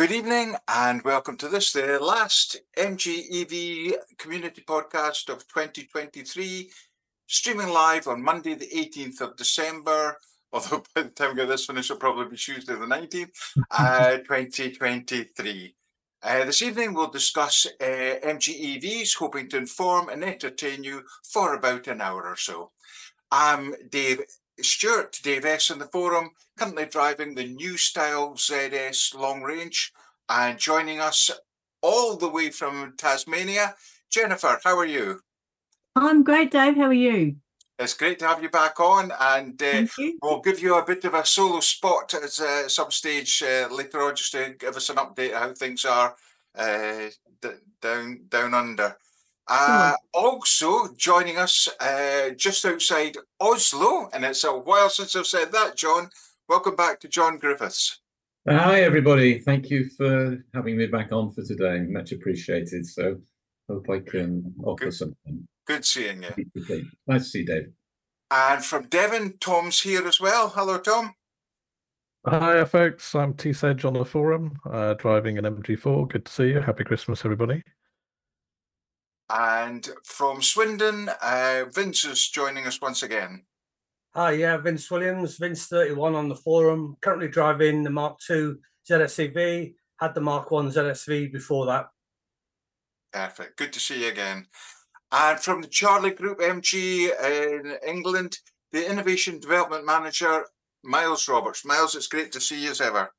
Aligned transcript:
Good 0.00 0.12
evening 0.12 0.56
and 0.66 1.02
welcome 1.02 1.36
to 1.36 1.48
this, 1.48 1.72
the 1.72 1.98
last 1.98 2.56
MGEV 2.78 3.92
community 4.16 4.62
podcast 4.66 5.28
of 5.28 5.46
2023, 5.48 6.70
streaming 7.26 7.68
live 7.68 8.08
on 8.08 8.22
Monday, 8.22 8.54
the 8.54 8.70
18th 8.74 9.20
of 9.20 9.36
December. 9.36 10.16
Although 10.54 10.84
by 10.94 11.02
the 11.02 11.10
time 11.10 11.32
we 11.32 11.36
get 11.36 11.48
this 11.48 11.66
finished, 11.66 11.90
it'll 11.90 12.00
probably 12.00 12.30
be 12.30 12.38
Tuesday, 12.38 12.72
the 12.76 12.86
19th, 12.86 13.28
uh, 13.72 14.16
2023. 14.26 15.74
Uh, 16.22 16.44
this 16.46 16.62
evening, 16.62 16.94
we'll 16.94 17.10
discuss 17.10 17.66
uh, 17.66 17.84
MGEVs, 17.84 19.16
hoping 19.18 19.50
to 19.50 19.58
inform 19.58 20.08
and 20.08 20.24
entertain 20.24 20.82
you 20.82 21.02
for 21.30 21.54
about 21.54 21.88
an 21.88 22.00
hour 22.00 22.22
or 22.26 22.36
so. 22.36 22.70
I'm 23.30 23.74
Dave 23.90 24.22
Stewart, 24.64 25.18
Dave 25.22 25.44
S. 25.44 25.70
in 25.70 25.78
the 25.78 25.86
forum, 25.86 26.30
currently 26.56 26.86
driving 26.86 27.34
the 27.34 27.46
new 27.46 27.76
style 27.76 28.34
ZS 28.34 29.14
long 29.14 29.42
range 29.42 29.92
and 30.28 30.58
joining 30.58 31.00
us 31.00 31.30
all 31.82 32.16
the 32.16 32.28
way 32.28 32.50
from 32.50 32.94
Tasmania. 32.96 33.74
Jennifer, 34.10 34.60
how 34.62 34.78
are 34.78 34.86
you? 34.86 35.20
I'm 35.96 36.22
great, 36.22 36.50
Dave. 36.50 36.76
How 36.76 36.86
are 36.86 36.92
you? 36.92 37.36
It's 37.78 37.94
great 37.94 38.18
to 38.18 38.26
have 38.26 38.42
you 38.42 38.50
back 38.50 38.78
on, 38.78 39.10
and 39.18 39.60
uh, 39.62 39.86
we'll 40.22 40.40
give 40.40 40.60
you 40.60 40.76
a 40.76 40.84
bit 40.84 41.04
of 41.06 41.14
a 41.14 41.24
solo 41.24 41.60
spot 41.60 42.12
at 42.12 42.38
uh, 42.38 42.68
some 42.68 42.90
stage 42.90 43.42
uh, 43.42 43.68
later 43.70 44.02
on, 44.02 44.14
just 44.14 44.32
to 44.32 44.54
give 44.58 44.76
us 44.76 44.90
an 44.90 44.96
update 44.96 45.32
of 45.32 45.40
how 45.40 45.52
things 45.54 45.86
are 45.86 46.14
uh, 46.54 47.06
down 47.80 48.20
down 48.28 48.52
under. 48.52 48.96
Uh, 49.52 49.94
also 50.14 50.94
joining 50.96 51.36
us 51.36 51.68
uh, 51.80 52.30
just 52.36 52.64
outside 52.64 53.16
Oslo, 53.40 54.08
and 54.12 54.24
it's 54.24 54.44
a 54.44 54.52
while 54.52 54.88
since 54.88 55.16
I've 55.16 55.26
said 55.26 55.50
that, 55.50 55.76
John. 55.76 56.08
Welcome 56.48 56.76
back 56.76 57.00
to 57.00 57.08
John 57.08 57.36
Griffiths. 57.36 57.98
Hi, 58.48 58.82
everybody. 58.82 59.40
Thank 59.40 59.68
you 59.68 59.88
for 59.96 60.38
having 60.54 60.76
me 60.76 60.86
back 60.86 61.10
on 61.10 61.32
for 61.32 61.42
today. 61.42 61.80
Much 61.80 62.12
appreciated. 62.12 62.86
So, 62.86 63.16
hope 63.68 63.90
I 63.90 63.98
can 63.98 64.54
offer 64.62 64.84
Good. 64.84 64.94
something. 64.94 65.48
Good 65.66 65.84
seeing 65.84 66.22
you. 66.22 66.84
Nice 67.08 67.24
to 67.24 67.28
see 67.28 67.38
you, 67.40 67.46
Dave. 67.46 67.72
And 68.30 68.64
from 68.64 68.86
Devon, 68.86 69.34
Tom's 69.40 69.80
here 69.80 70.06
as 70.06 70.20
well. 70.20 70.48
Hello, 70.50 70.78
Tom. 70.78 71.14
Hi, 72.24 72.64
folks. 72.66 73.16
I'm 73.16 73.34
T 73.34 73.52
Sedge 73.52 73.84
on 73.84 73.94
the 73.94 74.04
forum, 74.04 74.60
uh, 74.70 74.94
driving 74.94 75.38
an 75.38 75.44
MG4. 75.44 76.08
Good 76.08 76.26
to 76.26 76.32
see 76.32 76.48
you. 76.50 76.60
Happy 76.60 76.84
Christmas, 76.84 77.24
everybody. 77.24 77.64
And 79.32 79.88
from 80.04 80.42
Swindon, 80.42 81.08
uh, 81.22 81.64
Vince 81.72 82.04
is 82.04 82.28
joining 82.28 82.66
us 82.66 82.80
once 82.80 83.04
again. 83.04 83.44
Hi, 84.14 84.32
yeah, 84.32 84.56
Vince 84.56 84.90
Williams, 84.90 85.36
Vince 85.36 85.66
31 85.66 86.16
on 86.16 86.28
the 86.28 86.34
forum. 86.34 86.96
Currently 87.00 87.28
driving 87.28 87.84
the 87.84 87.90
Mark 87.90 88.18
II 88.28 88.54
ZSEV. 88.90 89.74
Had 90.00 90.14
the 90.14 90.20
Mark 90.20 90.50
1 90.50 90.70
ZSEV 90.70 91.32
before 91.32 91.66
that. 91.66 91.90
Perfect. 93.12 93.56
Good 93.56 93.72
to 93.72 93.80
see 93.80 94.02
you 94.02 94.08
again. 94.08 94.46
And 95.12 95.38
from 95.38 95.62
the 95.62 95.68
Chorley 95.68 96.10
Group 96.10 96.40
MG 96.40 97.10
in 97.22 97.76
England, 97.86 98.38
the 98.72 98.90
Innovation 98.90 99.38
Development 99.38 99.86
Manager, 99.86 100.44
Miles 100.82 101.28
Roberts. 101.28 101.64
Miles, 101.64 101.94
it's 101.94 102.08
great 102.08 102.32
to 102.32 102.40
see 102.40 102.64
you 102.64 102.70
as 102.70 102.80
ever. 102.80 103.12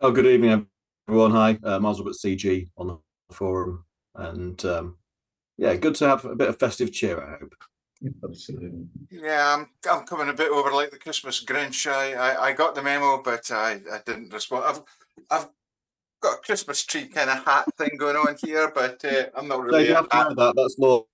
Oh, 0.00 0.12
good 0.12 0.26
evening, 0.26 0.68
everyone. 1.08 1.32
Hi, 1.32 1.58
uh, 1.64 1.80
Miles 1.80 1.98
Roberts, 1.98 2.24
CG 2.24 2.68
on 2.76 2.88
the 2.88 2.98
forum, 3.34 3.84
and 4.14 4.64
um, 4.64 4.96
yeah, 5.60 5.76
good 5.76 5.94
to 5.96 6.08
have 6.08 6.24
a 6.24 6.34
bit 6.34 6.48
of 6.48 6.58
festive 6.58 6.90
cheer. 6.90 7.22
I 7.22 7.38
hope. 7.38 7.54
Absolutely. 8.24 8.86
Yeah, 9.10 9.56
I'm, 9.58 9.68
I'm 9.90 10.06
coming 10.06 10.30
a 10.30 10.32
bit 10.32 10.50
over 10.50 10.72
like 10.72 10.90
the 10.90 10.98
Christmas 10.98 11.44
Grinch. 11.44 11.86
I, 11.86 12.14
I, 12.14 12.44
I 12.46 12.52
got 12.54 12.74
the 12.74 12.82
memo, 12.82 13.20
but 13.22 13.50
I, 13.50 13.72
I 13.92 14.00
didn't 14.06 14.32
respond. 14.32 14.64
I've, 14.64 14.82
I've 15.30 15.48
got 16.22 16.38
a 16.38 16.40
Christmas 16.40 16.82
tree 16.86 17.08
kind 17.08 17.28
of 17.28 17.44
hat 17.44 17.66
thing 17.76 17.90
going 17.98 18.16
on 18.16 18.36
here, 18.42 18.72
but 18.74 19.04
uh, 19.04 19.26
I'm 19.36 19.48
not 19.48 19.56
So 19.56 19.62
really. 19.64 19.88
you 19.88 19.94
have 19.94 20.08
to 20.08 20.16
wear 20.16 20.34
that. 20.34 20.54
That's 20.56 20.76
law. 20.78 21.04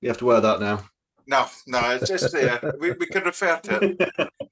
You 0.00 0.08
have 0.08 0.18
to 0.18 0.24
wear 0.26 0.40
that 0.40 0.60
now. 0.60 0.84
No, 1.26 1.46
no, 1.66 1.90
it's 1.90 2.08
just 2.08 2.32
there. 2.32 2.72
we, 2.78 2.92
we 2.92 3.06
can 3.06 3.24
refer 3.24 3.56
to 3.64 3.96
it. 4.00 4.30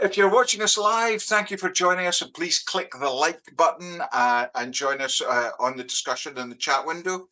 If 0.00 0.16
you're 0.16 0.30
watching 0.30 0.60
us 0.62 0.76
live, 0.76 1.22
thank 1.22 1.50
you 1.50 1.56
for 1.56 1.70
joining 1.70 2.06
us, 2.06 2.20
and 2.20 2.32
please 2.34 2.58
click 2.58 2.92
the 2.98 3.08
like 3.08 3.40
button 3.56 4.02
uh, 4.12 4.46
and 4.54 4.72
join 4.72 5.00
us 5.00 5.20
uh, 5.20 5.50
on 5.58 5.76
the 5.76 5.84
discussion 5.84 6.36
in 6.36 6.50
the 6.50 6.54
chat 6.56 6.86
window. 6.86 7.28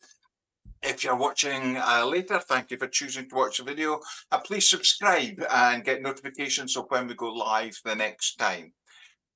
If 0.83 1.01
you're 1.01 1.15
watching 1.15 1.77
uh, 1.77 2.05
later, 2.05 2.39
thank 2.39 2.69
you 2.69 2.77
for 2.77 2.87
choosing 2.87 3.29
to 3.29 3.35
watch 3.35 3.57
the 3.57 3.63
video, 3.63 4.01
and 4.29 4.43
please 4.43 4.69
subscribe 4.69 5.41
and 5.49 5.81
get 5.85 6.01
notifications 6.01 6.75
of 6.75 6.85
when 6.89 7.07
we 7.07 7.13
go 7.13 7.31
live 7.31 7.79
the 7.85 7.95
next 7.95 8.35
time. 8.35 8.73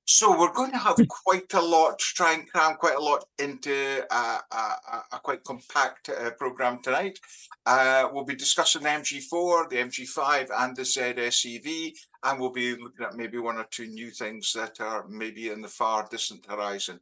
So 0.04 0.38
we're 0.38 0.52
going 0.52 0.72
to 0.72 0.78
have 0.78 0.96
quite 1.08 1.52
a 1.54 1.60
lot, 1.60 1.98
try 1.98 2.34
and 2.34 2.50
cram 2.50 2.76
quite 2.76 2.96
a 2.96 3.02
lot 3.02 3.24
into 3.38 4.04
uh, 4.10 4.38
a, 4.52 4.56
a, 4.56 5.02
a 5.12 5.20
quite 5.20 5.42
compact 5.44 6.10
uh, 6.10 6.30
program 6.32 6.82
tonight. 6.82 7.18
Uh, 7.64 8.08
we'll 8.12 8.24
be 8.24 8.34
discussing 8.34 8.82
the 8.82 8.88
MG4, 8.90 9.70
the 9.70 9.76
MG5, 9.76 10.48
and 10.58 10.76
the 10.76 10.82
ZSEV, 10.82 11.92
and 12.24 12.40
we'll 12.40 12.52
be 12.52 12.72
looking 12.72 13.06
at 13.06 13.16
maybe 13.16 13.38
one 13.38 13.56
or 13.56 13.66
two 13.70 13.86
new 13.86 14.10
things 14.10 14.52
that 14.54 14.80
are 14.80 15.06
maybe 15.08 15.48
in 15.48 15.62
the 15.62 15.68
far 15.68 16.06
distant 16.10 16.44
horizon. 16.46 17.00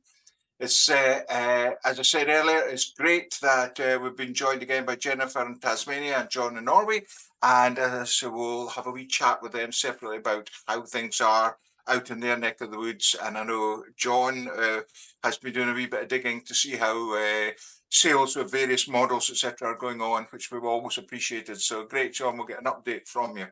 It's 0.58 0.88
uh, 0.88 1.20
uh, 1.28 1.70
as 1.84 1.98
I 1.98 2.02
said 2.02 2.28
earlier, 2.28 2.60
it's 2.66 2.92
great 2.92 3.38
that 3.42 3.78
uh, 3.78 3.98
we've 4.02 4.16
been 4.16 4.32
joined 4.32 4.62
again 4.62 4.86
by 4.86 4.96
Jennifer 4.96 5.44
in 5.46 5.58
Tasmania 5.58 6.20
and 6.20 6.30
John 6.30 6.56
in 6.56 6.64
Norway, 6.64 7.02
and 7.42 7.78
uh, 7.78 8.04
so 8.06 8.30
we'll 8.30 8.68
have 8.68 8.86
a 8.86 8.90
wee 8.90 9.06
chat 9.06 9.42
with 9.42 9.52
them 9.52 9.70
separately 9.70 10.16
about 10.16 10.48
how 10.66 10.82
things 10.82 11.20
are 11.20 11.58
out 11.88 12.10
in 12.10 12.20
their 12.20 12.38
neck 12.38 12.62
of 12.62 12.70
the 12.70 12.78
woods. 12.78 13.14
And 13.22 13.36
I 13.36 13.44
know 13.44 13.84
John 13.98 14.48
uh, 14.48 14.80
has 15.22 15.36
been 15.36 15.52
doing 15.52 15.68
a 15.68 15.74
wee 15.74 15.86
bit 15.86 16.04
of 16.04 16.08
digging 16.08 16.40
to 16.46 16.54
see 16.54 16.74
how 16.76 17.14
uh, 17.14 17.50
sales 17.90 18.36
with 18.36 18.50
various 18.50 18.88
models, 18.88 19.28
etc., 19.30 19.68
are 19.68 19.76
going 19.76 20.00
on, 20.00 20.26
which 20.30 20.50
we've 20.50 20.64
always 20.64 20.96
appreciated. 20.96 21.60
So 21.60 21.84
great, 21.84 22.14
John. 22.14 22.38
We'll 22.38 22.46
get 22.46 22.60
an 22.60 22.64
update 22.64 23.06
from 23.06 23.36
you. 23.36 23.46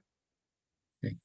Okay. 1.04 1.16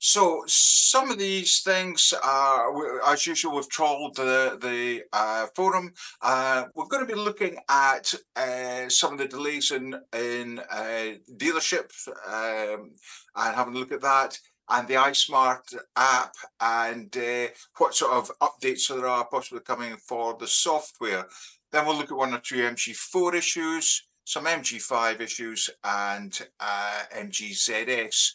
Uh, 0.00 0.02
so 0.02 0.44
some 0.46 1.10
of 1.10 1.18
these 1.18 1.60
things 1.60 2.14
are, 2.22 3.12
as 3.12 3.26
usual, 3.26 3.54
we've 3.54 3.68
trawled 3.68 4.16
the 4.16 4.58
the 4.60 5.02
uh, 5.12 5.46
forum. 5.54 5.92
Uh, 6.22 6.64
we're 6.74 6.88
going 6.88 7.06
to 7.06 7.14
be 7.14 7.20
looking 7.20 7.56
at 7.68 8.14
uh, 8.36 8.88
some 8.88 9.12
of 9.12 9.18
the 9.18 9.28
delays 9.28 9.70
in 9.70 9.94
in 10.14 10.58
uh, 10.70 11.14
dealerships 11.36 12.08
um, 12.26 12.92
and 13.36 13.56
having 13.56 13.74
a 13.74 13.78
look 13.78 13.92
at 13.92 14.00
that, 14.00 14.38
and 14.70 14.88
the 14.88 14.94
iSmart 14.94 15.76
app, 15.96 16.34
and 16.60 17.16
uh, 17.16 17.48
what 17.78 17.94
sort 17.94 18.12
of 18.12 18.30
updates 18.40 18.88
there 18.88 19.06
are 19.06 19.26
possibly 19.26 19.60
coming 19.60 19.96
for 19.96 20.36
the 20.38 20.46
software. 20.46 21.26
Then 21.72 21.86
we'll 21.86 21.96
look 21.96 22.10
at 22.10 22.16
one 22.16 22.34
or 22.34 22.40
two 22.40 22.56
MG4 22.56 23.34
issues, 23.34 24.08
some 24.24 24.46
MG5 24.46 25.20
issues, 25.20 25.70
and 25.84 26.40
uh, 26.58 27.02
MGZS. 27.14 28.32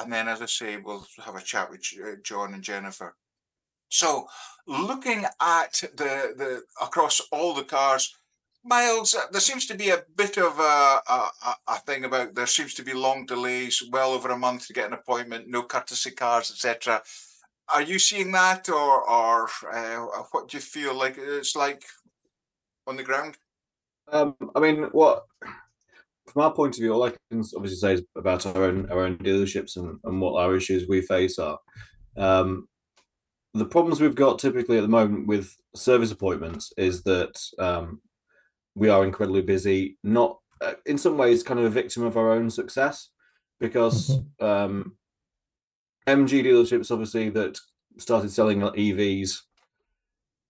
And 0.00 0.12
then, 0.12 0.28
as 0.28 0.40
I 0.40 0.46
say, 0.46 0.76
we'll 0.78 1.06
have 1.24 1.36
a 1.36 1.42
chat 1.42 1.70
with 1.70 1.84
uh, 2.02 2.16
John 2.22 2.54
and 2.54 2.62
Jennifer. 2.62 3.14
So, 3.88 4.26
looking 4.66 5.24
at 5.40 5.72
the 5.96 6.34
the 6.36 6.62
across 6.80 7.20
all 7.32 7.54
the 7.54 7.64
cars, 7.64 8.14
Miles, 8.64 9.14
uh, 9.14 9.26
there 9.32 9.40
seems 9.40 9.66
to 9.66 9.74
be 9.74 9.90
a 9.90 10.04
bit 10.16 10.38
of 10.38 10.58
a, 10.58 11.00
a, 11.08 11.30
a- 11.66 11.78
thing 11.86 12.04
about 12.04 12.34
there 12.34 12.46
seems 12.46 12.74
to 12.74 12.82
be 12.82 12.92
long 12.92 13.24
delays, 13.26 13.82
well 13.90 14.12
over 14.12 14.30
a 14.30 14.38
month 14.38 14.66
to 14.66 14.72
get 14.74 14.86
an 14.86 14.92
appointment, 14.92 15.48
no 15.48 15.62
courtesy 15.62 16.10
cars, 16.10 16.50
etc. 16.50 17.02
Are 17.72 17.82
you 17.82 17.98
seeing 17.98 18.32
that, 18.32 18.68
or 18.68 19.08
or 19.08 19.48
uh, 19.72 20.22
what 20.30 20.48
do 20.48 20.56
you 20.56 20.60
feel 20.60 20.94
like 20.94 21.16
it's 21.18 21.56
like 21.56 21.84
on 22.86 22.96
the 22.96 23.02
ground? 23.02 23.38
Um, 24.12 24.34
I 24.54 24.60
mean, 24.60 24.84
what 24.92 25.24
from 26.30 26.42
our 26.42 26.52
point 26.52 26.76
of 26.76 26.80
view, 26.80 26.92
all 26.92 27.02
I 27.02 27.10
can 27.10 27.44
obviously 27.56 27.76
say 27.76 27.94
is 27.94 28.02
about 28.16 28.46
our 28.46 28.64
own 28.64 28.90
our 28.90 29.00
own 29.00 29.16
dealerships 29.18 29.76
and, 29.76 29.98
and 30.04 30.20
what 30.20 30.42
our 30.42 30.56
issues 30.56 30.88
we 30.88 31.00
face 31.02 31.38
are. 31.38 31.58
Um, 32.16 32.68
the 33.54 33.64
problems 33.64 34.00
we've 34.00 34.14
got 34.14 34.38
typically 34.38 34.78
at 34.78 34.82
the 34.82 34.88
moment 34.88 35.26
with 35.26 35.56
service 35.74 36.12
appointments 36.12 36.72
is 36.76 37.02
that 37.02 37.36
um, 37.58 38.00
we 38.74 38.88
are 38.88 39.04
incredibly 39.04 39.42
busy. 39.42 39.98
Not 40.04 40.38
uh, 40.60 40.74
in 40.86 40.98
some 40.98 41.18
ways, 41.18 41.42
kind 41.42 41.58
of 41.58 41.66
a 41.66 41.70
victim 41.70 42.04
of 42.04 42.16
our 42.16 42.30
own 42.30 42.48
success, 42.48 43.08
because 43.58 44.18
um, 44.40 44.96
MG 46.06 46.44
dealerships 46.44 46.90
obviously 46.90 47.28
that 47.30 47.58
started 47.98 48.30
selling 48.30 48.60
EVs 48.60 49.40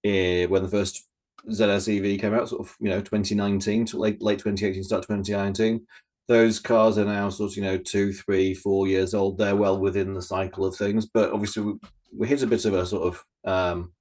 eh, 0.05 0.47
when 0.47 0.62
the 0.62 0.69
first 0.69 1.06
ZS 1.48 2.14
EV 2.14 2.20
came 2.20 2.34
out, 2.34 2.48
sort 2.48 2.62
of, 2.62 2.76
you 2.81 2.88
know, 2.88 3.00
2019 3.00 3.87
to 3.87 3.98
late 3.98 4.22
late 4.22 4.38
2018, 4.38 4.82
start 4.84 5.02
2019. 5.02 5.87
Those 6.28 6.60
cars 6.60 6.96
are 6.98 7.04
now 7.04 7.28
sort 7.28 7.52
of, 7.52 7.56
you 7.56 7.62
know, 7.62 7.76
two, 7.76 8.12
three, 8.12 8.54
four 8.54 8.87
years 8.87 9.14
old. 9.14 9.38
They're 9.38 9.56
well 9.56 9.78
within 9.78 10.14
the 10.14 10.22
cycle 10.22 10.64
of 10.64 10.76
things, 10.76 11.06
but 11.06 11.32
obviously 11.32 11.62
we, 11.64 11.72
we 12.16 12.28
hit 12.28 12.42
a 12.42 12.46
bit 12.46 12.64
of 12.64 12.75
a 12.75 12.87
sort 12.87 13.14
of 13.14 13.25
um, 13.50 13.92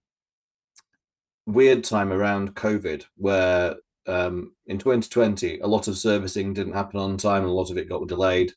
weird 1.45 1.83
time 1.83 2.11
around 2.11 2.55
COVID 2.55 3.05
where 3.17 3.75
um, 4.07 4.53
in 4.67 4.77
2020 4.77 5.59
a 5.59 5.67
lot 5.67 5.87
of 5.87 5.97
servicing 5.97 6.53
didn't 6.53 6.73
happen 6.73 6.99
on 6.99 7.17
time 7.17 7.43
and 7.43 7.51
a 7.51 7.53
lot 7.53 7.71
of 7.71 7.77
it 7.77 7.89
got 7.89 8.07
delayed. 8.07 8.53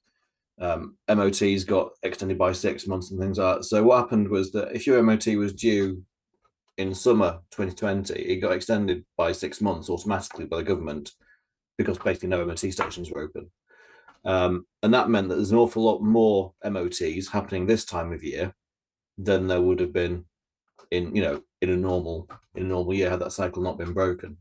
Um, 0.61 0.97
MOTs 1.09 1.65
got 1.65 1.93
extended 2.03 2.39
by 2.39 2.53
six 2.53 2.87
months 2.87 3.11
and 3.11 3.19
things 3.19 3.39
like 3.39 3.57
that. 3.57 3.65
So 3.65 3.83
what 3.83 3.99
happened 3.99 4.29
was 4.29 4.53
that 4.53 4.75
if 4.75 4.87
your 4.87 5.03
MOT 5.03 5.27
was 5.37 5.55
due 5.55 6.05
in 6.79 6.95
summer 6.95 7.41
2020, 7.51 8.15
it 8.15 8.37
got 8.37 8.53
extended 8.53 9.05
by 9.17 9.33
six 9.33 9.61
months 9.61 9.91
automatically 9.91 10.47
by 10.47 10.59
the 10.59 10.63
government 10.63 11.13
because 11.79 11.99
basically 11.99 12.29
no 12.29 12.45
MOT 12.45 12.59
stations 12.59 13.11
were 13.11 13.23
open. 13.23 13.51
Um, 14.25 14.67
and 14.83 14.95
that 14.95 15.11
meant 15.11 15.29
that 15.29 15.37
there's 15.37 15.51
an 15.51 15.59
awful 15.59 15.83
lot 15.83 16.01
more 16.01 16.55
MOTs 16.65 17.29
happening 17.29 17.67
this 17.67 17.85
time 17.85 18.13
of 18.13 18.23
year 18.23 18.55
than 19.19 19.47
there 19.47 19.61
would 19.61 19.81
have 19.81 19.93
been 19.93 20.25
in 20.91 21.15
you 21.15 21.23
know 21.23 21.43
in 21.61 21.71
a 21.71 21.77
normal 21.77 22.29
in 22.55 22.65
a 22.65 22.69
normal 22.69 22.95
year 22.95 23.11
had 23.11 23.21
that 23.21 23.33
cycle 23.33 23.63
not 23.63 23.79
been 23.79 23.93
broken. 23.93 24.37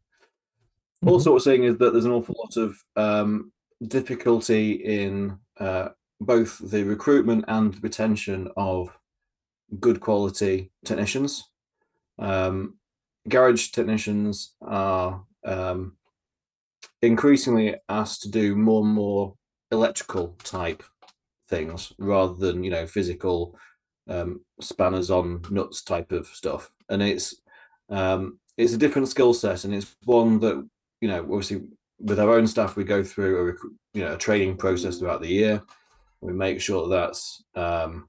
Also, 1.05 1.31
what 1.31 1.35
we're 1.35 1.39
seeing 1.39 1.63
is 1.63 1.77
that 1.77 1.93
there's 1.93 2.05
an 2.05 2.11
awful 2.11 2.35
lot 2.37 2.57
of 2.57 2.77
um, 2.95 3.51
difficulty 3.87 4.73
in 4.73 5.35
uh, 5.59 5.89
both 6.19 6.59
the 6.69 6.83
recruitment 6.83 7.43
and 7.47 7.81
retention 7.83 8.47
of 8.55 8.95
good 9.79 9.99
quality 9.99 10.71
technicians. 10.85 11.49
Um, 12.21 12.75
garage 13.27 13.71
technicians 13.71 14.53
are 14.61 15.23
um, 15.43 15.97
increasingly 17.01 17.75
asked 17.89 18.21
to 18.21 18.29
do 18.29 18.55
more 18.55 18.83
and 18.83 18.93
more 18.93 19.35
electrical 19.71 20.35
type 20.43 20.83
things 21.49 21.93
rather 21.97 22.33
than 22.33 22.63
you 22.63 22.71
know 22.71 22.85
physical 22.87 23.57
um, 24.07 24.41
spanners 24.61 25.09
on 25.09 25.41
nuts 25.49 25.83
type 25.83 26.11
of 26.11 26.27
stuff, 26.27 26.71
and 26.89 27.01
it's 27.01 27.41
um, 27.89 28.39
it's 28.57 28.73
a 28.73 28.77
different 28.77 29.07
skill 29.07 29.33
set, 29.33 29.65
and 29.65 29.73
it's 29.73 29.95
one 30.05 30.39
that 30.39 30.67
you 31.01 31.07
know 31.07 31.21
obviously 31.23 31.63
with 31.99 32.19
our 32.19 32.31
own 32.31 32.47
staff 32.47 32.75
we 32.75 32.83
go 32.83 33.03
through 33.03 33.49
a 33.49 33.97
you 33.97 34.03
know 34.03 34.13
a 34.13 34.17
training 34.17 34.57
process 34.57 34.97
throughout 34.97 35.21
the 35.21 35.27
year. 35.27 35.61
We 36.21 36.33
make 36.33 36.61
sure 36.61 36.87
that 36.87 36.95
that's 36.95 37.43
um, 37.55 38.07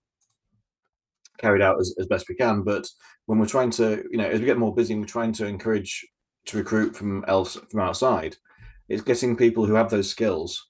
carried 1.38 1.62
out 1.62 1.80
as, 1.80 1.94
as 1.98 2.06
best 2.06 2.28
we 2.28 2.34
can. 2.34 2.62
But 2.62 2.86
when 3.26 3.38
we're 3.38 3.46
trying 3.46 3.70
to, 3.72 4.04
you 4.10 4.18
know, 4.18 4.28
as 4.28 4.40
we 4.40 4.46
get 4.46 4.58
more 4.58 4.74
busy, 4.74 4.94
and 4.94 5.02
we're 5.02 5.08
trying 5.08 5.32
to 5.34 5.46
encourage 5.46 6.04
to 6.46 6.58
recruit 6.58 6.96
from 6.96 7.24
else 7.28 7.56
from 7.70 7.80
outside. 7.80 8.36
It's 8.88 9.02
getting 9.02 9.36
people 9.36 9.64
who 9.64 9.74
have 9.74 9.90
those 9.90 10.10
skills 10.10 10.68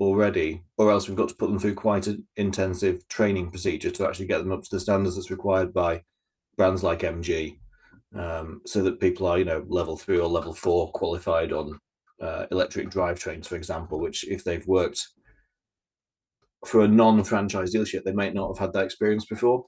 already, 0.00 0.62
or 0.76 0.90
else 0.90 1.08
we've 1.08 1.16
got 1.16 1.28
to 1.28 1.36
put 1.36 1.48
them 1.48 1.58
through 1.58 1.74
quite 1.74 2.06
an 2.06 2.26
intensive 2.36 3.06
training 3.08 3.50
procedure 3.50 3.90
to 3.90 4.06
actually 4.06 4.26
get 4.26 4.38
them 4.38 4.52
up 4.52 4.62
to 4.62 4.68
the 4.70 4.80
standards 4.80 5.16
that's 5.16 5.30
required 5.30 5.72
by 5.72 6.02
brands 6.56 6.82
like 6.82 7.00
MG, 7.00 7.58
um, 8.16 8.60
so 8.66 8.82
that 8.82 9.00
people 9.00 9.26
are, 9.26 9.38
you 9.38 9.44
know, 9.44 9.64
level 9.68 9.96
three 9.96 10.18
or 10.18 10.28
level 10.28 10.54
four 10.54 10.90
qualified 10.92 11.52
on 11.52 11.78
uh, 12.20 12.46
electric 12.50 12.90
drivetrains, 12.90 13.46
for 13.46 13.56
example. 13.56 14.00
Which, 14.00 14.28
if 14.28 14.44
they've 14.44 14.66
worked 14.66 15.06
for 16.66 16.82
a 16.82 16.88
non-franchise 16.88 17.74
dealership, 17.74 18.04
they 18.04 18.12
might 18.12 18.34
not 18.34 18.48
have 18.48 18.58
had 18.58 18.72
that 18.72 18.84
experience 18.84 19.26
before. 19.26 19.64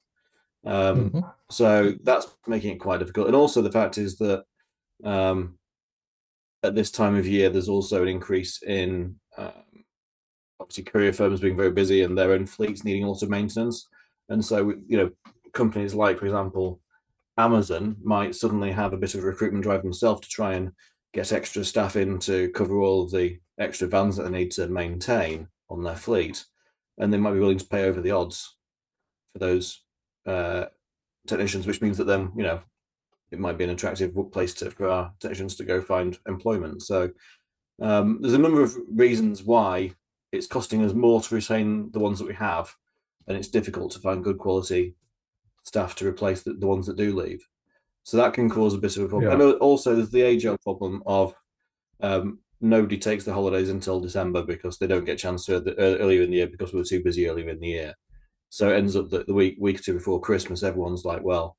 Um, 0.66 1.10
Mhm. 1.10 1.34
so 1.50 1.94
that's 2.02 2.26
making 2.46 2.74
it 2.74 2.78
quite 2.78 2.98
difficult. 2.98 3.28
And 3.28 3.36
also 3.36 3.62
the 3.62 3.72
fact 3.72 3.98
is 3.98 4.18
that 4.18 4.44
um, 5.04 5.58
at 6.62 6.74
this 6.74 6.90
time 6.90 7.16
of 7.16 7.26
year, 7.26 7.48
there's 7.50 7.68
also 7.68 8.02
an 8.02 8.08
increase 8.08 8.62
in 8.62 9.18
um, 9.36 9.52
obviously 10.58 10.84
courier 10.84 11.12
firms 11.12 11.40
being 11.40 11.56
very 11.56 11.70
busy 11.70 12.02
and 12.02 12.16
their 12.16 12.32
own 12.32 12.46
fleets 12.46 12.84
needing 12.84 13.04
a 13.04 13.10
lot 13.10 13.22
of 13.22 13.30
maintenance. 13.30 13.86
And 14.28 14.44
so, 14.44 14.70
you 14.88 14.96
know, 14.96 15.10
companies 15.52 15.94
like, 15.94 16.18
for 16.18 16.26
example, 16.26 16.80
Amazon 17.38 17.96
might 18.02 18.34
suddenly 18.34 18.72
have 18.72 18.92
a 18.92 18.96
bit 18.96 19.14
of 19.14 19.22
a 19.22 19.26
recruitment 19.26 19.62
drive 19.62 19.82
themselves 19.82 20.22
to 20.22 20.28
try 20.28 20.54
and 20.54 20.72
get 21.12 21.32
extra 21.32 21.64
staff 21.64 21.94
in 21.96 22.18
to 22.20 22.50
cover 22.50 22.78
all 22.78 23.04
of 23.04 23.10
the 23.10 23.38
extra 23.58 23.86
vans 23.86 24.16
that 24.16 24.24
they 24.24 24.30
need 24.30 24.50
to 24.52 24.66
maintain 24.68 25.46
on 25.68 25.82
their 25.82 25.96
fleet. 25.96 26.44
And 26.98 27.12
they 27.12 27.18
might 27.18 27.34
be 27.34 27.40
willing 27.40 27.58
to 27.58 27.66
pay 27.66 27.84
over 27.84 28.00
the 28.00 28.10
odds 28.10 28.56
for 29.32 29.38
those 29.38 29.84
uh, 30.26 30.66
technicians, 31.26 31.66
which 31.66 31.80
means 31.80 31.98
that 31.98 32.04
then, 32.04 32.32
you 32.36 32.42
know, 32.42 32.60
it 33.30 33.38
might 33.38 33.58
be 33.58 33.64
an 33.64 33.70
attractive 33.70 34.14
wo- 34.14 34.24
place 34.24 34.54
to, 34.54 34.70
for 34.70 34.88
our 34.88 35.12
technicians 35.20 35.56
to 35.56 35.64
go 35.64 35.80
find 35.80 36.18
employment. 36.26 36.82
So 36.82 37.10
um, 37.80 38.18
there's 38.20 38.34
a 38.34 38.38
number 38.38 38.62
of 38.62 38.76
reasons 38.90 39.42
why 39.42 39.92
it's 40.32 40.46
costing 40.46 40.84
us 40.84 40.92
more 40.92 41.20
to 41.20 41.34
retain 41.34 41.90
the 41.92 41.98
ones 41.98 42.18
that 42.18 42.28
we 42.28 42.34
have, 42.34 42.74
and 43.26 43.36
it's 43.36 43.48
difficult 43.48 43.92
to 43.92 44.00
find 44.00 44.24
good 44.24 44.38
quality 44.38 44.94
staff 45.64 45.94
to 45.96 46.06
replace 46.06 46.42
the, 46.42 46.54
the 46.54 46.66
ones 46.66 46.86
that 46.86 46.96
do 46.96 47.14
leave. 47.14 47.46
So 48.04 48.16
that 48.18 48.34
can 48.34 48.48
cause 48.48 48.74
a 48.74 48.78
bit 48.78 48.96
of 48.96 49.02
a 49.02 49.08
problem. 49.08 49.40
Yeah. 49.40 49.46
And 49.46 49.54
also 49.58 49.96
there's 49.96 50.10
the 50.10 50.22
age-old 50.22 50.60
problem 50.62 51.02
of 51.06 51.34
um, 52.00 52.38
nobody 52.60 52.98
takes 52.98 53.24
the 53.24 53.34
holidays 53.34 53.68
until 53.68 54.00
December 54.00 54.42
because 54.44 54.78
they 54.78 54.86
don't 54.86 55.04
get 55.04 55.14
a 55.14 55.18
chance 55.18 55.44
to 55.46 55.74
earlier 55.76 56.22
in 56.22 56.30
the 56.30 56.36
year 56.36 56.46
because 56.46 56.72
we 56.72 56.78
were 56.78 56.84
too 56.84 57.02
busy 57.02 57.28
earlier 57.28 57.48
in 57.48 57.58
the 57.58 57.66
year. 57.66 57.94
So 58.48 58.70
it 58.70 58.76
ends 58.76 58.96
up 58.96 59.10
that 59.10 59.26
the 59.26 59.34
week 59.34 59.56
week 59.58 59.80
or 59.80 59.82
two 59.82 59.94
before 59.94 60.20
Christmas, 60.20 60.62
everyone's 60.62 61.04
like, 61.04 61.22
"Well, 61.22 61.56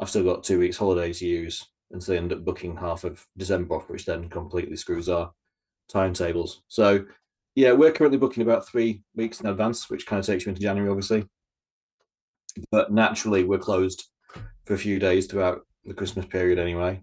I've 0.00 0.10
still 0.10 0.24
got 0.24 0.44
two 0.44 0.58
weeks 0.58 0.76
holiday 0.76 1.12
to 1.12 1.26
use," 1.26 1.64
and 1.90 2.02
so 2.02 2.12
they 2.12 2.18
end 2.18 2.32
up 2.32 2.44
booking 2.44 2.76
half 2.76 3.04
of 3.04 3.24
December 3.36 3.76
off, 3.76 3.88
which 3.88 4.04
then 4.04 4.28
completely 4.28 4.76
screws 4.76 5.08
our 5.08 5.32
timetables. 5.88 6.62
So, 6.68 7.06
yeah, 7.54 7.72
we're 7.72 7.92
currently 7.92 8.18
booking 8.18 8.42
about 8.42 8.68
three 8.68 9.02
weeks 9.14 9.40
in 9.40 9.46
advance, 9.46 9.88
which 9.88 10.06
kind 10.06 10.20
of 10.20 10.26
takes 10.26 10.44
you 10.44 10.50
into 10.50 10.62
January, 10.62 10.90
obviously. 10.90 11.26
But 12.70 12.92
naturally, 12.92 13.44
we're 13.44 13.58
closed 13.58 14.04
for 14.64 14.74
a 14.74 14.78
few 14.78 14.98
days 14.98 15.26
throughout 15.26 15.66
the 15.84 15.94
Christmas 15.94 16.26
period, 16.26 16.58
anyway. 16.58 17.02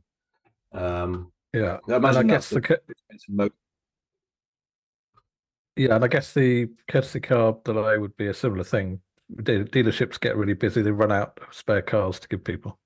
Um, 0.73 1.31
Yeah, 1.53 1.77
I 1.87 1.95
and 1.95 2.05
I 2.05 2.23
guess 2.23 2.49
the 2.49 2.61
co- 2.61 2.75
it's 3.09 3.25
yeah, 5.75 5.95
and 5.95 6.03
I 6.03 6.07
guess 6.07 6.33
the 6.33 6.69
courtesy 6.87 7.19
car 7.19 7.57
delay 7.63 7.97
would 7.97 8.15
be 8.15 8.27
a 8.27 8.33
similar 8.33 8.63
thing. 8.63 8.99
De- 9.43 9.65
dealerships 9.65 10.19
get 10.19 10.35
really 10.35 10.53
busy; 10.53 10.81
they 10.81 10.91
run 10.91 11.11
out 11.11 11.39
of 11.41 11.53
spare 11.53 11.81
cars 11.81 12.19
to 12.19 12.27
give 12.27 12.43
people. 12.43 12.79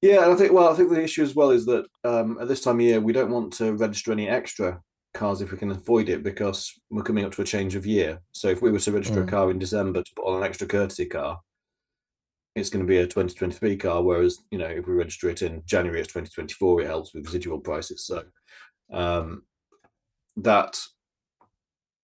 Yeah, 0.00 0.24
and 0.24 0.32
I 0.32 0.36
think 0.36 0.52
well, 0.52 0.68
I 0.68 0.74
think 0.74 0.90
the 0.90 1.02
issue 1.02 1.22
as 1.22 1.34
well 1.34 1.50
is 1.50 1.64
that 1.66 1.86
um, 2.04 2.38
at 2.40 2.48
this 2.48 2.60
time 2.60 2.76
of 2.76 2.80
year 2.82 3.00
we 3.00 3.12
don't 3.12 3.30
want 3.30 3.52
to 3.54 3.72
register 3.74 4.12
any 4.12 4.28
extra 4.28 4.80
cars 5.14 5.40
if 5.40 5.52
we 5.52 5.58
can 5.58 5.70
avoid 5.70 6.08
it 6.08 6.22
because 6.22 6.72
we're 6.90 7.02
coming 7.02 7.24
up 7.24 7.32
to 7.32 7.42
a 7.42 7.46
change 7.46 7.74
of 7.74 7.86
year. 7.86 8.20
So 8.32 8.48
if 8.48 8.62
we 8.62 8.70
were 8.70 8.78
to 8.80 8.92
register 8.92 9.22
a 9.22 9.26
Mm. 9.26 9.28
car 9.28 9.50
in 9.50 9.58
December 9.58 10.02
to 10.02 10.10
put 10.16 10.26
on 10.26 10.38
an 10.38 10.42
extra 10.42 10.66
courtesy 10.66 11.06
car, 11.06 11.40
it's 12.54 12.70
going 12.70 12.84
to 12.84 12.88
be 12.88 12.98
a 12.98 13.06
2023 13.06 13.76
car. 13.76 14.02
Whereas 14.02 14.38
you 14.50 14.58
know 14.58 14.66
if 14.66 14.86
we 14.86 14.94
register 14.94 15.30
it 15.30 15.42
in 15.42 15.62
January 15.66 16.00
of 16.00 16.08
2024, 16.08 16.82
it 16.82 16.86
helps 16.86 17.14
with 17.14 17.24
residual 17.26 17.60
prices. 17.60 18.04
So 18.06 18.24
um, 18.92 19.44
that 20.36 20.80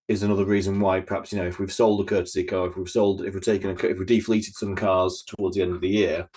is 0.09 0.23
another 0.23 0.47
reason 0.47 0.81
why 0.81 1.01
perhaps 1.01 1.33
you 1.33 1.39
know 1.39 1.47
if 1.47 1.59
we've 1.59 1.73
sold 1.73 2.01
a 2.01 2.05
courtesy 2.05 2.43
car, 2.43 2.69
if 2.69 2.77
we've 2.77 2.89
sold, 2.89 3.25
if 3.25 3.35
we're 3.35 3.41
taking 3.41 3.71
a, 3.71 3.75
if 3.75 3.99
we've 3.99 4.09
defleeted 4.09 4.55
some 4.55 4.75
cars 4.75 5.23
towards 5.27 5.57
the 5.57 5.63
end 5.63 5.75
of 5.75 5.81
the 5.81 5.89
year, 5.89 6.29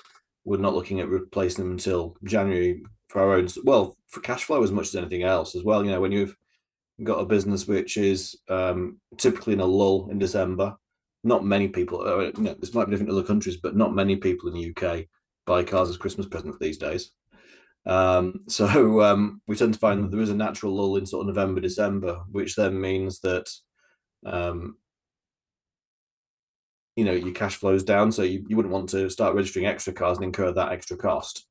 we're 0.44 0.58
not 0.58 0.76
looking 0.76 1.00
at 1.00 1.08
replacing 1.08 1.64
them 1.64 1.72
until 1.74 2.16
January 2.24 2.84
for 3.08 3.22
our 3.22 3.38
own. 3.38 3.48
Well, 3.64 3.98
for 4.08 4.20
cash 4.20 4.44
flow 4.44 4.62
as 4.64 4.72
much 4.72 4.88
as 4.88 4.96
anything 4.96 5.24
else 5.24 5.56
as 5.56 5.64
well. 5.64 5.84
You 5.84 5.92
know, 5.92 6.02
when 6.02 6.12
you've 6.12 6.36
got 7.04 7.20
a 7.20 7.26
business 7.26 7.68
which 7.68 7.98
is 7.98 8.38
um, 8.50 9.00
typically 9.18 9.54
in 9.54 9.60
a 9.60 9.66
lull 9.66 10.10
in 10.12 10.20
December, 10.20 10.76
not 11.24 11.46
many 11.46 11.68
people. 11.68 12.02
Uh, 12.02 12.20
you 12.20 12.34
know, 12.38 12.56
this 12.56 12.74
might 12.74 12.86
be 12.86 12.92
different 12.92 13.10
in 13.10 13.16
other 13.16 13.28
countries, 13.28 13.58
but 13.58 13.76
not 13.76 13.96
many 13.96 14.16
people 14.16 14.50
in 14.50 14.56
the 14.56 14.76
UK 14.76 15.06
buy 15.46 15.64
cars 15.64 15.90
as 15.90 15.98
Christmas 15.98 16.28
presents 16.28 16.58
these 16.60 16.78
days. 16.78 17.12
Um, 17.86 18.42
so 18.48 19.02
um, 19.02 19.42
we 19.48 19.56
tend 19.56 19.74
to 19.74 19.80
find 19.80 20.04
that 20.04 20.12
there 20.12 20.22
is 20.22 20.30
a 20.30 20.36
natural 20.36 20.76
lull 20.76 20.98
in 20.98 21.06
sort 21.06 21.28
of 21.28 21.36
November, 21.36 21.62
December, 21.62 22.22
which 22.32 22.56
then 22.56 22.80
means 22.80 23.20
that 23.22 23.50
um, 24.26 24.78
you 26.96 27.06
know 27.06 27.14
your 27.14 27.34
cash 27.34 27.56
flows 27.56 27.84
down. 27.84 28.12
So 28.12 28.24
you, 28.24 28.46
you 28.48 28.56
wouldn't 28.56 28.74
want 28.74 28.90
to 28.90 29.10
start 29.10 29.36
registering 29.36 29.66
extra 29.66 29.94
cars 29.94 30.18
and 30.18 30.26
incur 30.26 30.52
that 30.52 30.72
extra 30.72 30.98
cost 30.98 31.46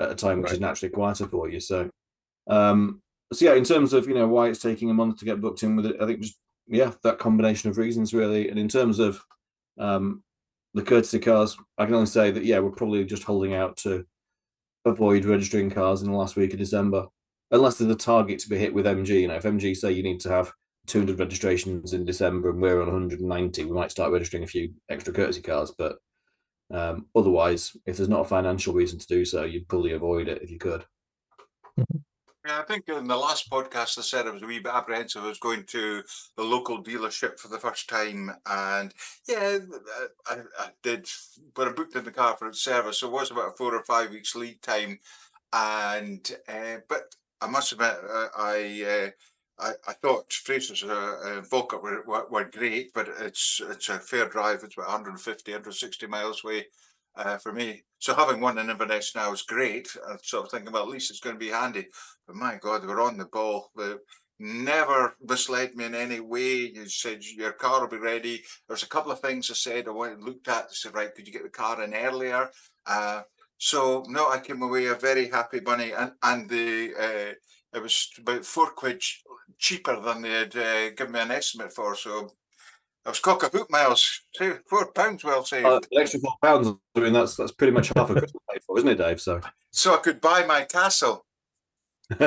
at 0.00 0.10
a 0.10 0.14
time 0.14 0.40
which 0.40 0.52
is 0.52 0.60
naturally 0.60 0.92
quieter 0.92 1.26
for 1.26 1.48
you. 1.48 1.60
So 1.60 1.90
um, 2.48 3.02
so 3.32 3.44
yeah, 3.46 3.54
in 3.54 3.64
terms 3.64 3.92
of 3.92 4.08
you 4.08 4.14
know 4.14 4.28
why 4.28 4.48
it's 4.48 4.60
taking 4.60 4.90
a 4.90 4.94
month 4.94 5.18
to 5.18 5.24
get 5.24 5.40
booked 5.40 5.62
in 5.62 5.76
with 5.76 5.86
it, 5.86 5.96
I 6.00 6.06
think 6.06 6.20
just 6.20 6.38
yeah 6.68 6.92
that 7.02 7.18
combination 7.18 7.70
of 7.70 7.78
reasons 7.78 8.14
really. 8.14 8.48
And 8.48 8.58
in 8.58 8.68
terms 8.68 8.98
of 8.98 9.22
um, 9.78 10.22
the 10.74 10.82
courtesy 10.82 11.18
cars, 11.18 11.56
I 11.78 11.86
can 11.86 11.94
only 11.94 12.06
say 12.06 12.30
that 12.30 12.44
yeah 12.44 12.58
we're 12.58 12.70
probably 12.70 13.04
just 13.04 13.24
holding 13.24 13.54
out 13.54 13.76
to 13.78 14.06
avoid 14.84 15.24
registering 15.24 15.70
cars 15.70 16.02
in 16.02 16.10
the 16.10 16.16
last 16.16 16.36
week 16.36 16.52
of 16.52 16.58
December, 16.58 17.06
unless 17.50 17.78
there's 17.78 17.90
a 17.90 17.96
target 17.96 18.38
to 18.40 18.48
be 18.48 18.58
hit 18.58 18.74
with 18.74 18.86
MG. 18.86 19.20
You 19.20 19.28
know, 19.28 19.36
if 19.36 19.44
MG 19.44 19.76
say 19.76 19.92
you 19.92 20.02
need 20.02 20.20
to 20.20 20.30
have 20.30 20.52
200 20.86 21.18
registrations 21.18 21.92
in 21.92 22.04
December 22.04 22.50
and 22.50 22.60
we're 22.60 22.80
on 22.82 22.88
190, 22.88 23.64
we 23.64 23.70
might 23.70 23.90
start 23.90 24.12
registering 24.12 24.42
a 24.42 24.48
few 24.48 24.72
extra 24.88 25.12
courtesy 25.12 25.42
cars. 25.42 25.72
But 25.76 25.96
um, 26.72 27.06
otherwise, 27.14 27.76
if 27.86 27.96
there's 27.96 28.08
not 28.08 28.22
a 28.22 28.28
financial 28.28 28.74
reason 28.74 28.98
to 28.98 29.06
do 29.06 29.24
so, 29.24 29.44
you'd 29.44 29.68
probably 29.68 29.92
avoid 29.92 30.28
it 30.28 30.42
if 30.42 30.50
you 30.50 30.58
could. 30.58 30.84
Yeah, 32.44 32.58
I 32.58 32.62
think 32.62 32.88
in 32.88 33.06
the 33.06 33.16
last 33.16 33.48
podcast 33.50 33.98
I 33.98 34.02
said 34.02 34.26
I 34.26 34.30
was 34.30 34.42
a 34.42 34.46
wee 34.46 34.58
bit 34.58 34.72
apprehensive. 34.74 35.22
I 35.22 35.28
was 35.28 35.38
going 35.38 35.62
to 35.66 36.02
the 36.36 36.42
local 36.42 36.82
dealership 36.82 37.38
for 37.38 37.46
the 37.46 37.58
first 37.58 37.88
time, 37.88 38.32
and 38.46 38.92
yeah, 39.28 39.58
I, 40.26 40.38
I 40.58 40.68
did. 40.82 41.06
But 41.54 41.68
I 41.68 41.72
booked 41.72 41.94
in 41.94 42.04
the 42.04 42.10
car 42.10 42.36
for 42.36 42.48
its 42.48 42.60
service, 42.60 42.98
so 42.98 43.06
it 43.06 43.12
was 43.12 43.30
about 43.30 43.52
a 43.52 43.56
four 43.56 43.74
or 43.76 43.84
five 43.84 44.10
weeks 44.10 44.34
lead 44.34 44.60
time. 44.60 44.98
And 45.52 46.28
uh, 46.48 46.78
but 46.88 47.14
I 47.40 47.46
must 47.46 47.72
admit, 47.72 47.96
uh, 48.10 48.28
I. 48.36 48.84
Uh, 49.06 49.10
I, 49.58 49.72
I 49.86 49.92
thought 49.92 50.32
Fraser's 50.32 50.82
uh, 50.82 51.42
uh, 51.52 51.58
were, 51.78 52.02
were, 52.06 52.26
were 52.30 52.44
great, 52.50 52.92
but 52.94 53.06
it's 53.20 53.60
it's 53.68 53.90
a 53.90 53.98
fair 54.00 54.26
drive. 54.26 54.64
It's 54.64 54.74
about 54.74 54.88
150, 54.88 55.52
160 55.52 56.06
miles 56.06 56.42
away 56.42 56.64
uh, 57.16 57.38
for 57.38 57.52
me. 57.52 57.82
So 57.98 58.14
having 58.14 58.40
one 58.40 58.58
in 58.58 58.70
Inverness 58.70 59.14
now 59.14 59.32
is 59.32 59.42
great. 59.42 59.88
I'm 60.08 60.18
sort 60.22 60.46
of 60.46 60.50
thinking, 60.50 60.72
well, 60.72 60.82
at 60.82 60.88
least 60.88 61.10
it's 61.10 61.20
going 61.20 61.36
to 61.36 61.40
be 61.40 61.50
handy. 61.50 61.86
But 62.26 62.36
my 62.36 62.58
God, 62.60 62.86
we're 62.86 63.00
on 63.00 63.16
the 63.16 63.26
ball. 63.26 63.70
They 63.76 63.94
never 64.40 65.16
misled 65.22 65.74
me 65.76 65.84
in 65.84 65.94
any 65.94 66.20
way. 66.20 66.72
You 66.74 66.88
said 66.88 67.24
your 67.24 67.52
car 67.52 67.80
will 67.80 67.88
be 67.88 67.98
ready. 67.98 68.42
There's 68.66 68.82
a 68.82 68.88
couple 68.88 69.12
of 69.12 69.20
things 69.20 69.50
I 69.50 69.54
said 69.54 69.86
I 69.86 69.92
went 69.92 70.14
and 70.14 70.24
looked 70.24 70.48
at. 70.48 70.68
They 70.68 70.74
said, 70.74 70.94
right, 70.94 71.14
could 71.14 71.26
you 71.26 71.32
get 71.32 71.44
the 71.44 71.48
car 71.48 71.82
in 71.82 71.94
earlier? 71.94 72.50
Uh, 72.86 73.22
so 73.58 74.04
no, 74.08 74.28
I 74.28 74.40
came 74.40 74.60
away 74.62 74.86
a 74.86 74.94
very 74.94 75.28
happy 75.28 75.60
bunny, 75.60 75.92
and 75.92 76.10
and 76.24 76.50
the 76.50 76.94
uh, 76.98 77.76
it 77.76 77.80
was 77.80 78.10
about 78.18 78.44
four 78.44 78.70
quid 78.72 79.00
cheaper 79.58 80.00
than 80.00 80.22
they 80.22 80.30
had 80.30 80.56
uh, 80.56 80.90
given 80.90 81.12
me 81.12 81.20
an 81.20 81.30
estimate 81.30 81.72
for. 81.72 81.94
So 81.94 82.32
I 83.04 83.08
was 83.08 83.18
cock 83.18 83.42
a 83.42 83.48
hoop 83.48 83.68
miles, 83.68 84.22
four 84.68 84.92
pounds 84.92 85.24
well 85.24 85.44
saved. 85.44 85.66
Uh, 85.66 85.80
extra 85.96 86.20
four 86.20 86.34
pounds. 86.42 86.68
I 86.94 87.00
mean, 87.00 87.12
that's 87.12 87.36
that's 87.36 87.52
pretty 87.52 87.72
much 87.72 87.90
half 87.96 88.10
a 88.10 88.14
Christmas 88.14 88.42
paid 88.50 88.62
for, 88.64 88.78
isn't 88.78 88.88
it, 88.88 88.98
Dave? 88.98 89.20
So. 89.20 89.40
so 89.72 89.94
I 89.94 89.98
could 89.98 90.20
buy 90.20 90.44
my 90.46 90.64
castle. 90.64 91.24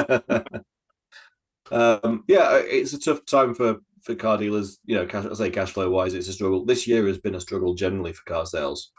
um, 1.72 2.24
yeah, 2.28 2.58
it's 2.58 2.94
a 2.94 3.00
tough 3.00 3.26
time 3.26 3.54
for 3.54 3.78
for 4.02 4.16
car 4.16 4.38
dealers. 4.38 4.80
You 4.86 4.98
know, 4.98 5.06
cash, 5.06 5.26
I 5.26 5.34
say 5.34 5.50
cash 5.50 5.72
flow 5.72 5.90
wise, 5.90 6.14
it's 6.14 6.28
a 6.28 6.34
struggle. 6.34 6.66
This 6.66 6.88
year 6.88 7.08
has 7.08 7.20
been 7.20 7.36
a 7.36 7.42
struggle 7.42 7.74
generally 7.74 8.12
for 8.12 8.24
car 8.26 8.46
sales. 8.46 8.92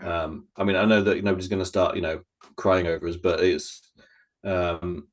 Um, 0.00 0.48
I 0.56 0.64
mean, 0.64 0.76
I 0.76 0.84
know 0.84 1.02
that 1.02 1.24
nobody's 1.24 1.48
going 1.48 1.60
to 1.60 1.66
start, 1.66 1.96
you 1.96 2.02
know, 2.02 2.20
crying 2.56 2.86
over 2.86 3.08
us, 3.08 3.16
but 3.16 3.40
it's 3.40 3.80
um, 4.44 5.08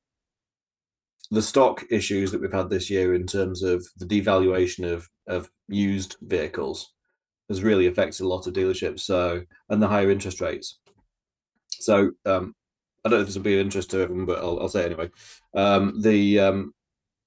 the 1.32 1.42
stock 1.42 1.86
issues 1.90 2.32
that 2.32 2.42
we've 2.42 2.52
had 2.52 2.70
this 2.70 2.90
year 2.90 3.16
in 3.16 3.26
terms 3.26 3.64
of 3.64 3.86
the 3.98 4.06
devaluation 4.06 4.92
of 4.92 5.08
of 5.28 5.50
used 5.74 6.16
vehicles 6.22 6.94
has 7.50 7.64
really 7.64 7.88
affected 7.88 8.24
a 8.24 8.28
lot 8.28 8.48
of 8.48 8.54
dealerships. 8.54 9.02
So, 9.02 9.44
and 9.70 9.82
the 9.82 9.88
higher 9.88 10.12
interest 10.12 10.42
rates. 10.42 10.80
So, 11.72 12.12
um, 12.26 12.56
I 13.04 13.10
don't 13.10 13.20
know 13.20 13.22
if 13.22 13.28
this 13.28 13.36
will 13.36 13.44
be 13.44 13.56
of 13.56 13.66
interest 13.66 13.92
to 13.92 14.02
everyone, 14.02 14.26
but 14.26 14.40
I'll, 14.40 14.60
I'll 14.62 14.70
say 14.70 14.86
anyway. 14.86 15.10
Um, 15.56 16.02
the 16.02 16.40
um, 16.40 16.74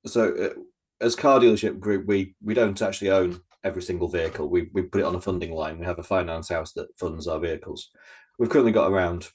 so 0.07 0.35
uh, 0.35 0.61
as 1.05 1.15
car 1.15 1.39
dealership 1.39 1.79
group, 1.79 2.07
we 2.07 2.35
we 2.43 2.55
don't 2.55 2.81
actually 2.81 3.11
own 3.11 3.41
every 3.63 3.83
single 3.83 4.09
vehicle. 4.09 4.49
We 4.49 4.71
we 4.73 4.83
put 4.83 5.03
it 5.03 5.05
on 5.05 5.15
a 5.15 5.21
funding 5.21 5.53
line. 5.53 5.79
We 5.79 5.85
have 5.85 5.99
a 5.99 6.05
finance 6.05 6.49
house 6.49 6.73
that 6.73 6.99
funds 6.99 7.29
our 7.29 7.39
vehicles. 7.39 7.91
We've 8.39 8.49
currently 8.49 8.73
got 8.73 8.91
around 8.91 9.29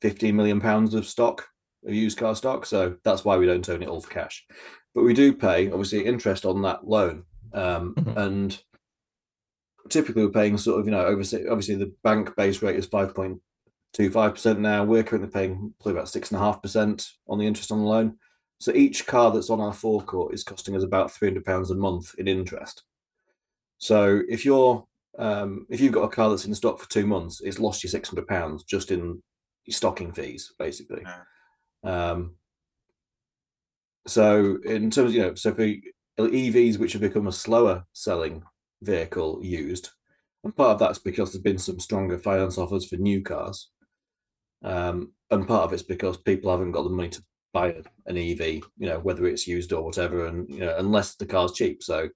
15 0.00 0.34
million 0.34 0.60
pounds 0.60 0.94
of 0.94 1.06
stock, 1.06 1.46
of 1.86 1.94
used 1.94 2.18
car 2.18 2.34
stock. 2.34 2.66
So 2.66 2.96
that's 3.04 3.24
why 3.24 3.36
we 3.36 3.46
don't 3.46 3.68
own 3.68 3.82
it 3.82 3.88
all 3.88 4.00
for 4.00 4.10
cash. 4.10 4.44
But 4.94 5.04
we 5.04 5.14
do 5.14 5.32
pay 5.32 5.70
obviously 5.70 6.04
interest 6.04 6.44
on 6.44 6.62
that 6.62 6.86
loan, 6.86 7.24
um, 7.54 7.94
Mhm. 7.94 8.16
and 8.16 8.62
typically 9.90 10.24
we're 10.24 10.30
paying 10.32 10.56
sort 10.58 10.80
of 10.80 10.86
you 10.86 10.90
know 10.92 11.04
over 11.04 11.20
obviously 11.50 11.74
the 11.76 11.94
bank 12.02 12.34
base 12.36 12.62
rate 12.62 12.76
is 12.76 12.86
5.25% 12.86 14.58
now. 14.58 14.84
We're 14.84 15.02
currently 15.04 15.30
paying 15.30 15.74
probably 15.78 15.92
about 15.98 16.08
six 16.08 16.30
and 16.30 16.40
a 16.40 16.44
half 16.44 16.62
percent 16.62 17.06
on 17.28 17.38
the 17.38 17.46
interest 17.46 17.70
on 17.70 17.78
the 17.80 17.84
loan. 17.84 18.18
So 18.58 18.72
each 18.72 19.06
car 19.06 19.30
that's 19.30 19.50
on 19.50 19.60
our 19.60 19.74
forecourt 19.74 20.32
is 20.32 20.44
costing 20.44 20.74
us 20.76 20.82
about 20.84 21.10
300 21.12 21.44
pounds 21.44 21.70
a 21.70 21.74
month 21.74 22.14
in 22.18 22.28
interest. 22.28 22.82
So 23.78 24.22
if 24.28 24.44
you're 24.44 24.86
um, 25.18 25.66
if 25.68 25.80
you've 25.80 25.92
got 25.92 26.04
a 26.04 26.08
car 26.08 26.30
that's 26.30 26.44
in 26.46 26.54
stock 26.54 26.80
for 26.80 26.88
two 26.90 27.06
months, 27.06 27.40
it's 27.40 27.60
lost 27.60 27.84
you 27.84 27.88
600 27.88 28.26
pounds 28.26 28.64
just 28.64 28.90
in 28.90 29.22
stocking 29.68 30.12
fees, 30.12 30.52
basically. 30.58 31.04
Um, 31.84 32.34
so 34.06 34.58
in 34.64 34.90
terms, 34.90 35.14
you 35.14 35.22
know, 35.22 35.34
so 35.34 35.54
for 35.54 35.66
EVs, 36.18 36.78
which 36.78 36.92
have 36.92 37.02
become 37.02 37.26
a 37.26 37.32
slower 37.32 37.84
selling 37.92 38.42
vehicle 38.82 39.40
used, 39.42 39.90
and 40.42 40.54
part 40.54 40.72
of 40.72 40.78
that's 40.78 40.98
because 40.98 41.32
there's 41.32 41.42
been 41.42 41.58
some 41.58 41.80
stronger 41.80 42.18
finance 42.18 42.58
offers 42.58 42.86
for 42.86 42.96
new 42.96 43.22
cars, 43.22 43.70
um, 44.62 45.12
and 45.30 45.48
part 45.48 45.64
of 45.64 45.72
it's 45.72 45.82
because 45.82 46.16
people 46.16 46.50
haven't 46.50 46.72
got 46.72 46.82
the 46.82 46.90
money 46.90 47.08
to 47.10 47.24
buy 47.52 47.74
an 48.06 48.16
EV, 48.18 48.40
you 48.40 48.88
know, 48.88 48.98
whether 48.98 49.26
it's 49.26 49.46
used 49.46 49.72
or 49.72 49.82
whatever, 49.82 50.26
and 50.26 50.48
you 50.48 50.60
know, 50.60 50.74
unless 50.78 51.14
the 51.14 51.26
car's 51.26 51.52
cheap. 51.52 51.82
So 51.82 52.08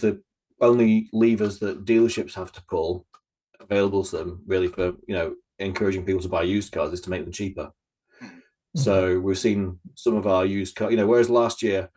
the 0.00 0.22
only 0.60 1.08
levers 1.12 1.58
that 1.60 1.84
dealerships 1.84 2.34
have 2.34 2.52
to 2.52 2.64
pull 2.68 3.06
available 3.60 4.04
to 4.04 4.16
them, 4.16 4.42
really, 4.46 4.68
for 4.68 4.92
you 5.06 5.14
know, 5.14 5.34
encouraging 5.58 6.04
people 6.04 6.22
to 6.22 6.28
buy 6.28 6.42
used 6.42 6.72
cars, 6.72 6.92
is 6.92 7.00
to 7.02 7.10
make 7.10 7.22
them 7.22 7.32
cheaper. 7.32 7.70
So 8.74 9.20
we've 9.20 9.38
seen 9.38 9.78
some 9.94 10.16
of 10.16 10.26
our 10.26 10.46
used 10.46 10.76
car, 10.76 10.90
you 10.90 10.96
know, 10.96 11.06
whereas 11.06 11.28
last 11.28 11.62
year 11.62 11.90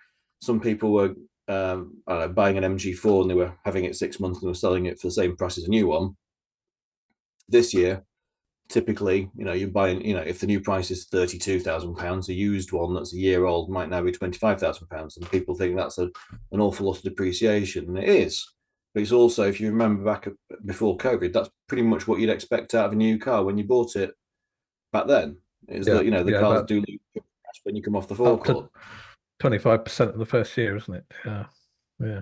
some 0.45 0.59
people 0.59 0.93
were 0.93 1.15
um, 1.47 2.01
I 2.07 2.13
don't 2.13 2.19
know, 2.21 2.29
buying 2.29 2.57
an 2.57 2.63
MG4 2.63 3.21
and 3.21 3.29
they 3.29 3.35
were 3.35 3.53
having 3.65 3.85
it 3.85 3.95
six 3.95 4.19
months 4.19 4.39
and 4.39 4.47
were 4.47 4.55
selling 4.55 4.85
it 4.85 4.99
for 4.99 5.07
the 5.07 5.11
same 5.11 5.35
price 5.35 5.57
as 5.57 5.65
a 5.65 5.69
new 5.69 5.87
one. 5.87 6.15
This 7.47 7.73
year, 7.73 8.03
typically, 8.69 9.29
you 9.35 9.45
know, 9.45 9.53
you're 9.53 9.69
buying, 9.69 10.03
you 10.03 10.15
know, 10.15 10.21
if 10.21 10.39
the 10.39 10.47
new 10.47 10.59
price 10.59 10.89
is 10.89 11.05
thirty-two 11.05 11.59
thousand 11.59 11.95
pounds, 11.95 12.29
a 12.29 12.33
used 12.33 12.71
one 12.71 12.95
that's 12.95 13.13
a 13.13 13.17
year 13.17 13.45
old 13.45 13.69
might 13.69 13.89
now 13.89 14.01
be 14.01 14.11
twenty-five 14.11 14.59
thousand 14.59 14.87
pounds, 14.87 15.17
and 15.17 15.29
people 15.29 15.53
think 15.53 15.75
that's 15.75 15.99
a, 15.99 16.09
an 16.51 16.59
awful 16.59 16.87
lot 16.87 16.97
of 16.97 17.03
depreciation, 17.03 17.85
and 17.87 17.97
it 17.99 18.09
is. 18.09 18.43
But 18.93 19.03
it's 19.03 19.11
also, 19.11 19.43
if 19.43 19.59
you 19.59 19.69
remember 19.69 20.03
back 20.03 20.27
before 20.65 20.97
COVID, 20.97 21.33
that's 21.33 21.49
pretty 21.67 21.83
much 21.83 22.07
what 22.07 22.19
you'd 22.19 22.29
expect 22.29 22.73
out 22.73 22.85
of 22.85 22.93
a 22.93 22.95
new 22.95 23.19
car 23.19 23.43
when 23.43 23.57
you 23.57 23.65
bought 23.65 23.95
it 23.95 24.15
back 24.91 25.05
then. 25.05 25.37
Is 25.67 25.85
Yeah, 25.85 25.93
that 25.93 26.05
you 26.05 26.11
know 26.11 26.23
the 26.23 26.31
yeah, 26.31 26.39
cars 26.39 26.63
do 26.67 26.75
lose 26.87 26.99
when 27.63 27.75
you 27.75 27.83
come 27.83 27.95
off 27.95 28.07
the 28.07 28.15
forecourt. 28.15 28.71
To 29.45 29.49
twenty-five 29.49 29.85
percent 29.85 30.11
of 30.11 30.19
the 30.19 30.25
first 30.25 30.57
year, 30.57 30.75
isn't 30.75 30.93
it? 30.93 31.05
Yeah, 31.25 31.45
yeah. 31.99 32.21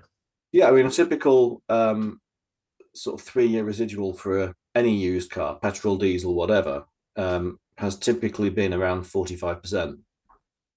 Yeah, 0.52 0.68
I 0.68 0.72
mean, 0.72 0.86
a 0.86 0.92
typical 0.92 1.64
um, 1.70 2.22
sort 2.94 3.20
of 3.20 3.26
three-year 3.26 3.64
residual 3.64 4.14
for 4.14 4.40
a, 4.40 4.56
any 4.76 4.96
used 4.96 5.32
car, 5.32 5.58
petrol, 5.60 5.98
diesel, 5.98 6.36
whatever, 6.36 6.86
um, 7.16 7.60
has 7.78 7.98
typically 7.98 8.50
been 8.50 8.74
around 8.74 9.04
forty-five 9.04 9.62
percent 9.62 9.98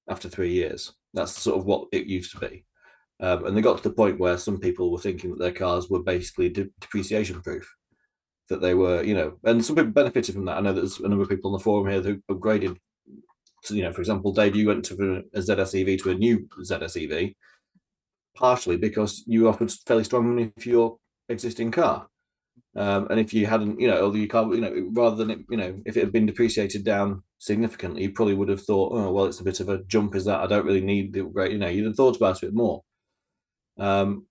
after 0.09 0.29
three 0.29 0.53
years. 0.53 0.95
That's 1.15 1.33
sort 1.33 1.59
of 1.59 1.67
what 1.67 1.89
it 1.93 2.07
used 2.07 2.33
to 2.33 2.41
be, 2.41 2.65
um, 3.21 3.47
and 3.47 3.57
they 3.57 3.61
got 3.61 3.79
to 3.79 3.89
the 3.89 3.95
point 3.95 4.19
where 4.19 4.39
some 4.39 4.59
people 4.59 4.91
were 4.91 4.99
thinking 4.99 5.31
that 5.31 5.39
their 5.39 5.53
cars 5.53 5.91
were 5.91 6.03
basically 6.03 6.49
de- 6.49 6.71
depreciation 6.81 7.43
proof, 7.43 7.75
that 8.49 8.61
they 8.61 8.75
were, 8.75 9.03
you 9.03 9.15
know, 9.15 9.39
and 9.45 9.65
some 9.65 9.77
people 9.77 9.93
benefited 9.93 10.35
from 10.35 10.45
that. 10.47 10.59
I 10.59 10.61
know 10.61 10.73
there's 10.73 11.01
a 11.01 11.09
number 11.09 11.23
of 11.23 11.29
people 11.29 11.51
on 11.53 11.59
the 11.59 11.63
forum 11.63 11.91
here 11.91 12.01
who 12.01 12.21
upgraded. 12.31 12.77
You 13.71 13.83
know, 13.83 13.93
for 13.93 14.01
example, 14.01 14.33
Dave, 14.33 14.57
you 14.57 14.69
went 14.69 14.85
to 14.87 15.25
a 15.35 15.39
ZSEV 15.39 16.03
to 16.03 16.11
a 16.11 16.15
new 16.15 16.49
ZSEV 16.61 17.35
partially 18.37 18.77
because 18.77 19.25
you 19.27 19.49
offered 19.49 19.73
fairly 19.87 20.05
strong 20.05 20.29
money 20.29 20.53
for 20.59 20.69
your 20.69 20.97
existing 21.29 21.71
car. 21.71 22.07
Um, 22.77 23.09
and 23.09 23.19
if 23.19 23.33
you 23.33 23.47
hadn't, 23.47 23.81
you 23.81 23.89
know, 23.89 24.07
or 24.07 24.17
your 24.17 24.29
car, 24.29 24.55
you 24.55 24.61
know, 24.61 24.91
rather 24.93 25.17
than 25.17 25.31
it, 25.31 25.39
you 25.49 25.57
know, 25.57 25.81
if 25.87 25.97
it 25.97 26.01
had 26.01 26.13
been 26.13 26.27
depreciated 26.27 26.85
down 26.85 27.23
significantly, 27.39 28.03
you 28.03 28.13
probably 28.13 28.35
would 28.35 28.51
have 28.51 28.63
thought, 28.63 28.93
oh, 28.93 29.11
well, 29.11 29.25
it's 29.25 29.41
a 29.41 29.45
bit 29.45 29.61
of 29.61 29.71
a 29.71 29.83
jump. 29.85 30.15
Is 30.15 30.27
that 30.27 30.41
I 30.41 30.47
don't 30.47 30.67
really 30.67 30.83
need 30.83 31.13
the 31.13 31.25
upgrade. 31.25 31.53
You 31.53 31.59
know, 31.59 31.69
you'd 31.69 31.87
have 31.87 31.97
thought 31.97 32.17
about 32.17 32.43
it 32.43 32.53
more. 32.53 32.83
Um, 33.79 34.27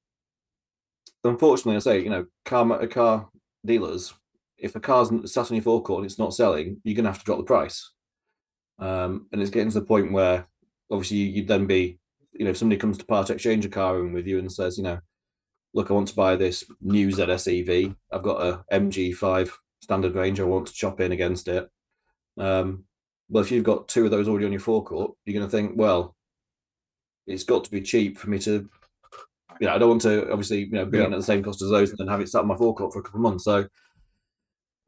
unfortunately, 1.23 1.75
I 1.75 1.79
say, 1.79 2.03
you 2.03 2.09
know, 2.09 2.27
car 2.45 2.85
car 2.87 3.29
dealers, 3.65 4.13
if 4.57 4.75
a 4.75 4.79
car's 4.79 5.09
sat 5.31 5.49
on 5.49 5.55
your 5.55 5.63
forecourt 5.63 5.99
and 5.99 6.05
it's 6.05 6.19
not 6.19 6.35
selling, 6.35 6.77
you're 6.83 6.95
going 6.95 7.05
to 7.05 7.11
have 7.11 7.19
to 7.19 7.25
drop 7.25 7.39
the 7.39 7.43
price. 7.43 7.91
Um, 8.79 9.27
and 9.31 9.41
it's 9.41 9.51
getting 9.51 9.71
to 9.71 9.79
the 9.79 9.85
point 9.85 10.11
where 10.11 10.47
obviously 10.91 11.17
you'd 11.17 11.47
then 11.47 11.65
be 11.65 11.99
you 12.37 12.43
know, 12.43 12.51
if 12.51 12.57
somebody 12.57 12.77
comes 12.77 12.97
to 12.97 13.05
part 13.05 13.29
exchange 13.29 13.65
a 13.65 13.69
car 13.69 13.99
in 13.99 14.11
with 14.11 14.27
you 14.27 14.39
and 14.39 14.51
says, 14.51 14.77
you 14.77 14.83
know, 14.83 14.99
look, 15.73 15.89
I 15.89 15.93
want 15.93 16.09
to 16.09 16.15
buy 16.15 16.35
this 16.35 16.63
new 16.81 17.07
ZSEV. 17.07 17.95
I've 18.11 18.23
got 18.23 18.41
a 18.45 18.65
MG5 18.77 19.49
standard 19.81 20.15
range. 20.15 20.39
I 20.39 20.43
want 20.43 20.67
to 20.67 20.73
chop 20.73 20.99
in 20.99 21.11
against 21.13 21.47
it. 21.47 21.69
Um, 22.37 22.83
well, 23.29 23.43
if 23.43 23.51
you've 23.51 23.63
got 23.63 23.87
two 23.87 24.05
of 24.05 24.11
those 24.11 24.27
already 24.27 24.45
on 24.45 24.51
your 24.51 24.61
forecourt, 24.61 25.13
you're 25.25 25.37
going 25.39 25.49
to 25.49 25.51
think, 25.51 25.73
well, 25.75 26.15
it's 27.25 27.43
got 27.43 27.63
to 27.63 27.71
be 27.71 27.81
cheap 27.81 28.17
for 28.17 28.29
me 28.29 28.37
to, 28.39 28.69
you 29.59 29.67
know, 29.67 29.73
I 29.73 29.77
don't 29.77 29.89
want 29.89 30.01
to 30.01 30.29
obviously, 30.29 30.65
you 30.65 30.71
know, 30.71 30.85
be 30.85 30.97
Yeah. 30.97 31.05
on 31.05 31.13
at 31.13 31.17
the 31.17 31.23
same 31.23 31.41
cost 31.41 31.61
as 31.61 31.69
those 31.69 31.89
and 31.89 31.97
then 31.99 32.07
have 32.07 32.19
it 32.21 32.29
sat 32.29 32.41
on 32.41 32.47
my 32.47 32.57
forecourt 32.57 32.91
for 32.93 32.99
a 32.99 33.03
couple 33.03 33.19
of 33.19 33.23
months. 33.23 33.45
So 33.45 33.67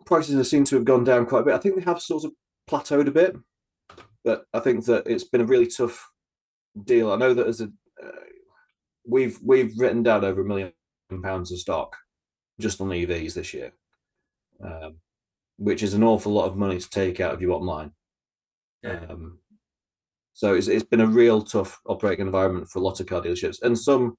prices 0.06 0.50
seem 0.50 0.66
to 0.66 0.76
have 0.76 0.86
gone 0.86 1.04
down 1.06 1.26
quite 1.26 1.42
a 1.42 1.46
bit. 1.46 1.54
I 1.54 1.60
think 1.60 1.76
they 1.76 1.82
have 1.84 2.02
sort 2.02 2.26
of 2.26 2.32
plateaued 2.70 3.08
a 3.08 3.12
bit, 3.12 3.36
but 4.28 4.44
I 4.54 4.60
think 4.60 4.84
that 4.88 5.08
it's 5.08 5.24
been 5.24 5.40
a 5.40 5.46
really 5.46 5.68
tough 5.68 6.12
deal. 6.84 7.14
I 7.14 7.16
know 7.16 7.34
that 7.34 7.48
as 7.48 7.62
a 7.62 7.72
uh, 8.04 8.26
we've 9.08 9.40
we've 9.42 9.72
written 9.80 10.04
down 10.04 10.26
over 10.26 10.42
a 10.42 10.46
million 10.46 10.74
pounds 11.24 11.50
of 11.50 11.60
stock 11.60 11.96
just 12.60 12.82
on 12.82 12.90
EVs 12.90 13.36
this 13.36 13.54
year, 13.54 13.72
um, 14.62 14.98
which 15.58 15.82
is 15.82 15.94
an 15.94 16.04
awful 16.04 16.34
lot 16.34 16.48
of 16.48 16.58
money 16.58 16.78
to 16.78 16.90
take 16.90 17.22
out 17.22 17.34
of 17.34 17.42
your 17.42 17.52
bottom 17.52 17.68
line. 17.68 17.92
Yeah. 18.84 19.00
Um, 19.10 19.40
so 20.34 20.56
it's 20.56 20.68
it's 20.68 20.84
been 20.84 21.00
a 21.00 21.08
real 21.08 21.42
tough 21.42 21.80
operating 21.86 22.26
environment 22.26 22.68
for 22.68 22.80
a 22.80 22.82
lot 22.82 23.00
of 23.00 23.08
car 23.08 23.22
dealerships, 23.22 23.62
and 23.62 23.80
some 23.80 24.18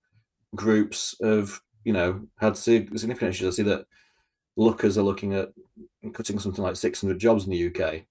groups 0.56 1.16
have 1.22 1.60
you 1.84 1.92
know 1.92 2.22
had 2.40 2.56
significant 2.56 3.28
issues. 3.28 3.46
I 3.46 3.56
see 3.56 3.68
that 3.68 3.84
Lookers 4.56 4.96
are 4.96 5.02
looking 5.02 5.34
at 5.34 5.50
cutting 6.14 6.38
something 6.38 6.64
like 6.64 6.76
600 6.76 7.18
jobs 7.18 7.44
in 7.44 7.50
the 7.50 7.66
UK 7.66 8.06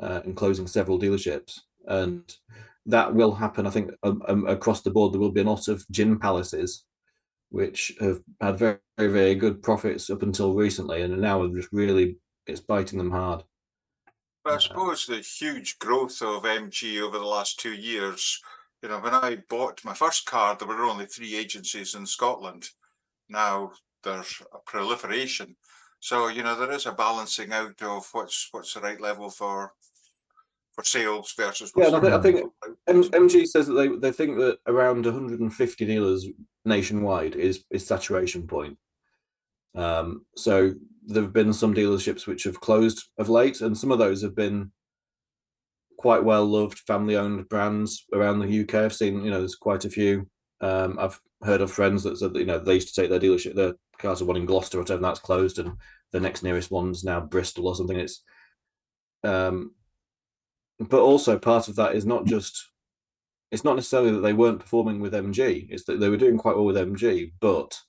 uh, 0.00 0.20
and 0.24 0.36
closing 0.36 0.66
several 0.66 0.98
dealerships, 0.98 1.60
and 1.86 2.22
that 2.86 3.14
will 3.14 3.32
happen. 3.32 3.66
I 3.66 3.70
think 3.70 3.92
um, 4.02 4.22
um, 4.28 4.46
across 4.46 4.82
the 4.82 4.90
board 4.90 5.12
there 5.12 5.20
will 5.20 5.32
be 5.32 5.40
a 5.40 5.44
lot 5.44 5.68
of 5.68 5.84
gin 5.90 6.18
palaces, 6.18 6.84
which 7.50 7.92
have 8.00 8.20
had 8.40 8.58
very 8.58 8.78
very, 8.98 9.12
very 9.12 9.34
good 9.34 9.62
profits 9.62 10.10
up 10.10 10.22
until 10.22 10.54
recently, 10.54 11.02
and 11.02 11.20
now 11.20 11.42
are 11.42 11.48
just 11.48 11.70
really 11.72 12.18
it's 12.46 12.60
biting 12.60 12.98
them 12.98 13.10
hard. 13.10 13.42
But 14.44 14.54
I 14.54 14.58
suppose 14.58 15.06
the 15.06 15.18
huge 15.18 15.78
growth 15.78 16.22
of 16.22 16.44
MG 16.44 17.00
over 17.00 17.18
the 17.18 17.24
last 17.24 17.60
two 17.60 17.74
years, 17.74 18.40
you 18.82 18.88
know, 18.88 18.98
when 18.98 19.14
I 19.14 19.38
bought 19.48 19.84
my 19.84 19.94
first 19.94 20.26
car, 20.26 20.56
there 20.56 20.68
were 20.68 20.82
only 20.84 21.06
three 21.06 21.36
agencies 21.36 21.94
in 21.94 22.06
Scotland. 22.06 22.68
Now 23.28 23.72
there's 24.02 24.42
a 24.52 24.58
proliferation. 24.58 25.56
So, 26.00 26.28
you 26.28 26.42
know, 26.42 26.56
there 26.58 26.72
is 26.72 26.86
a 26.86 26.92
balancing 26.92 27.52
out 27.52 27.80
of 27.82 28.08
what's 28.12 28.48
what's 28.52 28.74
the 28.74 28.80
right 28.80 29.00
level 29.00 29.30
for 29.30 29.72
for 30.74 30.82
sales 30.84 31.34
versus 31.36 31.72
Yeah, 31.76 31.88
I 31.88 32.00
think- 32.00 32.14
I 32.14 32.20
think 32.22 32.52
M- 32.86 33.10
MG 33.28 33.46
says 33.46 33.66
that 33.66 33.74
they, 33.74 33.88
they 33.88 34.12
think 34.12 34.38
that 34.38 34.58
around 34.66 35.04
150 35.04 35.84
dealers 35.84 36.26
nationwide 36.64 37.36
is 37.36 37.64
is 37.70 37.86
saturation 37.86 38.46
point. 38.46 38.78
Um, 39.74 40.24
so 40.36 40.72
there 41.06 41.22
have 41.22 41.32
been 41.32 41.52
some 41.52 41.74
dealerships 41.74 42.26
which 42.26 42.44
have 42.44 42.60
closed 42.60 43.08
of 43.18 43.28
late, 43.28 43.60
and 43.60 43.76
some 43.76 43.90
of 43.92 43.98
those 43.98 44.22
have 44.22 44.34
been 44.34 44.72
quite 45.98 46.24
well 46.24 46.46
loved 46.46 46.78
family 46.80 47.16
owned 47.16 47.46
brands 47.48 48.06
around 48.14 48.38
the 48.38 48.60
UK. 48.62 48.74
I've 48.76 48.94
seen, 48.94 49.22
you 49.22 49.30
know, 49.30 49.40
there's 49.40 49.54
quite 49.56 49.84
a 49.84 49.90
few. 49.90 50.28
Um, 50.62 50.98
I've 50.98 51.20
heard 51.42 51.60
of 51.60 51.70
friends 51.70 52.02
that 52.02 52.18
said 52.18 52.34
that, 52.34 52.40
you 52.40 52.46
know, 52.46 52.58
they 52.58 52.74
used 52.74 52.94
to 52.94 53.00
take 53.00 53.10
their 53.10 53.20
dealership, 53.20 53.54
their 53.54 53.74
cars 53.98 54.18
to 54.18 54.24
one 54.24 54.36
in 54.36 54.46
Gloucester 54.46 54.78
or 54.78 54.82
whatever, 54.82 54.96
and 54.96 55.04
that's 55.04 55.20
closed, 55.20 55.58
and 55.58 55.72
the 56.12 56.20
next 56.20 56.42
nearest 56.42 56.70
one's 56.70 57.04
now 57.04 57.20
Bristol 57.20 57.68
or 57.68 57.74
something. 57.74 57.98
It's 57.98 58.22
um, 59.24 59.74
but 60.78 61.00
also 61.00 61.38
part 61.38 61.68
of 61.68 61.76
that 61.76 61.94
is 61.94 62.06
not 62.06 62.24
just 62.24 62.70
it's 63.50 63.64
not 63.64 63.76
necessarily 63.76 64.12
that 64.12 64.20
they 64.20 64.32
weren't 64.32 64.60
performing 64.60 65.00
with 65.00 65.12
MG, 65.12 65.66
it's 65.70 65.84
that 65.84 65.98
they 65.98 66.08
were 66.08 66.16
doing 66.16 66.38
quite 66.38 66.56
well 66.56 66.64
with 66.64 66.76
MG, 66.76 67.32
but 67.40 67.80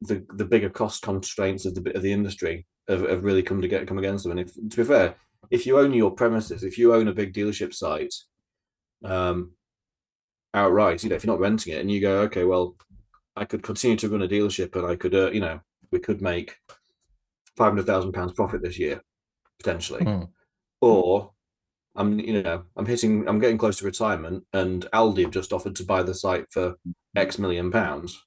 the 0.00 0.24
the 0.34 0.44
bigger 0.44 0.70
cost 0.70 1.02
constraints 1.02 1.64
of 1.64 1.74
the 1.74 1.80
bit 1.80 1.96
of 1.96 2.02
the 2.02 2.12
industry 2.12 2.66
have, 2.88 3.08
have 3.08 3.24
really 3.24 3.42
come 3.42 3.60
to 3.60 3.68
get 3.68 3.86
come 3.86 3.98
against 3.98 4.24
them. 4.24 4.32
And 4.32 4.40
if 4.40 4.54
to 4.54 4.76
be 4.76 4.84
fair, 4.84 5.16
if 5.50 5.66
you 5.66 5.78
own 5.78 5.92
your 5.92 6.10
premises, 6.10 6.64
if 6.64 6.78
you 6.78 6.94
own 6.94 7.08
a 7.08 7.12
big 7.12 7.32
dealership 7.32 7.74
site, 7.74 8.14
um, 9.04 9.52
outright, 10.54 11.02
you 11.02 11.10
know, 11.10 11.16
if 11.16 11.24
you're 11.24 11.34
not 11.34 11.40
renting 11.40 11.72
it, 11.74 11.80
and 11.80 11.90
you 11.90 12.00
go, 12.00 12.20
okay, 12.22 12.44
well, 12.44 12.76
I 13.36 13.44
could 13.44 13.62
continue 13.62 13.96
to 13.98 14.08
run 14.08 14.22
a 14.22 14.28
dealership, 14.28 14.74
and 14.76 14.86
I 14.86 14.96
could, 14.96 15.14
uh, 15.14 15.30
you 15.30 15.40
know, 15.40 15.60
we 15.90 15.98
could 16.00 16.20
make 16.20 16.56
five 17.56 17.70
hundred 17.72 17.86
thousand 17.86 18.12
pounds 18.12 18.32
profit 18.32 18.62
this 18.62 18.78
year, 18.78 19.02
potentially, 19.58 20.04
Hmm. 20.04 20.24
or 20.80 21.32
I'm, 21.96 22.18
you 22.20 22.42
know, 22.42 22.62
I'm 22.76 22.86
hitting, 22.86 23.28
I'm 23.28 23.40
getting 23.40 23.58
close 23.58 23.78
to 23.78 23.84
retirement, 23.84 24.44
and 24.52 24.86
Aldi 24.92 25.22
have 25.22 25.30
just 25.32 25.52
offered 25.52 25.74
to 25.76 25.84
buy 25.84 26.02
the 26.02 26.14
site 26.14 26.46
for 26.50 26.76
X 27.16 27.38
million 27.38 27.70
pounds. 27.70 28.24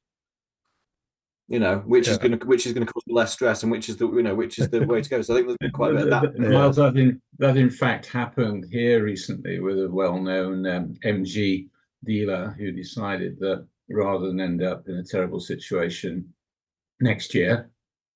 You 1.48 1.60
know, 1.60 1.80
which 1.80 2.08
is 2.08 2.18
going 2.18 2.40
to, 2.40 2.46
which 2.46 2.66
is 2.66 2.72
going 2.72 2.88
to 2.88 2.94
cause 2.94 3.04
less 3.08 3.34
stress, 3.34 3.64
and 3.64 3.72
which 3.72 3.90
is 3.90 3.98
the, 3.98 4.10
you 4.10 4.24
know, 4.24 4.34
which 4.34 4.58
is 4.58 4.70
the 4.70 4.86
way 4.86 5.02
to 5.02 5.10
go. 5.10 5.22
So 5.22 5.34
I 5.34 5.38
think 5.38 5.48
there's 5.48 5.58
been 5.60 5.72
quite 5.72 5.92
a 5.92 5.96
bit 5.96 6.04
of 6.04 6.10
that. 6.10 6.22
Th- 6.22 6.36
th- 6.38 6.50
Well, 6.50 6.72
that 6.72 6.96
in, 6.96 7.22
that 7.40 7.58
in 7.58 7.70
fact 7.70 8.06
happened 8.06 8.68
here 8.72 9.04
recently 9.04 9.60
with 9.60 9.78
a 9.84 9.90
well-known 9.90 10.66
um, 10.66 10.94
MG 11.04 11.68
dealer 12.06 12.56
who 12.58 12.72
decided 12.72 13.40
that 13.40 13.66
rather 13.90 14.28
than 14.28 14.40
end 14.40 14.64
up 14.64 14.88
in 14.88 14.96
a 14.98 15.04
terrible 15.04 15.40
situation 15.40 16.28
next 17.00 17.34
year, 17.36 17.70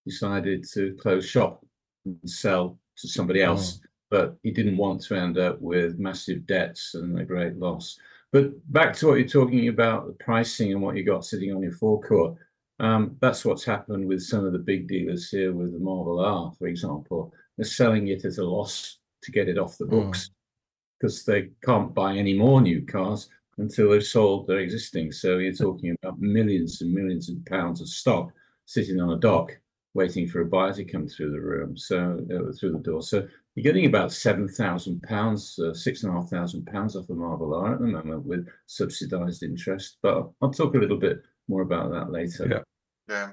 decided 0.06 0.66
to 0.74 0.96
close 1.02 1.26
shop 1.26 1.66
and 2.06 2.18
sell 2.30 2.78
to 2.98 3.08
somebody 3.08 3.42
else. 3.42 3.80
But 4.12 4.38
he 4.44 4.52
didn't 4.52 4.78
want 4.78 5.02
to 5.04 5.16
end 5.16 5.38
up 5.38 5.60
with 5.60 5.98
massive 6.00 6.46
debts 6.46 6.94
and 6.94 7.20
a 7.20 7.26
great 7.26 7.58
loss. 7.58 7.98
But 8.32 8.52
back 8.72 8.94
to 8.98 9.08
what 9.08 9.16
you're 9.16 9.28
talking 9.28 9.68
about, 9.68 10.08
the 10.08 10.14
pricing 10.24 10.72
and 10.72 10.82
what 10.82 10.96
you 10.96 11.04
got 11.04 11.26
sitting 11.26 11.54
on 11.54 11.64
your 11.64 11.72
forecourt. 11.72 12.36
Um, 12.80 13.16
that's 13.22 13.46
what's 13.46 13.64
happened 13.64 14.06
with 14.08 14.22
some 14.22 14.46
of 14.46 14.52
the 14.54 14.60
big 14.60 14.88
dealers 14.88 15.30
here 15.30 15.54
with 15.54 15.72
the 15.74 15.80
Marvel 15.80 16.20
R, 16.20 16.52
for 16.60 16.68
example. 16.68 17.34
They're 17.58 17.66
selling 17.66 18.10
it 18.10 18.26
at 18.26 18.38
a 18.38 18.44
loss 18.46 19.00
to 19.24 19.32
get 19.32 19.48
it 19.48 19.58
off 19.58 19.78
the 19.78 19.86
Mm. 19.86 19.90
books 19.90 20.30
because 21.00 21.24
they 21.26 21.50
can't 21.64 21.94
buy 21.94 22.16
any 22.16 22.34
more 22.34 22.62
new 22.62 22.86
cars 22.86 23.30
until 23.58 23.92
they've 23.92 24.04
sold 24.04 24.48
their 24.48 24.60
existing. 24.60 25.12
So 25.12 25.38
you're 25.38 25.54
talking 25.54 25.96
about 26.02 26.20
millions 26.20 26.82
and 26.82 26.94
millions 26.94 27.30
of 27.30 27.44
pounds 27.46 27.82
of 27.82 27.88
stock 27.88 28.32
sitting 28.66 29.00
on 29.00 29.12
a 29.12 29.18
dock 29.18 29.58
waiting 29.94 30.28
for 30.28 30.42
a 30.42 30.46
buyer 30.46 30.74
to 30.74 30.84
come 30.84 31.08
through 31.08 31.32
the 31.32 31.40
room, 31.40 31.78
so 31.78 32.20
uh, 32.30 32.52
through 32.60 32.74
the 32.74 32.80
door. 32.80 33.02
So 33.02 33.26
you're 33.56 33.64
getting 33.64 33.86
about 33.86 34.12
seven 34.12 34.50
thousand 34.50 35.02
pounds, 35.04 35.58
uh, 35.58 35.74
six 35.74 36.04
and 36.04 36.12
a 36.12 36.20
half 36.20 36.30
thousand 36.30 36.66
pounds 36.66 36.98
off 36.98 37.10
a 37.10 37.14
Marvel 37.14 37.54
R 37.56 37.74
at 37.76 37.80
the 37.80 37.88
moment 37.88 38.26
with 38.26 38.46
subsidised 38.66 39.42
interest. 39.44 39.98
But 40.02 40.30
I'll 40.42 40.52
talk 40.52 40.76
a 40.76 40.80
little 40.80 40.98
bit 40.98 41.22
more 41.48 41.62
about 41.62 41.92
that 41.92 42.12
later. 42.12 42.48
Yeah. 42.50 42.60
Yeah. 43.08 43.30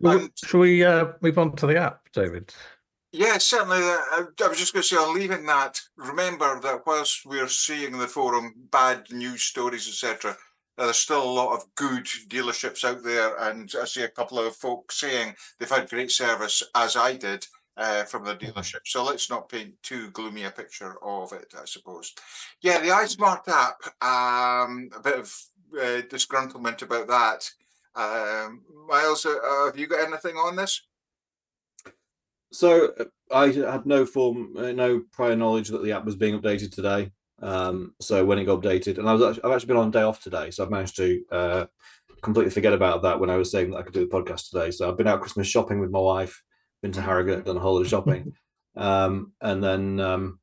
Well, 0.00 0.18
And- 0.18 0.30
Shall 0.44 0.60
we 0.60 0.84
uh, 0.84 1.12
move 1.22 1.38
on 1.38 1.56
to 1.56 1.66
the 1.66 1.78
app, 1.78 2.00
David? 2.12 2.52
Yeah, 3.12 3.36
certainly. 3.38 3.76
uh, 3.76 3.98
I, 4.10 4.24
I 4.42 4.48
was 4.48 4.58
just 4.58 4.72
going 4.72 4.82
to 4.82 4.88
say, 4.88 4.96
on 4.96 5.14
leaving 5.14 5.44
that, 5.46 5.78
remember 5.96 6.58
that 6.60 6.86
whilst 6.86 7.26
we're 7.26 7.48
seeing 7.48 7.92
in 7.92 7.98
the 7.98 8.08
forum 8.08 8.54
bad 8.70 9.04
news 9.10 9.42
stories, 9.42 9.86
etc., 9.86 10.34
there's 10.78 10.96
still 10.96 11.22
a 11.22 11.30
lot 11.30 11.54
of 11.54 11.66
good 11.74 12.06
dealerships 12.28 12.84
out 12.84 13.04
there. 13.04 13.36
And 13.36 13.70
I 13.80 13.84
see 13.84 14.02
a 14.02 14.08
couple 14.08 14.38
of 14.38 14.56
folks 14.56 14.98
saying 14.98 15.34
they've 15.58 15.68
had 15.68 15.90
great 15.90 16.10
service, 16.10 16.62
as 16.74 16.96
I 16.96 17.16
did, 17.16 17.46
uh, 17.76 18.04
from 18.04 18.24
the 18.24 18.34
dealership. 18.34 18.80
So 18.86 19.04
let's 19.04 19.28
not 19.28 19.50
paint 19.50 19.74
too 19.82 20.10
gloomy 20.12 20.44
a 20.44 20.50
picture 20.50 20.96
of 21.04 21.34
it, 21.34 21.52
I 21.54 21.66
suppose. 21.66 22.14
Yeah, 22.62 22.80
the 22.80 22.88
iSmart 22.88 23.46
app, 23.48 23.76
um, 24.02 24.88
a 24.96 25.00
bit 25.00 25.18
of 25.18 25.34
uh, 25.74 26.00
disgruntlement 26.08 26.80
about 26.80 27.08
that. 27.08 27.50
Um, 27.94 28.62
Miles, 28.88 29.26
uh, 29.26 29.66
have 29.66 29.78
you 29.78 29.86
got 29.86 30.08
anything 30.08 30.36
on 30.36 30.56
this? 30.56 30.80
So 32.52 32.92
uh, 33.00 33.04
I 33.34 33.50
had 33.50 33.86
no 33.86 34.04
form, 34.04 34.56
uh, 34.56 34.72
no 34.72 35.02
prior 35.12 35.34
knowledge 35.34 35.68
that 35.68 35.82
the 35.82 35.92
app 35.92 36.04
was 36.04 36.16
being 36.16 36.38
updated 36.38 36.72
today. 36.72 37.10
Um, 37.40 37.94
so 38.00 38.24
when 38.24 38.38
it 38.38 38.44
got 38.44 38.62
updated, 38.62 38.98
and 38.98 39.08
I 39.08 39.14
was 39.14 39.22
actually, 39.22 39.44
I've 39.44 39.52
actually 39.52 39.68
been 39.68 39.76
on 39.78 39.88
a 39.88 39.92
day 39.92 40.02
off 40.02 40.22
today, 40.22 40.50
so 40.50 40.62
I've 40.62 40.70
managed 40.70 40.96
to 40.96 41.24
uh, 41.32 41.64
completely 42.22 42.50
forget 42.50 42.72
about 42.72 43.02
that 43.02 43.18
when 43.18 43.30
I 43.30 43.36
was 43.36 43.50
saying 43.50 43.70
that 43.70 43.78
I 43.78 43.82
could 43.82 43.94
do 43.94 44.06
the 44.06 44.14
podcast 44.14 44.50
today. 44.50 44.70
So 44.70 44.88
I've 44.88 44.96
been 44.96 45.08
out 45.08 45.20
Christmas 45.20 45.48
shopping 45.48 45.80
with 45.80 45.90
my 45.90 45.98
wife, 45.98 46.42
been 46.82 46.92
to 46.92 47.02
Harrogate, 47.02 47.44
done 47.44 47.56
a 47.56 47.60
holiday 47.60 47.88
shopping, 47.88 48.32
um, 48.76 49.32
and 49.40 49.64
then 49.64 49.98
um, 49.98 50.38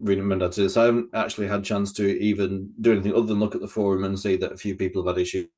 remembered 0.00 0.52
to. 0.52 0.68
So 0.68 0.82
I 0.82 0.86
haven't 0.86 1.10
actually 1.14 1.46
had 1.46 1.60
a 1.60 1.64
chance 1.64 1.92
to 1.94 2.20
even 2.20 2.70
do 2.80 2.92
anything 2.92 3.14
other 3.14 3.26
than 3.26 3.40
look 3.40 3.54
at 3.54 3.60
the 3.60 3.68
forum 3.68 4.04
and 4.04 4.18
see 4.18 4.36
that 4.36 4.52
a 4.52 4.56
few 4.58 4.74
people 4.74 5.02
have 5.02 5.16
had 5.16 5.22
issues 5.22 5.48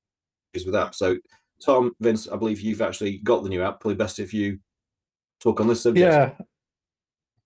with 0.55 0.73
that. 0.73 0.95
So 0.95 1.17
Tom, 1.65 1.93
Vince, 2.01 2.29
I 2.29 2.37
believe 2.37 2.61
you've 2.61 2.83
actually 2.83 3.19
got 3.19 3.43
the 3.43 3.49
new 3.49 3.63
app. 3.63 3.81
Probably 3.81 3.97
best 3.97 4.19
if 4.19 4.33
you 4.33 4.59
talk 5.41 5.61
on 5.61 5.69
this 5.69 5.83
subject. 5.83 6.13
Yeah. 6.13 6.33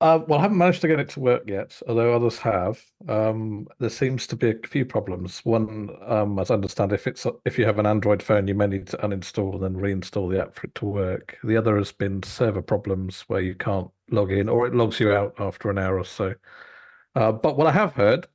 Uh, 0.02 0.20
well, 0.26 0.38
I 0.38 0.42
haven't 0.42 0.56
managed 0.56 0.80
to 0.80 0.88
get 0.88 0.98
it 0.98 1.10
to 1.10 1.20
work 1.20 1.42
yet, 1.46 1.78
although 1.86 2.14
others 2.14 2.38
have. 2.38 2.82
Um, 3.06 3.68
there 3.80 3.90
seems 3.90 4.26
to 4.28 4.36
be 4.36 4.48
a 4.50 4.66
few 4.66 4.86
problems. 4.86 5.40
One, 5.44 5.90
um, 6.06 6.38
as 6.38 6.50
I 6.50 6.54
understand, 6.54 6.92
if 6.94 7.06
it's 7.06 7.26
if 7.44 7.58
you 7.58 7.66
have 7.66 7.78
an 7.78 7.84
Android 7.84 8.22
phone, 8.22 8.48
you 8.48 8.54
may 8.54 8.66
need 8.66 8.86
to 8.88 8.96
uninstall 8.96 9.54
and 9.54 9.62
then 9.62 9.74
reinstall 9.74 10.30
the 10.30 10.40
app 10.40 10.54
for 10.54 10.68
it 10.68 10.74
to 10.76 10.86
work. 10.86 11.36
The 11.44 11.56
other 11.56 11.76
has 11.76 11.92
been 11.92 12.22
server 12.22 12.62
problems 12.62 13.24
where 13.26 13.42
you 13.42 13.54
can't 13.54 13.90
log 14.10 14.32
in, 14.32 14.48
or 14.48 14.66
it 14.66 14.74
logs 14.74 15.00
you 15.00 15.12
out 15.12 15.34
after 15.38 15.68
an 15.68 15.76
hour 15.76 15.98
or 15.98 16.04
so. 16.04 16.34
Uh, 17.14 17.32
but 17.32 17.58
what 17.58 17.66
I 17.66 17.72
have 17.72 17.92
heard 17.92 18.26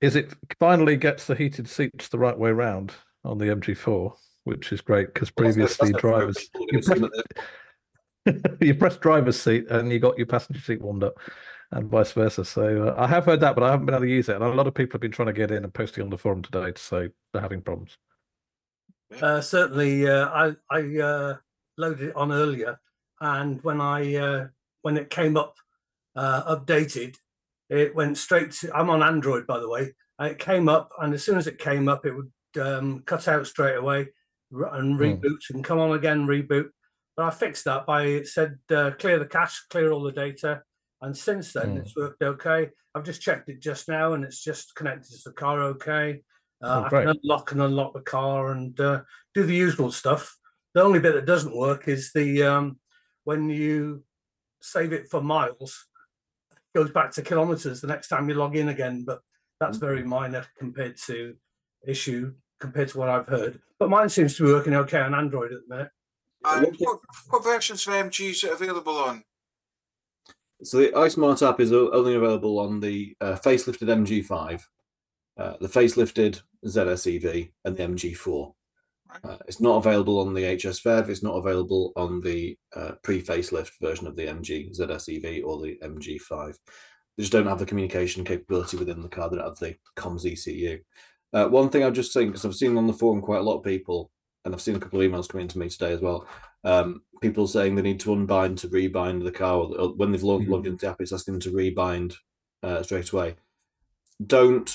is 0.00 0.16
it 0.16 0.34
finally 0.58 0.96
gets 0.96 1.26
the 1.26 1.36
heated 1.36 1.68
seats 1.68 2.08
the 2.08 2.18
right 2.18 2.36
way 2.36 2.50
round 2.50 2.92
on 3.24 3.38
the 3.38 3.46
MG4, 3.46 4.12
which 4.42 4.72
is 4.72 4.80
great 4.80 5.14
because 5.14 5.30
previously 5.30 5.92
that's 5.92 6.00
drivers 6.00 6.50
you 8.26 8.32
press- 8.32 8.42
that 8.42 8.58
they're- 8.60 8.68
you 8.68 8.74
press 8.74 8.96
driver's 8.98 9.40
seat 9.40 9.66
and 9.70 9.90
you 9.92 9.98
got 9.98 10.18
your 10.18 10.26
passenger 10.26 10.60
seat 10.60 10.80
warmed 10.80 11.04
up 11.04 11.18
and 11.72 11.88
vice 11.90 12.12
versa. 12.12 12.44
So 12.44 12.88
uh, 12.88 12.94
I 12.96 13.06
have 13.06 13.24
heard 13.24 13.40
that, 13.40 13.54
but 13.54 13.64
I 13.64 13.70
haven't 13.70 13.86
been 13.86 13.94
able 13.94 14.04
to 14.06 14.10
use 14.10 14.28
it. 14.28 14.36
And 14.36 14.44
a 14.44 14.48
lot 14.48 14.66
of 14.66 14.74
people 14.74 14.94
have 14.94 15.00
been 15.00 15.10
trying 15.12 15.26
to 15.26 15.32
get 15.32 15.50
in 15.50 15.64
and 15.64 15.72
posting 15.74 16.04
on 16.04 16.10
the 16.10 16.18
forum 16.18 16.42
today 16.42 16.72
to 16.72 16.82
say 16.82 17.08
they're 17.32 17.42
having 17.42 17.62
problems. 17.62 17.96
Uh, 19.20 19.40
certainly, 19.40 20.08
uh, 20.08 20.26
I 20.28 20.56
I 20.70 20.98
uh, 20.98 21.36
loaded 21.78 22.08
it 22.08 22.16
on 22.16 22.32
earlier, 22.32 22.80
and 23.20 23.62
when 23.62 23.80
I 23.80 24.16
uh, 24.16 24.48
when 24.82 24.96
it 24.96 25.10
came 25.10 25.36
up 25.36 25.54
uh, 26.16 26.56
updated, 26.56 27.16
it 27.70 27.94
went 27.94 28.18
straight 28.18 28.50
to. 28.52 28.74
I'm 28.76 28.90
on 28.90 29.02
Android, 29.04 29.46
by 29.46 29.60
the 29.60 29.68
way. 29.68 29.94
And 30.18 30.32
it 30.32 30.38
came 30.40 30.68
up, 30.68 30.90
and 31.00 31.14
as 31.14 31.22
soon 31.22 31.36
as 31.38 31.46
it 31.46 31.58
came 31.58 31.88
up, 31.88 32.04
it 32.04 32.14
would 32.14 32.32
um, 32.60 33.02
cut 33.06 33.28
out 33.28 33.46
straight 33.46 33.76
away 33.76 34.08
and 34.50 34.96
Hmm. 34.96 35.02
reboot 35.02 35.50
and 35.50 35.62
come 35.62 35.78
on 35.78 35.92
again, 35.92 36.26
reboot. 36.26 36.70
But 37.16 37.26
I 37.26 37.30
fixed 37.30 37.64
that 37.64 37.86
by 37.86 38.02
it 38.04 38.28
said 38.28 38.58
uh, 38.70 38.90
clear 38.98 39.18
the 39.18 39.26
cache, 39.26 39.64
clear 39.70 39.90
all 39.90 40.02
the 40.02 40.12
data, 40.12 40.62
and 41.00 41.16
since 41.16 41.52
then 41.52 41.70
Hmm. 41.72 41.76
it's 41.78 41.96
worked 41.96 42.22
okay. 42.22 42.70
I've 42.94 43.04
just 43.04 43.22
checked 43.22 43.48
it 43.48 43.60
just 43.60 43.88
now, 43.88 44.12
and 44.14 44.24
it's 44.24 44.42
just 44.42 44.74
connected 44.74 45.10
to 45.10 45.30
the 45.30 45.32
car 45.32 45.62
okay. 45.62 46.22
Uh, 46.62 46.82
Oh, 46.82 46.84
I 46.84 46.88
can 46.88 47.08
unlock 47.22 47.52
and 47.52 47.62
unlock 47.62 47.92
the 47.94 48.00
car 48.00 48.52
and 48.52 48.78
uh, 48.80 49.02
do 49.34 49.44
the 49.44 49.54
usual 49.54 49.92
stuff. 49.92 50.36
The 50.74 50.82
only 50.82 51.00
bit 51.00 51.14
that 51.14 51.26
doesn't 51.26 51.56
work 51.56 51.88
is 51.88 52.12
the 52.14 52.42
um, 52.42 52.78
when 53.24 53.48
you 53.48 54.04
save 54.62 54.92
it 54.92 55.08
for 55.10 55.22
miles, 55.22 55.86
it 56.52 56.78
goes 56.78 56.90
back 56.90 57.12
to 57.12 57.22
kilometers 57.22 57.80
the 57.80 57.86
next 57.86 58.08
time 58.08 58.28
you 58.28 58.34
log 58.34 58.56
in 58.56 58.68
again. 58.68 59.04
But 59.06 59.20
that's 59.60 59.78
very 59.78 60.02
minor 60.02 60.44
compared 60.58 60.96
to 61.06 61.34
issue 61.86 62.34
compared 62.60 62.88
to 62.88 62.98
what 62.98 63.08
I've 63.10 63.26
heard. 63.26 63.60
But 63.78 63.90
mine 63.90 64.08
seems 64.08 64.36
to 64.36 64.44
be 64.44 64.52
working 64.52 64.74
okay 64.74 65.00
on 65.00 65.14
Android 65.14 65.52
at 65.52 65.60
the 65.68 65.74
minute. 65.74 65.90
And 66.46 66.76
what, 66.78 67.00
what 67.28 67.44
versions 67.44 67.86
of 67.86 67.94
MG 67.94 68.30
is 68.30 68.44
it 68.44 68.52
available 68.52 68.96
on? 68.98 69.24
So 70.62 70.78
the 70.78 70.88
iSmart 70.88 71.46
app 71.46 71.60
is 71.60 71.72
only 71.72 72.14
available 72.14 72.58
on 72.60 72.80
the 72.80 73.14
uh, 73.20 73.34
facelifted 73.34 73.88
MG5, 73.88 74.62
uh, 75.36 75.54
the 75.60 75.68
facelifted 75.68 76.40
ZSEV, 76.64 77.52
and 77.64 77.76
the 77.76 77.82
MG4. 77.82 78.52
Right. 79.08 79.32
Uh, 79.32 79.38
it's 79.46 79.60
not 79.60 79.76
available 79.76 80.18
on 80.20 80.34
the 80.34 80.56
HS 80.56 80.80
PHEV. 80.80 81.08
It's 81.08 81.22
not 81.22 81.36
available 81.36 81.92
on 81.94 82.20
the 82.20 82.56
uh, 82.74 82.92
pre-facelift 83.02 83.72
version 83.80 84.06
of 84.06 84.16
the 84.16 84.26
MG 84.26 84.76
ZSEV 84.76 85.44
or 85.44 85.60
the 85.60 85.78
MG5. 85.82 86.54
They 87.16 87.22
just 87.22 87.32
don't 87.32 87.46
have 87.46 87.58
the 87.58 87.66
communication 87.66 88.24
capability 88.24 88.76
within 88.76 89.02
the 89.02 89.08
car. 89.08 89.28
They 89.28 89.36
don't 89.36 89.46
have 89.46 89.58
the 89.58 89.76
comms 89.96 90.30
ECU. 90.30 90.78
Uh, 91.32 91.48
one 91.48 91.68
thing 91.68 91.84
I've 91.84 91.92
just 91.92 92.12
seen 92.12 92.28
because 92.28 92.44
I've 92.44 92.54
seen 92.54 92.76
on 92.76 92.86
the 92.86 92.92
forum 92.92 93.20
quite 93.20 93.40
a 93.40 93.42
lot 93.42 93.58
of 93.58 93.64
people, 93.64 94.10
and 94.46 94.54
I've 94.54 94.62
seen 94.62 94.76
a 94.76 94.80
couple 94.80 95.00
of 95.00 95.10
emails 95.10 95.28
coming 95.28 95.48
to 95.48 95.58
me 95.58 95.68
today 95.68 95.92
as 95.92 96.00
well. 96.00 96.26
Um, 96.62 97.02
people 97.20 97.48
saying 97.48 97.74
they 97.74 97.82
need 97.82 98.00
to 98.00 98.12
unbind 98.12 98.58
to 98.58 98.68
rebind 98.68 99.24
the 99.24 99.32
car, 99.32 99.56
or, 99.58 99.78
or 99.78 99.88
when 99.94 100.12
they've 100.12 100.22
logged, 100.22 100.46
Mhm. 100.46 100.50
logged 100.50 100.66
into 100.68 100.86
the 100.86 100.90
app, 100.90 101.00
it's 101.00 101.12
asking 101.12 101.34
them 101.34 101.40
to 101.42 101.50
rebind 101.52 102.14
uh, 102.62 102.82
straight 102.82 103.10
away. 103.10 103.34
Don't 104.24 104.74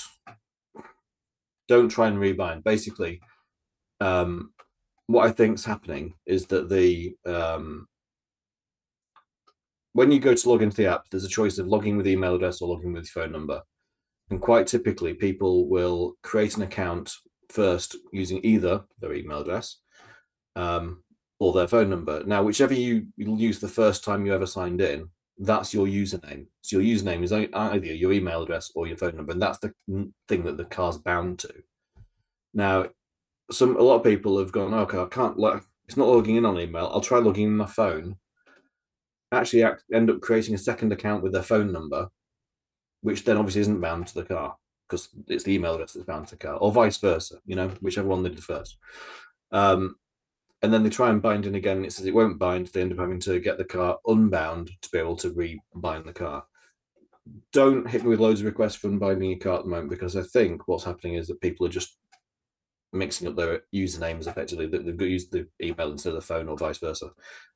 don't 1.68 1.88
try 1.88 2.06
and 2.08 2.18
rebind. 2.18 2.62
Basically, 2.64 3.20
um, 4.00 4.52
what 5.06 5.26
I 5.26 5.32
think's 5.32 5.64
happening 5.64 6.14
is 6.26 6.46
that 6.46 6.68
the 6.68 7.16
um, 7.24 7.88
when 9.94 10.12
you 10.12 10.20
go 10.20 10.34
to 10.34 10.48
log 10.48 10.62
into 10.62 10.76
the 10.76 10.86
app, 10.86 11.08
there's 11.10 11.24
a 11.24 11.28
choice 11.28 11.58
of 11.58 11.66
logging 11.66 11.96
with 11.96 12.06
email 12.06 12.34
address 12.34 12.60
or 12.60 12.68
logging 12.68 12.92
with 12.92 13.08
phone 13.08 13.32
number. 13.32 13.62
And 14.30 14.40
quite 14.40 14.66
typically, 14.66 15.14
people 15.14 15.68
will 15.68 16.16
create 16.22 16.56
an 16.56 16.62
account 16.62 17.12
first 17.52 17.96
using 18.12 18.40
either 18.42 18.82
their 19.00 19.12
email 19.14 19.40
address 19.40 19.78
um, 20.56 21.02
or 21.38 21.52
their 21.52 21.68
phone 21.68 21.90
number. 21.90 22.22
Now, 22.24 22.42
whichever 22.42 22.74
you 22.74 23.06
use 23.16 23.60
the 23.60 23.68
first 23.68 24.04
time 24.04 24.24
you 24.24 24.34
ever 24.34 24.46
signed 24.46 24.80
in, 24.80 25.08
that's 25.38 25.74
your 25.74 25.86
username. 25.86 26.46
So 26.62 26.78
your 26.78 26.96
username 26.96 27.22
is 27.22 27.32
either 27.32 27.86
your 27.86 28.12
email 28.12 28.42
address 28.42 28.70
or 28.74 28.86
your 28.86 28.96
phone 28.96 29.16
number, 29.16 29.32
and 29.32 29.42
that's 29.42 29.58
the 29.58 29.72
thing 30.28 30.44
that 30.44 30.56
the 30.56 30.64
car's 30.64 30.98
bound 30.98 31.38
to. 31.40 31.52
Now, 32.54 32.86
some 33.50 33.76
a 33.76 33.82
lot 33.82 33.96
of 33.96 34.04
people 34.04 34.38
have 34.38 34.52
gone, 34.52 34.74
okay, 34.74 34.98
I 34.98 35.06
can't. 35.06 35.38
Like, 35.38 35.62
it's 35.86 35.96
not 35.96 36.08
logging 36.08 36.36
in 36.36 36.46
on 36.46 36.60
email. 36.60 36.90
I'll 36.92 37.00
try 37.00 37.18
logging 37.18 37.46
in 37.46 37.56
my 37.56 37.66
phone. 37.66 38.16
Actually, 39.32 39.64
act, 39.64 39.84
end 39.92 40.10
up 40.10 40.20
creating 40.20 40.54
a 40.54 40.58
second 40.58 40.92
account 40.92 41.22
with 41.22 41.32
their 41.32 41.42
phone 41.42 41.72
number, 41.72 42.08
which 43.00 43.24
then 43.24 43.36
obviously 43.36 43.62
isn't 43.62 43.80
bound 43.80 44.06
to 44.06 44.14
the 44.14 44.24
car 44.24 44.56
because 44.92 45.08
it's 45.26 45.44
the 45.44 45.54
email 45.54 45.74
address 45.74 45.94
that's 45.94 46.04
bound 46.04 46.28
to 46.28 46.36
car, 46.36 46.56
or 46.56 46.70
vice 46.70 46.98
versa. 46.98 47.36
You 47.46 47.56
know, 47.56 47.68
whichever 47.80 48.08
one 48.08 48.22
they 48.22 48.28
did 48.28 48.44
first. 48.44 48.76
Um, 49.50 49.96
and 50.62 50.72
then 50.72 50.82
they 50.82 50.90
try 50.90 51.08
and 51.08 51.22
bind 51.22 51.46
in 51.46 51.54
again. 51.54 51.78
And 51.78 51.86
it 51.86 51.92
says 51.92 52.06
it 52.06 52.14
won't 52.14 52.38
bind. 52.38 52.66
They 52.68 52.82
end 52.82 52.92
up 52.92 52.98
having 52.98 53.20
to 53.20 53.40
get 53.40 53.56
the 53.56 53.64
car 53.64 53.98
unbound 54.06 54.70
to 54.82 54.90
be 54.90 54.98
able 54.98 55.16
to 55.16 55.30
rebind 55.30 56.04
the 56.04 56.12
car. 56.12 56.44
Don't 57.52 57.88
hit 57.88 58.02
me 58.02 58.10
with 58.10 58.20
loads 58.20 58.40
of 58.40 58.46
requests 58.46 58.74
for 58.76 58.88
unbinding 58.88 59.30
your 59.30 59.38
car 59.38 59.58
at 59.58 59.64
the 59.64 59.70
moment 59.70 59.90
because 59.90 60.14
I 60.16 60.22
think 60.22 60.68
what's 60.68 60.84
happening 60.84 61.14
is 61.14 61.26
that 61.28 61.40
people 61.40 61.66
are 61.66 61.70
just 61.70 61.96
mixing 62.92 63.26
up 63.26 63.36
their 63.36 63.62
usernames 63.74 64.26
effectively. 64.26 64.66
They- 64.66 64.78
They've 64.78 65.00
used 65.00 65.32
the 65.32 65.48
email 65.62 65.90
instead 65.90 66.10
of 66.10 66.16
the 66.16 66.20
phone 66.20 66.48
or 66.48 66.56
vice 66.58 66.78
versa. 66.78 67.10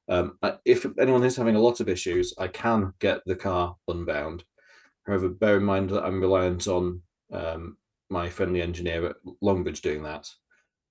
Um, 0.09 0.39
if 0.65 0.87
anyone 0.99 1.25
is 1.25 1.37
having 1.37 1.57
a 1.57 1.61
lot 1.61 1.81
of 1.81 1.89
issues, 1.89 2.33
I 2.39 2.49
can 2.49 2.95
get 3.01 3.21
the 3.27 3.37
car 3.37 3.77
unbound. 3.87 4.45
However, 5.07 5.29
bear 5.29 5.59
in 5.59 5.65
mind 5.65 5.91
that 5.91 6.05
I'm 6.05 6.21
reliant 6.21 6.67
on 6.67 7.03
um, 7.33 7.77
my 8.11 8.29
friendly 8.29 8.63
engineer 8.63 9.07
at 9.07 9.17
Longbridge 9.43 9.81
doing 9.81 10.03
that, 10.03 10.29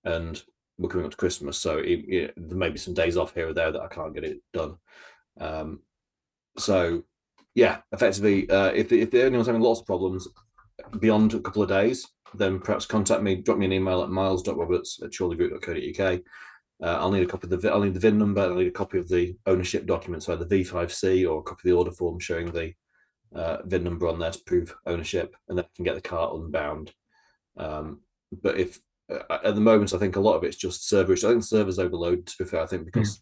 and 0.04 0.42
we're 0.78 0.90
coming 0.90 1.06
up 1.06 1.12
to 1.12 1.18
Christmas, 1.18 1.58
so 1.58 1.78
it, 1.78 2.04
it, 2.08 2.34
there 2.36 2.58
may 2.58 2.70
be 2.70 2.78
some 2.78 2.94
days 2.94 3.18
off 3.18 3.34
here 3.34 3.50
or 3.50 3.54
there 3.54 3.72
that 3.72 3.82
I 3.82 3.88
can't 3.88 4.14
get 4.14 4.26
it 4.26 4.40
done. 4.54 4.76
Um, 5.40 5.80
so, 6.58 7.04
yeah, 7.54 7.80
effectively, 7.92 8.50
uh, 8.50 8.72
if 8.72 8.92
if 8.92 9.14
anyone's 9.14 9.48
having 9.48 9.62
lots 9.62 9.80
of 9.80 9.86
problems 9.86 10.28
beyond 11.00 11.34
a 11.34 11.40
couple 11.40 11.64
of 11.64 11.70
days, 11.70 12.08
then 12.34 12.60
perhaps 12.60 12.86
contact 12.86 13.24
me. 13.24 13.36
Drop 13.36 13.58
me 13.58 13.66
an 13.66 13.74
email 13.74 14.04
at 14.04 14.10
miles.roberts 14.10 15.02
at 15.04 15.12
chorleygroup.co.uk. 15.12 16.22
Uh, 16.84 16.98
I'll 17.00 17.12
need 17.12 17.24
a 17.24 17.28
copy 17.28 17.48
of 17.48 17.62
the 17.62 17.72
I'll 17.72 17.82
need 17.82 17.94
the 17.94 18.00
VIN 18.02 18.18
number. 18.18 18.42
I'll 18.42 18.56
need 18.56 18.68
a 18.68 18.72
copy 18.72 18.98
of 18.98 19.08
the 19.08 19.36
ownership 19.46 19.86
document, 19.86 20.24
so 20.24 20.36
the 20.36 20.46
V5C 20.46 21.30
or 21.30 21.40
a 21.40 21.44
copy 21.44 21.62
of 21.62 21.64
the 21.64 21.78
order 21.78 21.92
form 21.92 22.20
showing 22.20 22.52
the 22.52 22.74
uh, 23.36 23.58
VIN 23.66 23.84
number 23.84 24.08
on 24.08 24.20
there 24.20 24.32
to 24.32 24.40
prove 24.46 24.76
ownership, 24.86 25.36
and 25.48 25.58
then 25.58 25.66
I 25.66 25.70
can 25.76 25.86
get 25.86 25.96
the 25.96 26.02
car 26.02 26.36
unbound. 26.36 26.92
Um, 27.58 28.02
but 28.42 28.58
if 28.58 28.80
uh, 29.12 29.38
at 29.44 29.56
the 29.56 29.62
moment, 29.62 29.94
I 29.94 29.98
think 29.98 30.16
a 30.16 30.22
lot 30.22 30.36
of 30.36 30.44
it's 30.44 30.58
just 30.58 30.88
server 30.88 31.14
issue. 31.14 31.28
I 31.28 31.32
think 31.32 31.42
the 31.42 31.48
server's 31.48 31.80
overloaded. 31.80 32.28
To 32.28 32.44
be 32.44 32.50
fair, 32.50 32.62
I 32.62 32.66
think 32.66 32.86
because 32.86 33.22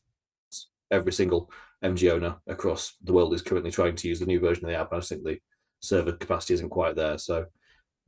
every 0.91 1.11
single 1.11 1.51
MG 1.83 2.11
owner 2.11 2.37
across 2.47 2.95
the 3.03 3.13
world 3.13 3.33
is 3.33 3.41
currently 3.41 3.71
trying 3.71 3.95
to 3.95 4.07
use 4.07 4.19
the 4.19 4.25
new 4.25 4.39
version 4.39 4.65
of 4.65 4.71
the 4.71 4.77
app. 4.77 4.91
and 4.91 4.97
I 4.97 4.99
just 4.99 5.09
think 5.09 5.23
the 5.23 5.39
server 5.81 6.13
capacity 6.13 6.53
isn't 6.53 6.69
quite 6.69 6.95
there. 6.95 7.17
So 7.17 7.45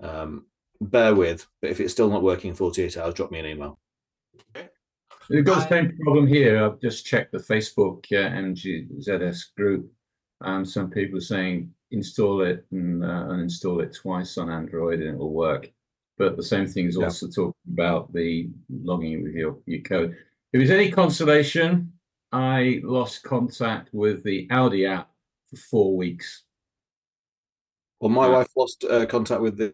um, 0.02 0.46
bear 0.80 1.16
with. 1.16 1.46
But 1.62 1.72
if 1.72 1.80
it's 1.80 1.94
still 1.94 2.10
not 2.10 2.24
working 2.24 2.52
in 2.52 2.56
48 2.56 2.98
hours, 2.98 3.14
drop 3.14 3.32
me 3.32 3.40
an 3.40 3.46
email. 3.46 3.80
We've 5.30 5.44
got 5.44 5.68
the 5.68 5.70
same 5.70 5.98
problem 6.04 6.28
here. 6.28 6.64
I've 6.64 6.80
just 6.80 7.06
checked 7.06 7.32
the 7.32 7.40
Facebook 7.40 8.06
uh, 8.12 8.30
MGZS 8.30 9.56
group. 9.58 9.92
Um, 10.42 10.64
some 10.64 10.92
people 10.92 11.18
are 11.18 11.22
saying 11.22 11.74
install 11.92 12.42
it 12.42 12.66
and 12.72 13.04
uh, 13.04 13.26
uninstall 13.30 13.82
it 13.84 13.94
twice 13.96 14.38
on 14.38 14.50
Android 14.50 15.00
and 15.02 15.10
it 15.10 15.18
will 15.18 15.34
work. 15.34 15.72
But 16.18 16.38
the 16.38 16.44
same 16.44 16.68
thing 16.68 16.88
is 16.88 16.98
Yeah. 16.98 17.06
also 17.06 17.28
talking 17.28 17.54
about 17.74 18.12
the 18.14 18.50
logging 18.70 19.24
with 19.24 19.34
your, 19.34 19.58
your 19.66 19.82
code. 19.82 20.16
If 20.54 20.62
it's 20.62 20.72
any 20.72 20.92
consolation, 20.92 21.92
I 22.32 22.80
lost 22.84 23.24
contact 23.24 23.90
with 23.94 24.24
the 24.24 24.48
Audi 24.52 24.86
app 24.86 25.10
for 25.50 25.58
four 25.58 25.98
weeks. 25.98 26.44
Well, 28.00 28.10
my 28.10 28.28
Yeah. 28.28 28.34
wife 28.34 28.48
lost 28.56 28.84
uh, 28.86 29.06
contact 29.06 29.42
with 29.42 29.58
the 29.58 29.74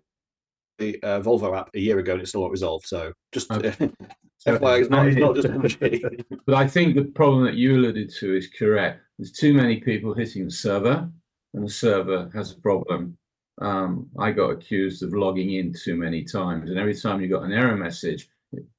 the 0.77 0.99
uh, 1.03 1.21
Volvo 1.21 1.55
app 1.55 1.69
a 1.75 1.79
year 1.79 1.99
ago, 1.99 2.13
and 2.13 2.21
it's 2.21 2.31
still 2.31 2.41
not 2.41 2.49
resolved. 2.49 2.87
So 2.87 3.13
just 3.31 3.51
Okay. 3.51 3.69
FYI, 4.47 4.81
it's 4.81 4.89
not, 4.89 5.05
it's 5.07 5.17
not 5.17 5.35
just 5.35 5.47
MG. 5.81 6.25
But 6.47 6.55
I 6.55 6.67
think 6.67 6.95
the 6.95 7.03
problem 7.03 7.43
that 7.45 7.53
you 7.53 7.75
alluded 7.75 8.09
to 8.15 8.35
is 8.35 8.47
correct. 8.47 9.01
There's 9.19 9.31
too 9.31 9.53
many 9.53 9.79
people 9.79 10.15
hitting 10.15 10.45
the 10.45 10.51
server, 10.51 11.07
and 11.53 11.63
the 11.63 11.69
server 11.69 12.29
has 12.33 12.51
a 12.51 12.59
problem. 12.59 13.17
Um, 13.61 14.09
I 14.17 14.31
got 14.31 14.51
accused 14.51 15.03
of 15.03 15.13
logging 15.13 15.53
in 15.53 15.73
too 15.73 15.95
many 15.95 16.23
times, 16.23 16.69
and 16.69 16.79
every 16.79 16.95
time 16.95 17.21
you 17.21 17.27
got 17.27 17.43
an 17.43 17.53
error 17.53 17.75
message, 17.75 18.29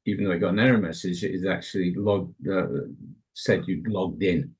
even 0.07 0.25
though 0.25 0.33
I 0.33 0.39
got 0.39 0.53
an 0.53 0.59
error 0.59 0.79
message, 0.79 1.23
it 1.25 1.35
is 1.35 1.47
actually 1.47 1.95
logged 1.95 2.35
uh, 2.49 2.67
said 3.35 3.67
you 3.67 3.83
logged 3.87 4.23
in. 4.23 4.53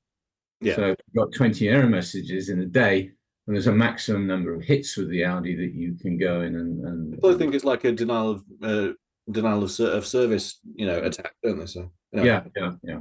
Yeah. 0.61 0.75
So 0.75 0.87
you've 0.87 1.25
got 1.25 1.33
20 1.33 1.67
error 1.67 1.87
messages 1.87 2.49
in 2.49 2.61
a 2.61 2.65
day, 2.65 3.11
and 3.47 3.55
there's 3.55 3.67
a 3.67 3.73
maximum 3.73 4.25
number 4.25 4.53
of 4.53 4.63
hits 4.63 4.95
with 4.95 5.09
the 5.09 5.25
Audi 5.25 5.55
that 5.55 5.73
you 5.73 5.95
can 5.95 6.17
go 6.17 6.41
in 6.41 6.55
and. 6.55 6.85
and 6.85 7.13
People 7.13 7.37
think 7.37 7.53
it's 7.53 7.65
like 7.65 7.83
a 7.83 7.91
denial 7.91 8.31
of 8.31 8.43
uh, 8.61 8.93
denial 9.29 9.63
of, 9.63 9.71
ser- 9.71 9.91
of 9.91 10.05
service, 10.05 10.59
you 10.75 10.85
know, 10.85 10.99
attack, 10.99 11.33
don't 11.43 11.59
they? 11.59 11.65
So 11.65 11.91
you 12.11 12.19
know, 12.19 12.23
yeah, 12.23 12.43
yeah, 12.55 12.71
yeah. 12.83 12.99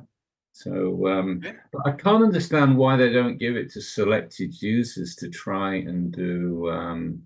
So 0.52 1.08
um, 1.08 1.40
Yeah. 1.42 1.52
but 1.72 1.82
I 1.86 1.92
can't 1.92 2.22
understand 2.22 2.76
why 2.76 2.96
they 2.96 3.12
don't 3.12 3.38
give 3.38 3.56
it 3.56 3.70
to 3.72 3.80
selected 3.80 4.60
users 4.62 5.16
to 5.16 5.28
try 5.30 5.76
and 5.76 6.12
do 6.12 6.68
um, 6.70 7.22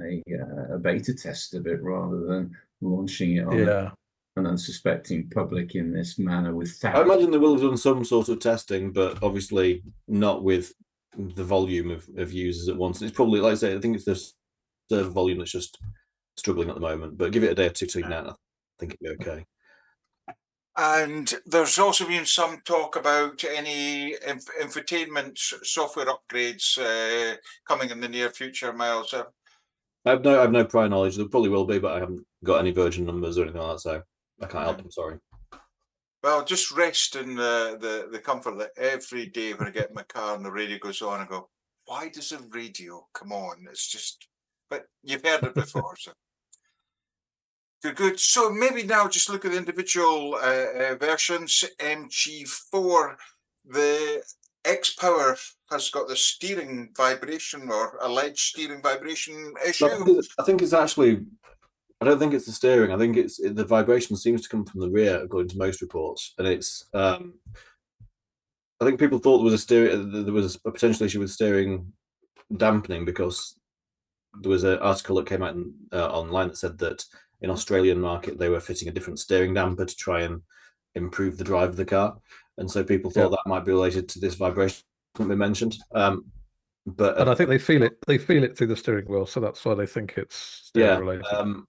a, 0.00 0.22
uh, 0.32 0.74
a 0.74 0.78
beta 0.78 1.14
test 1.14 1.54
of 1.54 1.66
it 1.66 1.82
rather 1.82 2.20
than 2.26 2.56
launching 2.80 3.36
it 3.36 3.46
on 3.46 3.58
Yeah. 3.58 3.90
an 4.36 4.46
unsuspecting 4.46 5.28
public 5.30 5.74
in 5.74 5.92
this 5.92 6.18
manner 6.18 6.54
with 6.54 6.78
I 6.84 7.02
imagine 7.02 7.30
they 7.30 7.38
will 7.38 7.54
have 7.54 7.62
done 7.62 7.76
some 7.76 8.04
sort 8.04 8.28
of 8.28 8.38
testing, 8.38 8.92
but 8.92 9.22
obviously 9.22 9.82
not 10.06 10.42
with 10.42 10.72
the 11.16 11.44
volume 11.44 11.90
of, 11.90 12.08
of 12.16 12.32
users 12.32 12.68
at 12.68 12.76
once. 12.76 13.02
It's 13.02 13.12
probably, 13.12 13.40
like 13.40 13.52
I 13.52 13.56
say, 13.56 13.74
I 13.74 13.80
think 13.80 13.96
it's 13.96 14.04
the 14.04 14.14
server 14.90 15.10
volume 15.10 15.38
that's 15.38 15.50
just 15.50 15.78
struggling 16.36 16.68
at 16.68 16.76
the 16.76 16.80
moment. 16.80 17.18
But 17.18 17.32
give 17.32 17.42
it 17.42 17.50
a 17.50 17.54
day 17.54 17.66
or 17.66 17.70
two 17.70 17.86
to 17.86 17.98
ignite, 17.98 18.26
I 18.26 18.34
think 18.78 18.96
it'll 19.00 19.16
be 19.16 19.22
okay. 19.22 19.44
And 20.80 21.34
there's 21.44 21.76
also 21.80 22.06
been 22.06 22.24
some 22.24 22.60
talk 22.64 22.94
about 22.94 23.42
any 23.42 24.14
inf- 24.24 24.60
infotainment 24.62 25.36
software 25.66 26.06
upgrades 26.06 26.78
uh, 26.78 27.36
coming 27.66 27.90
in 27.90 27.98
the 27.98 28.08
near 28.08 28.30
future, 28.30 28.72
Miles. 28.72 29.12
I 29.12 30.10
have 30.10 30.22
no, 30.22 30.38
I 30.38 30.42
have 30.42 30.52
no 30.52 30.64
prior 30.64 30.88
knowledge. 30.88 31.16
There 31.16 31.26
probably 31.26 31.48
will 31.48 31.64
be, 31.64 31.80
but 31.80 31.96
I 31.96 31.98
haven't 31.98 32.24
got 32.44 32.60
any 32.60 32.70
version 32.70 33.04
numbers 33.04 33.38
or 33.38 33.42
anything 33.42 33.60
like 33.60 33.72
that, 33.72 33.80
so 33.80 34.02
I 34.40 34.46
can't 34.46 34.64
help. 34.64 34.78
I'm 34.78 34.90
sorry. 34.92 35.18
well, 36.22 36.44
just 36.44 36.70
rest 36.70 37.16
in 37.16 37.34
the, 37.34 37.76
the, 37.80 38.08
the 38.12 38.20
comfort 38.20 38.56
that 38.58 38.70
every 38.76 39.26
day 39.26 39.54
when 39.54 39.66
I 39.66 39.72
get 39.72 39.88
in 39.88 39.96
my 39.96 40.04
car 40.04 40.36
and 40.36 40.44
the 40.44 40.52
radio 40.52 40.78
goes 40.78 41.02
on, 41.02 41.18
I 41.18 41.26
go, 41.26 41.48
why 41.86 42.08
does 42.08 42.30
the 42.30 42.38
radio 42.50 43.04
come 43.14 43.32
on? 43.32 43.66
It's 43.68 43.88
just, 43.88 44.28
but 44.70 44.84
you've 45.02 45.24
heard 45.24 45.42
it 45.42 45.54
before. 45.54 45.96
so 45.98 46.12
good, 47.82 47.96
good. 47.96 48.20
So 48.20 48.50
maybe 48.50 48.82
now 48.82 49.08
just 49.08 49.28
look 49.30 49.44
at 49.44 49.52
the 49.52 49.58
individual 49.58 50.34
uh, 50.34 50.38
uh, 50.92 50.94
versions. 51.00 51.64
MG4, 51.80 53.16
the 53.66 54.22
X 54.64 54.94
Power 54.94 55.36
has 55.70 55.90
got 55.90 56.08
the 56.08 56.16
steering 56.16 56.90
vibration 56.96 57.70
or 57.70 57.98
alleged 58.02 58.38
steering 58.38 58.82
vibration 58.82 59.54
issue. 59.66 59.86
I 59.86 59.90
think 59.90 60.08
it's- 60.08 60.34
I 60.38 60.42
think 60.44 60.62
it's 60.62 60.72
actually 60.72 61.24
I 62.00 62.04
don't 62.04 62.18
think 62.20 62.32
it's 62.32 62.46
the 62.46 62.52
steering. 62.52 62.92
I 62.92 62.98
think 62.98 63.16
it's 63.16 63.38
the 63.38 63.64
vibration 63.64 64.16
seems 64.16 64.42
to 64.42 64.48
come 64.48 64.64
from 64.64 64.80
the 64.80 64.90
rear, 64.90 65.20
according 65.20 65.48
to 65.48 65.58
most 65.58 65.80
reports, 65.82 66.32
and 66.38 66.46
it's. 66.46 66.84
Um, 66.94 67.34
I 68.80 68.84
think 68.84 69.00
people 69.00 69.18
thought 69.18 69.38
there 69.38 69.44
was 69.44 69.54
a 69.54 69.58
steering. 69.58 70.24
There 70.24 70.32
was 70.32 70.54
a 70.54 70.70
potential 70.70 71.06
issue 71.06 71.18
with 71.18 71.32
steering 71.32 71.92
dampening 72.56 73.04
because 73.04 73.58
there 74.40 74.50
was 74.50 74.62
an 74.62 74.78
article 74.78 75.16
that 75.16 75.26
came 75.26 75.42
out 75.42 75.56
in, 75.56 75.74
uh, 75.92 76.08
online 76.10 76.48
that 76.48 76.56
said 76.56 76.78
that 76.78 77.04
in 77.40 77.50
Australian 77.50 78.00
market 78.00 78.38
they 78.38 78.48
were 78.48 78.60
fitting 78.60 78.88
a 78.88 78.92
different 78.92 79.18
steering 79.18 79.54
damper 79.54 79.84
to 79.84 79.96
try 79.96 80.22
and 80.22 80.42
improve 80.94 81.36
the 81.36 81.44
drive 81.44 81.70
of 81.70 81.76
the 81.76 81.84
car, 81.84 82.16
and 82.56 82.70
so 82.70 82.82
people 82.82 83.10
thought 83.10 83.30
that 83.30 83.46
might 83.46 83.64
be 83.64 83.72
related 83.72 84.08
to 84.08 84.20
this 84.20 84.34
vibration 84.34 84.82
that 85.14 85.28
we 85.28 85.36
mentioned. 85.36 85.76
Um, 85.94 86.26
but 86.86 87.18
and 87.18 87.28
I 87.28 87.34
think 87.34 87.48
they 87.48 87.58
feel 87.58 87.82
it. 87.82 87.98
They 88.06 88.18
feel 88.18 88.44
it 88.44 88.56
through 88.56 88.68
the 88.68 88.76
steering 88.76 89.06
wheel, 89.06 89.26
so 89.26 89.40
that's 89.40 89.64
why 89.64 89.74
they 89.74 89.86
think 89.86 90.14
it's 90.16 90.70
yeah. 90.74 90.96
related. 90.98 91.26
Um, 91.26 91.66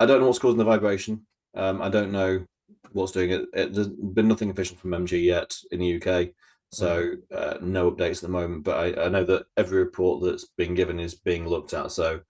I 0.00 0.06
don't 0.06 0.20
know 0.20 0.26
what's 0.26 0.38
causing 0.38 0.58
the 0.58 0.64
vibration. 0.64 1.26
Um, 1.54 1.80
I 1.82 1.88
don't 1.88 2.12
know 2.12 2.44
what's 2.92 3.12
doing 3.12 3.30
it. 3.30 3.46
it. 3.54 3.74
There's 3.74 3.88
been 3.88 4.28
nothing 4.28 4.50
official 4.50 4.76
from 4.76 4.90
MG 4.90 5.24
yet 5.24 5.56
in 5.70 5.80
the 5.80 5.96
UK, 5.96 6.30
so 6.70 7.12
uh, 7.34 7.54
no 7.60 7.90
updates 7.90 8.16
at 8.16 8.22
the 8.22 8.28
moment. 8.28 8.64
But 8.64 8.98
I, 8.98 9.06
I, 9.06 9.08
know 9.08 9.24
that 9.24 9.46
every 9.56 9.78
report 9.78 10.22
that's 10.22 10.46
been 10.56 10.74
given 10.74 11.00
is 11.00 11.14
being 11.14 11.48
looked 11.48 11.74
at. 11.74 11.90
So 11.92 12.20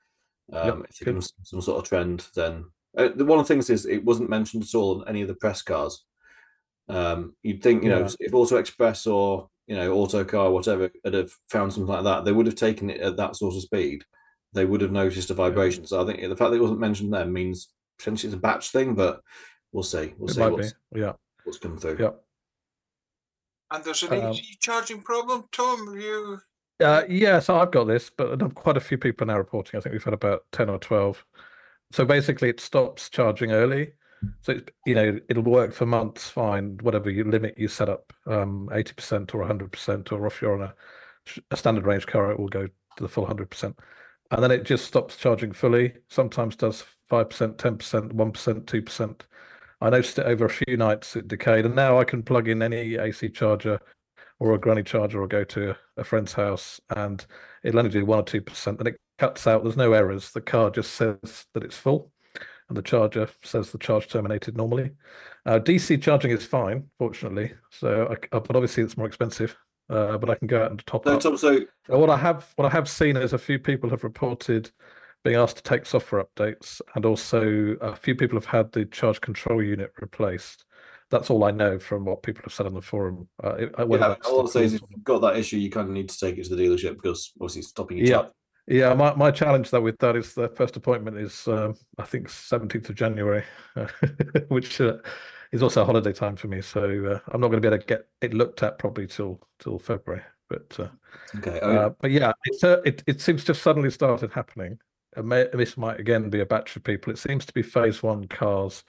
um, 0.53 0.67
yep, 0.67 0.77
if 0.89 1.03
it 1.03 1.05
becomes 1.05 1.33
some 1.43 1.61
sort 1.61 1.79
of 1.79 1.89
trend, 1.89 2.27
then 2.35 2.65
uh, 2.97 3.09
one 3.17 3.39
of 3.39 3.47
the 3.47 3.55
things 3.55 3.71
is 3.71 3.87
it 3.87 4.05
wasn't 4.05 4.31
mentioned 4.31 4.63
at 4.63 4.75
all 4.75 5.03
in 5.03 5.09
any 5.09 5.23
of 5.23 5.29
the 5.29 5.35
press 5.35 5.63
cars. 5.63 6.05
Um, 6.89 7.35
you'd 7.43 7.63
think, 7.63 7.83
you 7.83 7.91
yeah. 7.91 8.01
know, 8.01 8.09
if 8.19 8.35
Auto 8.35 8.57
Express 8.57 9.07
or 9.07 9.49
you 9.67 9.77
know 9.77 9.93
Autocar, 9.93 10.51
whatever, 10.51 10.91
had 11.05 11.15
have 11.15 11.31
found 11.51 11.73
something 11.73 11.93
like 11.93 12.05
that, 12.05 12.25
they 12.25 12.33
would 12.33 12.47
have 12.47 12.55
taken 12.55 12.89
it 12.91 13.01
at 13.01 13.17
that 13.17 13.37
sort 13.37 13.55
of 13.55 13.63
speed 13.63 14.05
they 14.53 14.65
would 14.65 14.81
have 14.81 14.93
noticed 14.93 15.31
a 15.31 15.35
vibration. 15.35 15.87
So 15.87 16.03
I 16.03 16.07
think 16.07 16.21
the 16.21 16.37
fact 16.37 16.51
that 16.51 16.57
it 16.57 16.63
wasn't 16.63 16.81
mentioned 16.81 17.13
there 17.13 17.27
means 17.27 17.69
potentially 17.99 18.29
it's 18.29 18.39
a 18.39 18.41
batch 18.41 18.71
thing, 18.71 18.95
but 18.95 19.21
we'll 19.73 19.83
see. 19.83 20.15
We'll 20.19 20.31
it 20.31 20.35
see 20.35 20.41
what's, 20.41 20.75
yeah. 20.95 21.13
what's 21.45 21.59
come 21.59 21.79
through. 21.79 21.99
Yeah. 22.01 22.11
And 23.71 23.85
there's 23.85 24.03
an 24.03 24.15
um, 24.15 24.31
AC 24.31 24.57
charging 24.61 25.03
problem, 25.03 25.45
Tom. 25.53 25.95
You 25.99 26.39
uh, 26.83 27.03
yeah, 27.09 27.41
so 27.41 27.59
I've 27.59 27.73
got 27.73 27.85
this, 27.85 28.09
but 28.09 28.39
quite 28.55 28.77
a 28.77 28.81
few 28.81 28.97
people 28.97 29.25
are 29.25 29.33
now 29.33 29.39
reporting. 29.39 29.77
I 29.77 29.81
think 29.81 29.93
we've 29.93 30.05
had 30.05 30.15
about 30.15 30.45
10 30.53 30.71
or 30.71 30.79
12. 30.79 31.25
So 31.93 32.05
basically, 32.05 32.49
it 32.49 32.61
stops 32.61 33.09
charging 33.09 33.53
early. 33.53 33.93
So, 34.43 34.53
it's, 34.53 34.71
you 34.85 34.95
know, 34.95 35.19
it'll 35.29 35.45
work 35.45 35.73
for 35.73 35.87
months 35.87 36.29
fine, 36.29 36.79
whatever 36.83 37.09
you 37.09 37.25
limit 37.25 37.57
you 37.57 37.69
set 37.69 37.89
up, 37.89 38.13
um, 38.27 38.69
80% 38.73 39.33
or 39.35 39.45
100%, 39.45 40.13
or 40.13 40.27
if 40.27 40.43
you're 40.43 40.61
on 40.61 40.63
a, 40.63 40.75
a 41.53 41.57
standard 41.57 41.87
range 41.87 42.07
car, 42.07 42.33
it 42.33 42.39
will 42.39 42.49
go 42.49 42.67
to 42.67 43.03
the 43.03 43.09
full 43.09 43.27
100% 43.27 43.75
and 44.31 44.43
then 44.43 44.51
it 44.51 44.65
just 44.65 44.87
stops 44.87 45.17
charging 45.17 45.53
fully. 45.53 45.95
Sometimes 46.09 46.57
does 46.57 46.85
five 47.09 47.31
percent, 47.31 47.59
ten 47.59 47.79
percent, 47.79 48.13
one 48.13 48.33
percent, 48.33 48.67
two 48.67 48.83
percent. 48.83 49.27
I 49.81 49.91
noticed 49.91 50.19
it 50.19 50.27
over 50.27 50.45
a 50.45 50.51
few 50.51 50.77
nights 50.77 51.17
it 51.17 51.29
decayed, 51.29 51.65
and 51.65 51.75
now 51.75 51.99
I 51.99 52.05
can 52.05 52.23
plug 52.23 52.49
in 52.49 52.63
any 52.63 52.97
AC 52.97 53.31
charger 53.31 53.81
or 54.39 54.55
a 54.55 54.59
granny 54.59 54.83
charger 54.83 55.23
or 55.23 55.29
go 55.29 55.45
to 55.45 55.77
a 55.97 56.05
friend's 56.05 56.33
house, 56.35 56.81
and 56.91 57.25
it'll 57.63 57.79
only 57.79 57.91
do 57.91 58.05
one 58.05 58.21
or 58.21 58.25
two 58.25 58.43
percent. 58.43 58.79
And 58.81 58.89
it 58.89 59.01
cuts 59.19 59.47
out. 59.47 59.63
There's 59.63 59.77
no 59.77 59.93
errors. 59.93 60.31
The 60.31 60.41
car 60.41 60.71
just 60.71 60.95
says 60.95 61.47
that 61.55 61.65
it's 61.65 61.77
full, 61.77 62.13
and 62.69 62.77
the 62.77 62.83
charger 62.83 63.29
says 63.43 63.73
the 63.73 63.79
charge 63.79 64.09
terminated 64.09 64.57
normally. 64.57 64.93
Uh, 65.47 65.59
DC 65.59 66.01
charging 66.03 66.31
is 66.31 66.45
fine, 66.45 66.85
fortunately. 66.99 67.53
So, 67.71 68.09
I, 68.11 68.39
but 68.39 68.57
obviously 68.57 68.83
it's 68.83 68.97
more 68.97 69.07
expensive 69.07 69.57
uh, 69.91 70.19
but 70.19 70.31
I 70.31 70.35
can 70.35 70.47
go 70.47 70.63
out 70.63 70.71
and 70.71 70.85
top 70.87 71.07
no, 71.07 71.15
up. 71.15 71.21
Tom, 71.21 71.37
so 71.37 71.61
what 71.87 72.11
I 72.11 72.17
have 72.17 72.53
what 72.57 72.67
I 72.67 72.71
have 72.71 72.89
seen 72.89 73.17
is 73.17 73.33
a 73.33 73.39
few 73.39 73.59
people 73.59 73.91
have 73.91 74.05
reported 74.05 74.71
being 75.25 75.37
asked 75.37 75.57
to 75.57 75.63
take 75.63 75.87
software 75.87 76.25
updates, 76.25 76.81
and 76.95 77.05
also 77.05 77.77
a 77.81 77.97
few 77.97 78.15
people 78.15 78.37
have 78.37 78.47
had 78.47 78.71
the 78.73 78.85
charge 78.85 79.21
control 79.21 79.63
unit 79.63 79.93
replaced. 80.01 80.65
That's 81.11 81.31
all 81.31 81.45
I 81.45 81.51
know 81.53 81.79
from 81.79 82.05
what 82.05 82.23
people 82.23 82.43
have 82.45 82.53
said 82.53 82.67
on 82.67 82.75
the 82.75 82.83
forum. 82.83 83.29
Uh, 83.43 83.57
yeah, 83.59 84.15
all 84.27 84.41
I'll 84.41 84.47
say 84.47 84.65
is 84.65 84.75
if 84.75 84.83
you've 84.91 85.05
got 85.05 85.21
that 85.23 85.37
issue, 85.37 85.57
you 85.57 85.71
kind 85.71 85.89
of 85.89 85.95
need 85.95 86.11
to 86.11 86.19
take 86.19 86.37
it 86.37 86.45
to 86.45 86.55
the 86.55 86.63
dealership 86.63 86.97
because 86.97 87.33
obviously 87.41 87.63
stopping 87.63 87.97
you. 87.97 88.05
Yeah, 88.05 88.27
yeah. 88.69 88.95
My, 88.95 89.15
my 89.15 89.31
challenge 89.31 89.71
though 89.71 89.81
with 89.81 89.99
that 89.99 90.17
is 90.17 90.35
the 90.35 90.49
first 90.49 90.77
appointment 90.77 91.17
is 91.19 91.49
um, 91.49 91.75
I 91.99 92.05
think 92.05 92.29
seventeenth 92.29 92.89
of 92.89 92.95
January, 92.95 93.45
which 94.49 94.81
uh, 94.81 94.99
is 95.53 95.63
also 95.63 95.83
a 95.83 95.85
holiday 95.85 96.13
time 96.13 96.37
for 96.37 96.49
me, 96.49 96.61
so 96.61 96.83
uh, 96.83 97.31
I'm 97.33 97.41
not 97.41 97.49
going 97.49 97.61
to 97.63 97.69
be 97.69 97.75
able 97.75 97.81
to 97.81 97.87
get 97.87 98.09
it 98.21 98.35
looked 98.35 98.63
at 98.63 98.79
probably 98.79 99.07
till 99.07 99.41
till 99.59 99.79
February. 99.79 100.23
But 100.49 100.77
uh, 100.79 100.89
okay, 101.39 101.61
uh, 101.61 101.91
but 102.01 102.11
yeah, 102.11 102.33
it's 102.45 102.65
uh, 102.65 102.81
it 102.85 103.03
it 103.07 103.21
seems 103.21 103.45
to 103.45 103.51
have 103.53 103.59
suddenly 103.59 103.91
started 103.91 104.33
happening. 104.33 104.79
May, 105.17 105.47
this 105.53 105.77
might 105.77 105.99
again 105.99 106.31
be 106.31 106.41
a 106.41 106.47
batch 106.47 106.77
of 106.77 106.85
people. 106.85 107.13
It 107.13 107.19
seems 107.19 107.45
to 107.47 107.53
be 107.53 107.63
phase 107.63 108.03
one 108.03 108.29
cars 108.29 108.85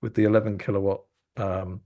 with 0.00 0.14
the 0.14 0.24
11 0.24 0.58
kilowatt 0.58 1.02
um, 1.36 1.80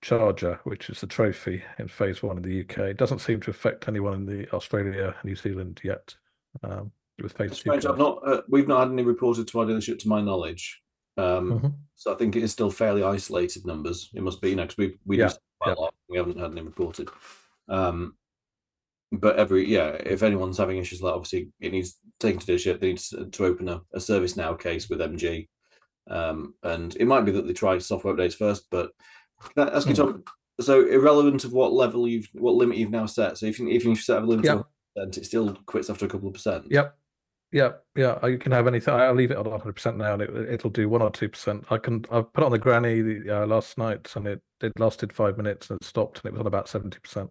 charger, 0.00 0.60
which 0.64 0.88
is 0.90 1.00
the 1.00 1.06
trophy 1.06 1.62
in 1.78 1.88
phase 1.88 2.22
one 2.22 2.36
in 2.36 2.42
the 2.42 2.60
UK. 2.60 2.78
It 2.90 2.96
doesn't 2.96 3.18
seem 3.18 3.40
to 3.40 3.50
affect 3.50 3.88
anyone 3.88 4.14
in 4.14 4.26
the 4.26 4.50
Australia, 4.52 5.14
New 5.24 5.36
Zealand 5.36 5.80
yet. 5.82 6.14
Um, 6.62 6.90
with 7.22 7.32
phase 7.32 7.58
two. 7.58 7.72
I've 7.72 7.98
not. 7.98 8.20
Uh, 8.26 8.42
we've 8.48 8.68
not 8.68 8.80
had 8.80 8.92
any 8.92 9.02
reported 9.02 9.48
to 9.48 9.60
our 9.60 9.66
dealership, 9.66 9.98
to 10.00 10.08
my 10.08 10.20
knowledge. 10.20 10.80
Um, 11.16 11.52
mm-hmm. 11.52 11.68
So 11.94 12.12
I 12.12 12.16
think 12.16 12.36
it 12.36 12.42
is 12.42 12.52
still 12.52 12.70
fairly 12.70 13.02
isolated 13.02 13.66
numbers. 13.66 14.10
It 14.14 14.22
must 14.22 14.40
be, 14.40 14.50
you 14.50 14.56
know, 14.56 14.64
because 14.64 14.76
we 14.76 14.94
we 15.06 15.18
yeah, 15.18 15.32
yeah. 15.66 15.74
we 16.08 16.18
haven't 16.18 16.38
had 16.38 16.52
any 16.52 16.62
reported. 16.62 17.08
Um, 17.68 18.16
but 19.12 19.36
every 19.36 19.66
yeah, 19.66 19.88
if 19.88 20.22
anyone's 20.22 20.58
having 20.58 20.78
issues 20.78 21.00
like 21.00 21.14
obviously 21.14 21.50
it 21.60 21.72
needs 21.72 21.98
taken 22.20 22.40
to 22.40 22.46
dealership, 22.46 22.80
they 22.80 22.88
need 22.88 22.98
to, 22.98 23.26
to 23.26 23.44
open 23.44 23.68
a, 23.68 23.80
a 23.94 24.00
service 24.00 24.36
now 24.36 24.54
case 24.54 24.88
with 24.88 25.00
MG. 25.00 25.48
Um, 26.08 26.54
and 26.62 26.94
it 26.96 27.06
might 27.06 27.24
be 27.24 27.32
that 27.32 27.46
they 27.46 27.52
try 27.52 27.78
software 27.78 28.14
updates 28.14 28.34
first, 28.34 28.66
but 28.70 28.90
ask 29.56 29.88
you, 29.88 29.94
mm. 29.94 29.96
Tom? 29.96 30.24
So 30.60 30.86
irrelevant 30.86 31.44
of 31.44 31.52
what 31.52 31.72
level 31.72 32.08
you've 32.08 32.28
what 32.32 32.54
limit 32.54 32.78
you've 32.78 32.90
now 32.90 33.06
set. 33.06 33.38
So 33.38 33.46
if 33.46 33.58
you 33.58 33.68
if 33.68 33.84
you 33.84 33.94
set 33.94 34.22
a 34.22 34.26
limit, 34.26 34.64
yep. 34.96 35.16
it 35.16 35.26
still 35.26 35.54
quits 35.66 35.90
after 35.90 36.06
a 36.06 36.08
couple 36.08 36.28
of 36.28 36.34
percent. 36.34 36.66
Yep. 36.70 36.96
Yeah, 37.52 37.72
yeah, 37.94 38.26
you 38.26 38.38
can 38.38 38.50
have 38.50 38.66
anything. 38.66 38.92
I'll 38.92 39.14
leave 39.14 39.30
it 39.30 39.36
on 39.36 39.44
100% 39.44 39.96
now, 39.96 40.14
and 40.14 40.22
it, 40.22 40.64
will 40.64 40.70
do 40.70 40.88
one 40.88 41.00
or 41.00 41.10
two 41.10 41.28
percent. 41.28 41.64
I 41.70 41.78
can. 41.78 42.04
I 42.10 42.20
put 42.20 42.42
it 42.42 42.44
on 42.44 42.50
the 42.50 42.58
granny 42.58 43.30
uh, 43.30 43.46
last 43.46 43.78
night, 43.78 44.12
and 44.16 44.26
it 44.26 44.42
it 44.60 44.72
lasted 44.78 45.12
five 45.12 45.36
minutes 45.36 45.70
and 45.70 45.80
it 45.80 45.86
stopped, 45.86 46.18
and 46.18 46.26
it 46.26 46.32
was 46.32 46.40
on 46.40 46.46
about 46.46 46.68
70 46.68 46.98
percent. 46.98 47.30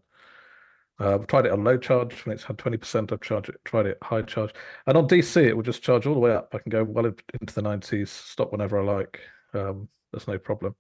Uh, 1.00 1.16
I've 1.16 1.28
tried 1.28 1.46
it 1.46 1.52
on 1.52 1.64
low 1.66 1.78
charge 1.78 2.26
when 2.26 2.34
it's 2.34 2.46
had 2.46 2.58
20 2.58 2.78
percent. 2.78 3.12
I've 3.12 3.22
charged 3.22 3.50
it, 3.50 3.58
tried 3.66 3.88
it 3.88 3.98
high 4.02 4.22
charge, 4.22 4.54
and 4.88 4.98
on 4.98 5.08
DC 5.08 5.36
it 5.44 5.54
will 5.54 5.64
just 5.64 5.84
charge 5.84 6.06
all 6.06 6.14
the 6.14 6.20
way 6.20 6.34
up. 6.34 6.50
I 6.54 6.60
can 6.60 6.70
go 6.70 6.84
well 6.84 7.06
into 7.06 7.54
the 7.54 7.62
90s, 7.62 8.08
stop 8.08 8.52
whenever 8.52 8.80
I 8.80 8.84
like. 8.84 9.20
Um, 9.54 9.90
there's 10.12 10.28
no 10.28 10.40
problem. 10.40 10.76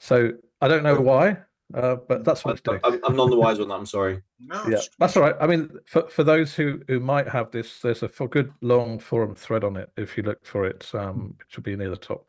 So 0.00 0.32
I 0.60 0.68
don't 0.68 0.82
know 0.82 1.00
why. 1.00 1.38
Uh, 1.74 1.96
but 2.08 2.24
that's 2.24 2.44
what 2.44 2.52
it's 2.52 2.62
doing. 2.62 2.80
I'm, 2.82 2.98
I'm 3.04 3.14
none 3.14 3.28
the 3.28 3.36
wiser 3.36 3.62
on 3.62 3.68
that. 3.68 3.74
I'm 3.74 3.86
sorry. 3.86 4.22
No, 4.40 4.66
yeah, 4.68 4.80
that's 4.98 5.16
all 5.16 5.22
right. 5.22 5.34
I 5.38 5.46
mean, 5.46 5.70
for, 5.84 6.08
for 6.08 6.24
those 6.24 6.54
who, 6.54 6.80
who 6.88 6.98
might 6.98 7.28
have 7.28 7.50
this, 7.50 7.80
there's 7.80 8.02
a 8.02 8.08
for 8.08 8.26
good 8.26 8.52
long 8.62 8.98
forum 8.98 9.34
thread 9.34 9.64
on 9.64 9.76
it. 9.76 9.90
If 9.96 10.16
you 10.16 10.22
look 10.22 10.44
for 10.46 10.64
it, 10.64 10.90
um, 10.94 11.36
it 11.38 11.46
should 11.48 11.64
be 11.64 11.76
near 11.76 11.90
the 11.90 11.96
top. 11.96 12.26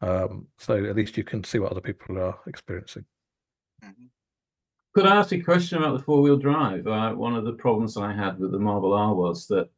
Um, 0.00 0.48
so 0.58 0.84
at 0.84 0.96
least 0.96 1.16
you 1.16 1.24
can 1.24 1.44
see 1.44 1.58
what 1.58 1.70
other 1.70 1.80
people 1.80 2.18
are 2.18 2.38
experiencing. 2.46 3.04
Mm-hmm. 3.84 4.06
Could 4.94 5.06
I 5.06 5.16
ask 5.16 5.32
a 5.32 5.40
question 5.40 5.78
about 5.78 5.96
the 5.96 6.02
four 6.02 6.20
wheel 6.20 6.36
drive? 6.36 6.86
Uh, 6.86 7.12
one 7.12 7.36
of 7.36 7.44
the 7.44 7.52
problems 7.52 7.96
I 7.96 8.12
had 8.12 8.38
with 8.38 8.50
the 8.50 8.58
Marvel 8.58 8.94
R 8.94 9.14
was 9.14 9.46
that 9.46 9.70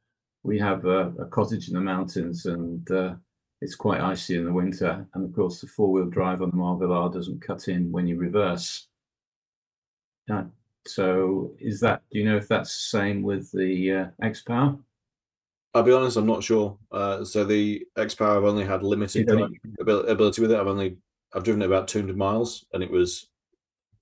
we 0.45 0.59
have 0.61 0.87
a, 0.87 1.13
a 1.19 1.27
cottage 1.27 1.69
in 1.69 1.75
the 1.75 1.81
mountains 1.81 2.47
and 2.47 2.91
uh, 2.91 3.17
it's 3.61 3.75
quite 3.75 4.01
icy 4.01 4.37
in 4.37 4.45
the 4.45 4.53
winter. 4.53 5.07
And 5.15 5.25
of 5.25 5.35
course, 5.35 5.61
the 5.61 5.67
four 5.67 5.91
wheel 5.91 6.07
drive 6.07 6.43
on 6.43 6.51
the 6.51 6.57
Marvel 6.57 6.93
R 6.93 7.11
doesn't 7.11 7.43
cut 7.43 7.69
in 7.69 7.91
when 7.91 8.07
you 8.07 8.17
reverse. 8.17 8.87
Yeah. 10.29 10.45
So 10.87 11.55
is 11.59 11.81
that, 11.81 12.03
do 12.11 12.19
you 12.19 12.25
know 12.25 12.37
if 12.37 12.49
that's 12.49 12.71
the 12.71 12.99
same 12.99 13.23
with 13.23 13.51
the 13.53 13.93
uh, 13.93 14.07
X 14.23 14.43
Power? 14.43 14.79
I'll 15.75 15.83
be 15.83 15.93
honest, 15.93 16.17
I'm 16.17 16.27
not 16.27 16.43
sure. 16.43 16.79
Uh, 16.91 17.25
so 17.25 17.45
the 17.45 17.85
X 17.97 18.15
Power, 18.15 18.39
I've 18.39 18.45
only 18.45 18.65
had 18.65 18.83
limited 18.83 19.29
ability 19.29 20.41
with 20.41 20.53
it. 20.53 20.59
I've 20.59 20.67
only, 20.67 20.97
I've 21.35 21.45
driven 21.45 21.63
it 21.63 21.67
about 21.67 21.89
200 21.89 22.17
miles 22.17 22.65
and 22.73 22.83
it 22.83 22.91
was, 22.91 23.29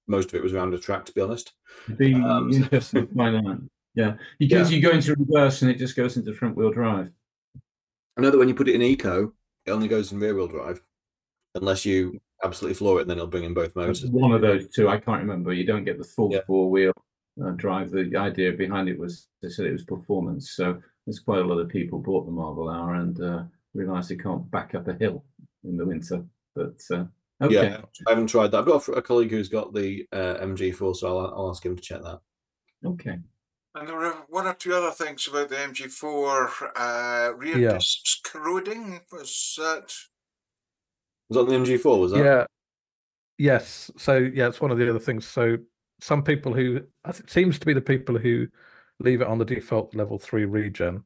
most 0.06 0.28
of 0.28 0.34
it 0.34 0.42
was 0.42 0.52
around 0.52 0.74
a 0.74 0.78
track, 0.78 1.04
to 1.06 1.12
be 1.12 1.20
honest. 1.20 1.52
Be 1.96 2.14
um, 2.14 2.52
interesting 2.52 3.08
to 3.08 3.14
find 3.14 3.48
out. 3.48 3.58
Yeah. 3.94 4.14
Because 4.38 4.70
yeah. 4.70 4.76
you 4.76 4.82
go 4.82 4.90
into 4.90 5.16
reverse 5.18 5.62
and 5.62 5.70
it 5.70 5.78
just 5.78 5.96
goes 5.96 6.16
into 6.16 6.34
front 6.34 6.56
wheel 6.56 6.70
drive. 6.70 7.10
I 8.16 8.20
know 8.20 8.30
that 8.30 8.38
when 8.38 8.48
you 8.48 8.54
put 8.54 8.68
it 8.68 8.74
in 8.74 8.82
eco, 8.82 9.32
it 9.66 9.70
only 9.70 9.88
goes 9.88 10.12
in 10.12 10.20
rear 10.20 10.34
wheel 10.34 10.48
drive 10.48 10.80
unless 11.54 11.84
you 11.84 12.20
absolutely 12.44 12.74
floor 12.74 12.98
it, 12.98 13.02
and 13.02 13.10
then 13.10 13.18
it'll 13.18 13.28
bring 13.28 13.44
in 13.44 13.54
both 13.54 13.74
motors. 13.74 14.04
One 14.06 14.32
of 14.32 14.40
those 14.40 14.68
two, 14.68 14.88
I 14.88 14.98
can't 14.98 15.20
remember. 15.20 15.52
You 15.52 15.66
don't 15.66 15.84
get 15.84 15.98
the 15.98 16.04
full 16.04 16.32
yeah. 16.32 16.40
four 16.46 16.70
wheel 16.70 16.92
uh, 17.44 17.50
drive. 17.50 17.90
The 17.90 18.14
idea 18.16 18.52
behind 18.52 18.88
it 18.88 18.98
was 18.98 19.28
they 19.42 19.48
said 19.48 19.66
it 19.66 19.72
was 19.72 19.84
performance. 19.84 20.52
So 20.52 20.80
there's 21.06 21.20
quite 21.20 21.40
a 21.40 21.44
lot 21.44 21.58
of 21.58 21.68
people 21.68 21.98
bought 21.98 22.26
the 22.26 22.32
Marvel 22.32 22.68
R 22.68 22.94
and 22.94 23.20
uh, 23.20 23.42
realised 23.74 24.10
they 24.10 24.16
can't 24.16 24.50
back 24.50 24.74
up 24.74 24.88
a 24.88 24.94
hill 24.94 25.24
in 25.64 25.76
the 25.76 25.86
winter. 25.86 26.24
But 26.54 26.80
uh, 26.90 27.04
okay. 27.42 27.54
yeah, 27.54 27.80
I 28.06 28.10
haven't 28.10 28.28
tried 28.28 28.50
that. 28.52 28.58
I've 28.58 28.66
got 28.66 28.88
a 28.88 29.02
colleague 29.02 29.30
who's 29.30 29.48
got 29.48 29.74
the 29.74 30.06
uh, 30.12 30.36
MG4, 30.40 30.96
so 30.96 31.18
I'll, 31.18 31.34
I'll 31.34 31.50
ask 31.50 31.64
him 31.64 31.76
to 31.76 31.82
check 31.82 32.02
that. 32.02 32.20
Okay. 32.84 33.18
And 33.76 33.86
there 33.88 33.96
were 33.96 34.12
one 34.28 34.46
or 34.46 34.54
two 34.54 34.74
other 34.74 34.90
things 34.90 35.28
about 35.28 35.50
the 35.50 35.56
MG4 35.56 36.70
uh, 36.76 37.34
rear 37.36 37.58
Yeah. 37.58 37.72
discs 37.74 38.20
corroding. 38.24 39.00
Was 39.12 39.54
that? 39.58 39.92
Was 41.28 41.36
that 41.36 41.46
the 41.46 41.58
MG4? 41.58 42.00
Was 42.00 42.12
that? 42.12 42.24
Yeah. 42.24 42.46
Yes. 43.36 43.90
So 43.98 44.16
yeah, 44.16 44.48
it's 44.48 44.62
one 44.62 44.70
of 44.70 44.78
the 44.78 44.88
other 44.88 44.98
things. 44.98 45.26
So 45.26 45.58
some 46.00 46.22
people 46.22 46.54
who 46.54 46.84
it 47.06 47.30
seems 47.30 47.58
to 47.58 47.66
be 47.66 47.74
the 47.74 47.82
people 47.82 48.16
who 48.16 48.46
leave 48.98 49.20
it 49.20 49.26
on 49.26 49.38
the 49.38 49.44
default 49.44 49.94
level 49.94 50.18
three 50.18 50.46
regen. 50.46 51.04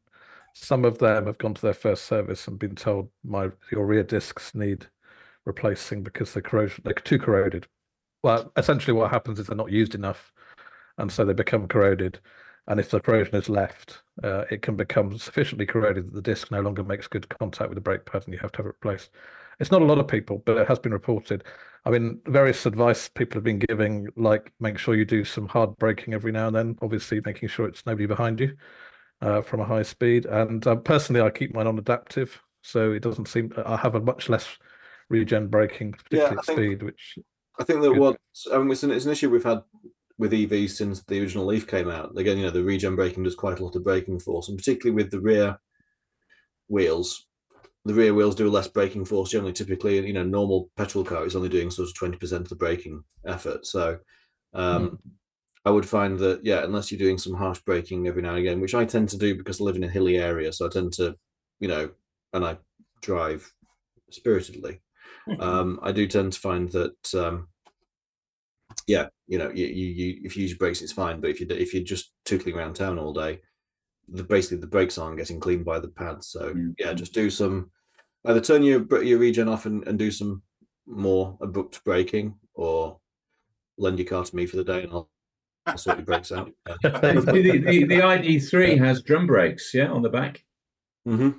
Some 0.54 0.84
of 0.84 0.98
them 0.98 1.26
have 1.26 1.38
gone 1.38 1.54
to 1.54 1.62
their 1.62 1.74
first 1.74 2.04
service 2.04 2.46
and 2.46 2.56
been 2.58 2.76
told 2.76 3.08
my 3.24 3.50
your 3.72 3.84
rear 3.84 4.04
discs 4.04 4.54
need 4.54 4.86
replacing 5.44 6.04
because 6.04 6.32
they're 6.32 6.42
corrosion 6.42 6.82
they're 6.84 6.94
too 6.94 7.18
corroded. 7.18 7.66
Well, 8.22 8.52
essentially 8.56 8.92
what 8.92 9.10
happens 9.10 9.40
is 9.40 9.46
they're 9.48 9.56
not 9.56 9.72
used 9.72 9.96
enough 9.96 10.32
and 10.98 11.10
so 11.10 11.24
they 11.24 11.32
become 11.32 11.66
corroded. 11.66 12.20
And 12.66 12.78
if 12.78 12.90
the 12.90 13.00
corrosion 13.00 13.34
is 13.34 13.48
left, 13.48 14.02
uh, 14.22 14.44
it 14.50 14.62
can 14.62 14.76
become 14.76 15.18
sufficiently 15.18 15.66
corroded 15.66 16.06
that 16.06 16.14
the 16.14 16.22
disc 16.22 16.50
no 16.50 16.60
longer 16.60 16.84
makes 16.84 17.08
good 17.08 17.28
contact 17.28 17.68
with 17.68 17.76
the 17.76 17.80
brake 17.80 18.04
pad 18.04 18.22
and 18.24 18.34
you 18.34 18.40
have 18.40 18.52
to 18.52 18.58
have 18.58 18.66
it 18.66 18.76
replaced. 18.80 19.10
It's 19.58 19.70
not 19.70 19.82
a 19.82 19.86
lot 19.86 19.98
of 19.98 20.08
people, 20.08 20.42
but 20.46 20.56
it 20.56 20.68
has 20.68 20.78
been 20.78 20.92
reported. 20.92 21.44
I 21.84 21.90
mean, 21.90 22.20
various 22.26 22.66
advice 22.66 23.08
people 23.08 23.38
have 23.38 23.44
been 23.44 23.58
giving, 23.58 24.08
like 24.16 24.52
make 24.60 24.78
sure 24.78 24.94
you 24.94 25.04
do 25.04 25.24
some 25.24 25.48
hard 25.48 25.76
braking 25.78 26.14
every 26.14 26.32
now 26.32 26.46
and 26.46 26.56
then, 26.56 26.78
obviously 26.82 27.20
making 27.24 27.48
sure 27.48 27.66
it's 27.66 27.86
nobody 27.86 28.06
behind 28.06 28.40
you 28.40 28.56
uh, 29.20 29.42
from 29.42 29.60
a 29.60 29.64
high 29.64 29.82
speed. 29.82 30.26
And 30.26 30.66
uh, 30.66 30.76
personally, 30.76 31.20
I 31.20 31.30
keep 31.30 31.54
mine 31.54 31.66
on 31.66 31.78
adaptive, 31.78 32.40
so 32.62 32.92
it 32.92 33.02
doesn't 33.02 33.28
seem 33.28 33.52
I 33.66 33.76
have 33.76 33.94
a 33.94 34.00
much 34.00 34.28
less 34.28 34.46
regen 35.08 35.48
braking, 35.48 35.92
particularly 35.92 36.36
I 36.36 36.38
at 36.38 36.44
think- 36.44 36.58
speed, 36.58 36.82
which 36.82 37.18
I 37.58 37.64
think 37.64 37.82
that 37.82 37.92
what 37.92 38.16
I 38.52 38.58
mean, 38.58 38.70
it's 38.70 38.82
an, 38.82 38.90
it's 38.90 39.04
an 39.04 39.12
issue 39.12 39.28
we've 39.28 39.44
had 39.44 39.62
with 40.20 40.32
EVs 40.32 40.72
since 40.72 41.02
the 41.04 41.18
original 41.18 41.46
Leaf 41.46 41.66
came 41.66 41.88
out. 41.88 42.12
Again, 42.16 42.36
you 42.36 42.44
know, 42.44 42.50
the 42.50 42.62
regen 42.62 42.94
braking 42.94 43.22
does 43.22 43.34
quite 43.34 43.58
a 43.58 43.64
lot 43.64 43.74
of 43.74 43.82
braking 43.82 44.20
force, 44.20 44.50
and 44.50 44.58
particularly 44.58 44.94
with 44.94 45.10
the 45.10 45.18
rear 45.18 45.58
wheels, 46.68 47.26
the 47.86 47.94
rear 47.94 48.12
wheels 48.12 48.34
do 48.34 48.50
less 48.50 48.68
braking 48.68 49.06
force 49.06 49.30
generally. 49.30 49.54
Typically, 49.54 50.06
you 50.06 50.12
know, 50.12 50.22
normal 50.22 50.70
petrol 50.76 51.04
car 51.04 51.24
is 51.24 51.34
only 51.34 51.48
doing 51.48 51.70
sort 51.70 51.88
of 51.88 51.94
twenty 51.94 52.18
percent 52.18 52.42
of 52.42 52.48
the 52.50 52.54
braking 52.54 53.02
effort. 53.26 53.64
So, 53.64 53.98
um, 54.52 54.98
I 55.64 55.70
would 55.70 55.88
find 55.88 56.18
that 56.18 56.44
yeah, 56.44 56.64
unless 56.64 56.92
you're 56.92 56.98
doing 56.98 57.16
some 57.16 57.34
harsh 57.34 57.60
braking 57.60 58.06
every 58.06 58.20
now 58.20 58.30
and 58.30 58.40
again, 58.40 58.60
which 58.60 58.74
I 58.74 58.84
tend 58.84 59.08
to 59.08 59.16
do 59.18 59.34
because 59.34 59.58
I 59.58 59.64
live 59.64 59.76
in 59.76 59.84
a 59.84 59.88
hilly 59.88 60.18
area, 60.18 60.52
so 60.52 60.66
I 60.66 60.68
tend 60.68 60.92
to, 60.94 61.16
you 61.60 61.68
know, 61.68 61.90
and 62.34 62.44
I 62.44 62.58
drive 63.00 63.50
spiritedly 64.10 64.82
um, 65.40 65.78
I 65.82 65.92
do 65.92 66.06
tend 66.06 66.32
to 66.32 66.40
find 66.40 66.70
that 66.72 67.14
um, 67.14 67.48
yeah, 68.86 69.06
you 69.26 69.38
know, 69.38 69.50
you, 69.50 69.66
you, 69.66 69.86
you 69.86 70.20
if 70.24 70.36
you 70.36 70.42
use 70.42 70.50
your 70.50 70.58
brakes, 70.58 70.82
it's 70.82 70.92
fine. 70.92 71.20
But 71.20 71.30
if 71.30 71.40
you 71.40 71.46
if 71.50 71.74
you're 71.74 71.82
just 71.82 72.12
tootling 72.24 72.54
around 72.56 72.74
town 72.74 72.98
all 72.98 73.12
day, 73.12 73.40
the 74.08 74.24
basically 74.24 74.58
the 74.58 74.66
brakes 74.66 74.98
aren't 74.98 75.16
getting 75.18 75.40
cleaned 75.40 75.64
by 75.64 75.78
the 75.78 75.88
pads. 75.88 76.28
So 76.28 76.54
Mm. 76.54 76.74
yeah, 76.78 76.92
just 76.94 77.12
do 77.14 77.30
some 77.30 77.70
either 78.26 78.40
turn 78.40 78.62
your 78.62 79.02
your 79.02 79.18
regen 79.18 79.48
off 79.48 79.66
and, 79.66 79.86
and 79.88 79.98
do 79.98 80.10
some 80.10 80.42
more 80.86 81.36
abrupt 81.40 81.82
braking, 81.84 82.34
or 82.54 82.98
lend 83.78 83.98
your 83.98 84.08
car 84.08 84.24
to 84.24 84.36
me 84.36 84.46
for 84.46 84.56
the 84.56 84.64
day 84.64 84.82
and 84.82 84.92
I'll, 84.92 85.08
I'll 85.66 85.78
sort 85.78 85.98
your 85.98 86.06
brakes 86.06 86.32
out. 86.32 86.50
the, 86.82 87.60
the, 87.64 87.84
the 87.84 88.00
ID3 88.00 88.78
has 88.78 89.02
drum 89.02 89.26
brakes, 89.26 89.72
yeah, 89.72 89.86
on 89.90 90.02
the 90.02 90.08
back. 90.10 90.44
hmm 91.06 91.30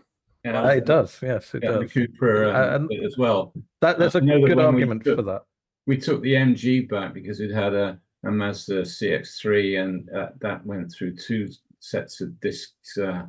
Yeah, 0.46 0.64
Uh, 0.64 0.68
it 0.70 0.86
does. 0.86 1.20
Yes, 1.22 1.54
it 1.54 1.64
Yeah, 1.64 1.72
the 1.74 1.80
does. 1.82 1.92
Cooper 1.94 2.46
Uh, 2.46 2.76
um, 2.78 2.88
and- 2.92 3.06
as 3.06 3.18
well. 3.18 3.54
That 3.82 4.00
there's 4.00 4.16
a 4.16 4.20
I 4.20 4.22
know 4.22 4.42
that 4.42 4.48
good 4.48 4.58
when 4.58 4.66
we 4.76 4.82
argument 4.84 5.04
for 5.04 5.22
that. 5.24 5.44
We 5.92 5.98
took 5.98 6.22
the 6.22 6.36
MG 6.36 6.88
back 6.88 7.14
because 7.14 7.42
it 7.42 7.52
had 7.52 7.74
a, 7.74 8.00
a 8.24 8.32
Mazda 8.32 8.84
CX3 8.84 9.84
and 9.84 10.10
uh, 10.12 10.30
that 10.40 10.66
went 10.66 10.90
through 10.90 11.18
two 11.18 11.50
sets 11.82 12.22
of 12.22 12.40
discs. 12.40 12.98
Uh, 12.98 13.24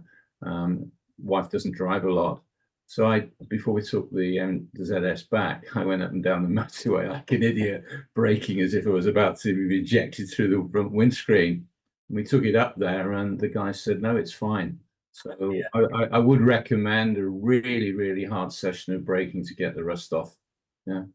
um, 0.47 0.89
wife 1.19 1.51
doesn't 1.51 1.75
drive 1.75 2.05
a 2.05 2.13
lot. 2.13 2.41
So 2.87 3.11
I, 3.11 3.27
before 3.49 3.75
we 3.75 3.83
took 3.83 4.13
the, 4.13 4.39
um, 4.39 4.69
the 4.75 4.85
ZS 4.85 5.29
back, 5.29 5.65
I 5.75 5.85
went 5.85 6.05
up 6.05 6.13
and 6.13 6.23
down 6.23 6.45
the 6.45 6.61
motorway 6.61 7.11
like 7.11 7.33
an 7.33 7.43
idiot, 7.43 7.83
braking 8.15 8.61
as 8.61 8.75
if 8.75 8.87
it 8.87 8.91
was 8.91 9.07
about 9.07 9.41
to 9.41 9.69
be 9.69 9.81
ejected 9.81 10.31
through 10.31 10.51
the 10.51 10.71
front 10.71 10.93
windscreen. 10.93 11.67
We 12.11 12.23
took 12.23 12.45
it 12.45 12.55
up 12.55 12.77
there 12.77 13.15
and 13.15 13.41
the 13.41 13.49
guy 13.49 13.73
said, 13.73 14.01
no, 14.01 14.15
it's 14.15 14.33
fine. 14.33 14.79
So 15.11 15.51
Yeah. 15.51 15.65
I, 15.75 15.81
I, 15.81 16.05
I 16.13 16.19
would 16.19 16.41
recommend 16.41 17.19
a 17.19 17.27
really, 17.27 17.93
really 17.93 18.25
hard 18.25 18.53
session 18.53 18.95
of 18.95 19.05
braking 19.05 19.45
to 19.47 19.55
get 19.57 19.75
the 19.75 19.83
rust 19.83 20.13
off. 20.13 20.37
Yeah. 20.87 21.07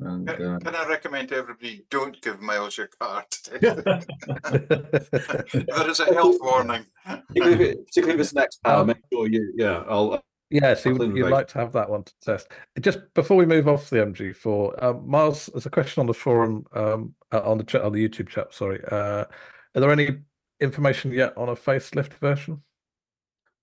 And, 0.00 0.26
Can, 0.26 0.42
uh, 0.42 0.58
can 0.58 0.74
I 0.74 0.86
recommend 0.88 1.28
to 1.28 1.36
everybody 1.36 1.84
don't 1.90 2.20
give 2.22 2.40
Miles 2.40 2.78
your 2.78 2.88
car? 2.88 3.24
today? 3.30 3.58
there 5.52 5.90
is 5.90 6.00
a 6.00 6.06
health 6.14 6.38
warning. 6.40 6.86
Particularly, 7.04 7.54
if 7.54 7.60
it, 7.60 7.86
particularly 7.86 8.14
if 8.14 8.20
it's 8.20 8.32
an 8.32 8.38
X 8.38 8.56
power, 8.56 8.80
Um, 8.80 8.86
make 8.88 8.98
sure 9.12 9.28
you 9.28 9.52
yeah. 9.56 9.84
I'll 9.88 10.22
Yes, 10.50 10.84
you, 10.84 10.92
Buckling 10.92 11.16
you'd 11.16 11.30
like 11.30 11.46
to 11.48 11.58
have 11.58 11.72
that 11.72 11.88
one 11.88 12.02
to 12.02 12.12
test. 12.20 12.48
Just 12.80 12.98
before 13.14 13.36
we 13.36 13.46
move 13.46 13.68
off 13.68 13.88
the 13.88 13.98
MG4, 13.98 14.82
um, 14.82 15.08
Miles, 15.08 15.46
there's 15.46 15.66
a 15.66 15.70
question 15.70 16.00
on 16.00 16.08
the 16.08 16.14
forum, 16.14 16.66
um, 16.72 17.14
uh, 17.32 17.40
on 17.44 17.56
the 17.56 17.64
chat, 17.64 17.82
on 17.82 17.92
the 17.92 18.08
YouTube 18.08 18.28
chat. 18.28 18.52
Sorry, 18.52 18.82
uh, 18.90 19.26
are 19.74 19.80
there 19.80 19.92
any 19.92 20.18
information 20.58 21.12
yet 21.12 21.36
on 21.36 21.50
a 21.50 21.54
facelift 21.54 22.14
version? 22.14 22.62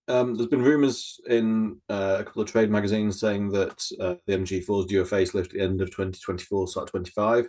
Um, 0.08 0.36
there's 0.36 0.50
been 0.50 0.62
rumours 0.62 1.20
in 1.28 1.82
uh, 1.89 2.17
a 2.20 2.24
couple 2.24 2.41
of 2.41 2.50
trade 2.52 2.70
magazines 2.70 3.20
saying 3.20 3.50
that 3.50 3.86
uh, 4.00 4.15
the 4.26 4.34
MG4 4.38 4.80
is 4.82 4.86
due 4.86 5.02
a 5.02 5.06
facelift 5.06 5.46
at 5.46 5.52
the 5.52 5.62
end 5.62 5.82
of 5.82 5.89
2024, 5.89 6.67
start 6.70 6.89
25. 6.89 7.48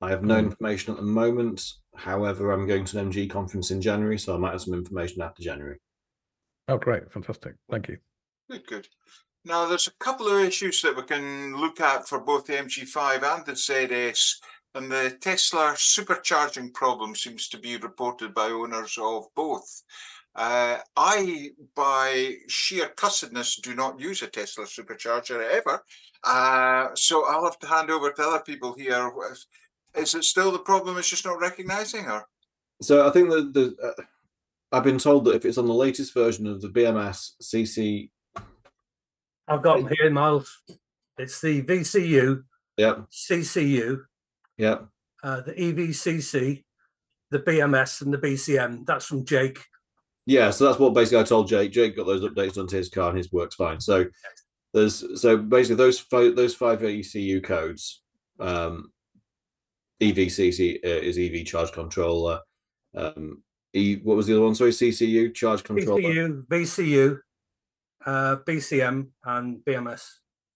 I 0.00 0.10
have 0.10 0.24
no 0.24 0.40
Hmm. 0.40 0.46
information 0.46 0.92
at 0.92 0.96
the 0.98 1.06
moment. 1.06 1.62
However, 1.94 2.50
I'm 2.50 2.66
going 2.66 2.84
to 2.86 2.98
an 2.98 3.10
MG 3.10 3.30
conference 3.30 3.70
in 3.70 3.80
January, 3.80 4.18
so 4.18 4.34
I 4.34 4.38
might 4.38 4.52
have 4.52 4.62
some 4.62 4.74
information 4.74 5.22
after 5.22 5.42
January. 5.42 5.78
Oh, 6.66 6.78
great, 6.78 7.12
fantastic, 7.12 7.54
thank 7.70 7.88
you. 7.88 7.98
Good, 8.50 8.66
good. 8.66 8.88
Now, 9.44 9.66
there's 9.66 9.86
a 9.86 10.04
couple 10.04 10.26
of 10.28 10.40
issues 10.40 10.82
that 10.82 10.96
we 10.96 11.02
can 11.02 11.54
look 11.56 11.80
at 11.80 12.08
for 12.08 12.18
both 12.20 12.46
the 12.46 12.54
MG5 12.54 13.22
and 13.22 13.46
the 13.46 13.52
ZS. 13.52 14.36
And 14.74 14.90
the 14.90 15.16
Tesla 15.20 15.74
supercharging 15.76 16.74
problem 16.74 17.14
seems 17.14 17.48
to 17.50 17.58
be 17.58 17.76
reported 17.76 18.34
by 18.34 18.46
owners 18.46 18.98
of 19.00 19.26
both. 19.36 19.82
Uh, 20.36 20.78
I, 20.96 21.50
by 21.76 22.34
sheer 22.48 22.88
cussedness, 22.96 23.60
do 23.62 23.74
not 23.74 24.00
use 24.00 24.22
a 24.22 24.26
Tesla 24.26 24.64
supercharger 24.64 25.48
ever. 25.48 25.82
Uh, 26.24 26.88
so 26.94 27.24
I'll 27.26 27.44
have 27.44 27.58
to 27.60 27.66
hand 27.66 27.90
over 27.90 28.10
to 28.10 28.22
other 28.22 28.40
people 28.40 28.74
here. 28.74 29.12
Is 29.94 30.14
it 30.14 30.24
still 30.24 30.50
the 30.50 30.58
problem? 30.58 30.98
It's 30.98 31.08
just 31.08 31.24
not 31.24 31.40
recognizing 31.40 32.04
her? 32.04 32.24
So 32.82 33.06
I 33.06 33.10
think 33.10 33.30
that 33.30 33.54
the 33.54 33.76
uh, 33.82 34.02
I've 34.72 34.82
been 34.82 34.98
told 34.98 35.24
that 35.26 35.36
if 35.36 35.44
it's 35.44 35.58
on 35.58 35.66
the 35.66 35.74
latest 35.74 36.12
version 36.12 36.48
of 36.48 36.60
the 36.60 36.68
BMS 36.68 37.32
CC, 37.40 38.10
I've 39.46 39.62
got 39.62 39.78
them 39.78 39.92
here, 40.00 40.10
Miles. 40.10 40.62
It's 41.16 41.40
the 41.40 41.62
VCU, 41.62 42.42
yeah, 42.76 43.02
CCU, 43.12 44.00
yeah, 44.58 44.78
uh, 45.22 45.42
the 45.42 45.52
EVCC, 45.52 46.64
the 47.30 47.38
BMS, 47.38 48.02
and 48.02 48.12
the 48.12 48.18
BCM. 48.18 48.84
That's 48.84 49.06
from 49.06 49.24
Jake. 49.24 49.60
Yeah, 50.26 50.50
so 50.50 50.64
that's 50.64 50.78
what 50.78 50.94
basically 50.94 51.18
I 51.18 51.24
told 51.24 51.48
Jake. 51.48 51.72
Jake 51.72 51.96
got 51.96 52.06
those 52.06 52.22
updates 52.22 52.58
onto 52.58 52.76
his 52.76 52.88
car 52.88 53.10
and 53.10 53.18
his 53.18 53.30
works 53.32 53.56
fine. 53.56 53.80
So 53.80 54.06
there's 54.72 55.20
so 55.20 55.36
basically 55.36 55.76
those 55.76 56.00
five 56.00 56.34
those 56.34 56.54
five 56.54 56.82
ECU 56.82 57.40
codes. 57.40 58.02
Um, 58.40 58.90
EVCC 60.00 60.84
uh, 60.84 60.88
is 60.88 61.18
EV 61.18 61.46
charge 61.46 61.72
controller. 61.72 62.40
Um, 62.94 63.42
E 63.74 63.96
what 64.02 64.16
was 64.16 64.26
the 64.26 64.34
other 64.34 64.44
one? 64.44 64.54
Sorry, 64.54 64.70
CCU 64.70 65.34
charge 65.34 65.64
controller. 65.64 66.00
VCU, 66.00 66.46
VCU, 66.46 67.18
uh, 68.06 68.36
BCM, 68.46 69.08
and 69.24 69.58
BMS 69.64 70.04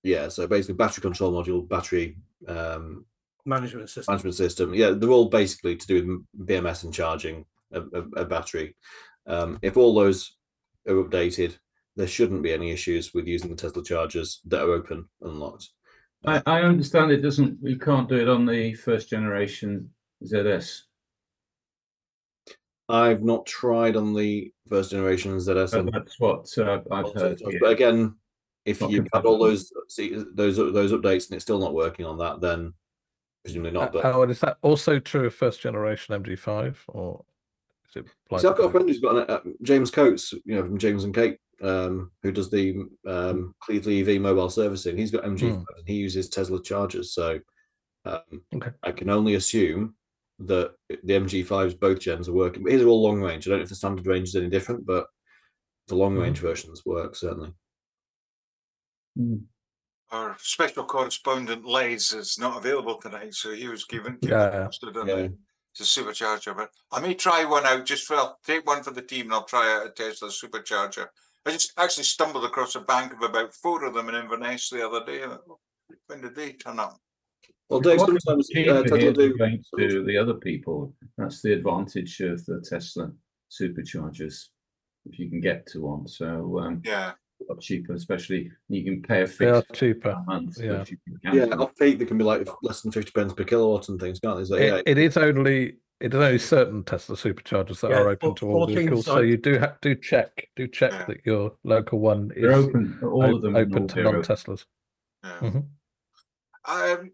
Yeah, 0.05 0.29
so 0.29 0.47
basically 0.47 0.77
battery 0.77 1.03
control 1.03 1.33
module, 1.33 1.69
battery 1.69 2.17
um, 2.47 3.05
management 3.45 3.91
system. 3.91 4.13
management 4.13 4.37
system. 4.37 4.75
Yeah, 4.75 4.91
they're 4.91 5.11
all 5.11 5.29
basically 5.29 5.77
to 5.77 5.87
do 5.87 6.25
with 6.35 6.47
BMS 6.49 6.85
and 6.85 6.95
charging 6.95 7.45
a, 7.73 7.81
a, 7.81 8.03
a 8.19 8.25
battery. 8.25 8.77
Um, 9.29 9.59
if 9.63 9.77
all 9.77 9.95
those 9.95 10.37
are 10.89 10.95
updated, 10.95 11.59
there 11.97 12.07
shouldn't 12.07 12.43
be 12.43 12.53
any 12.53 12.71
issues 12.71 13.13
with 13.13 13.27
using 13.27 13.51
the 13.51 13.57
Tesla 13.57 13.85
chargers 13.85 14.41
that 14.47 14.63
are 14.63 14.73
open 14.73 15.09
and 15.21 15.39
locked. 15.39 15.69
I, 16.25 16.43
I 16.47 16.63
understand 16.63 17.11
it 17.11 17.23
doesn't, 17.23 17.59
you 17.63 17.79
can't 17.79 18.09
do 18.09 18.17
it 18.17 18.29
on 18.29 18.47
the 18.47 18.75
first 18.75 19.11
generation 19.11 19.91
ZS. 20.25 20.83
I've 22.89 23.23
not 23.23 23.45
tried 23.47 23.97
on 23.97 24.15
the 24.15 24.53
first 24.69 24.93
generation 24.93 25.37
ZS. 25.37 25.73
But 25.73 25.93
that's 25.93 26.19
what 26.19 26.49
uh, 26.57 26.81
I've 26.91 27.13
heard. 27.13 27.39
touched, 27.39 27.43
yeah. 27.53 27.59
But 27.61 27.71
again, 27.71 28.15
if 28.65 28.81
you've 28.81 29.09
had 29.13 29.25
all 29.25 29.39
those 29.39 29.73
see, 29.89 30.25
those 30.35 30.57
those 30.57 30.93
updates 30.93 31.29
and 31.29 31.37
it's 31.37 31.45
still 31.45 31.59
not 31.59 31.75
working 31.75 32.05
on 32.07 32.19
that, 32.19 32.41
then 32.41 32.73
presumably 33.45 33.73
not. 33.73 33.93
But 33.93 34.05
oh, 34.07 34.23
and 34.23 34.31
is 34.31 34.41
that 34.41 34.59
also 34.63 34.99
true 34.99 35.27
of 35.27 35.35
first 35.35 35.61
generation 35.61 36.23
MG5? 36.23 36.77
or 36.89 37.25
is 37.91 37.97
it? 38.05 38.07
So 38.41 38.51
I've 38.51 38.57
got 38.59 38.67
a 38.67 38.71
friend 38.71 38.89
who's 38.89 39.01
got 39.01 39.17
an, 39.17 39.25
uh, 39.31 39.41
James 39.63 39.91
Coates, 39.91 40.33
you 40.45 40.55
know, 40.55 40.63
from 40.63 40.79
James 40.79 41.05
and 41.05 41.15
Kate, 41.15 41.39
um, 41.63 42.11
who 42.23 42.31
does 42.33 42.51
the 42.51 42.85
um, 43.07 43.55
Cleveland 43.61 44.09
EV 44.09 44.21
mobile 44.21 44.51
servicing. 44.51 44.97
He's 44.97 45.11
got 45.11 45.25
MG5 45.25 45.41
Hmm. 45.57 45.63
and 45.77 45.87
he 45.87 45.95
uses 45.95 46.29
Tesla 46.29 46.63
chargers. 46.63 47.13
So 47.15 47.41
um, 48.05 48.21
Okay. 48.55 48.71
I 48.83 48.93
can 48.93 49.11
only 49.11 49.35
assume 49.35 49.95
that 50.41 50.73
the 50.89 51.13
MG5s, 51.15 51.79
both 51.81 51.99
gens, 51.99 52.29
are 52.29 52.33
working. 52.33 52.63
But 52.63 52.71
these 52.73 52.83
are 52.83 52.87
all 52.89 53.03
long 53.03 53.21
range. 53.21 53.47
I 53.47 53.51
don't 53.51 53.59
know 53.59 53.63
if 53.65 53.69
the 53.69 53.75
standard 53.75 54.07
range 54.07 54.29
is 54.29 54.37
any 54.37 54.49
different, 54.49 54.87
but 54.87 55.07
the 55.89 55.97
long 55.97 56.17
range 56.17 56.39
versions 56.39 56.85
work 56.87 57.17
certainly. 57.17 57.53
Mm. 59.19 59.43
Our 60.11 60.37
special 60.39 60.85
correspondent 60.85 61.67
Les 61.67 62.13
is 62.15 62.39
not 62.39 62.57
available 62.57 62.99
tonight, 62.99 63.35
so 63.35 63.53
he 63.53 63.69
was 63.69 63.85
given, 63.85 64.17
given 64.23 64.39
Yeah. 64.39 64.65
posted 64.65 64.97
on 64.97 65.09
Yeah. 65.09 65.29
The 65.79 65.85
the 65.85 65.85
supercharger. 65.85 66.57
But 66.57 66.71
I 66.93 67.01
may 67.01 67.15
try 67.15 67.45
one 67.45 67.67
out 67.67 67.87
just 67.87 68.05
for 68.05 68.17
I'll 68.17 68.39
take 68.45 68.67
one 68.67 68.83
for 68.83 68.91
the 68.91 69.03
team 69.03 69.27
and 69.27 69.35
I'll 69.35 69.45
try 69.45 69.75
out 69.75 69.87
a 69.87 69.91
Tesla 69.91 70.29
supercharger. 70.29 71.07
I 71.47 71.53
just 71.53 71.73
actually 71.79 72.05
stumbled 72.05 72.45
across 72.45 72.75
a 72.75 72.81
bank 72.81 73.13
of 73.13 73.23
about 73.23 73.55
four 73.55 73.85
of 73.85 73.95
them 73.95 74.09
in 74.09 74.15
Inverness 74.15 74.69
the 74.69 74.87
other 74.87 75.05
day. 75.05 75.25
When 76.07 76.21
did 76.21 76.35
they 76.35 76.53
turn 76.53 76.79
up? 76.79 76.99
Well, 77.71 77.81
Dave, 77.81 77.99
Quite 77.99 78.21
sometimes 78.23 78.49
cheaper 78.49 78.71
uh, 78.73 78.83
Tesla 78.83 79.13
do. 79.13 79.37
compared 79.37 79.91
to 79.91 80.05
the 80.05 80.17
other 80.17 80.35
people. 80.35 80.95
That's 81.17 81.43
the 81.43 81.53
advantage 81.53 82.21
of 82.21 82.45
the 82.47 82.61
Tesla 82.61 83.13
superchargers. 83.51 84.47
If 85.07 85.19
you 85.19 85.31
can 85.31 85.41
get 85.41 85.67
to 85.69 85.83
one, 85.83 86.07
so 86.07 86.59
um, 86.59 86.83
Yeah, 86.85 87.11
a 87.11 87.15
lot 87.49 87.61
cheaper, 87.61 87.95
especially 87.95 88.51
you 88.69 88.85
can 88.85 89.03
pay 89.03 89.23
a 89.23 89.27
They 89.27 89.47
are 89.49 89.63
fixed 89.63 89.75
cheaper. 89.75 90.17
month. 90.27 90.59
yeah. 90.61 90.81
which 90.81 90.91
you 90.93 90.99
can 91.23 91.35
Yeah, 91.35 91.57
off 91.57 91.75
peak 91.77 91.99
they 91.99 92.05
can 92.05 92.19
be 92.19 92.25
like 92.25 92.47
less 92.63 92.83
than 92.83 92.93
fifty 92.93 93.11
pence 93.11 93.33
per 93.33 93.45
kilowatt 93.45 93.89
and 93.89 94.01
things, 94.01 94.21
can't 94.21 94.39
they? 94.39 94.45
So, 94.45 94.57
yeah, 94.57 94.77
It, 94.77 94.83
it 94.87 94.99
is 94.99 95.17
only 95.17 95.77
it 96.01 96.15
is 96.15 96.21
only 96.21 96.39
certain 96.39 96.85
Tesla 96.85 97.17
superchargers 97.17 97.81
that 97.81 97.91
Yeah, 97.91 98.01
are 98.01 98.09
open 98.11 98.35
to 98.37 98.47
all 98.51 98.67
vehicles. 98.67 99.07
So 99.07 99.21
you 99.21 99.37
do 99.37 99.59
have 99.59 99.81
do 99.81 99.95
check 99.95 100.49
do 100.57 100.69
check 100.69 101.07
that 101.07 101.19
your 101.25 101.57
local 101.65 101.99
one 101.99 102.31
is 102.37 102.43
They're 102.43 102.53
open. 102.53 102.99
All 103.03 103.25
o- 103.25 103.37
of 103.37 103.43
them 103.43 103.57
open 103.57 103.89
to 103.89 104.03
non 104.03 104.23
Teslas. 104.23 104.65
yeah. 105.25 105.41
Mhm. 105.41 105.67
Um, 106.65 107.11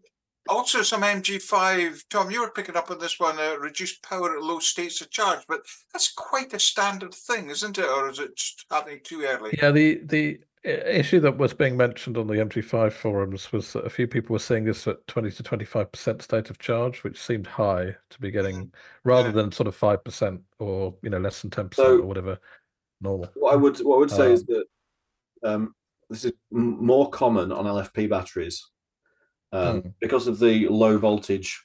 also, 0.48 0.82
some 0.82 1.02
MG5. 1.02 2.04
Tom, 2.10 2.30
you 2.30 2.40
were 2.42 2.50
picking 2.50 2.76
up 2.76 2.90
on 2.90 2.98
this 2.98 3.18
one. 3.18 3.38
Uh, 3.38 3.56
reduced 3.58 4.02
power 4.02 4.36
at 4.36 4.42
low 4.42 4.58
states 4.58 5.00
of 5.00 5.10
charge, 5.10 5.40
but 5.48 5.60
that's 5.92 6.12
quite 6.12 6.52
a 6.52 6.58
standard 6.58 7.14
thing, 7.14 7.50
isn't 7.50 7.78
it? 7.78 7.84
Or 7.88 8.08
is 8.10 8.18
it 8.18 8.36
just 8.36 8.64
happening 8.70 9.00
too 9.02 9.22
early? 9.22 9.58
Yeah, 9.60 9.70
the 9.70 10.00
the 10.04 10.40
issue 10.64 11.20
that 11.20 11.36
was 11.36 11.52
being 11.52 11.76
mentioned 11.76 12.16
on 12.16 12.26
the 12.26 12.34
MG5 12.34 12.90
forums 12.94 13.52
was 13.52 13.74
that 13.74 13.84
a 13.84 13.90
few 13.90 14.06
people 14.06 14.32
were 14.32 14.38
seeing 14.38 14.64
this 14.64 14.86
at 14.88 15.06
20 15.08 15.30
to 15.32 15.42
25% 15.42 16.22
state 16.22 16.48
of 16.48 16.58
charge, 16.58 17.04
which 17.04 17.20
seemed 17.22 17.46
high 17.46 17.94
to 18.08 18.18
be 18.18 18.30
getting 18.30 18.72
rather 19.04 19.28
Yeah. 19.28 19.32
than 19.34 19.52
sort 19.52 19.66
of 19.66 19.76
5% 19.76 20.40
or 20.58 20.94
you 21.02 21.10
know 21.10 21.18
less 21.18 21.42
than 21.42 21.50
10% 21.50 21.74
So- 21.74 21.98
or 21.98 22.06
whatever 22.06 22.38
normal. 23.02 23.28
what 23.34 23.52
I 23.52 23.56
would 23.56 23.76
what 23.80 23.96
I 23.96 23.98
would 23.98 24.10
say 24.10 24.32
is 24.32 24.40
Um, 24.40 24.46
that 24.48 24.66
um, 25.50 25.74
this 26.08 26.24
is 26.24 26.32
m- 26.50 26.82
more 26.86 27.10
common 27.10 27.52
on 27.52 27.66
LFP 27.66 28.06
batteries 28.08 28.66
um, 29.54 29.80
Hmm. 29.80 29.88
because 30.00 30.26
of 30.26 30.38
the 30.38 30.68
low 30.68 30.98
voltage 30.98 31.64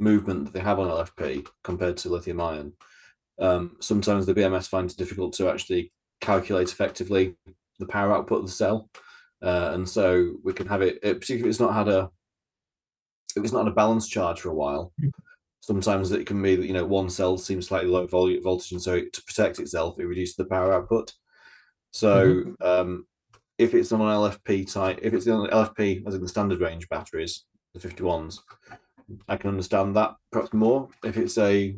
movement 0.00 0.44
that 0.44 0.52
they 0.52 0.60
have 0.60 0.78
on 0.80 0.88
LFP 0.88 1.46
compared 1.62 1.96
to 1.98 2.08
lithium 2.08 2.40
ion. 2.40 2.72
Um, 3.38 3.76
sometimes 3.80 4.26
the 4.26 4.34
BMS 4.34 4.68
finds 4.68 4.92
it 4.94 4.98
difficult 4.98 5.32
to 5.34 5.48
actually 5.48 5.92
calculate 6.20 6.70
effectively 6.72 7.36
the 7.78 7.86
power 7.86 8.12
output 8.12 8.40
of 8.40 8.46
the 8.46 8.52
cell, 8.52 8.90
uh, 9.42 9.70
and 9.74 9.88
so 9.88 10.34
we 10.44 10.52
can 10.52 10.66
have 10.66 10.82
it, 10.82 10.98
it 11.02 11.20
particularly 11.20 11.48
if 11.48 11.52
it's 11.52 11.60
not 11.60 11.74
had 11.74 11.88
a 11.88 12.10
if 13.36 13.42
it's 13.42 13.52
not 13.52 13.64
had 13.64 13.72
a 13.72 13.74
balanced 13.74 14.10
charge 14.10 14.40
for 14.40 14.50
a 14.50 14.54
while. 14.54 14.92
Sometimes 15.60 16.12
it 16.12 16.26
can 16.26 16.40
be 16.42 16.56
that 16.56 16.66
you 16.66 16.72
know 16.72 16.84
one 16.84 17.10
cell 17.10 17.38
seems 17.38 17.68
slightly 17.68 17.88
low 17.88 18.06
voltage, 18.06 18.72
and 18.72 18.82
so 18.82 19.00
to 19.00 19.22
protect 19.24 19.58
itself, 19.58 19.98
it 19.98 20.06
reduces 20.06 20.36
the 20.36 20.44
power 20.44 20.72
output. 20.72 21.12
So 21.92 22.54
um, 22.60 23.06
if 23.58 23.74
it's 23.74 23.92
on 23.92 24.00
an 24.00 24.06
LFP 24.08 24.72
type, 24.72 24.98
if 25.02 25.14
it's 25.14 25.28
on 25.28 25.48
LFP 25.48 26.06
as 26.06 26.14
in 26.14 26.22
the 26.22 26.28
standard 26.28 26.60
range 26.60 26.88
batteries, 26.88 27.44
the 27.72 27.80
51s, 27.80 28.38
I 29.28 29.36
can 29.36 29.50
understand 29.50 29.94
that 29.96 30.14
perhaps 30.32 30.52
more. 30.52 30.88
If 31.04 31.16
it's 31.16 31.38
a 31.38 31.76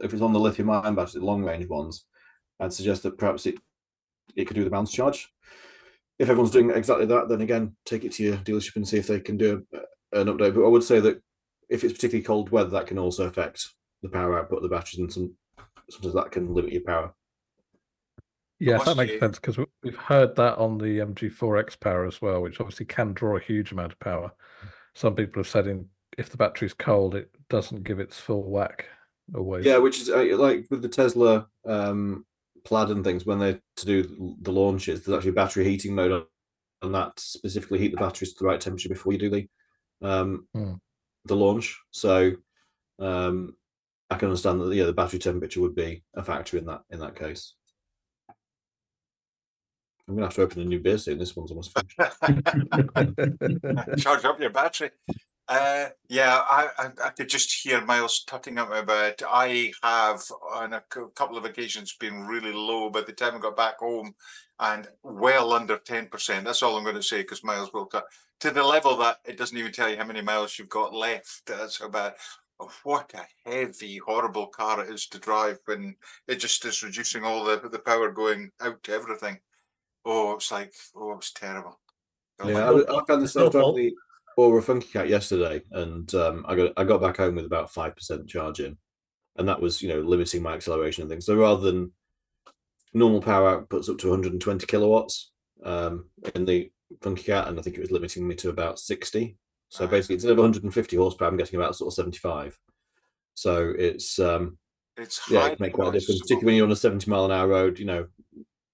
if 0.00 0.12
it's 0.12 0.22
on 0.22 0.32
the 0.32 0.40
lithium 0.40 0.70
ion 0.70 0.94
batteries, 0.94 1.14
the 1.14 1.24
long 1.24 1.44
range 1.44 1.68
ones, 1.68 2.04
I'd 2.60 2.72
suggest 2.72 3.02
that 3.04 3.18
perhaps 3.18 3.46
it 3.46 3.56
it 4.36 4.46
could 4.46 4.56
do 4.56 4.64
the 4.64 4.70
bounce 4.70 4.92
charge. 4.92 5.28
If 6.18 6.28
everyone's 6.28 6.50
doing 6.50 6.70
exactly 6.70 7.06
that, 7.06 7.28
then 7.28 7.40
again, 7.40 7.76
take 7.84 8.04
it 8.04 8.12
to 8.12 8.22
your 8.22 8.36
dealership 8.38 8.76
and 8.76 8.86
see 8.86 8.98
if 8.98 9.06
they 9.06 9.20
can 9.20 9.36
do 9.36 9.64
a, 9.72 10.20
an 10.20 10.26
update. 10.26 10.54
But 10.54 10.64
I 10.64 10.68
would 10.68 10.82
say 10.82 11.00
that 11.00 11.22
if 11.68 11.84
it's 11.84 11.92
particularly 11.92 12.24
cold 12.24 12.50
weather, 12.50 12.70
that 12.70 12.86
can 12.86 12.98
also 12.98 13.26
affect 13.26 13.68
the 14.02 14.08
power 14.08 14.38
output 14.38 14.58
of 14.58 14.62
the 14.62 14.68
batteries, 14.68 14.98
and 14.98 15.12
some 15.12 15.34
sometimes 15.90 16.14
that 16.14 16.32
can 16.32 16.52
limit 16.54 16.72
your 16.72 16.82
power. 16.82 17.14
Yes, 18.60 18.84
that 18.84 18.96
makes 18.96 19.18
sense 19.20 19.38
because 19.38 19.58
we've 19.82 19.96
heard 19.96 20.34
that 20.36 20.58
on 20.58 20.78
the 20.78 20.98
MG4X 20.98 21.78
power 21.78 22.06
as 22.06 22.20
well, 22.20 22.42
which 22.42 22.60
obviously 22.60 22.86
can 22.86 23.12
draw 23.12 23.36
a 23.36 23.40
huge 23.40 23.72
amount 23.72 23.92
of 23.92 24.00
power. 24.00 24.32
Some 24.94 25.14
people 25.14 25.40
have 25.40 25.48
said 25.48 25.66
in 25.66 25.86
if 26.16 26.30
the 26.30 26.36
battery's 26.36 26.74
cold, 26.74 27.14
it 27.14 27.30
doesn't 27.48 27.84
give 27.84 28.00
its 28.00 28.18
full 28.18 28.50
whack 28.50 28.86
always. 29.34 29.64
Yeah, 29.64 29.78
which 29.78 30.00
is 30.00 30.10
uh, 30.10 30.36
like 30.36 30.66
with 30.70 30.82
the 30.82 30.88
Tesla 30.88 31.46
um, 31.64 32.26
Plaid 32.64 32.90
and 32.90 33.04
things 33.04 33.24
when 33.24 33.38
they 33.38 33.60
to 33.76 33.86
do 33.86 34.36
the 34.42 34.52
launches, 34.52 35.04
there's 35.04 35.16
actually 35.16 35.30
a 35.30 35.34
battery 35.34 35.64
heating 35.64 35.94
mode 35.94 36.10
on, 36.10 36.24
on 36.82 36.92
that 36.92 37.18
specifically 37.20 37.78
heat 37.78 37.92
the 37.92 37.96
batteries 37.96 38.32
to 38.32 38.40
the 38.40 38.46
right 38.46 38.60
temperature 38.60 38.88
before 38.88 39.12
you 39.12 39.18
do 39.18 39.30
the 39.30 39.48
um, 40.02 40.48
Hmm. 40.52 40.74
the 41.24 41.36
launch. 41.36 41.78
So 41.92 42.32
um, 42.98 43.54
I 44.10 44.16
can 44.16 44.28
understand 44.28 44.60
that 44.60 44.74
yeah, 44.74 44.84
the 44.84 44.92
battery 44.92 45.20
temperature 45.20 45.60
would 45.60 45.76
be 45.76 46.02
a 46.14 46.24
factor 46.24 46.58
in 46.58 46.66
that 46.66 46.82
in 46.90 46.98
that 46.98 47.14
case. 47.14 47.54
I'm 50.08 50.14
gonna 50.14 50.26
have 50.26 50.34
to 50.36 50.42
open 50.42 50.62
a 50.62 50.64
new 50.64 50.80
beer 50.80 50.98
soon. 50.98 51.18
This 51.18 51.36
one's 51.36 51.50
almost 51.50 51.72
finished. 51.72 51.98
Charge 53.98 54.24
up 54.24 54.40
your 54.40 54.50
battery. 54.50 54.90
Uh, 55.48 55.88
yeah, 56.08 56.42
I, 56.48 56.68
I 56.78 56.90
I 57.04 57.08
could 57.10 57.28
just 57.28 57.62
hear 57.62 57.84
Miles 57.84 58.24
tutting 58.24 58.58
at 58.58 58.70
me 58.70 58.78
about. 58.78 59.22
I 59.28 59.72
have 59.82 60.22
on 60.54 60.74
a 60.74 60.82
couple 61.14 61.36
of 61.36 61.44
occasions 61.44 61.96
been 61.98 62.26
really 62.26 62.52
low 62.52 62.90
by 62.90 63.02
the 63.02 63.12
time 63.12 63.34
I 63.34 63.38
got 63.38 63.56
back 63.56 63.78
home, 63.78 64.14
and 64.60 64.88
well 65.02 65.52
under 65.52 65.78
ten 65.78 66.06
percent. 66.06 66.44
That's 66.44 66.62
all 66.62 66.76
I'm 66.76 66.84
going 66.84 66.96
to 66.96 67.02
say 67.02 67.22
because 67.22 67.44
Miles 67.44 67.72
will 67.72 67.86
cut 67.86 68.04
to 68.40 68.50
the 68.50 68.62
level 68.62 68.96
that 68.98 69.18
it 69.26 69.36
doesn't 69.36 69.56
even 69.56 69.72
tell 69.72 69.90
you 69.90 69.96
how 69.96 70.04
many 70.04 70.22
miles 70.22 70.58
you've 70.58 70.68
got 70.68 70.94
left. 70.94 71.42
That's 71.46 71.80
how 71.80 71.88
bad. 71.88 72.14
Oh, 72.60 72.70
What 72.82 73.14
a 73.14 73.24
heavy, 73.48 73.98
horrible 73.98 74.48
car 74.48 74.84
it 74.84 74.92
is 74.92 75.06
to 75.08 75.18
drive 75.18 75.58
when 75.66 75.94
it 76.26 76.36
just 76.36 76.64
is 76.64 76.82
reducing 76.82 77.24
all 77.24 77.44
the 77.44 77.68
the 77.70 77.78
power 77.78 78.10
going 78.10 78.50
out 78.60 78.82
to 78.84 78.92
everything. 78.92 79.38
Oh, 80.04 80.32
it's 80.34 80.50
like 80.50 80.72
oh, 80.96 81.12
it's 81.16 81.32
terrible. 81.32 81.78
Oh, 82.40 82.48
Yeah, 82.48 82.54
my 82.54 82.60
I, 82.94 83.00
I 83.00 83.04
found 83.06 83.22
It's 83.22 83.34
this. 83.34 83.36
I 83.36 83.44
no 83.44 83.50
driving 83.50 83.60
fault. 83.62 83.76
the 83.76 83.94
Ora 84.36 84.62
Funky 84.62 84.88
Cat 84.88 85.08
yesterday, 85.08 85.62
and 85.72 86.12
um, 86.14 86.44
I 86.48 86.54
got 86.54 86.72
I 86.76 86.84
got 86.84 87.00
back 87.00 87.16
home 87.16 87.34
with 87.36 87.46
about 87.46 87.72
five 87.72 87.94
percent 87.96 88.28
charging, 88.28 88.76
and 89.36 89.48
that 89.48 89.60
was 89.60 89.82
you 89.82 89.88
know 89.88 90.00
limiting 90.00 90.42
my 90.42 90.54
acceleration 90.54 91.02
and 91.02 91.10
things. 91.10 91.26
So 91.26 91.36
rather 91.36 91.60
than 91.60 91.92
normal 92.94 93.20
power 93.20 93.60
outputs 93.62 93.88
up 93.90 93.98
to 93.98 94.08
120 94.08 94.66
kilowatts 94.66 95.30
um, 95.64 96.08
in 96.34 96.44
the 96.44 96.70
Funky 97.02 97.24
Cat, 97.24 97.48
and 97.48 97.58
I 97.58 97.62
think 97.62 97.76
it 97.76 97.80
was 97.80 97.90
limiting 97.90 98.26
me 98.26 98.34
to 98.36 98.48
about 98.50 98.78
60. 98.78 99.36
So 99.68 99.84
Ah. 99.84 99.88
basically, 99.88 100.14
instead 100.14 100.32
of 100.32 100.38
150 100.38 100.96
horsepower, 100.96 101.28
I'm 101.28 101.36
getting 101.36 101.58
about 101.60 101.76
sort 101.76 101.88
of 101.92 101.94
75. 101.94 102.58
So 103.34 103.74
it's 103.76 104.18
um, 104.18 104.56
It's 104.96 105.20
yeah, 105.30 105.38
it 105.38 105.42
highly 105.42 105.56
can 105.56 105.64
make 105.66 105.72
quite 105.74 105.88
a 105.88 105.92
difference, 105.98 106.20
particularly 106.20 106.46
when 106.46 106.56
you're 106.56 106.66
on 106.66 106.72
a 106.72 106.76
70 106.76 107.10
mile 107.10 107.24
an 107.26 107.32
hour 107.32 107.48
road, 107.48 107.78
you 107.78 107.84
know, 107.84 108.06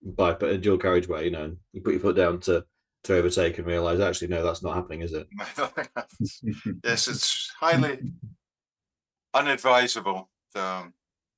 by 0.04 0.36
a 0.40 0.58
dual 0.58 0.78
carriageway, 0.78 1.24
you 1.24 1.30
know, 1.30 1.56
you 1.72 1.80
put 1.80 1.94
your 1.94 2.00
foot 2.00 2.16
down 2.16 2.40
to 2.40 2.64
to 3.04 3.14
overtake 3.16 3.58
and 3.58 3.66
realize 3.66 4.00
actually 4.00 4.28
no, 4.28 4.42
that's 4.42 4.62
not 4.62 4.74
happening, 4.76 5.02
is 5.02 5.12
it? 5.12 5.26
yes, 6.84 7.08
it's 7.08 7.52
highly 7.58 7.98
unadvisable. 9.34 10.28
Um, 10.54 10.94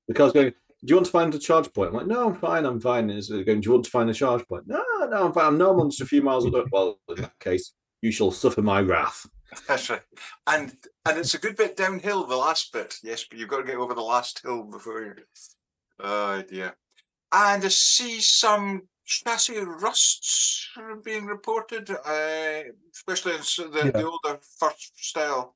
The 0.09 0.15
car's 0.15 0.33
going. 0.33 0.53
Do 0.85 0.93
you 0.93 0.97
want 0.97 1.07
to 1.07 1.13
find 1.13 1.35
a 1.35 1.39
charge 1.39 1.73
point? 1.73 1.89
I'm 1.89 1.97
like, 1.97 2.07
no, 2.07 2.29
I'm 2.29 2.35
fine, 2.35 2.65
I'm 2.67 2.81
fine. 2.81 3.11
Is 3.11 3.31
it's 3.31 3.45
going. 3.45 3.61
Do 3.61 3.67
you 3.67 3.73
want 3.73 3.85
to 3.87 3.91
find 3.91 4.11
a 4.11 4.15
charge 4.15 4.47
point? 4.47 4.65
No, 4.67 4.83
no, 5.11 5.27
I'm 5.27 5.33
fine. 5.33 5.47
I'm 5.47 5.59
no, 5.59 5.79
I'm 5.81 5.91
just 5.91 6.03
a 6.03 6.07
few 6.07 6.23
miles 6.23 6.45
away. 6.45 6.63
Well, 6.73 7.01
in 7.09 7.23
that 7.23 7.39
case, 7.41 7.73
you 8.03 8.13
shall 8.13 8.31
suffer 8.31 8.63
my 8.63 8.81
wrath. 8.83 9.27
that's 9.67 9.89
right. 9.91 10.03
And 10.47 10.77
and 11.07 11.19
it's 11.19 11.35
a 11.35 11.39
good 11.39 11.57
bit 11.57 11.77
downhill, 11.77 12.27
the 12.27 12.37
last 12.37 12.73
bit. 12.73 12.97
Yes, 13.03 13.25
but 13.29 13.39
you've 13.39 13.49
got 13.49 13.59
to 13.59 13.65
get 13.65 13.77
over 13.77 13.95
the 13.95 14.03
last 14.03 14.43
hill 14.43 14.65
before 14.65 15.03
you. 15.03 15.15
Oh 15.99 16.43
dear. 16.43 16.77
And 17.37 17.63
I 17.63 17.69
see 17.69 18.23
some 18.23 18.89
chassis 19.05 19.59
rusts 19.59 20.71
being 21.05 21.27
reported, 21.27 21.91
uh, 21.91 22.63
especially 22.95 23.35
in 23.35 23.41
the, 23.73 23.83
Yeah. 23.85 23.91
the 23.91 24.07
older 24.07 24.41
first 24.59 25.05
style 25.05 25.55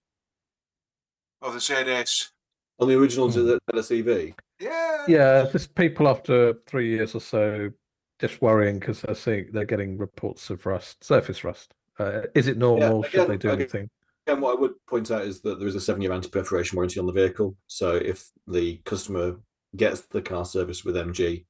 of 1.40 1.54
the 1.54 1.58
ZS. 1.58 2.32
On 2.80 2.86
the 2.86 2.98
original 2.98 3.30
hmm. 3.30 3.58
ZSEV. 3.72 4.34
Yeah. 4.58 5.04
Yeah, 5.08 5.46
just 5.50 5.74
people 5.74 6.06
after 6.06 6.54
three 6.66 6.90
years 6.90 7.14
or 7.14 7.20
so 7.20 7.70
just 8.18 8.42
worrying 8.42 8.78
because 8.78 9.00
they're 9.00 9.14
seeing 9.14 9.48
they're 9.50 9.64
getting 9.64 9.96
reports 9.96 10.50
of 10.50 10.66
rust, 10.66 11.02
surface 11.02 11.44
rust. 11.44 11.72
Uh, 11.98 12.22
is 12.34 12.46
it 12.46 12.58
normal? 12.58 13.02
Should 13.04 13.28
they 13.28 13.38
do 13.38 13.48
again- 13.48 13.60
anything? 13.60 13.90
And 14.26 14.42
what 14.42 14.58
I 14.58 14.60
would 14.60 14.74
point 14.86 15.10
out 15.10 15.22
is 15.22 15.40
that 15.40 15.58
there 15.58 15.66
is 15.66 15.74
a 15.74 15.80
seven-year 15.80 16.12
anti-perforation 16.12 16.76
warranty 16.76 17.00
on 17.00 17.06
the 17.06 17.12
vehicle. 17.12 17.56
So 17.68 17.96
if 17.96 18.30
the 18.46 18.76
customer 18.84 19.40
gets 19.74 20.02
the 20.02 20.20
car 20.20 20.44
serviced 20.44 20.84
with 20.84 20.94
MG 20.94 21.46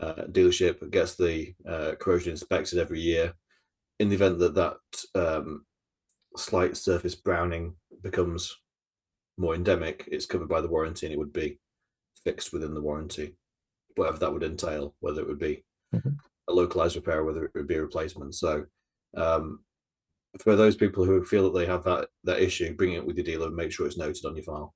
uh, 0.00 0.24
dealership, 0.26 0.88
gets 0.90 1.16
the 1.16 1.54
uh, 1.66 1.94
corrosion 2.00 2.32
inspected 2.32 2.78
every 2.78 3.00
year, 3.00 3.34
in 3.98 4.08
the 4.08 4.14
event 4.16 4.38
that 4.38 4.54
that 4.54 4.76
um, 5.14 5.66
slight 6.36 6.76
surface 6.76 7.14
browning 7.14 7.74
becomes 8.02 8.56
more 9.38 9.54
endemic, 9.54 10.08
it's 10.10 10.26
covered 10.26 10.48
by 10.48 10.60
the 10.60 10.68
warranty 10.68 11.06
and 11.06 11.12
it 11.12 11.18
would 11.18 11.32
be 11.32 11.58
fixed 12.24 12.52
within 12.52 12.74
the 12.74 12.82
warranty, 12.82 13.36
whatever 13.96 14.18
that 14.18 14.32
would 14.32 14.42
entail, 14.42 14.94
whether 15.00 15.20
it 15.22 15.28
would 15.28 15.38
be 15.38 15.64
Mhm. 15.94 16.18
a 16.48 16.52
localized 16.52 16.96
repair, 16.96 17.24
whether 17.24 17.44
it 17.46 17.54
would 17.54 17.66
be 17.68 17.76
a 17.76 17.82
replacement. 17.82 18.34
So, 18.34 18.66
um, 19.16 19.64
for 20.40 20.56
those 20.56 20.76
people 20.76 21.04
who 21.04 21.24
feel 21.24 21.44
that 21.50 21.58
they 21.58 21.66
have 21.66 21.84
that 21.84 22.10
that 22.24 22.40
issue, 22.42 22.74
bring 22.74 22.92
it 22.94 23.04
with 23.06 23.16
your 23.16 23.24
dealer 23.24 23.46
and 23.48 23.56
make 23.56 23.72
sure 23.72 23.86
it's 23.86 23.96
noted 23.96 24.24
on 24.26 24.36
your 24.36 24.44
file. 24.44 24.74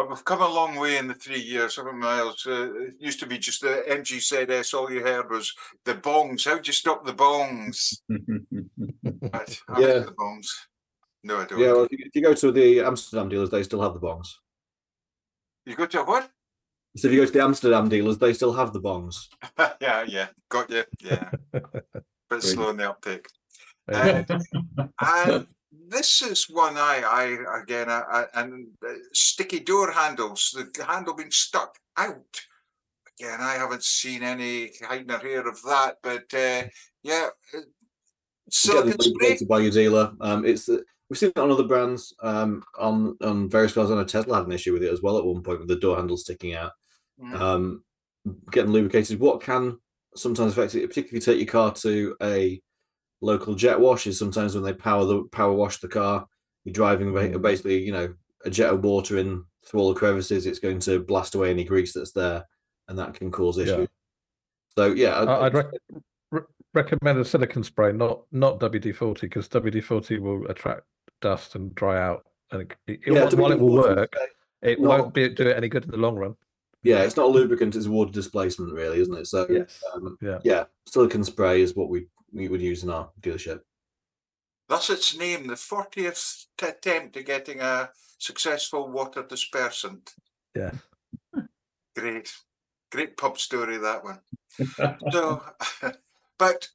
But 0.00 0.08
we've 0.08 0.24
come 0.24 0.40
a 0.40 0.48
long 0.48 0.76
way 0.76 0.96
in 0.96 1.08
the 1.08 1.12
three 1.12 1.42
years, 1.42 1.76
haven't 1.76 1.96
we, 1.96 2.00
Miles? 2.00 2.46
Uh, 2.46 2.72
it 2.84 2.94
used 2.98 3.20
to 3.20 3.26
be 3.26 3.36
just 3.36 3.60
the 3.60 3.84
MG 3.86 4.16
ZS, 4.16 4.72
all 4.72 4.90
you 4.90 5.00
heard 5.02 5.28
was 5.30 5.54
the 5.84 5.92
bongs. 5.92 6.46
How'd 6.46 6.66
you 6.66 6.72
stop 6.72 7.04
the 7.04 7.12
bongs? 7.12 7.98
Right, 8.08 9.60
I 9.68 9.80
Yeah. 9.80 9.98
the 9.98 10.14
bongs. 10.18 10.46
No, 11.22 11.40
I 11.40 11.44
don't. 11.44 11.58
Yeah, 11.58 11.72
well, 11.72 11.86
if 11.90 12.14
you, 12.14 12.22
go 12.22 12.32
to 12.32 12.50
the 12.50 12.80
Amsterdam 12.80 13.28
dealers, 13.28 13.50
they 13.50 13.62
still 13.62 13.82
have 13.82 13.92
the 13.92 14.00
bongs. 14.00 14.28
You 15.66 15.76
go 15.76 15.84
to 15.84 16.00
a 16.00 16.04
what? 16.04 16.30
So 16.96 17.08
if 17.08 17.12
you 17.12 17.20
go 17.20 17.26
to 17.26 17.32
the 17.32 17.42
Amsterdam 17.42 17.90
dealers, 17.90 18.16
they 18.16 18.32
still 18.32 18.54
have 18.54 18.72
the 18.72 18.80
bongs. 18.80 19.28
yeah, 19.82 20.04
yeah, 20.08 20.28
got 20.48 20.70
you. 20.70 20.84
Yeah, 21.02 21.30
but 22.30 22.42
slow 22.42 22.70
in 22.70 22.78
the 22.78 22.88
uptake. 22.88 23.26
Yeah. 23.86 24.24
and 25.02 25.46
this 25.90 26.22
is 26.22 26.46
one 26.48 26.76
I, 26.76 27.02
I 27.04 27.60
again, 27.62 27.90
I, 27.90 28.02
I, 28.10 28.40
and 28.40 28.68
uh, 28.86 28.92
sticky 29.12 29.60
door 29.60 29.90
handles, 29.90 30.56
the 30.56 30.84
handle 30.84 31.14
being 31.14 31.32
stuck 31.32 31.76
out. 31.96 32.40
Again, 33.18 33.40
I 33.40 33.54
haven't 33.54 33.82
seen 33.82 34.22
any 34.22 34.70
hiding 34.82 35.10
or 35.10 35.18
hair 35.18 35.46
of 35.46 35.60
that, 35.62 35.96
but 36.02 36.32
uh, 36.32 36.68
yeah, 37.02 37.28
uh, 37.54 37.60
silicon 38.48 39.00
spray. 39.00 39.38
by 39.48 39.58
your 39.58 39.72
dealer. 39.72 40.12
Um, 40.20 40.46
it's 40.46 40.68
uh, 40.68 40.78
we've 41.08 41.18
seen 41.18 41.30
it 41.30 41.38
on 41.38 41.50
other 41.50 41.64
brands. 41.64 42.14
Um, 42.22 42.62
on 42.78 43.16
on 43.20 43.50
various 43.50 43.72
cars. 43.72 43.90
I 43.90 43.96
know 43.96 44.04
Tesla 44.04 44.36
had 44.36 44.46
an 44.46 44.52
issue 44.52 44.72
with 44.72 44.84
it 44.84 44.92
as 44.92 45.02
well 45.02 45.18
at 45.18 45.24
one 45.24 45.42
point 45.42 45.58
with 45.58 45.68
the 45.68 45.76
door 45.76 45.96
handle 45.96 46.16
sticking 46.16 46.54
out. 46.54 46.72
Mm. 47.20 47.40
Um, 47.40 47.84
getting 48.52 48.72
lubricated. 48.72 49.18
What 49.18 49.42
can 49.42 49.78
sometimes 50.14 50.52
affect 50.52 50.74
it, 50.76 50.86
particularly 50.88 51.18
if 51.18 51.26
you 51.26 51.32
take 51.32 51.40
your 51.40 51.52
car 51.52 51.72
to 51.74 52.16
a 52.22 52.62
local 53.20 53.54
jet 53.54 53.78
wash, 53.78 54.06
is 54.06 54.18
sometimes 54.18 54.54
when 54.54 54.64
they 54.64 54.72
power 54.72 55.04
the 55.04 55.24
power 55.32 55.52
wash 55.52 55.78
the 55.78 55.88
car, 55.88 56.26
you're 56.64 56.72
driving 56.72 57.12
Mm. 57.12 57.42
basically, 57.42 57.78
you 57.82 57.92
know, 57.92 58.12
a 58.44 58.50
jet 58.50 58.72
of 58.72 58.82
water 58.84 59.18
in 59.18 59.44
through 59.66 59.80
all 59.80 59.92
the 59.92 59.98
crevices. 59.98 60.46
It's 60.46 60.58
going 60.58 60.78
to 60.80 61.00
blast 61.00 61.34
away 61.34 61.50
any 61.50 61.64
grease 61.64 61.92
that's 61.92 62.12
there, 62.12 62.46
and 62.88 62.98
that 62.98 63.14
can 63.14 63.30
cause 63.30 63.58
Yeah. 63.58 63.64
issues. 63.64 63.88
So 64.76 64.86
yeah, 64.92 65.20
I- 65.20 65.46
I'd 65.46 65.54
rec- 65.54 65.70
re- 66.30 66.40
recommend 66.74 67.18
a 67.18 67.24
silicon 67.24 67.62
spray, 67.64 67.92
not 67.92 68.22
not 68.32 68.58
WD 68.60 68.92
forty, 68.92 69.26
because 69.26 69.48
WD 69.48 69.80
forty 69.82 70.18
will 70.18 70.46
attract 70.48 70.82
dust 71.20 71.54
and 71.56 71.74
dry 71.74 72.00
out, 72.00 72.26
and 72.52 72.62
it, 72.62 72.72
it, 72.86 73.00
yeah, 73.06 73.24
while- 73.24 73.36
while 73.36 73.52
it 73.52 73.60
will 73.60 73.72
work, 73.74 74.14
it 74.62 74.80
not- 74.80 74.88
won't 75.00 75.14
be 75.14 75.28
do 75.28 75.48
it 75.48 75.56
any 75.56 75.68
good 75.68 75.84
in 75.84 75.90
the 75.90 75.96
long 75.96 76.16
run. 76.16 76.34
Yeah, 76.82 77.02
it's 77.02 77.16
not 77.16 77.26
a 77.26 77.28
lubricant; 77.28 77.76
it's 77.76 77.86
a 77.86 77.90
water 77.90 78.10
displacement, 78.12 78.72
really, 78.72 79.00
isn't 79.00 79.16
it? 79.16 79.26
So 79.26 79.46
Yes. 79.50 79.82
um, 79.92 80.16
Yeah. 80.20 80.38
yeah, 80.44 80.64
silicon 80.86 81.24
spray 81.24 81.60
is 81.60 81.74
what 81.76 81.88
we 81.88 82.06
we 82.32 82.48
would 82.48 82.62
use 82.62 82.82
in 82.84 82.90
our 82.90 83.10
dealership. 83.20 83.60
Thus 84.68 84.88
its 84.88 85.16
name, 85.18 85.48
the 85.48 85.54
40th 85.56 86.46
t- 86.56 86.66
attempt 86.66 87.16
at 87.16 87.26
getting 87.26 87.60
a 87.60 87.90
successful 88.18 88.88
water 88.88 89.24
dispersant. 89.24 90.14
Yeah. 90.54 90.70
Great, 91.96 92.32
great 92.92 93.16
pub 93.16 93.38
story, 93.38 93.78
that 93.78 94.04
one. 94.04 94.20
so, 95.10 95.42
but 96.38 96.68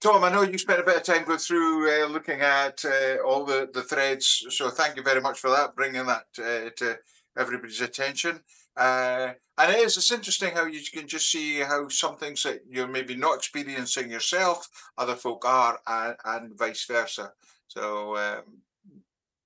Tom, 0.00 0.24
I 0.24 0.30
know 0.30 0.42
you 0.42 0.58
spent 0.58 0.80
a 0.80 0.84
bit 0.84 0.96
of 0.98 1.02
time 1.02 1.24
going 1.24 1.38
through 1.38 1.90
uh, 1.90 2.06
looking 2.08 2.42
at 2.42 2.84
uh, 2.84 3.16
all 3.26 3.46
the, 3.46 3.70
the 3.72 3.82
threads. 3.82 4.44
So 4.50 4.68
thank 4.68 4.96
you 4.96 5.02
very 5.02 5.22
much 5.22 5.38
for 5.40 5.48
that, 5.50 5.74
bringing 5.74 6.04
that 6.04 6.26
uh, 6.38 6.70
to 6.76 6.98
everybody's 7.38 7.80
attention. 7.80 8.40
Uh, 8.78 9.32
and 9.58 9.74
it 9.74 9.80
is, 9.80 9.96
it's 9.96 10.12
interesting 10.12 10.54
how 10.54 10.66
you 10.66 10.80
can 10.92 11.08
just 11.08 11.32
see 11.32 11.58
how 11.58 11.88
some 11.88 12.16
things 12.16 12.44
that 12.44 12.60
you're 12.70 12.86
maybe 12.86 13.16
not 13.16 13.34
experiencing 13.34 14.08
yourself, 14.08 14.68
other 14.96 15.16
folk 15.16 15.44
are, 15.44 15.80
and, 15.88 16.16
and 16.24 16.56
vice 16.56 16.84
versa. 16.84 17.32
So 17.66 18.16
um, 18.16 18.42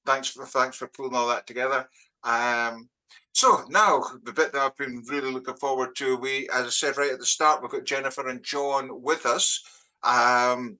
thanks 0.04 0.28
for 0.28 0.44
thanks 0.44 0.76
for 0.76 0.86
pulling 0.88 1.14
all 1.14 1.28
that 1.28 1.46
together. 1.46 1.88
Um, 2.24 2.90
so 3.32 3.64
now 3.70 4.04
the 4.24 4.32
bit 4.32 4.52
that 4.52 4.60
I've 4.60 4.76
been 4.76 5.02
really 5.08 5.32
looking 5.32 5.56
forward 5.56 5.96
to, 5.96 6.16
we, 6.18 6.46
as 6.52 6.66
I 6.66 6.70
said 6.70 6.98
right 6.98 7.12
at 7.12 7.18
the 7.18 7.24
start, 7.24 7.62
we've 7.62 7.70
got 7.70 7.84
Jennifer 7.84 8.28
and 8.28 8.42
John 8.42 9.02
with 9.02 9.24
us. 9.24 9.64
Um, 10.02 10.78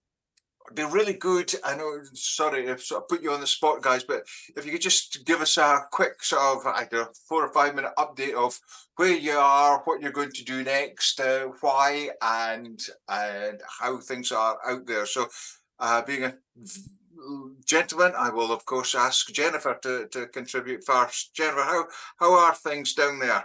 be 0.75 0.85
really 0.85 1.15
good. 1.15 1.53
I 1.65 1.77
know, 1.77 2.01
sorry 2.15 2.67
if 2.67 2.83
sort 2.83 3.03
of 3.03 3.09
put 3.09 3.23
you 3.23 3.33
on 3.33 3.41
the 3.41 3.47
spot, 3.47 3.83
guys, 3.83 4.05
but 4.05 4.25
if 4.57 4.65
you 4.65 4.73
could 4.73 4.81
just 4.81 5.25
give 5.25 5.41
us 5.41 5.57
a 5.57 5.81
quick 5.91 6.23
sort 6.23 6.43
of, 6.43 6.67
I 6.67 6.87
don't 6.91 7.07
know, 7.07 7.13
four 7.29 7.45
or 7.45 7.53
five 7.53 7.75
minute 7.75 7.93
update 7.99 8.35
of 8.35 8.59
where 8.97 9.17
you 9.17 9.33
are, 9.33 9.81
what 9.85 10.01
you're 10.01 10.13
going 10.13 10.33
to 10.33 10.45
do 10.45 10.63
next, 10.63 11.21
uh, 11.21 11.49
why, 11.61 12.11
and 12.21 12.81
and 13.09 13.61
how 13.81 13.99
things 13.99 14.33
are 14.33 14.59
out 14.67 14.87
there. 14.87 15.07
So, 15.07 15.29
uh, 15.79 16.03
being 16.03 16.25
a 16.25 16.35
gentleman, 17.65 18.13
I 18.17 18.31
will 18.31 18.53
of 18.53 18.65
course 18.65 18.95
ask 18.95 19.33
Jennifer 19.33 19.79
to, 19.83 20.09
to 20.09 20.27
contribute 20.27 20.85
first. 20.85 21.35
Jennifer, 21.35 21.63
how 21.63 21.85
how 22.19 22.39
are 22.39 22.55
things 22.55 22.95
down 22.95 23.19
there? 23.19 23.45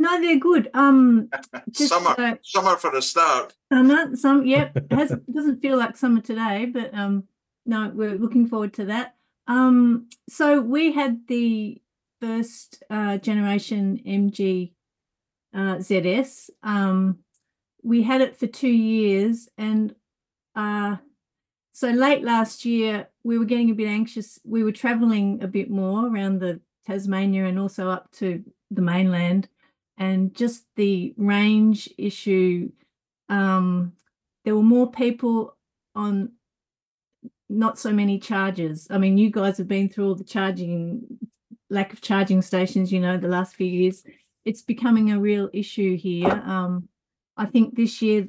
No, 0.00 0.18
they're 0.18 0.38
good. 0.38 0.70
Um, 0.72 1.28
just 1.70 1.90
Summer, 1.90 2.14
uh, 2.16 2.34
summer 2.42 2.76
for 2.76 2.96
a 2.96 3.02
start. 3.02 3.54
summer. 3.70 4.16
Some, 4.16 4.46
yep, 4.46 4.74
has 4.90 5.14
doesn't 5.32 5.60
feel 5.60 5.76
like 5.76 5.96
summer 5.98 6.22
today, 6.22 6.64
but 6.64 6.92
um, 6.94 7.24
no, 7.66 7.92
we're 7.94 8.14
looking 8.16 8.48
forward 8.48 8.72
to 8.74 8.86
that. 8.86 9.14
Um, 9.46 10.08
so 10.26 10.62
we 10.62 10.92
had 10.92 11.26
the 11.28 11.82
first 12.18 12.82
uh, 12.88 13.18
generation 13.18 14.00
MG 14.06 14.72
uh, 15.54 15.76
ZS. 15.76 16.48
Um, 16.62 17.18
we 17.82 18.02
had 18.02 18.22
it 18.22 18.38
for 18.38 18.46
two 18.46 18.68
years, 18.68 19.50
and 19.58 19.94
uh, 20.56 20.96
so 21.72 21.90
late 21.90 22.24
last 22.24 22.64
year 22.64 23.08
we 23.22 23.36
were 23.36 23.44
getting 23.44 23.68
a 23.68 23.74
bit 23.74 23.86
anxious. 23.88 24.38
We 24.44 24.64
were 24.64 24.72
traveling 24.72 25.42
a 25.42 25.46
bit 25.46 25.70
more 25.70 26.06
around 26.06 26.40
the 26.40 26.60
Tasmania 26.86 27.44
and 27.44 27.58
also 27.58 27.90
up 27.90 28.10
to 28.12 28.42
the 28.70 28.80
mainland, 28.82 29.48
and 30.00 30.34
just 30.34 30.64
the 30.76 31.14
range 31.16 31.88
issue. 31.98 32.72
Um, 33.28 33.92
there 34.44 34.56
were 34.56 34.62
more 34.62 34.90
people 34.90 35.56
on 35.94 36.32
not 37.50 37.78
so 37.78 37.92
many 37.92 38.18
charges. 38.18 38.88
I 38.90 38.96
mean, 38.96 39.18
you 39.18 39.30
guys 39.30 39.58
have 39.58 39.68
been 39.68 39.88
through 39.88 40.08
all 40.08 40.14
the 40.14 40.24
charging, 40.24 41.18
lack 41.68 41.92
of 41.92 42.00
charging 42.00 42.40
stations, 42.40 42.90
you 42.90 42.98
know, 42.98 43.18
the 43.18 43.28
last 43.28 43.54
few 43.54 43.66
years. 43.66 44.02
It's 44.44 44.62
becoming 44.62 45.12
a 45.12 45.20
real 45.20 45.50
issue 45.52 45.96
here. 45.96 46.30
Um, 46.30 46.88
I 47.36 47.44
think 47.44 47.76
this 47.76 48.00
year 48.00 48.26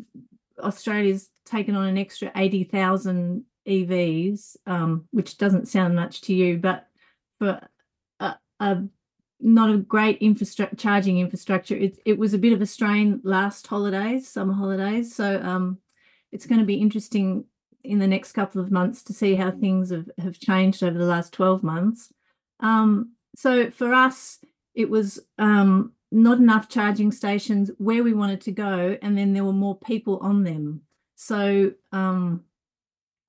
Australia's 0.60 1.30
taken 1.46 1.76
on 1.76 1.88
an 1.88 1.98
extra 1.98 2.32
80,000 2.36 3.46
EVs, 3.66 4.58
um, 4.66 5.06
which 5.12 5.38
doesn't 5.38 5.70
sound 5.70 5.96
much 5.96 6.22
to 6.22 6.34
you, 6.34 6.58
but 6.58 6.88
for 7.40 7.62
a, 8.20 8.36
a 8.60 8.84
not 9.42 9.70
a 9.70 9.78
great 9.78 10.18
infrastructure 10.20 10.76
charging 10.76 11.20
infrastructure, 11.20 11.76
it, 11.76 12.00
it 12.06 12.18
was 12.18 12.34
a 12.34 12.38
bit 12.38 12.54
of 12.54 12.62
a 12.62 12.66
strain 12.66 13.22
last 13.24 13.68
holidays, 13.68 14.28
summer 14.28 14.54
holidays. 14.54 15.14
So 15.16 15.42
um, 15.42 15.80
it's 16.32 16.46
going 16.46 16.60
to 16.60 16.66
be 16.66 16.76
interesting 16.76 17.46
in 17.84 18.00
the 18.00 18.08
next 18.08 18.34
couple 18.34 18.62
of 18.62 18.72
months 18.72 19.04
to 19.04 19.14
see 19.14 19.36
how 19.36 19.52
things 19.52 19.90
have, 19.90 20.10
have 20.20 20.40
changed 20.40 20.84
over 20.84 20.98
the 20.98 21.06
last 21.06 21.34
12 21.34 21.64
months. 21.64 22.14
Um, 22.60 23.14
so 23.36 23.72
for 23.72 23.94
us, 23.94 24.40
it 24.76 24.90
was 24.90 25.20
um, 25.38 25.94
not 26.12 26.38
enough 26.38 26.70
charging 26.70 27.12
stations 27.12 27.72
where 27.78 28.04
we 28.04 28.14
wanted 28.14 28.42
to 28.42 28.52
go, 28.52 28.98
and 29.02 29.18
then 29.18 29.34
there 29.34 29.44
were 29.44 29.54
more 29.54 29.78
people 29.78 30.18
on 30.22 30.44
them. 30.44 30.82
So 31.16 31.74
um, 31.92 32.44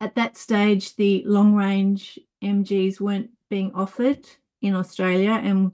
at 0.01 0.15
that 0.17 0.37
stage, 0.37 0.97
the 0.97 1.23
long 1.27 1.55
range 1.55 2.19
MGs 2.43 3.01
weren't 3.01 3.31
being 3.49 3.73
offered 3.75 4.27
in 4.61 4.75
Australia, 4.75 5.41
and 5.43 5.73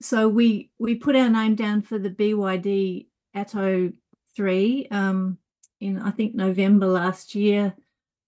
so 0.00 0.28
we 0.28 0.70
we 0.78 0.94
put 0.94 1.16
our 1.16 1.28
name 1.28 1.54
down 1.54 1.82
for 1.82 1.98
the 1.98 2.10
BYD 2.10 3.06
Atto 3.34 3.92
three 4.34 4.86
um, 4.90 5.38
in 5.80 5.98
I 6.00 6.10
think 6.10 6.34
November 6.34 6.86
last 6.86 7.34
year. 7.34 7.74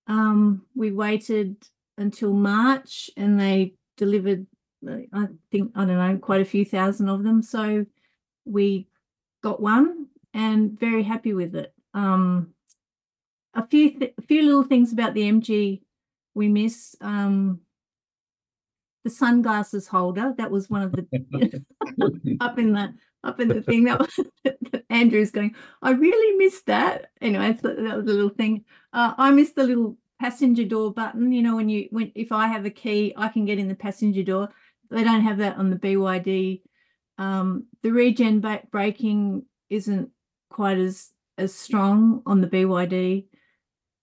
Um, 0.06 0.62
we 0.74 0.90
waited 0.90 1.56
until 1.98 2.32
March, 2.32 3.10
and 3.16 3.38
they 3.38 3.74
delivered. 3.96 4.46
uh, 4.88 4.98
I 5.12 5.28
think 5.50 5.72
I 5.74 5.84
don't 5.84 5.98
know 5.98 6.18
quite 6.18 6.40
a 6.40 6.46
few 6.46 6.64
thousand 6.64 7.08
of 7.08 7.24
them. 7.24 7.42
So 7.42 7.84
we 8.44 8.88
got 9.42 9.60
one 9.60 10.06
and 10.32 10.78
very 10.78 11.02
happy 11.02 11.34
with 11.34 11.54
it. 11.54 11.72
Um, 11.94 12.54
a 13.54 13.66
few 13.66 13.98
th- 13.98 14.14
a 14.16 14.22
few 14.22 14.42
little 14.42 14.62
things 14.64 14.92
about 14.92 15.14
the 15.14 15.22
MG 15.22 15.82
we 16.34 16.48
miss. 16.48 16.96
Um, 17.00 17.60
the 19.08 19.14
sunglasses 19.14 19.88
holder 19.88 20.34
that 20.36 20.50
was 20.50 20.68
one 20.68 20.82
of 20.82 20.92
the 20.92 21.64
up 22.40 22.58
in 22.58 22.74
the 22.74 22.92
up 23.24 23.40
in 23.40 23.48
the 23.48 23.62
thing 23.62 23.84
that 23.84 23.98
was 23.98 24.20
Andrew's 24.90 25.30
going. 25.30 25.54
I 25.82 25.90
really 25.90 26.36
missed 26.36 26.66
that. 26.66 27.10
Anyway, 27.22 27.56
so 27.60 27.68
that 27.68 27.96
was 27.96 28.06
a 28.06 28.14
little 28.14 28.28
thing. 28.28 28.64
Uh, 28.92 29.14
I 29.16 29.30
missed 29.30 29.54
the 29.54 29.64
little 29.64 29.96
passenger 30.20 30.64
door 30.64 30.92
button. 30.92 31.32
You 31.32 31.42
know, 31.42 31.56
when 31.56 31.70
you 31.70 31.88
when 31.90 32.12
if 32.14 32.32
I 32.32 32.48
have 32.48 32.66
a 32.66 32.70
key, 32.70 33.14
I 33.16 33.28
can 33.28 33.46
get 33.46 33.58
in 33.58 33.68
the 33.68 33.74
passenger 33.74 34.22
door. 34.22 34.50
they 34.90 35.04
don't 35.04 35.22
have 35.22 35.38
that 35.38 35.56
on 35.56 35.70
the 35.70 35.76
BYD. 35.76 36.60
Um, 37.16 37.64
the 37.82 37.90
regen 37.90 38.44
braking 38.70 39.46
isn't 39.70 40.10
quite 40.50 40.78
as 40.78 41.12
as 41.38 41.54
strong 41.54 42.22
on 42.26 42.42
the 42.42 42.46
BYD. 42.46 43.24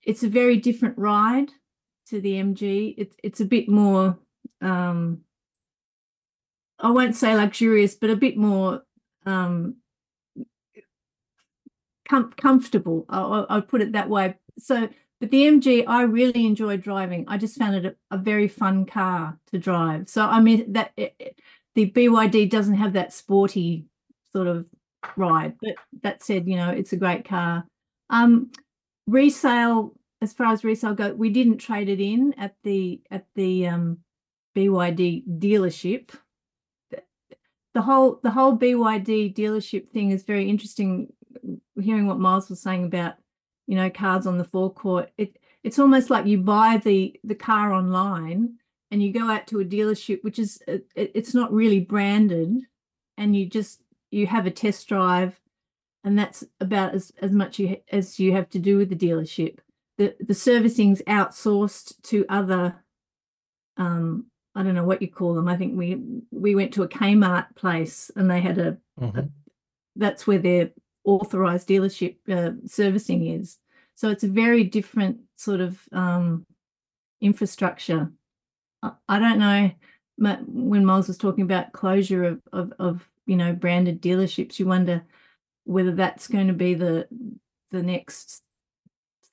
It's 0.02 0.24
a 0.24 0.30
very 0.30 0.58
different 0.58 0.98
ride 0.98 1.52
to 2.08 2.20
the 2.20 2.34
MG. 2.34 2.96
It's 2.98 3.16
it's 3.24 3.42
a 3.42 3.46
bit 3.46 3.70
more 3.70 4.18
um, 4.66 5.22
I 6.80 6.92
won't 6.92 7.16
say 7.16 7.36
luxurious, 7.36 7.96
but 7.96 8.10
a 8.10 8.16
bit 8.16 8.38
more 8.38 8.84
um, 9.26 9.78
com- 12.10 12.32
comfortable. 12.34 13.06
I'll, 13.10 13.46
I'll 13.50 13.62
put 13.62 13.82
it 13.82 13.94
that 13.94 14.10
way. 14.10 14.36
So, 14.60 14.90
but 15.20 15.32
the 15.32 15.44
MG, 15.48 15.84
I 15.88 16.04
really 16.04 16.46
enjoyed 16.46 16.82
driving. 16.82 17.26
I 17.28 17.38
just 17.38 17.58
found 17.58 17.76
it 17.76 17.86
a, 17.86 18.16
a 18.16 18.18
very 18.18 18.48
fun 18.48 18.86
car 18.86 19.40
to 19.52 19.58
drive. 19.58 20.10
So, 20.10 20.24
I 20.26 20.40
mean 20.42 20.74
that 20.74 20.92
it, 20.98 21.16
it- 21.20 21.40
the 21.76 21.92
BYD 21.92 22.50
doesn't 22.50 22.76
have 22.76 22.94
that 22.94 23.12
sporty 23.12 23.84
sort 24.32 24.48
of 24.48 24.66
ride. 25.18 25.56
But 25.62 25.76
that 26.04 26.24
said, 26.24 26.48
you 26.48 26.56
know, 26.56 26.70
it's 26.70 26.94
a 26.94 26.98
great 26.98 27.28
car. 27.28 27.66
Um, 28.10 28.52
resale, 29.08 29.94
as 30.22 30.32
far 30.32 30.54
as 30.54 30.64
resale 30.64 30.94
go, 30.94 31.14
we 31.14 31.30
didn't 31.30 31.58
trade 31.58 31.90
it 31.90 32.00
in 32.00 32.34
at 32.38 32.56
the 32.64 33.02
at 33.12 33.26
the 33.36 33.68
um, 33.68 33.98
BYD 34.56 35.24
dealership. 35.40 36.12
The- 37.74 37.82
whole 37.82 38.20
the 38.24 38.32
whole 38.32 38.58
BYD 38.58 39.34
dealership 39.36 39.90
thing 39.90 40.12
is 40.12 40.24
very 40.24 40.50
interesting. 40.50 41.12
Hearing 41.80 42.08
what 42.08 42.20
Miles 42.20 42.50
was 42.50 42.62
saying 42.62 42.86
about, 42.86 43.16
you 43.68 43.76
know, 43.76 43.90
cars 43.90 44.26
on 44.26 44.38
the 44.38 44.46
forecourt, 44.46 45.12
it 45.18 45.38
it's 45.64 45.80
almost 45.80 46.10
like 46.10 46.26
you 46.26 46.38
buy 46.38 46.78
the 46.84 47.20
the 47.24 47.36
car 47.36 47.74
online 47.74 48.58
and 48.92 49.04
you 49.04 49.12
go 49.12 49.30
out 49.30 49.48
to 49.48 49.60
a 49.60 49.66
dealership, 49.66 50.24
which 50.24 50.40
is 50.40 50.62
it- 50.68 50.88
it's 50.96 51.34
not 51.34 51.52
really 51.52 51.82
branded, 51.82 52.62
and 53.18 53.36
you 53.36 53.46
just 53.46 53.82
you 54.12 54.28
have 54.28 54.46
a 54.46 54.52
test 54.52 54.88
drive, 54.88 55.42
and 56.06 56.18
that's 56.18 56.46
about 56.62 56.94
as 56.96 57.12
as 57.22 57.32
much 57.34 57.60
you, 57.60 57.78
as 57.92 58.20
you 58.20 58.32
have 58.32 58.50
to 58.52 58.60
do 58.60 58.78
with 58.78 58.90
the 58.90 58.96
dealership. 58.96 59.60
The 59.98 60.16
the 60.22 60.34
servicing's 60.34 61.02
outsourced 61.04 62.02
to 62.04 62.26
other 62.30 62.84
um 63.78 64.28
I 64.56 64.64
don't 64.64 64.76
know 64.76 64.86
what 64.86 65.02
you 65.02 65.10
call 65.12 65.34
them. 65.34 65.48
I 65.48 65.58
think 65.58 65.78
we 65.78 66.02
we 66.32 66.56
went 66.56 66.74
to 66.74 66.84
a 66.84 66.88
Kmart 66.88 67.56
place 67.56 68.10
and 68.16 68.30
they 68.30 68.42
had 68.42 68.58
a 68.58 68.78
Mhm. 69.00 69.32
that's 69.98 70.26
where 70.26 70.40
their 70.40 70.72
authorized 71.04 71.68
dealership 71.68 72.18
uh, 72.30 72.54
servicing 72.66 73.28
is. 73.28 73.58
So 73.94 74.10
it's 74.10 74.24
a 74.24 74.30
very 74.30 74.64
different 74.64 75.20
sort 75.36 75.60
of 75.62 75.82
um, 75.92 76.46
infrastructure. 77.22 78.12
I, 78.82 78.92
I 79.08 79.20
don't 79.20 79.40
know 79.40 79.72
Ma- 80.18 80.38
when 80.48 80.86
Miles 80.86 81.08
was 81.10 81.18
talking 81.18 81.44
about 81.44 81.74
closure 81.74 82.24
of, 82.24 82.42
of 82.54 82.74
of 82.80 83.10
you 83.26 83.36
know 83.36 83.54
branded 83.54 84.02
dealerships. 84.02 84.60
You 84.60 84.66
wonder 84.68 85.04
whether 85.66 85.92
that's 85.92 86.28
going 86.28 86.48
to 86.48 86.54
be 86.54 86.74
the 86.74 87.08
the 87.72 87.84
next 87.84 88.42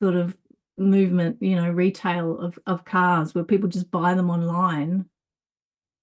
sort 0.01 0.17
of 0.17 0.37
movement, 0.79 1.37
you 1.41 1.55
know, 1.55 1.71
retail 1.71 2.39
of 2.39 2.59
of 2.67 2.85
cars 2.85 3.35
where 3.35 3.45
people 3.45 3.69
just 3.69 3.91
buy 3.91 4.15
them 4.15 4.31
online 4.31 5.05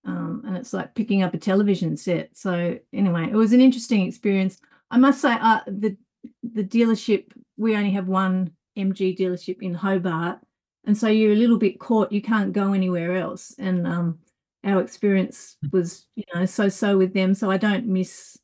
um, 0.06 0.44
and 0.46 0.58
it's 0.58 0.74
like 0.74 0.96
picking 0.96 1.24
up 1.24 1.34
a 1.34 1.38
television 1.38 1.98
set. 1.98 2.36
So 2.36 2.78
anyway, 2.94 3.28
it 3.30 3.36
was 3.36 3.54
an 3.54 3.62
interesting 3.62 4.06
experience. 4.08 4.60
I 4.92 4.98
must 4.98 5.22
say, 5.22 5.34
uh, 5.34 5.62
the 5.68 5.98
the 6.44 6.64
dealership 6.64 7.32
we 7.58 7.76
only 7.76 7.92
have 7.92 8.08
one 8.08 8.52
MG 8.78 9.18
dealership 9.18 9.62
in 9.62 9.74
Hobart, 9.74 10.40
and 10.86 10.98
so 10.98 11.08
you're 11.08 11.34
a 11.34 11.36
little 11.36 11.58
bit 11.58 11.80
caught. 11.80 12.12
You 12.12 12.22
can't 12.22 12.54
go 12.54 12.74
anywhere 12.74 13.16
else, 13.18 13.54
and 13.60 13.86
um, 13.86 14.20
our 14.64 14.82
experience 14.82 15.58
was 15.72 16.08
you 16.16 16.24
know 16.34 16.46
so 16.46 16.70
so 16.70 16.98
with 16.98 17.14
them. 17.14 17.34
So 17.34 17.52
I 17.52 17.58
don't 17.58 17.86
miss 17.86 18.38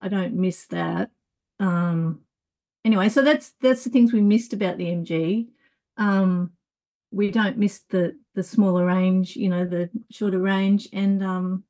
I 0.00 0.08
don't 0.08 0.34
miss 0.34 0.66
that. 0.66 1.10
Um, 1.60 2.20
anyway, 2.84 3.08
so 3.08 3.22
that's 3.22 3.52
that's 3.60 3.84
the 3.84 3.90
things 3.90 4.12
we 4.12 4.20
missed 4.20 4.52
about 4.52 4.78
the 4.78 4.86
MG. 4.86 5.48
Um, 5.96 6.52
we 7.10 7.30
don't 7.30 7.58
miss 7.58 7.82
the 7.88 8.16
the 8.34 8.42
smaller 8.42 8.84
range, 8.84 9.36
you 9.36 9.48
know, 9.48 9.64
the 9.64 9.90
shorter 10.10 10.38
range, 10.40 10.88
and 10.92 11.22
um, 11.22 11.64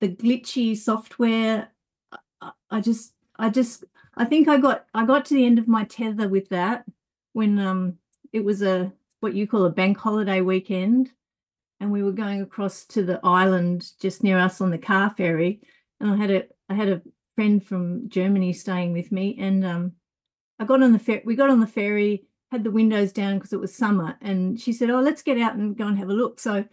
the 0.00 0.08
glitchy 0.08 0.76
software. 0.76 1.68
I- 2.70 2.80
just, 2.80 3.14
I 3.38 3.48
just, 3.50 3.84
I 4.16 4.24
think 4.24 4.48
I 4.48 4.58
got, 4.58 4.86
I 4.94 5.04
got 5.04 5.24
to 5.26 5.34
the 5.34 5.44
end 5.44 5.58
of 5.58 5.66
my 5.68 5.84
tether 5.84 6.28
with 6.28 6.48
that 6.50 6.84
when 7.32 7.58
um, 7.58 7.98
it 8.32 8.44
was 8.44 8.62
a 8.62 8.92
what 9.20 9.34
you 9.34 9.46
call 9.46 9.64
a 9.64 9.70
bank 9.70 9.98
holiday 9.98 10.40
weekend, 10.40 11.10
and 11.80 11.90
we 11.90 12.02
were 12.02 12.12
going 12.12 12.40
across 12.40 12.84
to 12.86 13.02
the 13.02 13.20
island 13.24 13.92
just 14.00 14.22
near 14.22 14.38
us 14.38 14.60
on 14.60 14.70
the 14.70 14.78
car 14.78 15.10
ferry, 15.10 15.60
and 16.00 16.10
I 16.10 16.16
had 16.16 16.30
a, 16.30 16.44
I 16.68 16.74
had 16.74 16.88
a 16.88 17.02
friend 17.34 17.64
from 17.64 18.08
Germany 18.08 18.52
staying 18.52 18.92
with 18.92 19.10
me, 19.10 19.36
and 19.38 19.64
um, 19.64 19.92
I 20.58 20.64
got 20.64 20.82
on 20.82 20.92
the 20.92 20.98
fer- 20.98 21.22
we 21.24 21.34
got 21.34 21.50
on 21.50 21.60
the 21.60 21.66
ferry 21.66 22.24
had 22.50 22.64
the 22.64 22.70
windows 22.70 23.12
down 23.12 23.34
because 23.34 23.52
it 23.52 23.60
was 23.60 23.74
summer 23.74 24.16
and 24.20 24.60
she 24.60 24.72
said 24.72 24.90
oh 24.90 25.00
let's 25.00 25.22
get 25.22 25.38
out 25.38 25.54
and 25.54 25.76
go 25.76 25.86
and 25.86 25.98
have 25.98 26.08
a 26.08 26.14
look. 26.14 26.40
So 26.40 26.64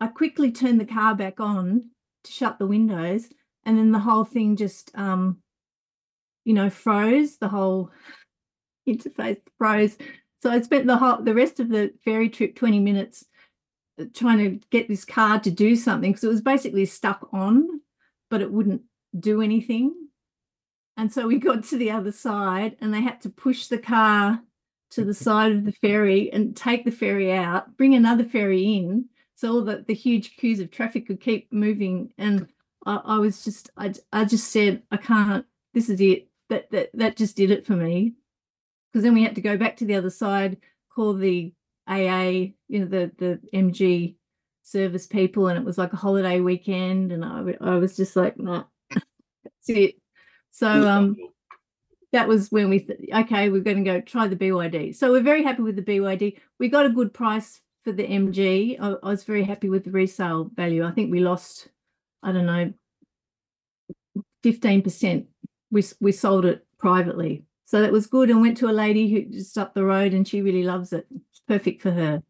i 0.00 0.06
quickly 0.08 0.50
turned 0.50 0.80
the 0.80 0.84
car 0.84 1.14
back 1.14 1.40
on 1.40 1.90
to 2.24 2.32
shut 2.32 2.58
the 2.58 2.66
windows 2.66 3.28
and 3.64 3.78
then 3.78 3.92
the 3.92 4.00
whole 4.00 4.24
thing 4.24 4.56
just 4.56 4.90
um 4.94 5.38
you 6.44 6.52
know 6.52 6.68
froze 6.68 7.38
the 7.38 7.48
whole 7.48 7.90
interface 8.88 9.40
froze. 9.58 9.96
So 10.42 10.50
i 10.50 10.60
spent 10.60 10.86
the 10.86 10.96
whole 10.96 11.22
the 11.22 11.34
rest 11.34 11.60
of 11.60 11.68
the 11.68 11.92
ferry 12.04 12.28
trip 12.28 12.54
20 12.54 12.80
minutes 12.80 13.24
uh, 14.00 14.04
trying 14.14 14.38
to 14.38 14.66
get 14.70 14.88
this 14.88 15.04
car 15.04 15.40
to 15.40 15.50
do 15.50 15.76
something 15.76 16.10
because 16.10 16.24
it 16.24 16.28
was 16.28 16.42
basically 16.42 16.84
stuck 16.84 17.28
on 17.32 17.80
but 18.30 18.42
it 18.42 18.52
wouldn't 18.52 18.82
do 19.18 19.40
anything. 19.40 19.94
And 20.96 21.12
so 21.12 21.26
we 21.26 21.38
got 21.38 21.64
to 21.64 21.76
the 21.76 21.90
other 21.90 22.12
side 22.12 22.76
and 22.80 22.92
they 22.92 23.00
had 23.00 23.20
to 23.22 23.30
push 23.30 23.66
the 23.66 23.78
car 23.78 24.42
to 24.90 25.04
the 25.04 25.14
side 25.14 25.52
of 25.52 25.64
the 25.64 25.72
ferry 25.72 26.32
and 26.32 26.56
take 26.56 26.84
the 26.84 26.90
ferry 26.90 27.32
out, 27.32 27.76
bring 27.76 27.94
another 27.94 28.24
ferry 28.24 28.62
in, 28.62 29.06
so 29.34 29.52
all 29.52 29.62
the, 29.62 29.84
the 29.86 29.94
huge 29.94 30.36
queues 30.36 30.60
of 30.60 30.70
traffic 30.70 31.06
could 31.06 31.20
keep 31.20 31.52
moving. 31.52 32.12
And 32.18 32.48
I, 32.86 33.00
I 33.04 33.18
was 33.18 33.44
just, 33.44 33.70
I, 33.76 33.92
I 34.12 34.24
just 34.24 34.50
said, 34.50 34.82
I 34.90 34.96
can't, 34.96 35.44
this 35.72 35.88
is 35.88 36.00
it. 36.00 36.28
That, 36.50 36.70
that, 36.70 36.90
that 36.94 37.16
just 37.16 37.36
did 37.36 37.50
it 37.50 37.66
for 37.66 37.74
me. 37.74 38.14
Because 38.92 39.02
then 39.02 39.14
we 39.14 39.24
had 39.24 39.34
to 39.34 39.40
go 39.40 39.56
back 39.56 39.76
to 39.78 39.84
the 39.84 39.96
other 39.96 40.10
side, 40.10 40.58
call 40.94 41.14
the 41.14 41.52
AA, 41.88 42.52
you 42.68 42.80
know, 42.80 42.86
the, 42.86 43.10
the 43.18 43.40
MG 43.52 44.14
service 44.62 45.06
people, 45.06 45.48
and 45.48 45.58
it 45.58 45.64
was 45.64 45.78
like 45.78 45.92
a 45.92 45.96
holiday 45.96 46.40
weekend. 46.40 47.10
And 47.10 47.24
I 47.24 47.56
I 47.60 47.76
was 47.76 47.96
just 47.96 48.14
like, 48.14 48.38
nah, 48.38 48.64
that's 48.90 49.68
it. 49.68 49.96
So, 50.50 50.68
um, 50.68 51.16
that 52.14 52.28
was 52.28 52.50
when 52.50 52.70
we 52.70 52.78
th- 52.80 53.00
okay 53.12 53.48
we're 53.50 53.60
going 53.60 53.76
to 53.76 53.90
go 53.90 54.00
try 54.00 54.26
the 54.26 54.36
byd 54.36 54.94
so 54.94 55.10
we're 55.10 55.20
very 55.20 55.42
happy 55.42 55.62
with 55.62 55.76
the 55.76 55.82
byd 55.82 56.32
we 56.58 56.68
got 56.68 56.86
a 56.86 56.90
good 56.90 57.12
price 57.12 57.60
for 57.82 57.92
the 57.92 58.06
mg 58.06 58.76
i, 58.80 58.86
I 59.02 59.08
was 59.08 59.24
very 59.24 59.42
happy 59.42 59.68
with 59.68 59.84
the 59.84 59.90
resale 59.90 60.50
value. 60.54 60.84
I 60.84 60.92
think 60.92 61.10
we 61.10 61.20
lost 61.20 61.68
i 62.22 62.32
don't 62.32 62.46
know 62.46 62.72
15% 64.44 65.26
we, 65.70 65.82
we 66.00 66.12
sold 66.12 66.44
it 66.44 66.64
privately. 66.78 67.42
So 67.64 67.80
that 67.80 67.90
was 67.90 68.06
good 68.06 68.30
and 68.30 68.40
went 68.40 68.58
to 68.58 68.68
a 68.68 68.72
lady 68.72 69.10
who 69.10 69.24
just 69.24 69.58
up 69.58 69.74
the 69.74 69.84
road 69.84 70.12
and 70.12 70.28
she 70.28 70.42
really 70.42 70.62
loves 70.62 70.92
it. 70.92 71.06
It's 71.30 71.40
perfect 71.48 71.82
for 71.82 71.90
her. 71.90 72.22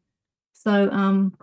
So 0.53 0.89
um 0.91 1.37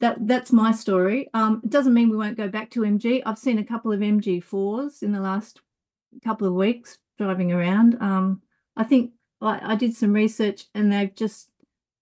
that 0.00 0.16
that's 0.28 0.52
my 0.52 0.72
story. 0.72 1.28
Um 1.34 1.60
it 1.64 1.70
doesn't 1.70 1.94
mean 1.94 2.10
we 2.10 2.16
won't 2.16 2.36
go 2.36 2.48
back 2.48 2.70
to 2.70 2.80
mg 2.80 3.22
i've 3.26 3.38
seen 3.38 3.58
a 3.58 3.64
couple 3.64 3.92
of 3.92 4.00
mg4s 4.00 5.02
in 5.02 5.12
the 5.12 5.20
last 5.20 5.60
couple 6.22 6.46
of 6.46 6.54
weeks 6.54 6.98
driving 7.18 7.52
around. 7.52 7.96
Um, 8.00 8.42
I 8.76 8.84
think 8.84 9.12
I, 9.40 9.72
I 9.72 9.76
did 9.76 9.94
some 9.94 10.12
research 10.12 10.66
and 10.74 10.92
they've 10.92 11.14
just, 11.14 11.50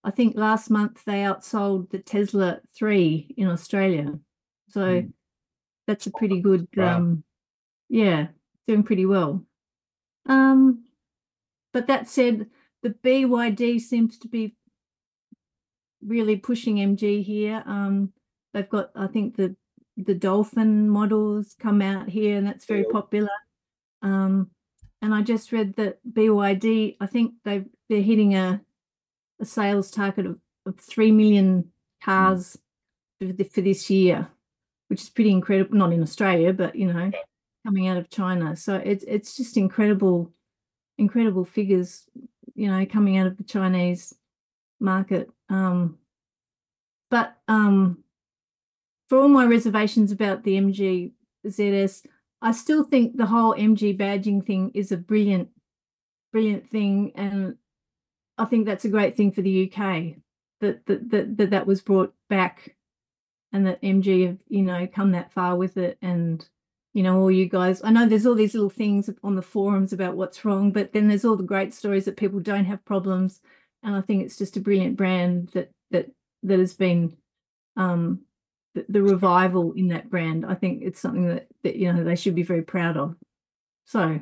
I 0.05 0.11
think 0.11 0.37
last 0.37 0.71
month 0.71 1.05
they 1.05 1.23
outsold 1.23 1.91
the 1.91 1.99
Tesla 1.99 2.61
3 2.75 3.35
in 3.37 3.49
Australia. 3.49 4.19
So 4.69 4.81
Mm. 4.81 5.13
that's 5.87 6.07
a 6.07 6.11
pretty 6.11 6.41
good, 6.41 6.69
Wow. 6.77 6.97
um, 6.97 7.25
yeah, 7.89 8.29
doing 8.67 8.83
pretty 8.85 9.07
well. 9.07 9.45
Um, 10.27 10.85
but 11.73 11.87
that 11.89 12.09
said, 12.09 12.49
the 12.83 12.91
BYD 12.91 13.81
seems 13.81 14.19
to 14.19 14.29
be 14.29 14.57
really 16.03 16.37
pushing 16.37 16.77
MG 16.77 17.23
here. 17.23 17.63
Um, 17.67 18.13
they've 18.53 18.69
got, 18.69 18.91
I 18.95 19.07
think 19.07 19.37
the 19.37 19.57
the 19.97 20.15
Dolphin 20.15 20.89
models 20.89 21.55
come 21.59 21.83
out 21.83 22.09
here, 22.09 22.39
and 22.39 22.47
that's 22.47 22.65
very 22.65 22.85
popular. 22.85 23.29
Um, 24.01 24.51
and 25.03 25.15
I 25.15 25.23
just 25.23 25.53
read 25.53 25.77
that 25.77 25.99
BYD, 26.11 26.97
I 27.01 27.07
think 27.07 27.35
they 27.45 27.65
they're 27.89 28.03
hitting 28.03 28.35
a 28.35 28.61
a 29.41 29.45
sales 29.45 29.91
target 29.91 30.27
of, 30.27 30.39
of 30.67 30.79
three 30.79 31.11
million 31.11 31.71
cars 32.03 32.59
for, 33.19 33.33
the, 33.33 33.45
for 33.45 33.63
this 33.63 33.89
year, 33.89 34.29
which 34.89 35.01
is 35.03 35.09
pretty 35.09 35.31
incredible. 35.31 35.77
Not 35.77 35.93
in 35.93 36.03
Australia, 36.03 36.53
but 36.53 36.77
you 36.77 36.93
know, 36.93 37.11
coming 37.65 37.89
out 37.89 37.97
of 37.97 38.11
China. 38.11 38.57
So 38.57 38.77
it's 38.77 39.05
it's 39.09 39.37
just 39.37 39.57
incredible, 39.57 40.33
incredible 40.99 41.45
figures, 41.45 42.05
you 42.55 42.69
know, 42.69 42.85
coming 42.87 43.17
out 43.17 43.27
of 43.27 43.37
the 43.37 43.45
Chinese 43.45 44.15
market. 44.81 45.31
Um, 45.49 45.99
but 47.11 47.37
um, 47.49 48.05
for 49.09 49.19
all 49.19 49.29
my 49.29 49.45
reservations 49.45 50.13
about 50.13 50.45
the 50.45 50.57
MG 50.57 51.13
ZS, 51.47 52.07
I 52.43 52.53
still 52.53 52.85
think 52.85 53.17
the 53.17 53.27
whole 53.27 53.55
MG 53.55 53.97
badging 53.97 54.45
thing 54.47 54.71
is 54.75 54.93
a 54.93 54.97
brilliant, 54.97 55.51
brilliant 56.33 56.71
thing, 56.71 57.13
and 57.15 57.57
I 58.39 58.47
think 58.47 58.67
that's 58.67 58.85
a 58.85 58.91
great 58.91 59.17
thing 59.17 59.33
for 59.33 59.43
the 59.43 59.71
UK 59.71 60.17
that 60.61 60.87
that 60.87 61.11
that 61.11 61.37
that, 61.37 61.51
that 61.51 61.67
was 61.67 61.83
brought 61.83 62.15
back, 62.29 62.77
and 63.53 63.67
that 63.67 63.83
MG 63.83 64.27
have 64.27 64.39
you 64.49 64.63
know 64.63 64.87
come 64.87 65.13
that 65.13 65.33
far 65.33 65.57
with 65.57 65.77
it, 65.77 65.99
and 66.01 66.47
you 66.95 67.03
know 67.03 67.21
all 67.21 67.31
you 67.31 67.47
guys. 67.47 67.83
I 67.85 67.91
know 67.91 68.07
there's 68.07 68.27
all 68.27 68.35
these 68.35 68.55
little 68.55 68.71
things 68.71 69.11
on 69.23 69.37
the 69.37 69.43
forums 69.43 69.93
about 69.93 70.17
what's 70.17 70.45
wrong, 70.45 70.73
but 70.73 70.93
then 70.93 71.09
there's 71.09 71.25
all 71.25 71.37
the 71.37 71.43
great 71.43 71.75
stories 71.75 72.07
that 72.07 72.17
people 72.17 72.41
don't 72.41 72.65
have 72.65 72.85
problems, 72.87 73.41
and 73.83 73.95
I 73.95 74.01
think 74.01 74.25
it's 74.25 74.39
just 74.39 74.57
a 74.57 74.61
brilliant 74.61 74.97
brand 74.97 75.51
that 75.53 75.73
that 75.91 76.11
that 76.43 76.59
has 76.59 76.73
been 76.73 77.17
um 77.77 78.23
the, 78.75 78.85
the 78.89 79.03
revival 79.03 79.73
in 79.73 79.89
that 79.89 80.11
brand. 80.11 80.47
I 80.47 80.55
think 80.55 80.83
it's 80.83 81.01
something 81.01 81.27
that, 81.27 81.49
that 81.65 81.77
you 81.77 81.93
know 81.93 82.05
they 82.05 82.17
should 82.17 82.35
be 82.35 82.43
very 82.43 82.63
proud 82.63 82.97
of. 82.97 83.17
So 83.87 84.21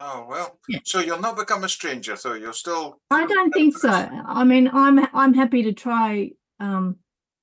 Oh 0.00 0.26
well, 0.28 0.58
Yeah. 0.68 0.78
so 0.84 1.00
you'll 1.00 1.20
not 1.20 1.36
become 1.36 1.64
a 1.64 1.68
stranger, 1.68 2.14
so 2.14 2.34
You're 2.34 2.52
still. 2.52 3.00
I 3.10 3.26
don't 3.26 3.52
think 3.52 3.76
so. 3.76 3.90
I 3.90 4.44
mean, 4.44 4.70
I'm 4.72 5.04
I'm 5.12 5.34
happy 5.34 5.62
to 5.64 5.72
try 5.72 6.30
um, 6.60 6.96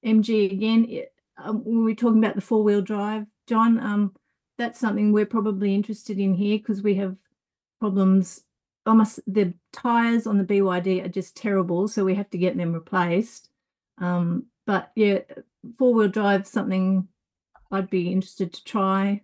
MG 0.06 0.52
again. 0.52 0.86
It- 0.90 1.12
um, 1.38 1.66
when 1.66 1.84
we're 1.84 1.96
talking 1.96 2.20
about 2.24 2.36
the 2.36 2.42
four 2.42 2.64
wheel 2.64 2.82
drive, 2.82 3.26
John, 3.46 3.78
um, 3.78 4.16
that's 4.58 4.80
something 4.80 5.12
we're 5.12 5.26
probably 5.26 5.76
interested 5.76 6.18
in 6.18 6.34
here 6.34 6.58
because 6.58 6.82
we 6.82 6.96
have 6.96 7.18
problems. 7.82 8.42
Almost 8.86 9.20
the 9.28 9.54
tires 9.74 10.28
on 10.28 10.38
the 10.38 10.46
BYD 10.46 11.04
are 11.04 11.10
just 11.10 11.36
terrible, 11.36 11.90
so 11.90 12.06
we 12.06 12.16
have 12.16 12.30
to 12.30 12.38
get 12.38 12.56
them 12.56 12.72
replaced. 12.72 13.50
Um, 13.98 14.46
but 14.66 14.92
yeah, 14.96 15.20
four 15.78 15.94
wheel 15.94 16.08
drive 16.08 16.48
something 16.48 17.08
I'd 17.72 17.90
be 17.90 18.12
interested 18.12 18.54
to 18.54 18.64
try 18.64 19.22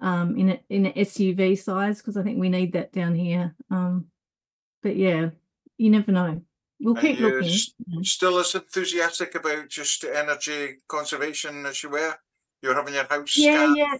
um, 0.00 0.36
in 0.36 0.50
a, 0.50 0.60
in 0.68 0.86
an 0.86 0.92
SUV 0.92 1.58
size 1.58 1.98
because 1.98 2.16
I 2.16 2.22
think 2.22 2.38
we 2.38 2.48
need 2.48 2.72
that 2.72 2.92
down 2.92 3.14
here. 3.14 3.54
Um, 3.70 4.06
but 4.82 4.96
yeah, 4.96 5.30
you 5.78 5.90
never 5.90 6.12
know. 6.12 6.42
We'll 6.80 6.94
And 6.96 7.02
keep 7.02 7.20
looking. 7.20 7.48
Still 8.02 8.38
as 8.38 8.54
enthusiastic 8.54 9.34
about 9.34 9.68
just 9.68 10.04
energy 10.04 10.76
conservation 10.88 11.64
as 11.64 11.82
you 11.82 11.90
were. 11.90 12.14
You're 12.62 12.74
having 12.74 12.94
your 12.94 13.04
house. 13.04 13.36
Yeah, 13.36 13.72
yeah. 13.74 13.94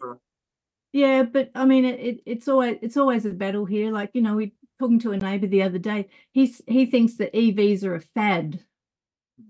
Yeah, 0.93 1.23
but 1.25 1.51
I 1.55 1.67
mean, 1.67 1.85
it, 1.85 2.01
it 2.01 2.21
it's 2.25 2.49
always 2.49 2.79
it's 2.81 2.97
always 2.97 3.27
a 3.27 3.31
battle 3.31 3.65
here. 3.65 3.93
Like 3.93 4.11
you 4.15 4.23
know, 4.23 4.35
we 4.35 4.55
talking 4.79 4.99
to 5.01 5.13
a 5.13 5.17
neighbour 5.17 5.47
the 5.47 5.63
other 5.63 5.79
day. 5.79 6.09
He's 6.33 6.63
he 6.67 6.87
thinks 6.87 7.17
that 7.17 7.35
EVs 7.35 7.85
are 7.85 7.95
a 7.95 8.01
fad. 8.01 8.61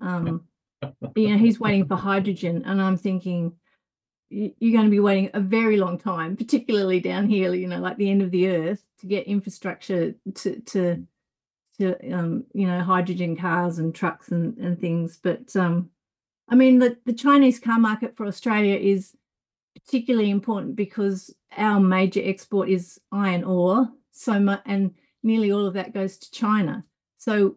Um, 0.01 0.47
you 1.14 1.29
know, 1.29 1.39
he's 1.39 1.61
waiting 1.61 1.87
for 1.87 1.97
hydrogen, 1.97 2.62
and 2.66 2.81
I'm 2.81 2.97
thinking 2.97 3.53
you're 4.29 4.72
going 4.72 4.85
to 4.87 4.91
be 4.91 5.01
waiting 5.01 5.31
a 5.35 5.41
very 5.41 5.77
long 5.77 5.99
time, 5.99 6.37
particularly 6.37 7.01
down 7.01 7.29
here. 7.29 7.55
You 7.55 7.68
know, 7.68 7.81
like 7.81 7.97
the 7.97 8.11
end 8.11 8.22
of 8.22 8.31
the 8.31 8.49
earth, 8.49 8.83
to 9.01 9.07
get 9.07 9.27
infrastructure 9.27 10.14
to 10.35 10.61
to 10.61 11.07
to 11.79 12.12
um 12.12 12.45
you 12.53 12.66
know 12.66 12.81
hydrogen 12.81 13.37
cars 13.37 13.79
and 13.79 13.95
trucks 13.95 14.31
and 14.31 14.57
and 14.59 14.81
things. 14.81 15.18
But 15.22 15.55
um, 15.57 15.91
I 16.49 16.55
mean, 16.55 16.79
the 16.79 16.97
the 17.07 17.12
Chinese 17.12 17.59
car 17.59 17.79
market 17.79 18.16
for 18.16 18.27
Australia 18.27 18.77
is 18.77 19.14
particularly 19.77 20.31
important 20.31 20.74
because 20.74 21.35
our 21.57 21.81
major 21.81 22.20
export 22.24 22.68
is 22.68 22.99
iron 23.12 23.45
ore 23.45 23.89
so 24.11 24.41
much 24.41 24.62
and 24.66 24.95
nearly 25.22 25.53
all 25.53 25.66
of 25.66 25.74
that 25.74 25.93
goes 25.93 26.16
to 26.16 26.31
china 26.31 26.85
so 27.18 27.57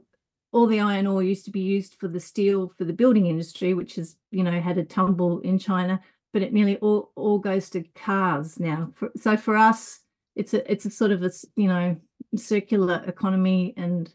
all 0.52 0.68
the 0.68 0.80
iron 0.80 1.08
ore 1.08 1.24
used 1.24 1.46
to 1.46 1.52
be 1.52 1.60
used 1.60 1.96
for 1.96 2.08
the 2.08 2.20
steel 2.20 2.70
for 2.78 2.86
the 2.86 2.94
building 2.94 3.28
industry 3.28 3.74
which 3.74 3.96
has 3.96 4.16
you 4.32 4.44
know 4.44 4.60
had 4.60 4.78
a 4.78 4.84
tumble 4.84 5.40
in 5.42 5.58
china 5.58 6.00
but 6.32 6.42
it 6.44 6.54
nearly 6.54 6.78
all, 6.78 7.12
all 7.16 7.40
goes 7.40 7.70
to 7.70 7.84
cars 7.96 8.60
now 8.60 8.90
for, 8.96 9.12
so 9.16 9.36
for 9.38 9.56
us 9.58 10.00
it's 10.36 10.54
a 10.54 10.72
it's 10.72 10.86
a 10.86 10.92
sort 10.92 11.12
of 11.12 11.24
a 11.24 11.32
you 11.56 11.68
know 11.68 11.96
circular 12.36 13.04
economy 13.08 13.74
and 13.78 14.14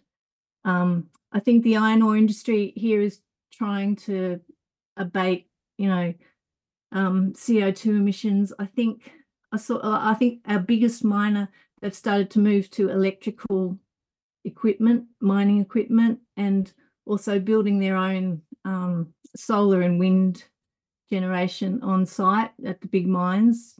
um 0.64 1.06
i 1.32 1.40
think 1.40 1.62
the 1.62 1.76
iron 1.76 2.02
ore 2.02 2.16
industry 2.16 2.72
here 2.76 3.00
is 3.00 3.20
trying 3.52 3.96
to 3.96 4.40
abate 4.96 5.48
you 5.78 5.88
know 5.88 6.14
um, 6.94 7.32
CO2 7.32 7.86
emissions. 7.86 8.52
I 8.58 8.66
think 8.66 9.12
I 9.52 9.58
saw. 9.58 9.80
I 9.82 10.14
think 10.14 10.40
our 10.46 10.60
biggest 10.60 11.04
miner 11.04 11.50
they've 11.82 11.94
started 11.94 12.30
to 12.30 12.38
move 12.38 12.70
to 12.70 12.88
electrical 12.88 13.78
equipment, 14.44 15.04
mining 15.20 15.60
equipment, 15.60 16.20
and 16.36 16.72
also 17.06 17.38
building 17.38 17.78
their 17.78 17.96
own 17.96 18.42
um, 18.64 19.14
solar 19.36 19.82
and 19.82 19.98
wind 19.98 20.44
generation 21.10 21.80
on 21.82 22.06
site 22.06 22.50
at 22.64 22.80
the 22.80 22.88
big 22.88 23.06
mines. 23.06 23.78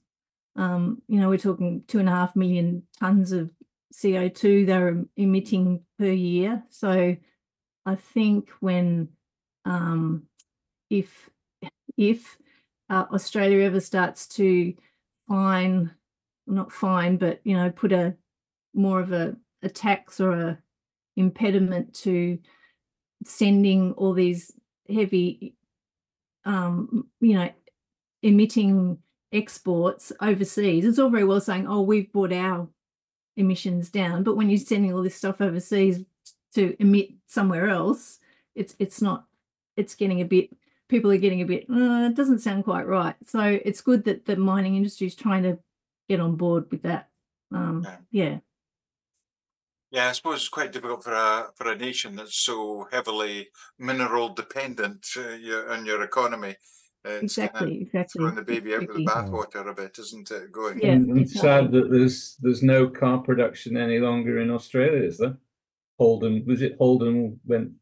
Um, 0.57 1.03
you 1.09 1.21
know, 1.21 1.29
we're 1.29 1.39
talking 1.39 1.83
two 1.89 1.99
and 1.99 2.09
a 2.09 2.13
half 2.13 2.37
million 2.37 2.85
tons 3.01 3.33
of 3.33 3.51
CO2 3.93 4.67
they're 4.67 5.05
emitting 5.17 5.83
per 5.99 6.07
year. 6.07 6.63
So 6.71 7.17
I 7.87 7.95
think 7.95 8.51
when 8.61 9.09
um, 9.65 10.25
if 10.91 11.31
if 11.97 12.37
uh, 12.91 13.07
Australia 13.13 13.65
ever 13.65 13.81
starts 13.81 14.27
to 14.29 14.75
fine, 15.29 15.91
not 16.47 16.73
fine, 16.73 17.17
but 17.17 17.41
you 17.45 17.57
know, 17.57 17.71
put 17.71 17.93
a 17.93 18.17
more 18.75 19.01
of 19.01 19.13
a, 19.13 19.37
a 19.65 19.69
tax 19.69 20.21
or 20.21 20.33
a 20.33 20.59
impediment 21.17 21.95
to 21.95 22.39
sending 23.25 23.93
all 23.93 24.13
these 24.13 24.53
heavy, 24.93 25.55
um, 26.45 27.09
you 27.21 27.35
know, 27.35 27.51
emitting 28.23 28.99
exports 29.33 30.13
overseas. 30.21 30.85
It's 30.85 30.99
all 30.99 31.11
very 31.11 31.25
well 31.25 31.41
saying, 31.41 31.67
"Oh, 31.67 31.83
we've 31.83 32.13
brought 32.13 32.33
our 32.33 32.69
emissions 33.37 33.91
down," 33.91 34.23
but 34.23 34.37
when 34.37 34.51
you're 34.51 34.59
sending 34.59 34.93
all 34.93 35.03
this 35.03 35.17
stuff 35.17 35.41
overseas 35.41 36.05
to 36.55 36.77
emit 36.81 37.11
somewhere 37.27 37.69
else, 37.69 38.19
it's 38.55 38.75
it's 38.79 39.03
not. 39.03 39.27
It's 39.77 39.95
getting 39.97 40.21
a 40.21 40.25
bit 40.25 40.51
people 40.89 41.11
are 41.11 41.19
getting 41.19 41.41
a 41.41 41.47
bit 41.47 41.67
uh, 41.71 42.09
it 42.11 42.15
doesn't 42.15 42.41
sound 42.41 42.65
quite 42.65 42.87
right 42.87 43.17
so 43.27 43.41
it's 43.65 43.81
good 43.81 44.05
that 44.05 44.27
the 44.27 44.37
mining 44.37 44.77
industry 44.77 45.07
is 45.07 45.15
trying 45.15 45.43
to 45.43 45.59
get 46.09 46.21
on 46.21 46.37
board 46.37 46.65
with 46.71 46.83
that 46.83 47.09
um 47.53 47.87
Yeah. 48.11 48.39
Yeah 49.95 50.03
Yeah, 50.03 50.09
I 50.09 50.13
suppose 50.13 50.37
it's 50.37 50.49
quite 50.49 50.73
difficult 50.73 51.05
for 51.05 51.13
a 51.13 51.47
for 51.55 51.71
a 51.71 51.77
nation 51.77 52.17
that's 52.17 52.37
so 52.37 52.87
heavily 52.91 53.49
mineral 53.79 54.29
dependent 54.31 55.07
uh, 55.17 55.31
your, 55.31 55.71
on 55.71 55.87
your 55.87 56.03
economy. 56.03 56.57
It's 57.05 57.35
kinda 57.37 57.51
exactly 57.51 57.83
exactly 57.83 58.19
throwing 58.19 58.35
the 58.35 58.43
baby 58.43 58.75
out 58.75 58.89
with 58.89 58.97
the 58.97 59.05
bathwater 59.05 59.69
a 59.69 59.75
bit, 59.75 59.99
isn't 59.99 60.31
it? 60.31 60.53
Going. 60.53 60.81
Yeah, 60.81 60.93
and, 60.93 61.11
and 61.11 61.21
exactly. 61.21 61.49
sad 61.49 61.73
that 61.73 61.91
there's 61.91 62.37
there's 62.41 62.63
no 62.63 62.89
car 62.89 63.19
production 63.19 63.77
any 63.77 63.99
longer 63.99 64.41
in 64.41 64.51
Australia, 64.51 65.03
is 65.03 65.19
there? 65.19 65.37
Holden 65.99 66.45
was 66.47 66.63
it 66.63 66.77
Holden 66.79 67.39
went 67.47 67.73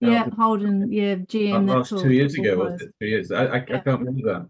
yeah 0.00 0.28
holden 0.30 0.92
yeah 0.92 1.16
gm 1.16 1.66
that 1.66 1.76
that's 1.76 1.90
two 1.90 2.12
years 2.12 2.34
ago, 2.34 2.56
was 2.56 2.80
it? 2.80 2.94
Two 3.00 3.06
years. 3.06 3.32
I, 3.32 3.46
I, 3.46 3.56
I 3.56 3.60
can't 3.60 4.00
remember 4.00 4.22
that. 4.32 4.48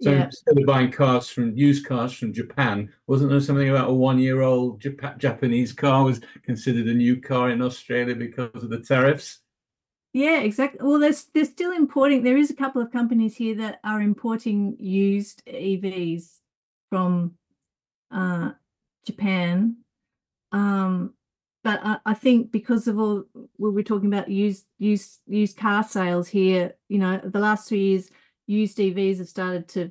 So 0.00 0.10
yeah 0.10 0.24
instead 0.26 0.58
of 0.58 0.66
buying 0.66 0.92
cars 0.92 1.28
from 1.28 1.56
used 1.56 1.86
cars 1.86 2.12
from 2.12 2.32
Japan, 2.32 2.92
wasn't 3.06 3.30
there 3.30 3.40
something 3.40 3.70
about 3.70 3.90
a 3.90 3.94
one-year-old 3.94 4.82
Japa- 4.82 5.18
Japanese 5.18 5.72
car 5.72 6.04
was 6.04 6.20
considered 6.44 6.86
a 6.86 6.94
new 6.94 7.20
car 7.20 7.50
in 7.50 7.62
Australia 7.62 8.14
because 8.14 8.62
of 8.62 8.70
the 8.70 8.80
tariffs? 8.80 9.40
Yeah, 10.12 10.40
exactly. 10.40 10.80
Well, 10.82 10.98
there's 10.98 11.24
they're 11.34 11.44
still 11.44 11.72
importing. 11.72 12.22
There 12.22 12.38
is 12.38 12.50
a 12.50 12.54
couple 12.56 12.80
of 12.80 12.90
companies 12.90 13.36
here 13.36 13.54
that 13.56 13.80
are 13.84 14.00
importing 14.00 14.76
used 14.78 15.42
EVs 15.46 16.38
from 16.88 17.36
uh, 18.10 18.52
Japan. 19.06 19.76
Um, 20.52 21.14
but 21.62 21.80
I, 21.84 21.98
I 22.06 22.14
think 22.14 22.50
because 22.50 22.88
of 22.88 22.98
all 22.98 23.24
we 23.58 23.70
we're 23.70 23.82
talking 23.82 24.06
about 24.06 24.30
used 24.30 24.64
used 24.78 25.20
used 25.26 25.58
car 25.58 25.82
sales 25.84 26.28
here, 26.28 26.74
you 26.88 26.98
know, 26.98 27.20
the 27.22 27.40
last 27.40 27.68
two 27.68 27.76
years, 27.76 28.08
used 28.46 28.78
EVs 28.78 29.18
have 29.18 29.28
started 29.28 29.68
to 29.68 29.90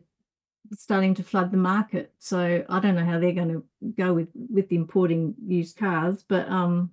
starting 0.73 1.13
to 1.13 1.23
flood 1.23 1.51
the 1.51 1.57
market. 1.57 2.13
So 2.19 2.65
I 2.67 2.79
don't 2.79 2.95
know 2.95 3.05
how 3.05 3.19
they're 3.19 3.31
going 3.33 3.53
to 3.53 3.63
go 3.97 4.13
with 4.13 4.29
with 4.33 4.71
importing 4.71 5.35
used 5.45 5.77
cars, 5.77 6.23
but 6.27 6.49
um, 6.49 6.91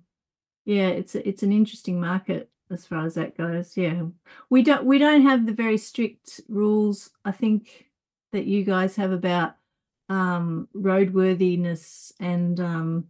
yeah, 0.65 0.87
it's 0.87 1.15
it's 1.15 1.43
an 1.43 1.51
interesting 1.51 1.99
market 1.99 2.49
as 2.71 2.85
far 2.85 3.05
as 3.05 3.15
that 3.15 3.37
goes. 3.37 3.75
Yeah, 3.77 4.03
we 4.49 4.63
don't 4.63 4.85
we 4.85 4.97
don't 4.97 5.23
have 5.23 5.45
the 5.45 5.53
very 5.53 5.77
strict 5.77 6.41
rules. 6.47 7.11
I 7.25 7.31
think 7.31 7.87
that 8.31 8.45
you 8.45 8.63
guys 8.63 8.95
have 8.95 9.11
about 9.11 9.55
um, 10.09 10.67
roadworthiness 10.75 12.13
and 12.19 12.59
um, 12.59 13.05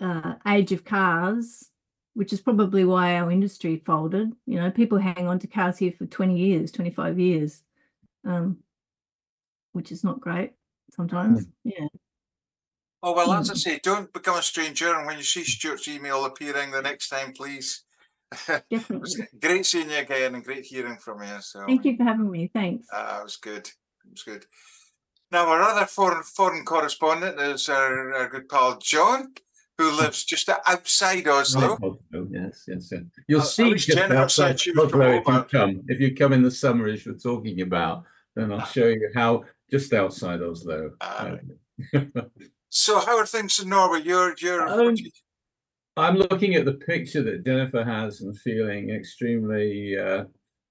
uh, 0.00 0.34
age 0.46 0.72
of 0.72 0.84
cars, 0.84 1.70
which 2.14 2.32
is 2.32 2.40
probably 2.40 2.84
why 2.84 3.16
our 3.16 3.30
industry 3.30 3.82
folded. 3.84 4.32
You 4.46 4.56
know, 4.56 4.70
people 4.70 4.98
hang 4.98 5.26
on 5.26 5.38
to 5.40 5.46
cars 5.46 5.78
here 5.78 5.92
for 5.92 6.06
twenty 6.06 6.38
years, 6.38 6.70
twenty 6.70 6.90
five 6.90 7.18
years, 7.18 7.62
um, 8.24 8.58
which 9.72 9.92
is 9.92 10.04
not 10.04 10.20
great 10.20 10.52
sometimes. 10.92 11.46
Yeah. 11.64 11.86
Oh 13.02 13.12
well, 13.12 13.32
as 13.34 13.50
I 13.50 13.54
say, 13.54 13.80
don't 13.82 14.12
become 14.12 14.38
a 14.38 14.42
stranger. 14.42 14.94
And 14.94 15.06
when 15.06 15.18
you 15.18 15.24
see 15.24 15.44
Stuart's 15.44 15.88
email 15.88 16.24
appearing 16.24 16.70
the 16.70 16.80
next 16.80 17.08
time, 17.08 17.32
please. 17.32 17.84
Definitely. 18.70 19.28
great 19.40 19.66
seeing 19.66 19.90
you 19.90 19.98
again 19.98 20.34
and 20.34 20.44
great 20.44 20.64
hearing 20.64 20.96
from 20.96 21.22
you. 21.22 21.40
So 21.40 21.64
Thank 21.66 21.84
you 21.84 21.96
for 21.96 22.04
having 22.04 22.30
me. 22.30 22.50
Thanks. 22.52 22.86
Uh, 22.92 23.18
it 23.20 23.24
was 23.24 23.36
good. 23.36 23.70
It's 24.10 24.22
good. 24.22 24.46
Now, 25.30 25.46
our 25.48 25.62
other 25.62 25.86
foreign 25.86 26.22
foreign 26.22 26.64
correspondent 26.64 27.40
is 27.40 27.68
our, 27.68 28.12
our 28.14 28.28
good 28.28 28.48
pal 28.48 28.78
John, 28.78 29.34
who 29.78 29.90
lives 29.90 30.24
just 30.24 30.48
outside 30.48 31.26
Oslo. 31.28 31.78
Oh, 31.82 31.98
yes, 32.30 32.64
yes, 32.66 32.88
yes. 32.92 33.02
You'll 33.28 33.40
I- 33.40 33.44
I 33.44 33.46
see 33.46 33.70
wish 33.70 33.86
just 33.86 33.98
outside 33.98 34.60
was 34.74 34.92
Oslo 34.92 35.10
if 35.10 35.26
you 35.26 35.44
come. 35.44 35.82
If 35.88 36.00
you 36.00 36.14
come 36.14 36.32
in 36.32 36.42
the 36.42 36.50
summer, 36.50 36.86
as 36.88 37.04
you're 37.04 37.16
talking 37.16 37.60
about, 37.60 38.04
then 38.36 38.52
I'll 38.52 38.66
show 38.76 38.86
you 38.86 39.10
how 39.14 39.44
just 39.70 39.92
outside 39.92 40.42
Oslo. 40.42 40.92
Uh, 41.00 41.36
So, 42.76 42.98
how 42.98 43.16
are 43.16 43.24
things 43.24 43.60
in 43.60 43.68
Norway? 43.68 44.02
You're 44.02 44.34
you're 44.40 44.66
Um, 44.66 44.96
I'm 45.96 46.16
looking 46.16 46.56
at 46.56 46.64
the 46.64 46.72
picture 46.72 47.22
that 47.22 47.44
Jennifer 47.44 47.84
has 47.84 48.20
and 48.20 48.36
feeling 48.36 48.90
extremely, 48.90 49.96
uh, 49.96 50.24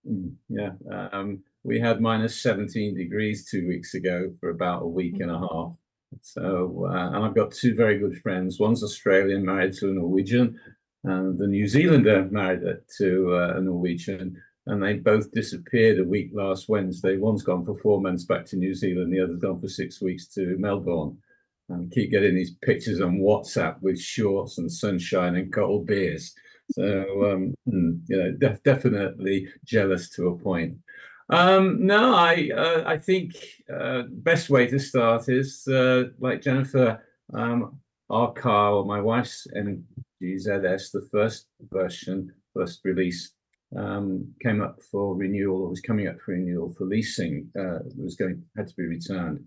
mm, 0.05 0.33
yeah. 0.49 0.71
Um, 0.91 1.43
we 1.63 1.79
had 1.79 2.01
minus 2.01 2.41
17 2.41 2.93
degrees 2.93 3.49
two 3.49 3.65
weeks 3.69 3.93
ago 3.93 4.33
for 4.41 4.49
about 4.49 4.81
a 4.81 4.87
week 4.87 5.21
and 5.21 5.31
a 5.31 5.39
half. 5.39 5.71
So, 6.19 6.89
uh, 6.89 7.15
and 7.15 7.23
I've 7.23 7.35
got 7.35 7.53
two 7.53 7.73
very 7.73 7.97
good 7.97 8.17
friends. 8.17 8.59
One's 8.59 8.83
Australian, 8.83 9.45
married 9.45 9.71
to 9.75 9.89
a 9.89 9.93
Norwegian, 9.93 10.59
and 11.05 11.39
the 11.39 11.47
New 11.47 11.69
Zealander 11.69 12.27
married 12.29 12.63
to 12.97 13.33
uh, 13.33 13.53
a 13.55 13.61
Norwegian. 13.61 14.35
And 14.65 14.81
they 14.81 14.93
both 14.93 15.31
disappeared 15.31 15.99
a 15.99 16.03
week 16.03 16.31
last 16.33 16.69
Wednesday. 16.69 17.17
One's 17.17 17.43
gone 17.43 17.65
for 17.65 17.77
four 17.79 17.99
months 17.99 18.23
back 18.23 18.45
to 18.47 18.55
New 18.55 18.73
Zealand, 18.73 19.11
the 19.11 19.21
other's 19.21 19.39
gone 19.39 19.59
for 19.59 19.67
six 19.67 20.01
weeks 20.01 20.27
to 20.27 20.55
Melbourne 20.57 21.17
and 21.69 21.91
keep 21.91 22.11
getting 22.11 22.35
these 22.35 22.55
pictures 22.61 23.01
on 23.01 23.19
WhatsApp 23.19 23.81
with 23.81 23.99
shorts 23.99 24.57
and 24.57 24.71
sunshine 24.71 25.35
and 25.35 25.53
cold 25.53 25.85
beers. 25.85 26.33
So 26.71 27.31
um, 27.31 27.53
hmm, 27.69 27.97
you 28.07 28.17
know, 28.17 28.31
def- 28.31 28.63
definitely 28.63 29.47
jealous 29.65 30.09
to 30.11 30.29
a 30.29 30.37
point. 30.37 30.77
Um, 31.29 31.85
no, 31.85 32.13
I 32.15 32.49
uh, 32.55 32.83
I 32.85 32.97
think 32.97 33.35
uh, 33.73 34.03
best 34.09 34.49
way 34.49 34.67
to 34.67 34.79
start 34.79 35.29
is 35.29 35.67
uh, 35.67 36.05
like 36.19 36.41
Jennifer, 36.41 37.01
um, 37.33 37.79
our 38.09 38.33
car 38.33 38.73
or 38.73 38.85
my 38.85 38.99
wife's 38.99 39.47
MGZS, 39.55 40.91
the 40.91 41.07
first 41.11 41.47
version, 41.71 42.31
first 42.53 42.81
release, 42.83 43.31
um, 43.77 44.33
came 44.41 44.61
up 44.61 44.81
for 44.91 45.15
renewal 45.15 45.63
or 45.63 45.69
was 45.69 45.81
coming 45.81 46.07
up 46.07 46.19
for 46.19 46.31
renewal 46.31 46.73
for 46.73 46.85
leasing. 46.85 47.49
Uh, 47.57 47.79
was 47.97 48.15
going 48.15 48.41
had 48.55 48.67
to 48.67 48.75
be 48.75 48.83
returned. 48.83 49.45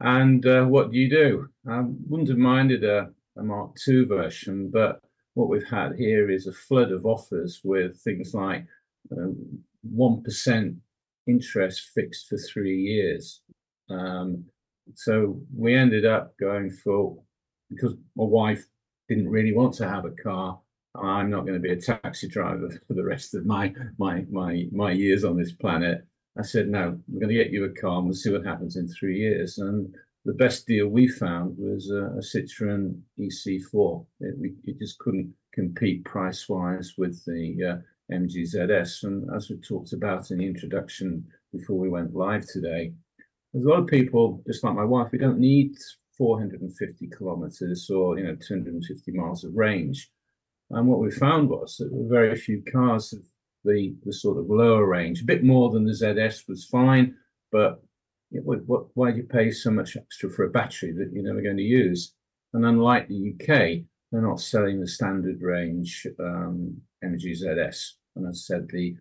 And 0.00 0.44
uh, 0.46 0.64
what 0.64 0.90
do 0.90 0.98
you 0.98 1.08
do? 1.08 1.48
I 1.68 1.82
wouldn't 2.08 2.28
have 2.28 2.38
minded 2.38 2.82
a, 2.82 3.10
a 3.36 3.42
Mark 3.42 3.76
II 3.86 4.04
version, 4.04 4.70
but 4.70 5.00
what 5.34 5.48
we've 5.48 5.68
had 5.68 5.94
here 5.96 6.30
is 6.30 6.46
a 6.46 6.52
flood 6.52 6.90
of 6.90 7.06
offers 7.06 7.60
with 7.62 8.00
things 8.00 8.34
like 8.34 8.66
um, 9.16 9.36
one 9.82 10.22
interest 11.26 11.90
fixed 11.94 12.28
for 12.28 12.36
three 12.36 12.76
years. 12.76 13.42
Um, 13.88 14.44
so 14.94 15.40
we 15.56 15.74
ended 15.74 16.04
up 16.04 16.36
going 16.38 16.70
for 16.70 17.16
because 17.70 17.94
my 18.16 18.24
wife 18.24 18.64
didn't 19.08 19.28
really 19.28 19.54
want 19.54 19.74
to 19.74 19.88
have 19.88 20.04
a 20.04 20.10
car. 20.10 20.58
I'm 20.94 21.30
not 21.30 21.42
going 21.46 21.54
to 21.54 21.60
be 21.60 21.72
a 21.72 21.80
taxi 21.80 22.28
driver 22.28 22.68
for 22.86 22.94
the 22.94 23.04
rest 23.04 23.34
of 23.34 23.46
my 23.46 23.72
my 23.98 24.24
my 24.30 24.66
my 24.72 24.92
years 24.92 25.24
on 25.24 25.36
this 25.36 25.52
planet. 25.52 26.06
I 26.38 26.42
said, 26.42 26.68
no, 26.68 26.98
we're 27.08 27.20
going 27.20 27.28
to 27.28 27.42
get 27.42 27.52
you 27.52 27.64
a 27.64 27.70
car 27.70 27.98
and 27.98 28.06
we'll 28.06 28.14
see 28.14 28.30
what 28.30 28.46
happens 28.46 28.76
in 28.76 28.88
three 28.88 29.18
years. 29.18 29.58
And 29.58 29.94
the 30.24 30.32
best 30.32 30.66
deal 30.66 30.88
we 30.88 31.06
found 31.06 31.56
was 31.58 31.90
a, 31.90 32.04
a 32.04 32.22
Citroen 32.22 32.98
EC4. 33.18 34.06
It, 34.20 34.38
we, 34.38 34.54
it 34.64 34.78
just 34.78 34.98
couldn't 34.98 35.30
compete 35.52 36.04
price 36.04 36.48
wise 36.48 36.94
with 36.96 37.22
the 37.26 37.82
uh, 38.10 38.14
MGZS. 38.14 39.04
And 39.04 39.28
as 39.36 39.50
we 39.50 39.56
talked 39.56 39.92
about 39.92 40.30
in 40.30 40.38
the 40.38 40.46
introduction 40.46 41.26
before 41.52 41.78
we 41.78 41.90
went 41.90 42.14
live 42.14 42.46
today, 42.46 42.94
there's 43.52 43.66
a 43.66 43.68
lot 43.68 43.80
of 43.80 43.86
people, 43.86 44.42
just 44.46 44.64
like 44.64 44.74
my 44.74 44.84
wife, 44.84 45.08
we 45.12 45.18
don't 45.18 45.38
need 45.38 45.76
450 46.16 47.08
kilometers 47.08 47.90
or 47.90 48.18
you 48.18 48.24
know 48.24 48.36
250 48.36 49.12
miles 49.12 49.44
of 49.44 49.54
range. 49.54 50.10
And 50.72 50.88
what 50.88 51.00
we 51.00 51.10
found 51.10 51.50
was 51.50 51.76
that 51.76 51.90
very 51.92 52.34
few 52.34 52.62
cars 52.72 53.12
of 53.12 53.20
the, 53.64 53.94
the 54.04 54.12
sort 54.12 54.38
of 54.38 54.48
lower 54.48 54.86
range, 54.86 55.22
a 55.22 55.26
bit 55.26 55.44
more 55.44 55.70
than 55.70 55.84
the 55.84 55.92
ZS 55.92 56.48
was 56.48 56.64
fine, 56.64 57.14
but 57.50 57.82
you 58.30 58.40
know, 58.40 58.58
what, 58.66 58.86
why 58.94 59.10
do 59.10 59.18
you 59.18 59.24
pay 59.24 59.50
so 59.50 59.70
much 59.70 59.96
extra 59.96 60.30
for 60.30 60.44
a 60.44 60.50
battery 60.50 60.92
that 60.92 61.10
you're 61.12 61.24
never 61.24 61.42
going 61.42 61.58
to 61.58 61.62
use? 61.62 62.14
And 62.54 62.64
unlike 62.64 63.08
the 63.08 63.34
UK, 63.34 63.84
they're 64.10 64.26
not 64.26 64.40
selling 64.40 64.80
the 64.80 64.88
standard 64.88 65.42
range 65.42 66.06
um, 66.18 66.80
MG 67.04 67.42
ZS. 67.42 67.92
And 68.16 68.26
as 68.28 68.46
I 68.50 68.54
said, 68.54 68.68
the 68.68 68.96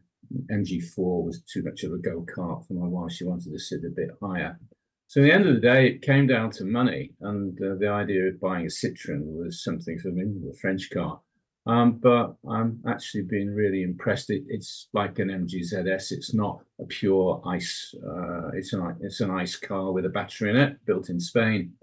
MG4 0.52 1.26
was 1.26 1.42
too 1.44 1.64
much 1.64 1.84
of 1.84 1.94
a 1.94 1.98
go 1.98 2.26
kart 2.36 2.68
for 2.68 2.74
my 2.74 2.88
wife. 2.88 3.14
She 3.14 3.26
wanted 3.26 3.52
to 3.52 3.60
sit 3.60 3.82
a 3.86 3.90
bit 3.90 4.10
higher. 4.22 4.60
So 5.08 5.20
at 5.20 5.24
the 5.24 5.34
end 5.34 5.48
of 5.48 5.56
the 5.56 5.62
day, 5.62 5.88
it 5.88 6.02
came 6.02 6.28
down 6.28 6.52
to 6.52 6.64
money, 6.64 7.12
and 7.20 7.58
uh, 7.62 7.76
the 7.78 7.90
idea 7.90 8.28
of 8.28 8.40
buying 8.40 8.66
a 8.66 8.70
Citroen 8.70 9.24
was 9.26 9.62
something 9.62 10.00
for 10.00 10.08
me, 10.08 10.24
a 10.50 10.54
French 10.56 10.90
car. 10.90 11.20
Um, 11.68 12.00
but 12.02 12.36
I'm 12.50 12.82
actually 12.88 13.24
been 13.24 13.54
really 13.54 13.84
impressed. 13.84 14.32
It, 14.32 14.44
it's 14.48 14.88
like 14.94 15.20
an 15.20 15.30
MGZS. 15.30 16.12
It's 16.12 16.34
not 16.34 16.62
a 16.80 16.86
pure 16.86 17.42
ice. 17.46 17.94
Uh, 18.04 18.50
it's 18.54 18.74
an 18.74 18.98
it's 19.02 19.22
an 19.22 19.30
ice 19.30 19.56
car 19.56 19.92
with 19.92 20.06
a 20.06 20.10
battery 20.10 20.50
in 20.50 20.58
it, 20.58 20.84
built 20.86 21.10
in 21.10 21.20
Spain. 21.20 21.74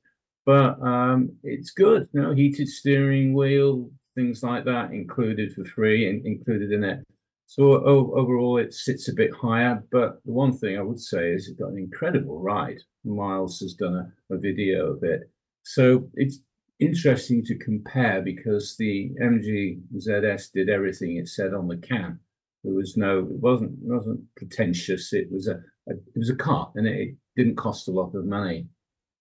But 0.45 0.81
um, 0.83 1.31
it's 1.45 1.71
good. 1.71 2.09
You 2.13 2.23
know, 2.23 2.35
heated 2.35 2.69
steering 2.69 3.35
wheel, 3.35 3.91
things 4.17 4.43
like 4.43 4.65
that 4.65 4.91
included 4.93 5.53
for 5.53 5.65
free 5.65 6.09
and 6.09 6.27
included 6.27 6.73
in 6.73 6.83
it. 6.83 7.05
So 7.47 7.75
o- 7.75 8.13
overall, 8.15 8.59
it 8.59 8.75
sits 8.75 9.09
a 9.09 9.15
bit 9.15 9.31
higher. 9.33 9.83
But 9.93 10.21
the 10.25 10.33
one 10.33 10.53
thing 10.53 10.77
I 10.77 10.83
would 10.83 11.01
say 11.01 11.31
is 11.31 11.49
it's 11.49 11.59
got 11.59 11.71
an 11.71 11.79
incredible 11.79 12.41
ride. 12.41 12.79
Miles 13.05 13.61
has 13.61 13.75
done 13.75 13.95
a, 13.95 14.35
a 14.35 14.39
video 14.39 14.93
of 14.93 15.05
it. 15.05 15.31
So 15.63 16.09
it's 16.15 16.41
interesting 16.81 17.45
to 17.45 17.57
compare 17.57 18.23
because 18.23 18.77
the 18.77 19.11
MG 19.21 19.81
ZS 19.97 20.53
did 20.53 20.69
everything 20.69 21.17
it 21.17 21.29
said 21.29 21.55
on 21.55 21.69
the 21.69 21.77
can. 21.77 22.19
There 22.65 22.75
was 22.75 22.97
no, 22.97 23.21
it 23.21 23.41
wasn't 23.41 23.73
it 23.73 23.89
wasn't 23.89 24.21
pretentious. 24.37 25.13
It 25.13 25.31
was 25.31 25.49
a, 25.49 25.61
a 25.89 25.93
it 25.93 26.17
was 26.17 26.31
a 26.31 26.37
car, 26.37 26.73
and 26.75 26.87
it, 26.87 27.09
it 27.09 27.17
didn't 27.37 27.57
cost 27.57 27.89
a 27.89 27.93
lot 27.93 28.15
of 28.15 28.27
money. 28.27 28.67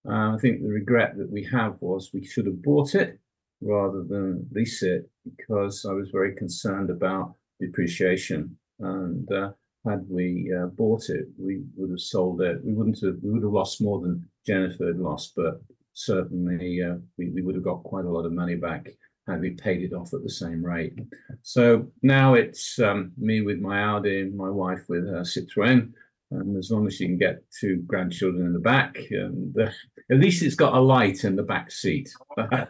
Uh, 0.08 0.34
I 0.34 0.38
think 0.40 0.62
the 0.62 0.70
regret 0.70 1.18
that 1.18 1.30
we 1.30 1.44
have 1.46 1.78
was 1.82 2.12
we 2.14 2.26
should 2.26 2.46
have 2.46 2.62
bought 2.62 2.96
it 2.96 3.20
rather 3.62 4.04
than 4.04 4.48
lease 4.52 4.84
it 4.84 5.10
because 5.24 5.86
I 5.86 5.94
was 5.94 6.10
very 6.10 6.36
concerned 6.36 6.90
about 6.90 7.36
depreciation. 7.60 8.58
And 8.80 9.30
uh, 9.32 9.52
had 9.88 10.06
we 10.10 10.54
uh, 10.54 10.68
bought 10.68 11.10
it, 11.10 11.28
we 11.38 11.64
would 11.76 11.90
have 11.90 12.00
sold 12.00 12.42
it. 12.42 12.64
We 12.64 12.74
wouldn't 12.74 13.02
have. 13.02 13.18
We 13.22 13.32
would 13.32 13.44
have 13.44 13.52
lost 13.52 13.82
more 13.82 14.00
than 14.00 14.28
Jennifer 14.46 14.88
had 14.88 15.00
lost, 15.00 15.34
but 15.36 15.62
certainly 15.98 16.82
uh, 16.84 16.96
we, 17.18 17.32
we 17.32 17.42
would 17.42 17.56
have 17.56 17.64
got 17.64 17.84
quite 17.84 18.06
a 18.06 18.10
lot 18.10 18.26
of 18.26 18.32
money 18.32 18.56
back 18.56 18.88
had 19.28 19.42
we 19.42 19.52
paid 19.52 19.82
it 19.82 19.94
off 19.94 20.14
at 20.14 20.24
the 20.24 20.30
same 20.30 20.64
rate. 20.64 20.94
So 21.42 21.88
now 22.02 22.36
it's 22.36 22.80
um, 22.80 23.12
me 23.18 23.42
with 23.42 23.60
my 23.60 23.82
Audi 23.82 24.30
my 24.30 24.50
wife 24.50 24.84
with 24.88 25.06
her 25.08 25.22
Citroën. 25.22 25.92
And 26.30 26.58
as 26.58 26.72
long 26.72 26.86
as 26.88 27.00
you 27.00 27.08
can 27.08 27.18
get 27.18 27.42
two 27.58 27.78
grandchildren 27.88 28.46
in 28.46 28.54
the 28.54 28.60
back, 28.60 28.98
and 29.12 29.58
uh, 29.58 29.70
at 30.12 30.20
least 30.20 30.44
it's 30.44 30.56
got 30.56 30.76
a 30.76 30.80
light 30.80 31.24
in 31.24 31.38
the 31.38 31.44
back 31.44 31.72
seat. 31.72 32.10
that 32.36 32.68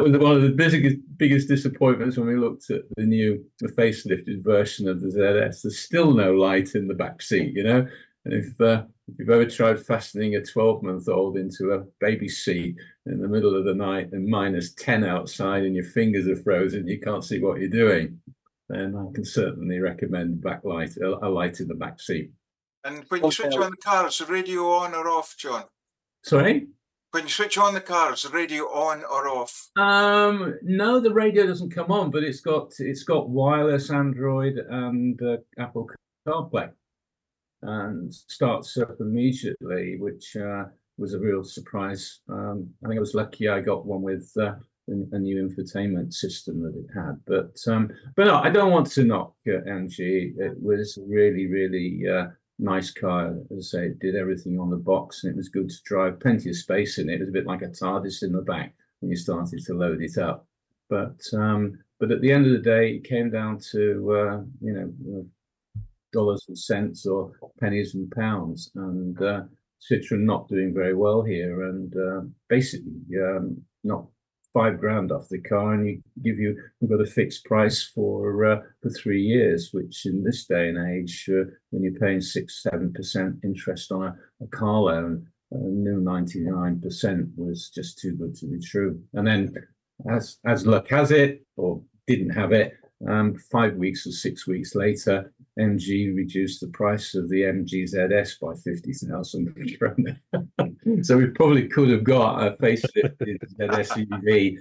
was 0.00 0.12
one 0.16 0.36
of 0.36 0.42
the 0.42 0.54
biggest 0.56 0.96
biggest 1.16 1.48
disappointments 1.48 2.16
when 2.16 2.28
we 2.28 2.36
looked 2.36 2.70
at 2.70 2.82
the 2.96 3.04
new 3.04 3.44
the 3.58 3.68
facelifted 3.72 4.44
version 4.44 4.88
of 4.88 5.00
the 5.00 5.08
ZS. 5.08 5.62
There's 5.62 5.80
still 5.80 6.14
no 6.14 6.32
light 6.34 6.76
in 6.76 6.86
the 6.86 6.94
back 6.94 7.20
seat, 7.20 7.52
you 7.56 7.64
know. 7.64 7.84
And 8.24 8.34
if 8.34 8.60
uh, 8.60 8.84
if 9.08 9.18
you've 9.18 9.30
ever 9.30 9.46
tried 9.46 9.84
fastening 9.84 10.34
a 10.34 10.44
12 10.44 10.82
month 10.82 11.08
old 11.08 11.36
into 11.36 11.72
a 11.72 11.84
baby 12.00 12.28
seat 12.28 12.76
in 13.06 13.20
the 13.20 13.28
middle 13.28 13.54
of 13.54 13.64
the 13.64 13.74
night 13.74 14.10
and 14.12 14.26
minus 14.26 14.74
10 14.74 15.04
outside 15.04 15.62
and 15.62 15.74
your 15.74 15.84
fingers 15.84 16.26
are 16.26 16.42
frozen, 16.42 16.88
you 16.88 17.00
can't 17.00 17.24
see 17.24 17.38
what 17.40 17.60
you're 17.60 17.68
doing, 17.68 18.20
then 18.68 18.96
I 18.96 19.12
can 19.14 19.24
certainly 19.24 19.78
recommend 19.78 20.42
backlight, 20.42 21.00
a, 21.00 21.26
a 21.26 21.28
light 21.28 21.60
in 21.60 21.68
the 21.68 21.74
back 21.74 22.00
seat. 22.00 22.30
And 22.84 23.04
when 23.08 23.24
you 23.24 23.30
switch 23.30 23.56
on 23.56 23.70
the 23.70 23.76
car, 23.76 24.06
is 24.06 24.18
the 24.18 24.26
radio 24.26 24.70
on 24.72 24.94
or 24.94 25.08
off, 25.08 25.36
John? 25.38 25.64
Sorry? 26.24 26.66
When 27.12 27.24
you 27.24 27.30
switch 27.30 27.58
on 27.58 27.74
the 27.74 27.80
car, 27.80 28.12
is 28.12 28.22
the 28.22 28.30
radio 28.30 28.64
on 28.64 29.02
or 29.04 29.28
off? 29.28 29.70
Um, 29.76 30.58
no, 30.62 31.00
the 31.00 31.12
radio 31.12 31.46
doesn't 31.46 31.70
come 31.70 31.90
on, 31.90 32.10
but 32.10 32.22
it's 32.24 32.40
got 32.40 32.72
it's 32.78 33.04
got 33.04 33.28
wireless 33.28 33.90
Android 33.90 34.58
and 34.58 35.20
uh, 35.22 35.36
Apple 35.58 35.88
CarPlay, 36.28 36.70
and 37.66 38.14
starts 38.14 38.76
up 38.76 38.96
immediately, 39.00 39.96
which 39.98 40.36
uh, 40.36 40.64
was 40.98 41.14
a 41.14 41.18
real 41.18 41.44
surprise. 41.44 42.20
Um, 42.28 42.70
I 42.84 42.88
think 42.88 42.98
I 42.98 43.00
was 43.00 43.14
lucky 43.14 43.48
I 43.48 43.60
got 43.60 43.86
one 43.86 44.02
with 44.02 44.32
uh, 44.38 44.54
a, 44.88 45.18
new 45.18 45.48
infotainment 45.48 46.12
system 46.12 46.62
that 46.62 46.76
it 46.76 46.86
had. 46.94 47.20
But 47.26 47.58
um, 47.66 47.90
but 48.14 48.26
no, 48.26 48.36
I 48.36 48.50
don't 48.50 48.72
want 48.72 48.90
to 48.92 49.04
knock 49.04 49.34
uh. 49.46 49.60
It 50.38 50.62
was 50.62 50.98
really 51.06 51.46
really 51.46 52.02
uh, 52.08 52.26
nice 52.58 52.90
car. 52.90 53.34
As 53.50 53.58
I 53.58 53.78
say, 53.78 53.86
it 53.86 53.98
did 53.98 54.14
everything 54.14 54.58
on 54.58 54.70
the 54.70 54.76
box, 54.76 55.24
and 55.24 55.32
it 55.32 55.36
was 55.36 55.48
good 55.48 55.68
to 55.68 55.76
drive. 55.84 56.20
Plenty 56.20 56.50
of 56.50 56.56
space 56.56 56.98
in 56.98 57.10
it. 57.10 57.14
It 57.14 57.20
was 57.20 57.28
a 57.28 57.32
bit 57.32 57.46
like 57.46 57.62
a 57.62 57.68
TARDIS 57.68 58.22
in 58.22 58.32
the 58.32 58.42
back 58.42 58.74
when 59.00 59.10
you 59.10 59.16
started 59.16 59.64
to 59.64 59.74
load 59.74 60.02
it 60.02 60.18
up. 60.18 60.46
But 60.88 61.20
um, 61.32 61.78
but 61.98 62.12
at 62.12 62.20
the 62.20 62.30
end 62.30 62.46
of 62.46 62.52
the 62.52 62.58
day, 62.58 62.92
it 62.92 63.04
came 63.04 63.30
down 63.30 63.58
to 63.72 64.12
uh, 64.12 64.40
you 64.60 64.72
know 64.72 65.26
dollars 66.16 66.42
and 66.48 66.58
cents 66.70 66.98
or 67.12 67.20
pennies 67.60 67.94
and 67.96 68.10
pounds. 68.22 68.60
And 68.74 69.16
uh, 69.32 69.42
Citroen 69.86 70.24
not 70.32 70.48
doing 70.48 70.70
very 70.80 70.96
well 71.04 71.20
here, 71.22 71.56
and 71.70 71.90
uh, 72.08 72.20
basically 72.56 73.00
um, 73.28 73.44
not 73.92 74.02
five 74.56 74.80
grand 74.82 75.12
off 75.12 75.28
the 75.28 75.42
car, 75.52 75.74
and 75.74 75.86
you 75.86 75.94
give 76.26 76.38
you 76.44 76.50
you've 76.78 76.94
got 76.94 77.06
a 77.08 77.14
fixed 77.18 77.42
price 77.50 77.78
for 77.94 78.22
uh, 78.50 78.58
for 78.80 78.90
three 78.90 79.22
years, 79.34 79.70
which 79.76 79.96
in 80.10 80.16
this 80.24 80.40
day 80.46 80.64
and 80.70 80.80
age, 80.94 81.16
uh, 81.28 81.44
when 81.70 81.82
you're 81.82 82.00
paying 82.04 82.22
six 82.22 82.62
seven 82.62 82.88
percent 82.98 83.32
interest 83.44 83.92
on 83.92 84.02
a, 84.08 84.12
a 84.44 84.48
car 84.60 84.80
loan, 84.88 85.12
new 85.86 85.98
ninety 86.12 86.40
nine 86.40 86.80
percent 86.84 87.22
was 87.36 87.58
just 87.78 87.98
too 88.00 88.14
good 88.20 88.34
to 88.36 88.46
be 88.46 88.60
true. 88.72 88.92
And 89.16 89.26
then, 89.26 89.40
as 90.16 90.38
as 90.52 90.66
luck 90.66 90.88
has 90.88 91.10
it, 91.10 91.44
or 91.56 91.82
didn't 92.06 92.34
have 92.40 92.52
it, 92.62 92.68
um, 93.08 93.34
five 93.50 93.74
weeks 93.74 94.06
or 94.06 94.12
six 94.12 94.46
weeks 94.46 94.74
later, 94.74 95.32
MG 95.58 96.14
reduced 96.14 96.60
the 96.60 96.68
price 96.68 97.14
of 97.14 97.28
the 97.28 97.42
MG 97.42 97.84
ZS 97.84 98.40
by 98.40 98.54
50,000 98.54 100.18
so 101.04 101.16
we 101.16 101.26
probably 101.26 101.68
could 101.68 101.90
have 101.90 102.04
got 102.04 102.46
a 102.46 102.52
facelifted 102.56 103.38
ZS 103.58 104.58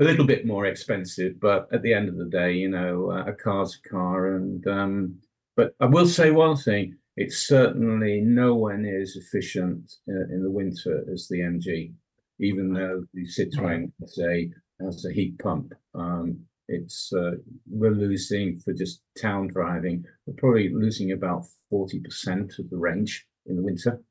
a 0.00 0.04
little 0.04 0.26
bit 0.26 0.46
more 0.46 0.66
expensive, 0.66 1.38
but 1.40 1.68
at 1.72 1.82
the 1.82 1.94
end 1.94 2.08
of 2.08 2.16
the 2.16 2.24
day, 2.24 2.52
you 2.52 2.68
know, 2.68 3.10
a 3.10 3.32
car's 3.32 3.78
a 3.84 3.88
car. 3.88 4.34
And 4.34 4.66
um, 4.66 5.16
but 5.56 5.74
I 5.80 5.86
will 5.86 6.06
say 6.06 6.30
one 6.30 6.56
thing: 6.56 6.96
it's 7.16 7.46
certainly 7.46 8.20
nowhere 8.20 8.76
near 8.76 9.00
as 9.00 9.16
efficient 9.16 9.94
uh, 10.08 10.34
in 10.34 10.42
the 10.42 10.50
winter 10.50 11.04
as 11.12 11.28
the 11.28 11.40
MG, 11.40 11.92
even 12.40 12.72
though 12.72 13.04
the 13.14 13.26
Citroen 13.26 13.92
has 14.00 14.18
a 14.18 14.50
has 14.80 15.04
a 15.04 15.12
heat 15.12 15.38
pump. 15.38 15.74
Um, 15.94 16.40
it's 16.68 17.12
uh, 17.12 17.32
we're 17.70 17.90
losing 17.90 18.58
for 18.60 18.72
just 18.72 19.02
town 19.20 19.48
driving. 19.48 20.04
We're 20.26 20.34
probably 20.34 20.72
losing 20.72 21.12
about 21.12 21.44
forty 21.70 22.00
percent 22.00 22.58
of 22.58 22.70
the 22.70 22.76
range 22.76 23.26
in 23.46 23.56
the 23.56 23.62
winter. 23.62 24.02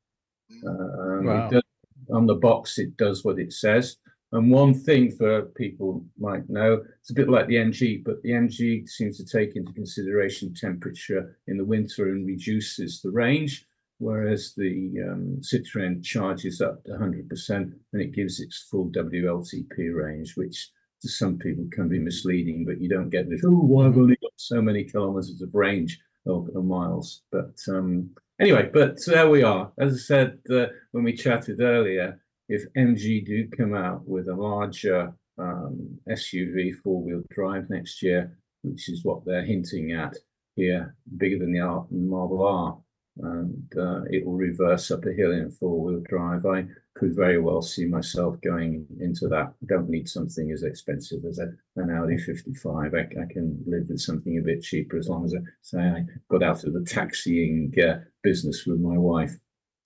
Um, 0.67 1.25
Wow. 1.25 1.49
does, 1.49 1.63
on 2.11 2.25
the 2.25 2.35
box, 2.35 2.77
it 2.77 2.95
does 2.97 3.23
what 3.23 3.39
it 3.39 3.53
says. 3.53 3.97
And 4.33 4.49
one 4.51 4.73
thing 4.73 5.11
for 5.11 5.43
people 5.43 6.03
might 6.17 6.49
know, 6.49 6.83
it's 6.99 7.11
a 7.11 7.13
bit 7.13 7.29
like 7.29 7.47
the 7.47 7.57
MG, 7.57 8.03
but 8.03 8.21
the 8.23 8.31
MG 8.31 8.87
seems 8.89 9.17
to 9.17 9.25
take 9.25 9.55
into 9.55 9.71
consideration 9.73 10.53
temperature 10.55 11.37
in 11.47 11.57
the 11.57 11.63
winter 11.65 12.09
and 12.09 12.25
reduces 12.25 12.99
the 13.01 13.11
range, 13.11 13.67
whereas 13.99 14.53
the 14.57 14.91
um, 15.07 15.39
Citroen 15.41 16.03
charges 16.03 16.61
up 16.61 16.83
to 16.85 16.91
100% 16.93 17.49
and 17.49 18.01
it 18.01 18.11
gives 18.11 18.39
its 18.39 18.65
full 18.71 18.89
WLTP 18.89 19.93
range, 19.93 20.35
which 20.35 20.71
to 21.03 21.09
some 21.09 21.37
people 21.37 21.65
can 21.71 21.87
be 21.87 21.99
misleading, 21.99 22.65
but 22.65 22.81
you 22.81 22.89
don't 22.89 23.09
get 23.09 23.29
this, 23.29 23.41
oh, 23.45 23.61
well, 23.63 23.85
I've 23.85 23.97
only 23.97 24.17
got 24.21 24.31
so 24.37 24.61
many 24.61 24.85
kilometers 24.85 25.41
of 25.41 25.53
range 25.53 25.99
or, 26.25 26.47
or 26.55 26.63
miles. 26.63 27.21
But 27.31 27.55
um, 27.67 28.09
anyway, 28.39 28.69
but 28.73 28.97
there 29.05 29.29
we 29.29 29.43
are. 29.43 29.71
As 29.77 29.93
I 29.93 29.97
said 29.97 30.39
uh, 30.49 30.67
when 30.91 31.03
we 31.03 31.13
chatted 31.13 31.61
earlier, 31.61 32.19
if 32.49 32.63
MG 32.77 33.25
do 33.25 33.47
come 33.49 33.75
out 33.75 34.07
with 34.07 34.29
a 34.29 34.35
larger 34.35 35.13
um, 35.37 35.99
SUV 36.09 36.73
four-wheel 36.83 37.23
drive 37.31 37.69
next 37.69 38.01
year, 38.01 38.37
which 38.63 38.89
is 38.89 39.03
what 39.03 39.25
they're 39.25 39.45
hinting 39.45 39.91
at 39.91 40.15
here, 40.55 40.95
bigger 41.17 41.39
than 41.39 41.51
the 41.53 41.85
Marvel 41.91 42.45
R, 42.45 42.77
and 43.17 43.71
uh, 43.77 44.01
it 44.09 44.25
will 44.25 44.35
reverse 44.35 44.89
up 44.91 45.05
a 45.05 45.13
hill 45.13 45.31
in 45.31 45.51
four-wheel 45.51 46.01
drive. 46.09 46.45
I 46.45 46.65
could 46.95 47.15
very 47.15 47.39
well 47.39 47.61
see 47.61 47.85
myself 47.85 48.39
going 48.41 48.85
into 48.99 49.27
that. 49.27 49.53
Don't 49.67 49.89
need 49.89 50.09
something 50.09 50.51
as 50.51 50.63
expensive 50.63 51.23
as 51.25 51.39
a, 51.39 51.51
an 51.75 51.91
Audi 51.91 52.17
55. 52.17 52.93
I, 52.93 52.97
I 52.97 53.31
can 53.31 53.63
live 53.67 53.89
with 53.89 53.99
something 53.99 54.37
a 54.37 54.41
bit 54.41 54.63
cheaper 54.63 54.97
as 54.97 55.09
long 55.09 55.25
as 55.25 55.33
I 55.33 55.39
say 55.61 55.79
I 55.79 56.05
got 56.29 56.43
out 56.43 56.63
of 56.63 56.73
the 56.73 56.83
taxiing 56.83 57.73
uh, 57.79 57.99
business 58.21 58.65
with 58.65 58.79
my 58.79 58.97
wife. 58.97 59.35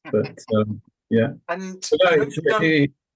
But 0.12 0.40
um, 0.56 0.82
yeah, 1.10 1.34
And 1.50 1.84
So, 1.84 1.98
no, 2.02 2.26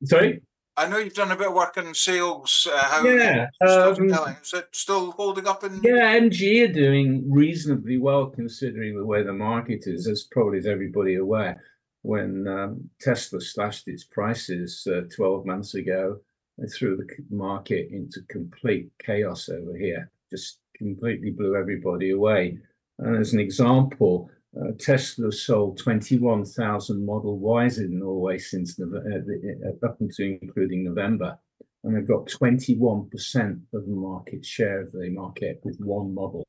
sorry. 0.03 0.41
I 0.78 0.88
know 0.88 0.97
you've 0.97 1.13
done 1.13 1.32
a 1.32 1.36
bit 1.36 1.47
of 1.47 1.53
work 1.53 1.78
in 1.78 1.93
sales. 1.93 2.67
Uh, 2.72 2.78
how 2.86 3.03
Yeah, 3.05 3.47
storytelling. 3.65 4.38
is 4.41 4.53
it 4.53 4.69
still 4.72 5.11
holding 5.11 5.47
up 5.47 5.63
in? 5.63 5.82
Yeah, 5.84 6.17
MG 6.17 6.63
are 6.69 6.72
doing 6.74 7.30
reasonably 7.30 7.97
well 7.97 8.28
considering 8.28 8.97
the 8.97 9.05
way 9.05 9.22
the 9.24 9.34
market 9.34 9.84
is, 9.86 10.07
as 10.07 10.24
probably 10.32 10.59
as 10.59 10.67
everybody 10.67 11.15
aware. 11.15 11.61
When 12.03 12.47
um, 12.47 12.89
Tesla 12.99 13.41
slashed 13.41 13.88
its 13.88 14.05
prices 14.05 14.88
uh, 14.88 15.01
12 15.13 15.45
months 15.45 15.76
ago, 15.76 16.19
it 16.57 16.67
threw 16.67 16.95
the 16.95 17.07
market 17.30 17.89
into 17.91 18.22
complete 18.30 18.89
chaos 19.03 19.49
over 19.49 19.76
here, 19.78 20.09
just 20.32 20.59
completely 20.78 21.32
blew 21.32 21.55
everybody 21.55 22.11
away. 22.11 22.57
And 22.99 23.17
as 23.17 23.34
an 23.34 23.39
example, 23.39 24.30
uh, 24.59 24.71
Tesla 24.79 25.31
sold 25.31 25.77
21,000 25.77 27.05
Model 27.05 27.63
Ys 27.65 27.77
in 27.77 27.99
Norway 27.99 28.37
since 28.37 28.79
uh, 28.79 28.85
the- 28.85 29.75
uh, 29.81 29.85
up 29.85 30.01
until 30.01 30.37
including 30.41 30.83
November 30.83 31.37
and 31.83 31.95
they've 31.95 32.07
got 32.07 32.27
21% 32.27 33.59
of 33.73 33.85
the 33.85 33.91
market 33.91 34.45
share 34.45 34.81
of 34.81 34.91
the 34.91 35.09
market 35.09 35.59
with 35.63 35.79
one 35.79 36.13
model. 36.13 36.45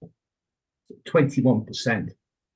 21%. 1.09 2.11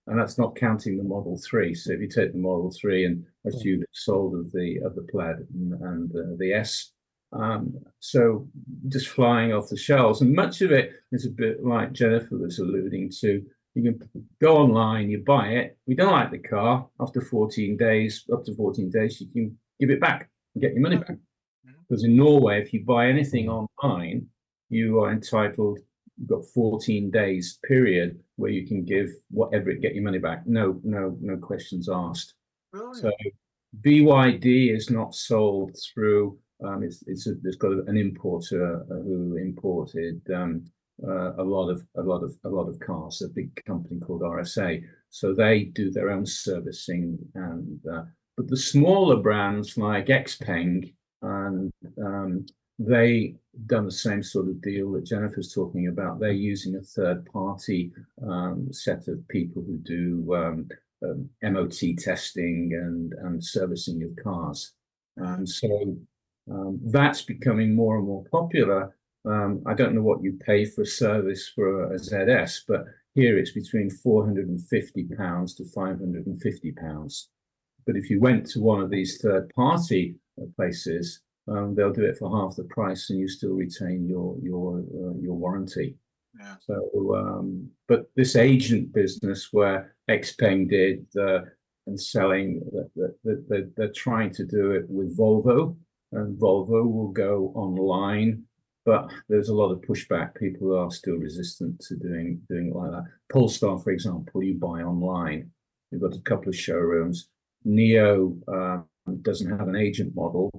And 0.09 0.21
that's 0.21 0.39
not 0.39 0.57
counting 0.57 0.97
the 0.97 1.03
Model 1.03 1.41
3. 1.45 1.75
So 1.75 1.93
if 1.93 2.01
you 2.01 2.09
take 2.09 2.33
the 2.33 2.39
Model 2.39 2.71
3 2.71 3.07
and 3.07 3.25
a 3.47 3.59
few 3.59 3.79
that 3.81 3.89
sold 3.93 4.35
of 4.35 4.53
the 4.53 4.79
of 4.85 4.95
the 4.95 5.03
Plaid 5.11 5.37
and, 5.53 5.73
and 5.73 6.11
uh, 6.15 6.37
the 6.39 6.53
S, 6.53 6.93
um, 7.33 7.75
so 7.99 8.47
just 8.89 9.09
flying 9.09 9.53
off 9.53 9.69
the 9.69 9.77
shelves. 9.77 10.21
And 10.21 10.33
much 10.33 10.61
of 10.61 10.71
it 10.71 10.93
is 11.11 11.27
a 11.27 11.31
bit 11.31 11.65
like 11.65 11.93
Jennifer 11.93 12.37
was 12.37 12.59
alluding 12.59 13.11
to. 13.21 13.45
You 13.77 13.93
can 13.93 14.27
go 14.41 14.57
online, 14.57 15.11
you 15.11 15.23
buy 15.23 15.49
it. 15.49 15.77
We 15.87 15.95
don't 15.95 16.13
like 16.13 16.31
the 16.31 16.39
car. 16.39 16.89
After 16.99 17.21
14 17.21 17.77
days, 17.77 18.25
up 18.33 18.43
to 18.47 18.55
14 18.55 18.91
days, 18.91 19.21
you 19.21 19.29
can 19.29 19.59
give 19.79 19.91
it 19.91 20.01
back 20.01 20.31
and 20.55 20.63
get 20.63 20.73
your 20.73 20.81
money 20.81 20.97
back. 20.97 21.19
Because 21.87 22.03
in 22.03 22.17
Norway, 22.17 22.63
if 22.63 22.73
you 22.73 22.87
buy 22.87 23.09
anything 23.09 23.51
online, 23.51 24.27
you 24.71 25.01
are 25.01 25.13
entitled, 25.13 25.79
you've 26.17 26.29
got 26.29 26.47
14 26.55 27.11
days 27.11 27.59
period 27.69 28.19
where 28.37 28.51
you 28.51 28.67
can 28.67 28.83
give 28.83 29.11
whatever 29.31 29.69
it 29.69 29.83
get 29.83 29.95
your 29.95 30.05
money 30.05 30.19
back. 30.19 30.47
No, 30.47 30.81
no, 30.83 31.19
no 31.21 31.37
questions 31.37 31.91
asked. 31.93 32.33
Brilliant. 32.73 32.97
So 32.97 33.11
BYD 33.83 34.75
is 34.75 34.89
not 34.89 35.15
sold 35.15 35.77
through. 35.93 36.39
Um, 36.65 36.83
it's 36.83 37.05
it's, 37.07 37.27
a, 37.27 37.35
it's 37.45 37.57
got 37.57 37.73
an 37.73 37.99
importer 37.99 38.87
uh, 38.91 38.95
who 39.03 39.37
imported 39.37 40.23
um, 40.35 40.65
uh, 41.07 41.35
a 41.37 41.45
lot 41.45 41.69
of 41.69 41.85
a 41.97 42.03
lot 42.03 42.23
of 42.23 42.37
a 42.45 42.49
lot 42.49 42.69
of 42.69 42.79
cars. 42.79 43.23
A 43.23 43.29
big 43.29 43.65
company 43.65 44.01
called 44.01 44.23
RSA. 44.23 44.83
So 45.11 45.35
they 45.35 45.65
do 45.65 45.91
their 45.91 46.11
own 46.11 46.27
servicing, 46.27 47.19
and 47.35 47.81
uh, 47.91 48.03
but 48.37 48.49
the 48.49 48.57
smaller 48.57 49.17
brands 49.17 49.77
like 49.77 50.07
Xpeng 50.07 50.93
and 51.23 51.73
um, 52.03 52.47
they 52.79 53.35
done 53.67 53.87
the 53.87 53.91
same 53.91 54.23
sort 54.23 54.49
of 54.49 54.61
deal 54.61 54.93
that 54.93 55.07
Jennifer's 55.07 55.53
talking 55.53 55.89
about. 55.89 56.21
They're 56.21 56.33
using 56.33 56.77
a 56.77 56.83
third 56.83 57.25
party 57.27 57.93
um, 58.23 58.69
set 58.71 59.09
of 59.09 59.27
people 59.29 59.63
who 59.63 59.79
do 59.79 60.35
um, 60.35 60.69
um, 61.03 61.29
MOT 61.43 61.97
testing 61.99 62.73
and, 62.75 63.13
and 63.25 63.43
servicing 63.43 64.03
of 64.03 64.23
cars. 64.23 64.73
And 65.17 65.49
so 65.49 65.97
um, 66.51 66.79
that's 66.85 67.23
becoming 67.23 67.75
more 67.75 67.97
and 67.97 68.07
more 68.07 68.25
popular. 68.31 68.95
Um, 69.27 69.63
I 69.67 69.75
don't 69.75 69.95
know 69.95 70.03
what 70.03 70.23
you 70.23 70.39
pay 70.45 70.65
for 70.65 70.83
a 70.83 70.87
service 70.87 71.49
for 71.55 71.93
a 71.93 71.97
ZS, 71.99 72.63
but 72.69 72.85
here 73.15 73.39
it's 73.39 73.53
between 73.53 73.91
450 73.91 75.05
pounds 75.17 75.55
to 75.57 75.65
550 75.65 76.73
pounds. 76.73 77.31
But 77.87 77.97
if 77.97 78.09
you 78.11 78.21
went 78.21 78.47
to 78.51 78.61
one 78.61 78.81
of 78.81 78.91
these 78.91 79.21
third 79.21 79.53
party 79.55 80.17
uh, 80.41 80.47
places, 80.57 81.21
um, 81.49 81.75
they'll 81.75 81.93
do 81.93 82.05
it 82.05 82.19
for 82.19 82.31
half 82.31 82.57
the 82.57 82.65
price 82.65 83.11
and 83.11 83.19
you 83.19 83.29
still 83.29 83.53
retain 83.55 84.09
your 84.09 84.37
your 84.43 84.79
uh, 84.81 85.15
your 85.21 85.35
warranty. 85.35 85.97
Yeah. 86.39 86.57
So, 86.61 87.17
um, 87.17 87.71
but 87.89 88.11
this 88.17 88.37
agent 88.37 88.93
business 88.93 89.49
where 89.53 89.95
Xpeng 90.11 90.69
did 90.69 91.07
uh, 91.19 91.41
and 91.87 91.99
selling, 92.01 92.61
that 92.73 92.91
that- 92.97 93.17
that- 93.25 93.49
that 93.49 93.73
they're 93.77 93.93
trying 93.93 94.33
to 94.33 94.45
do 94.45 94.73
it 94.73 94.85
with 94.89 95.17
Volvo, 95.17 95.77
and 96.13 96.37
Volvo 96.39 96.85
will 96.91 97.13
go 97.13 97.53
online, 97.55 98.43
but 98.87 99.11
there's 99.29 99.49
a 99.49 99.55
lot 99.55 99.73
of 99.73 99.83
pushback. 99.83 100.37
People 100.37 100.75
are 100.75 100.91
still 100.93 101.17
resistant 101.17 101.79
to 101.81 101.97
doing 101.97 102.41
doing 102.49 102.69
it 102.69 102.77
like 102.77 102.93
that. 102.93 103.05
Polestar, 103.31 103.79
for 103.81 103.91
example, 103.91 104.43
you 104.43 104.55
buy 104.55 104.83
online. 104.83 105.51
You've 105.91 106.01
got 106.01 106.17
a 106.17 106.21
couple 106.21 106.49
of 106.49 106.57
showrooms. 106.57 107.29
NIO 107.67 108.39
um, 108.49 108.87
doesn't 109.23 109.51
have 109.59 109.69
an 109.69 109.75
agent 109.75 110.15
model, 110.15 110.51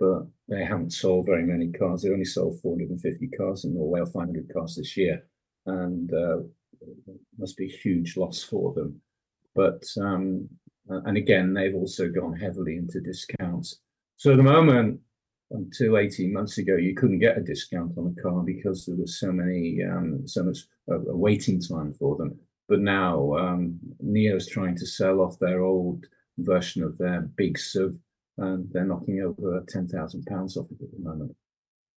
but 0.00 0.26
they 0.48 0.64
haven't 0.64 0.94
sold 0.94 1.26
very 1.26 1.44
many 1.44 1.70
cars. 1.70 2.02
They 2.02 2.10
only 2.10 2.24
sold 2.24 2.60
450 2.62 3.28
cars 3.36 3.64
in 3.64 3.74
Norway 3.74 4.00
or 4.00 4.06
500 4.06 4.50
cars 4.52 4.76
this 4.76 4.96
year, 4.96 5.26
and 5.66 6.12
uh, 6.14 6.38
must 7.38 7.58
be 7.58 7.66
a 7.66 7.76
huge 7.76 8.16
loss 8.16 8.42
for 8.42 8.72
them. 8.72 8.98
But 9.54 9.84
um, 10.00 10.48
uh, 10.90 11.02
and 11.04 11.18
again, 11.18 11.52
they've 11.52 11.74
also 11.74 12.08
gone 12.08 12.32
heavily 12.32 12.76
into 12.76 13.00
discounts. 13.00 13.80
So 14.16 14.30
at 14.32 14.38
the 14.38 14.42
moment, 14.42 15.00
until 15.50 15.98
18 15.98 16.32
months 16.32 16.58
ago, 16.58 16.76
you 16.76 16.94
couldn't 16.94 17.18
get 17.18 17.38
a 17.38 17.42
discount 17.42 17.96
on 17.98 18.14
a 18.16 18.22
car 18.22 18.42
because 18.42 18.86
there 18.86 18.96
was 18.96 19.18
so 19.18 19.32
many, 19.32 19.80
um, 19.82 20.26
so 20.26 20.44
much 20.44 20.58
uh, 20.90 20.98
waiting 20.98 21.60
time 21.60 21.92
for 21.92 22.16
them. 22.16 22.38
but 22.68 22.80
now 22.80 23.32
um, 23.36 23.78
NIO's 24.00 24.46
trying 24.46 24.76
to 24.76 24.86
sell 24.86 25.20
off 25.20 25.38
their 25.38 25.62
old 25.62 26.06
version 26.38 26.82
of 26.82 26.96
their 26.98 27.22
big 27.36 27.58
SUV, 27.58 27.98
and 28.38 28.68
they're 28.72 28.84
knocking 28.84 29.22
over 29.22 29.64
ten 29.68 29.88
thousand 29.88 30.24
pounds 30.26 30.56
off 30.56 30.66
it 30.70 30.82
at 30.82 30.90
the 30.92 31.02
moment. 31.02 31.34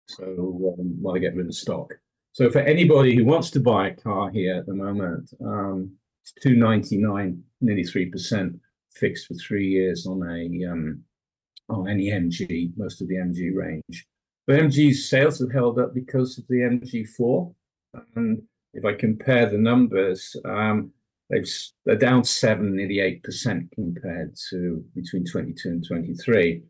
So 0.09 0.25
um, 0.25 0.97
while 1.01 1.15
they 1.15 1.21
get 1.21 1.37
rid 1.37 1.47
of 1.47 1.55
stock. 1.55 1.93
So 2.33 2.51
for 2.51 2.61
anybody 2.61 3.15
who 3.15 3.25
wants 3.25 3.51
to 3.51 3.61
buy 3.61 3.89
a 3.89 3.95
car 3.95 4.31
here 4.31 4.57
at 4.57 4.67
the 4.67 4.75
moment, 4.75 5.31
um, 5.45 5.93
it's 6.23 6.33
two 6.43 6.57
ninety 6.57 6.97
nine, 6.97 7.43
nearly 7.61 7.85
three 7.85 8.07
percent 8.07 8.59
fixed 8.95 9.27
for 9.27 9.35
three 9.35 9.69
years 9.69 10.07
on 10.07 10.23
a 10.23 10.71
um, 10.71 11.03
on 11.73 11.89
any 11.89 12.11
MG, 12.11 12.73
most 12.77 13.01
of 13.03 13.09
the 13.09 13.17
MG 13.17 13.55
range. 13.55 14.07
But 14.47 14.61
MG's 14.61 15.09
sales 15.09 15.39
have 15.41 15.53
held 15.53 15.79
up 15.79 15.95
because 15.95 16.39
of 16.39 16.45
the 16.49 16.57
MG4. 16.57 17.55
And 18.17 18.43
if 18.75 18.85
I 18.85 18.95
compare 18.95 19.47
the 19.49 19.59
numbers, 19.59 20.35
um, 20.45 20.93
they've 21.31 21.49
they're 21.85 21.97
down 21.97 22.25
seven, 22.25 22.77
nearly 22.77 23.01
eight 23.01 23.23
percent 23.23 23.71
compared 23.73 24.35
to 24.51 24.85
between 24.95 25.25
22 25.25 25.69
and 25.69 25.87
23. 25.87 26.63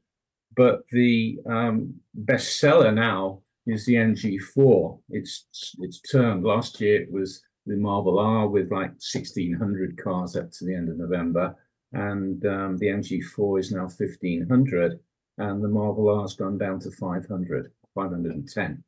But 0.57 0.83
the 0.91 1.39
um, 1.49 1.95
bestseller 2.25 2.93
now 2.93 3.41
is 3.67 3.87
the 3.87 3.95
MG4. 3.95 5.01
It's 5.11 5.47
it's 5.79 6.01
turned. 6.01 6.45
Last 6.45 6.81
year 6.81 7.03
it 7.03 7.13
was 7.13 7.43
the 7.67 7.77
Marvel 7.77 8.19
R 8.19 8.49
with 8.49 8.71
like 8.71 8.91
1,600 8.91 10.03
cars 10.03 10.37
up 10.37 10.51
to 10.51 10.65
the 10.65 10.75
end 10.75 10.89
of 10.89 10.99
November, 10.99 11.55
and 11.93 12.45
um, 12.47 12.79
the 12.79 12.87
MG4 12.87 13.61
is 13.61 13.73
now 13.73 13.83
1,500, 13.83 14.99
and 15.39 15.63
the 15.63 15.69
Marvel 15.69 16.09
R 16.09 16.23
has 16.23 16.35
gone 16.35 16.59
down 16.59 16.81
to 16.81 16.91
500, 16.91 17.73
510. 17.95 18.85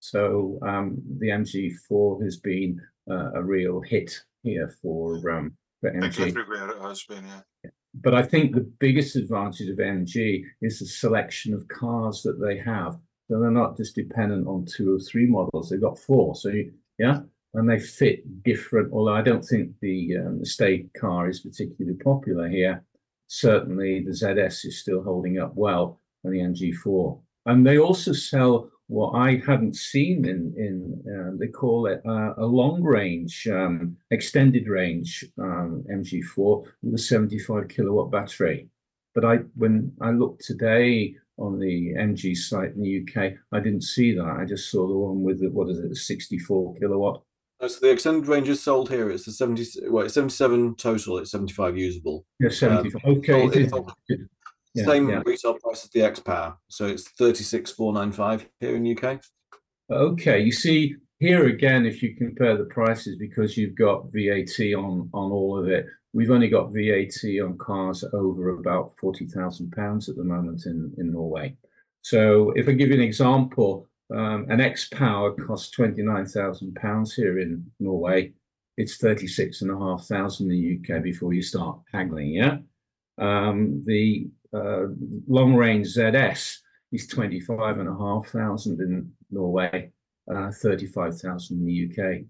So 0.00 0.58
um, 0.62 1.02
the 1.18 1.28
MG4 1.28 2.22
has 2.22 2.36
been 2.38 2.80
uh, 3.10 3.32
a 3.34 3.42
real 3.42 3.80
hit 3.80 4.18
here 4.42 4.74
for 4.80 5.30
um, 5.30 5.56
for 5.80 5.90
MG. 5.90 6.28
Everywhere 6.28 6.70
it 6.70 6.80
has 6.80 7.02
been, 7.04 7.24
yeah. 7.24 7.70
But 7.94 8.14
I 8.14 8.22
think 8.22 8.54
the 8.54 8.70
biggest 8.78 9.16
advantage 9.16 9.68
of 9.68 9.78
MG 9.78 10.44
is 10.60 10.78
the 10.78 10.86
selection 10.86 11.54
of 11.54 11.66
cars 11.68 12.22
that 12.22 12.40
they 12.40 12.58
have. 12.58 12.98
So 13.28 13.40
they're 13.40 13.50
not 13.50 13.76
just 13.76 13.94
dependent 13.94 14.46
on 14.46 14.66
two 14.66 14.96
or 14.96 15.00
three 15.00 15.26
models; 15.26 15.70
they've 15.70 15.80
got 15.80 15.98
four. 15.98 16.34
So 16.36 16.50
you, 16.50 16.72
yeah, 16.98 17.20
and 17.56 17.68
they 17.68 17.78
fit 17.78 18.44
different. 18.44 18.92
Although 18.92 19.14
I 19.14 19.22
don't 19.22 19.44
think 19.44 19.72
the 19.80 20.18
um, 20.18 20.40
estate 20.42 20.90
car 20.98 21.28
is 21.28 21.40
particularly 21.40 21.96
popular 21.96 22.48
here. 22.48 22.84
Certainly, 23.28 24.04
the 24.04 24.12
ZS 24.12 24.66
is 24.66 24.80
still 24.80 25.02
holding 25.02 25.38
up 25.38 25.52
well, 25.54 26.00
and 26.22 26.32
the 26.32 26.38
MG4. 26.38 27.20
And 27.46 27.66
they 27.66 27.78
also 27.78 28.12
sell 28.12 28.70
what 28.88 29.12
I 29.12 29.42
hadn't 29.46 29.74
seen 29.74 30.24
in 30.26 30.54
in 30.56 31.02
uh, 31.12 31.36
they 31.38 31.48
call 31.48 31.86
it 31.86 32.02
uh, 32.06 32.34
a 32.36 32.44
long 32.44 32.82
range, 32.82 33.48
um, 33.50 33.96
extended 34.10 34.68
range 34.68 35.24
um, 35.38 35.84
MG4 35.90 36.64
with 36.82 36.94
a 36.94 36.98
75 36.98 37.68
kilowatt 37.68 38.12
battery. 38.12 38.68
But 39.14 39.24
I 39.24 39.36
when 39.56 39.92
I 40.00 40.10
looked 40.10 40.44
today 40.44 41.16
on 41.38 41.58
the 41.58 41.94
MG 41.94 42.36
site 42.36 42.74
in 42.74 42.82
the 42.82 43.02
UK, 43.02 43.32
I 43.52 43.60
didn't 43.60 43.82
see 43.82 44.14
that. 44.14 44.36
I 44.40 44.44
just 44.44 44.70
saw 44.70 44.86
the 44.86 44.96
one 44.96 45.22
with 45.22 45.40
the, 45.40 45.48
what 45.48 45.68
is 45.68 45.78
it, 45.78 45.88
the 45.88 45.96
64 45.96 46.76
kilowatt. 46.76 47.22
So 47.60 47.68
the 47.80 47.90
extended 47.90 48.28
range 48.28 48.48
is 48.48 48.62
sold 48.62 48.90
here. 48.90 49.10
It's 49.10 49.24
the 49.24 49.32
70, 49.32 49.88
well, 49.88 50.04
it's 50.04 50.14
77 50.14 50.76
total. 50.76 51.18
It's 51.18 51.30
75 51.30 51.78
usable. 51.78 52.26
Yeah, 52.38 52.50
75. 52.50 53.02
Um, 53.04 53.10
okay. 53.16 53.68
Yeah, 54.74 54.84
Same 54.84 55.08
yeah. 55.08 55.22
retail 55.24 55.54
price 55.54 55.84
as 55.84 55.90
the 55.90 56.02
X 56.02 56.20
Power. 56.20 56.58
So 56.68 56.86
it's 56.86 57.08
36,495 57.08 58.46
here 58.60 58.76
in 58.76 58.96
UK. 58.96 59.22
Okay. 59.90 60.40
You 60.40 60.52
see, 60.52 60.96
here 61.18 61.46
again, 61.46 61.86
if 61.86 62.02
you 62.02 62.14
compare 62.14 62.58
the 62.58 62.64
prices, 62.64 63.16
because 63.18 63.56
you've 63.56 63.74
got 63.74 64.04
VAT 64.12 64.74
on, 64.74 65.08
on 65.14 65.32
all 65.32 65.58
of 65.58 65.68
it, 65.68 65.86
we've 66.12 66.30
only 66.30 66.48
got 66.48 66.74
VAT 66.74 67.42
on 67.42 67.56
cars 67.56 68.04
over 68.12 68.50
about 68.50 68.94
£40,000 69.02 70.08
at 70.08 70.16
the 70.16 70.24
moment 70.24 70.66
in, 70.66 70.92
in 70.98 71.12
Norway. 71.12 71.56
So 72.02 72.52
if 72.54 72.68
I 72.68 72.72
give 72.72 72.90
you 72.90 72.94
an 72.96 73.00
example, 73.00 73.88
um, 74.14 74.46
an 74.48 74.60
X 74.60 74.88
Power 74.88 75.32
costs 75.32 75.74
£29,000 75.76 77.14
here 77.14 77.38
in 77.40 77.64
Norway. 77.80 78.32
It's 78.76 78.98
36,500 78.98 80.40
in 80.40 80.48
the 80.48 80.78
UK 80.78 81.02
before 81.02 81.32
you 81.32 81.42
start 81.42 81.80
haggling, 81.92 82.30
yeah? 82.30 82.58
Um, 83.18 83.82
the 83.86 84.28
uh, 84.54 84.88
long 85.26 85.54
range 85.54 85.94
ZS 85.94 86.58
is 86.92 87.06
25,500 87.08 88.80
in 88.80 89.12
Norway, 89.30 89.90
uh, 90.32 90.50
35,000 90.50 91.58
in 91.58 91.66
the 91.66 91.90
UK. 91.90 92.24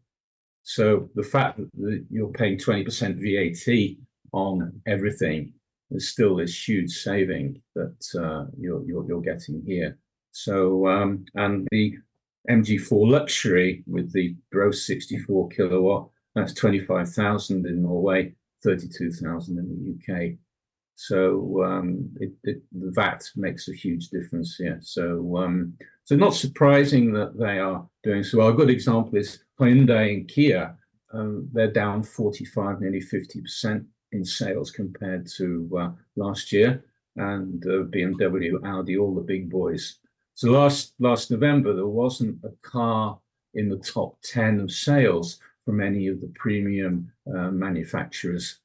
So 0.63 1.09
the 1.15 1.23
fact 1.23 1.59
that 1.59 2.05
you're 2.11 2.29
paying 2.29 2.59
20% 2.59 3.17
VAT 3.21 3.97
on 4.33 4.81
everything 4.87 5.53
is 5.91 6.09
still 6.09 6.37
this 6.37 6.67
huge 6.69 6.91
saving 6.91 7.61
that 7.75 8.05
uh, 8.19 8.47
you're, 8.59 8.85
you're, 8.85 9.07
you're 9.07 9.21
getting 9.21 9.63
here. 9.65 9.99
So 10.37 10.87
um, 10.87 11.25
and 11.35 11.67
the 11.71 11.97
MG4 12.51 13.11
luxury 13.11 13.83
with 13.87 14.13
the 14.13 14.37
gross 14.53 14.87
64 14.87 15.49
kilowatt, 15.49 16.11
that's 16.35 16.53
25,000 16.53 17.65
in 17.65 17.83
Norway, 17.83 18.35
32,000 18.63 19.59
in 19.59 19.67
the 19.67 20.15
UK. 20.15 20.33
So 20.95 21.65
um, 21.65 22.11
it, 22.21 22.33
it, 22.45 22.63
the 22.71 22.93
VAT 22.93 23.25
makes 23.35 23.69
a 23.69 23.75
huge 23.75 24.11
difference 24.11 24.57
here. 24.57 24.79
So 24.83 25.39
um, 25.39 25.73
so 26.05 26.17
not 26.17 26.35
surprising 26.35 27.15
that 27.15 27.39
they 27.39 27.59
are 27.59 27.89
doing 28.03 28.23
so 28.23 28.39
well. 28.39 28.49
A 28.49 28.53
good 28.53 28.71
example 28.71 29.17
is 29.17 29.43
Hyundai 29.59 30.13
and 30.13 30.29
Kia. 30.29 30.77
Um, 31.15 31.49
they're 31.51 31.73
down 31.73 32.03
45, 32.03 32.83
nearly 32.83 33.01
50% 33.01 33.87
in 34.13 34.25
sales 34.25 34.71
compared 34.71 35.27
to 35.39 35.79
uh, 35.81 35.91
last 36.17 36.53
year. 36.53 36.85
And 37.17 37.65
uh, 37.65 37.89
BMW, 37.89 38.63
Audi, 38.67 38.99
all 38.99 39.15
the 39.15 39.23
big 39.23 39.49
boys. 39.49 39.99
So 40.37 40.51
last 40.51 40.93
last 40.99 41.31
November, 41.31 41.73
there 41.73 41.87
wasn't 41.87 42.45
a 42.45 42.51
car 42.61 43.19
in 43.55 43.71
the 43.71 43.79
top 43.79 44.19
10 44.23 44.61
of 44.61 44.71
sales 44.71 45.41
from 45.65 45.81
any 45.81 46.09
of 46.09 46.21
the 46.21 46.31
premium 46.35 47.11
uh, 47.27 47.51
manufacturers 47.51 48.59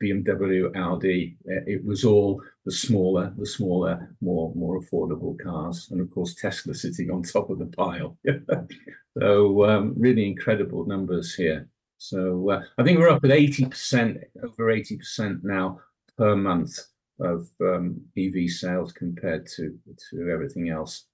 BMW, 0.00 0.74
Audi. 0.76 1.36
Uh, 1.48 1.64
it 1.66 1.84
was 1.84 2.04
all 2.04 2.40
the 2.64 2.70
smaller, 2.70 3.34
the 3.36 3.44
smaller, 3.44 4.14
more 4.20 4.54
more 4.54 4.80
affordable 4.80 5.36
cars, 5.36 5.88
and 5.90 6.00
of 6.00 6.12
course 6.12 6.36
Tesla 6.36 6.74
sitting 6.74 7.10
on 7.10 7.24
top 7.24 7.50
of 7.50 7.58
the 7.58 7.66
pile. 7.66 8.16
so 9.18 9.64
um, 9.68 9.94
really 9.96 10.24
incredible 10.24 10.86
numbers 10.86 11.34
here. 11.34 11.68
So 11.98 12.50
uh, 12.50 12.62
I 12.78 12.84
think 12.84 13.00
we're 13.00 13.10
up 13.10 13.24
at 13.24 13.32
eighty 13.32 13.64
percent, 13.66 14.18
over 14.44 14.70
eighty 14.70 14.96
percent 14.96 15.42
now 15.42 15.80
per 16.16 16.36
month 16.36 16.78
of 17.20 17.48
um, 17.60 18.00
EV 18.16 18.48
sales 18.48 18.92
compared 18.92 19.46
to 19.56 19.78
to 20.10 20.30
everything 20.30 20.70
else, 20.70 21.06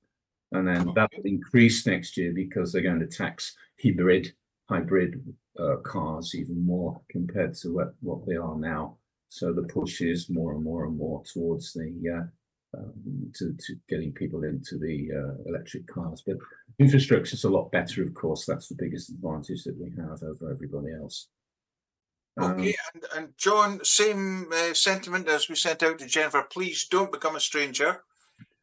and 0.52 0.66
then 0.66 0.92
that 0.94 1.10
will 1.16 1.24
increase 1.24 1.86
next 1.86 2.16
year 2.16 2.32
because 2.32 2.72
they're 2.72 2.82
going 2.82 3.00
to 3.00 3.06
tax 3.06 3.54
hybrid 3.82 4.32
hybrid 4.68 5.22
uh, 5.58 5.76
cars 5.76 6.34
even 6.34 6.64
more 6.64 7.00
compared 7.08 7.54
to 7.54 7.74
what, 7.74 7.94
what 8.00 8.26
they 8.26 8.36
are 8.36 8.56
now. 8.58 8.96
So 9.28 9.52
the 9.52 9.62
push 9.62 10.00
is 10.00 10.30
more 10.30 10.54
and 10.54 10.62
more 10.62 10.86
and 10.86 10.96
more 10.96 11.22
towards 11.24 11.72
the 11.72 11.92
uh, 12.16 12.26
um, 12.76 13.32
to, 13.34 13.54
to 13.58 13.74
getting 13.88 14.12
people 14.12 14.44
into 14.44 14.78
the 14.78 15.08
uh, 15.12 15.48
electric 15.48 15.86
cars. 15.86 16.22
But 16.26 16.36
infrastructure 16.78 17.34
is 17.34 17.44
a 17.44 17.50
lot 17.50 17.70
better, 17.72 18.02
of 18.02 18.14
course. 18.14 18.44
That's 18.44 18.68
the 18.68 18.76
biggest 18.78 19.10
advantage 19.10 19.64
that 19.64 19.78
we 19.78 19.90
have 19.96 20.22
over 20.22 20.50
everybody 20.50 20.92
else. 20.92 21.28
Um, 22.38 22.52
okay, 22.52 22.74
and, 22.94 23.04
and 23.16 23.28
John, 23.38 23.84
same 23.84 24.48
uh, 24.52 24.74
sentiment 24.74 25.28
as 25.28 25.48
we 25.48 25.54
sent 25.54 25.82
out 25.82 25.98
to 25.98 26.06
Jennifer. 26.06 26.42
Please 26.42 26.86
don't 26.86 27.12
become 27.12 27.36
a 27.36 27.40
stranger. 27.40 28.02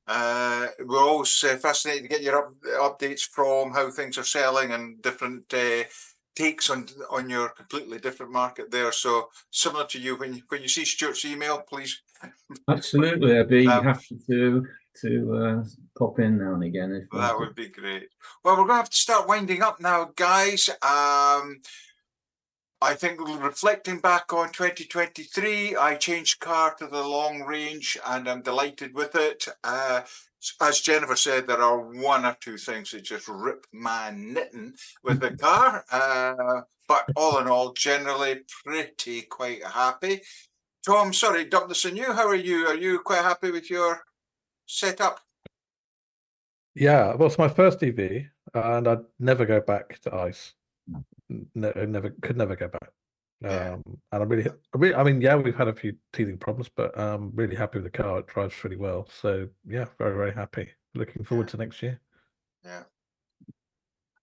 Uh, 0.06 0.68
we're 0.86 1.00
always 1.02 1.44
uh, 1.44 1.56
fascinated 1.58 2.04
to 2.04 2.10
get 2.10 2.22
your 2.22 2.38
up, 2.38 2.54
updates 3.00 3.22
from 3.22 3.72
how 3.72 3.90
things 3.90 4.18
are 4.18 4.24
selling 4.24 4.72
and 4.72 5.02
different 5.02 5.52
uh, 5.54 5.84
takes 6.36 6.70
on 6.70 6.88
on 7.10 7.30
your 7.30 7.50
completely 7.50 8.00
different 8.00 8.32
market 8.32 8.70
there. 8.70 8.92
So 8.92 9.30
similar 9.52 9.86
to 9.86 10.00
you, 10.00 10.18
when 10.18 10.34
you, 10.36 10.42
when 10.50 10.62
you 10.62 10.68
see 10.68 10.86
Stuart's 10.86 11.26
email, 11.26 11.60
please. 11.60 12.02
Absolutely, 12.70 13.40
I'd 13.40 13.50
be 13.50 13.68
um, 13.68 13.84
happy 13.84 14.20
to 14.28 14.66
to 15.02 15.36
uh, 15.36 15.64
pop 15.98 16.20
in 16.20 16.38
now 16.38 16.54
and 16.54 16.64
again. 16.64 16.92
If 16.92 17.10
that 17.18 17.40
would 17.40 17.56
be 17.56 17.70
great. 17.70 18.10
Well, 18.44 18.56
we're 18.56 18.68
going 18.68 18.70
to 18.70 18.76
have 18.76 18.90
to 18.90 18.98
start 18.98 19.28
winding 19.28 19.64
up 19.64 19.80
now, 19.80 20.12
guys. 20.16 20.70
Um, 20.82 21.62
I 22.84 22.96
think 22.96 23.22
reflecting 23.22 24.00
back 24.00 24.34
on 24.34 24.52
2023, 24.52 25.78
I 25.78 25.96
changed 25.96 26.42
car 26.42 26.76
to 26.76 26.88
the 26.88 27.02
long 27.02 27.44
range 27.44 27.98
and 28.06 28.28
I'm 28.28 28.42
delighted 28.42 28.94
with 28.94 29.16
it. 29.16 29.48
Uh, 29.64 30.02
as 30.60 30.82
Jennifer 30.82 31.16
said, 31.16 31.48
there 31.48 31.62
are 31.62 31.80
one 31.80 32.26
or 32.26 32.36
two 32.42 32.58
things 32.58 32.92
that 32.92 33.06
just 33.06 33.30
rip 33.30 33.66
my 33.72 34.12
knitting 34.14 34.74
with 35.02 35.22
the 35.22 35.32
car. 35.38 35.86
Uh, 35.90 36.62
but 36.90 37.06
all 37.16 37.40
in 37.40 37.48
all, 37.48 37.72
generally 37.72 38.42
pretty 38.66 39.22
quite 39.22 39.64
happy. 39.64 40.22
Tom, 40.86 41.14
sorry, 41.14 41.46
dump 41.46 41.70
this 41.70 41.86
you. 41.86 42.12
How 42.12 42.28
are 42.28 42.36
you? 42.36 42.68
Are 42.68 42.76
you 42.76 43.00
quite 43.00 43.24
happy 43.24 43.52
with 43.52 43.70
your 43.70 44.02
setup? 44.66 45.22
Yeah, 46.76 47.16
well, 47.16 47.28
it's 47.28 47.38
my 47.38 47.48
first 47.48 47.82
EV, 47.82 48.26
and 48.54 48.88
I'd 48.90 49.06
never 49.20 49.46
go 49.46 49.62
back 49.62 50.00
to 50.02 50.14
ICE. 50.14 50.54
No, 51.30 51.72
never 51.86 52.12
could 52.22 52.38
never 52.38 52.56
go 52.56 52.68
back. 52.68 52.90
Yeah. 53.42 53.74
Um, 53.74 53.84
and 54.12 54.24
I'm 54.24 54.30
really, 54.30 54.50
I 54.50 54.78
really, 54.78 54.96
I 54.96 55.04
mean, 55.04 55.20
yeah, 55.20 55.36
we've 55.36 55.56
had 55.56 55.68
a 55.68 55.76
few 55.76 55.96
teething 56.14 56.38
problems, 56.38 56.70
but 56.76 56.98
um, 56.98 57.32
really 57.36 57.56
happy 57.56 57.80
with 57.80 57.92
the 57.92 57.98
car. 57.98 58.20
It 58.20 58.28
drives 58.28 58.64
really 58.64 58.78
well. 58.78 59.08
So 59.22 59.50
yeah, 59.68 59.86
very, 59.98 60.16
very 60.16 60.34
happy. 60.34 60.70
Looking 60.96 61.24
forward 61.24 61.48
to 61.50 61.58
next 61.58 61.82
year. 61.82 62.00
Yeah. 62.64 62.84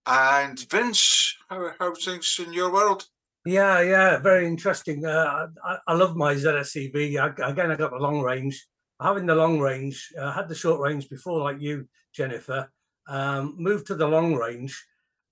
And 0.07 0.59
Vince, 0.71 1.37
how 1.49 1.73
how 1.79 1.95
things 1.95 2.41
in 2.45 2.53
your 2.53 2.73
world? 2.73 3.07
Yeah, 3.45 3.81
yeah, 3.81 4.19
very 4.19 4.47
interesting. 4.47 5.05
Uh, 5.05 5.49
I, 5.65 5.79
I 5.87 5.95
love 5.95 6.15
my 6.15 6.35
ZSEV. 6.35 7.19
I, 7.19 7.51
again, 7.51 7.71
I 7.71 7.77
got 7.77 7.91
the 7.91 7.99
long 7.99 8.21
range. 8.21 8.67
Having 9.01 9.27
the 9.27 9.35
long 9.35 9.59
range, 9.59 10.13
I 10.19 10.25
uh, 10.25 10.33
had 10.33 10.49
the 10.49 10.55
short 10.55 10.81
range 10.81 11.09
before, 11.09 11.41
like 11.41 11.61
you, 11.61 11.89
Jennifer. 12.15 12.71
Um, 13.09 13.55
moved 13.59 13.87
to 13.87 13.95
the 13.95 14.07
long 14.07 14.35
range. 14.35 14.87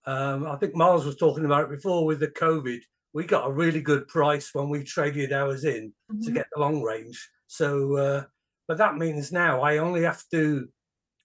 Um, 0.08 0.46
I 0.46 0.56
think 0.56 0.74
Miles 0.74 1.04
was 1.04 1.16
talking 1.16 1.44
about 1.44 1.64
it 1.64 1.70
before 1.70 2.06
with 2.06 2.20
the 2.20 2.28
COVID. 2.28 2.80
We 3.12 3.24
got 3.26 3.46
a 3.46 3.52
really 3.52 3.82
good 3.82 4.08
price 4.08 4.54
when 4.54 4.70
we 4.70 4.82
traded 4.82 5.32
ours 5.34 5.64
in 5.64 5.92
Mm-hmm. 6.10 6.22
to 6.24 6.30
get 6.30 6.46
the 6.54 6.60
long 6.60 6.82
range. 6.82 7.28
So, 7.48 7.96
uh, 7.96 8.24
but 8.66 8.78
that 8.78 8.96
means 8.96 9.30
now 9.30 9.60
I 9.60 9.76
only 9.76 10.04
have 10.04 10.24
to 10.30 10.68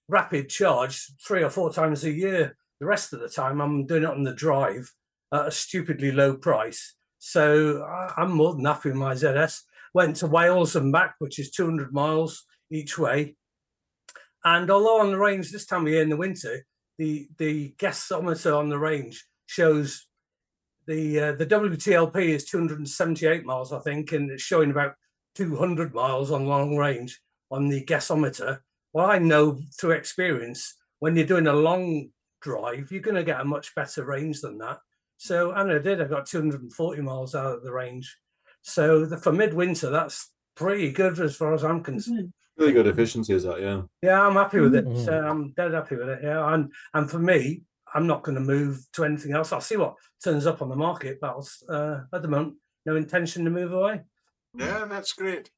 rapid 0.09 0.49
charge 0.49 1.09
three 1.25 1.41
or 1.41 1.49
four 1.49 1.71
times 1.71 2.03
a 2.03 2.11
year. 2.11 2.57
The 2.81 2.85
rest 2.85 3.13
of 3.13 3.21
the 3.21 3.29
time, 3.29 3.61
I'm 3.61 3.85
doing 3.85 4.03
it 4.03 4.09
on 4.09 4.23
the 4.23 4.33
drive 4.33 4.91
at 5.33 5.47
a 5.47 5.51
stupidly 5.51 6.11
low 6.11 6.35
price. 6.35 6.95
So 7.19 7.85
I'm 8.17 8.33
more 8.33 8.53
than 8.53 8.65
happy 8.65 8.89
with 8.89 8.97
my 8.97 9.13
ZS. 9.13 9.61
Went 9.93 10.17
to 10.17 10.27
Wales 10.27 10.75
and 10.75 10.91
back, 10.91 11.15
which 11.19 11.39
is 11.39 11.51
200 11.51 11.93
miles 11.93 12.43
each 12.69 12.97
way. 12.97 13.37
And 14.43 14.69
although 14.69 14.99
on 14.99 15.11
the 15.11 15.17
range 15.17 15.51
this 15.51 15.65
time 15.65 15.85
of 15.87 15.93
year 15.93 16.01
in 16.01 16.09
the 16.09 16.17
winter, 16.17 16.65
the 16.97 17.27
the 17.37 17.73
guessometer 17.77 18.57
on 18.57 18.69
the 18.69 18.79
range 18.79 19.25
shows 19.45 20.07
the 20.87 21.19
uh, 21.19 21.31
the 21.33 21.45
WTLP 21.45 22.15
is 22.29 22.45
278 22.45 23.45
miles, 23.45 23.71
I 23.71 23.79
think, 23.79 24.11
and 24.11 24.29
it's 24.31 24.43
showing 24.43 24.71
about 24.71 24.95
200 25.35 25.93
miles 25.93 26.31
on 26.31 26.45
long 26.45 26.77
range 26.77 27.21
on 27.51 27.69
the 27.69 27.83
guessometer. 27.83 28.59
Well, 28.93 29.09
I 29.09 29.17
know 29.17 29.59
through 29.79 29.91
experience 29.91 30.75
when 30.99 31.15
you're 31.15 31.25
doing 31.25 31.47
a 31.47 31.53
long 31.53 32.09
drive, 32.41 32.91
you're 32.91 33.01
going 33.01 33.15
to 33.15 33.23
get 33.23 33.41
a 33.41 33.45
much 33.45 33.73
better 33.75 34.05
range 34.05 34.41
than 34.41 34.57
that. 34.59 34.79
So, 35.17 35.51
and 35.51 35.71
I 35.71 35.79
did. 35.79 36.01
I 36.01 36.05
got 36.05 36.27
240 36.27 37.01
miles 37.01 37.33
out 37.33 37.55
of 37.55 37.63
the 37.63 37.71
range. 37.71 38.15
So, 38.61 39.05
the, 39.05 39.17
for 39.17 39.31
midwinter, 39.31 39.89
that's 39.89 40.31
pretty 40.55 40.91
good 40.91 41.19
as 41.19 41.35
far 41.35 41.53
as 41.53 41.63
I'm 41.63 41.83
concerned. 41.83 42.33
Good. 42.57 42.63
Really 42.63 42.73
good 42.73 42.87
efficiency 42.87 43.33
is 43.33 43.43
that, 43.43 43.61
yeah. 43.61 43.81
Yeah, 44.01 44.21
I'm 44.21 44.33
happy 44.35 44.59
with 44.59 44.75
it. 44.75 44.85
Mm. 44.85 45.05
So 45.05 45.13
I'm 45.13 45.51
dead 45.53 45.73
happy 45.73 45.95
with 45.95 46.09
it. 46.09 46.19
Yeah, 46.23 46.53
and 46.53 46.71
and 46.93 47.09
for 47.09 47.19
me, 47.19 47.63
I'm 47.93 48.07
not 48.07 48.23
going 48.23 48.35
to 48.35 48.41
move 48.41 48.85
to 48.93 49.05
anything 49.05 49.33
else. 49.33 49.51
I'll 49.51 49.61
see 49.61 49.77
what 49.77 49.95
turns 50.23 50.47
up 50.47 50.61
on 50.61 50.69
the 50.69 50.75
market, 50.75 51.19
but 51.21 51.29
I'll, 51.31 51.47
uh, 51.69 52.01
at 52.13 52.21
the 52.21 52.27
moment, 52.27 52.55
no 52.85 52.95
intention 52.95 53.45
to 53.45 53.51
move 53.51 53.71
away. 53.71 54.01
Yeah, 54.55 54.85
that's 54.85 55.13
great. 55.13 55.49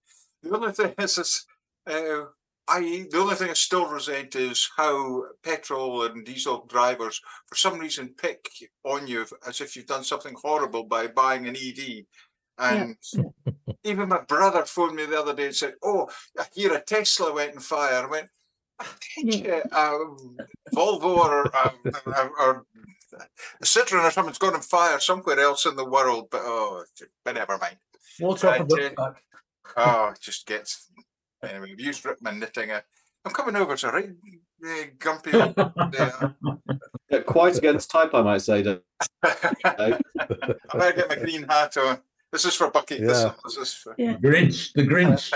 The 0.44 0.56
only 0.56 0.72
thing 0.72 0.94
is, 1.00 1.18
is 1.18 1.46
uh, 1.90 2.26
I 2.68 3.06
the 3.12 3.20
only 3.20 3.36
thing 3.36 3.50
I 3.50 3.54
still 3.54 3.88
resent 3.88 4.36
is 4.36 4.70
how 4.76 5.24
petrol 5.44 6.04
and 6.04 6.26
diesel 6.26 6.66
drivers, 6.68 7.22
for 7.48 7.56
some 7.56 7.80
reason, 7.80 8.16
pick 8.18 8.48
on 8.84 9.08
you 9.08 9.26
as 9.48 9.62
if 9.62 9.76
you've 9.76 9.86
done 9.86 10.04
something 10.04 10.36
horrible 10.42 10.86
by 10.86 11.08
buying 11.08 11.48
an 11.48 11.56
EV. 11.56 12.06
And 12.58 12.98
even 13.84 14.10
my 14.10 14.22
brother 14.22 14.66
phoned 14.66 14.96
me 14.96 15.06
the 15.06 15.20
other 15.20 15.34
day 15.36 15.48
and 15.48 15.56
said, 15.56 15.76
"Oh, 15.84 16.10
I 16.38 16.46
hear 16.54 16.74
a 16.74 16.82
Tesla 16.82 17.34
went 17.34 17.56
on 17.56 17.62
fire." 17.62 18.04
I 18.04 18.08
went, 18.08 18.30
"I 18.80 18.86
think 19.16 19.46
Yeah. 19.46 19.62
uh, 19.72 19.98
Volvo 20.74 21.04
or, 21.18 21.56
um, 21.56 21.80
or, 22.06 22.30
or 22.40 22.66
a 23.62 23.66
Citroen 23.66 24.04
or 24.04 24.12
something's 24.12 24.38
gone 24.38 24.56
on 24.56 24.62
fire 24.62 25.00
somewhere 25.00 25.40
else 25.40 25.66
in 25.66 25.76
the 25.76 25.90
world." 25.90 26.30
But 26.32 26.42
oh, 26.44 26.84
but 27.24 27.36
never 27.36 27.58
mind. 27.58 27.78
Water 28.20 28.50
off 28.50 28.56
a 28.56 28.64
Right, 28.64 28.70
duck 28.70 28.94
uh, 28.98 29.12
back. 29.12 29.24
Oh, 29.78 30.10
it 30.14 30.22
just 30.22 30.46
gets 30.46 30.90
anyway. 31.44 31.72
I've 31.74 31.80
used 31.80 32.06
rip 32.06 32.22
my 32.22 32.32
knitting. 32.32 32.72
uh, 32.72 32.82
I'm 33.26 33.34
coming 33.34 33.56
over 33.56 33.76
to 33.76 33.90
a 33.90 33.92
right 33.92 34.10
uh, 34.66 34.84
grumpy 35.00 35.34
old 35.34 35.56
yeah 35.94 37.20
quite 37.26 37.58
against 37.58 37.90
type, 37.92 38.14
I 38.14 38.22
might 38.22 38.42
say. 38.42 38.64
Dave. 38.64 38.82
I 39.24 40.00
better 40.74 40.94
get 40.96 41.10
my 41.10 41.16
green 41.16 41.44
hat 41.44 41.76
on. 41.78 42.00
This 42.36 42.44
is 42.44 42.56
for 42.56 42.70
Bucky. 42.70 42.98
This, 43.00 43.24
Yeah. 43.24 43.32
this 43.46 43.56
is 43.56 43.74
for... 43.74 43.96
Grinch, 43.96 44.74
the 44.74 44.84
Grinch. 44.84 45.32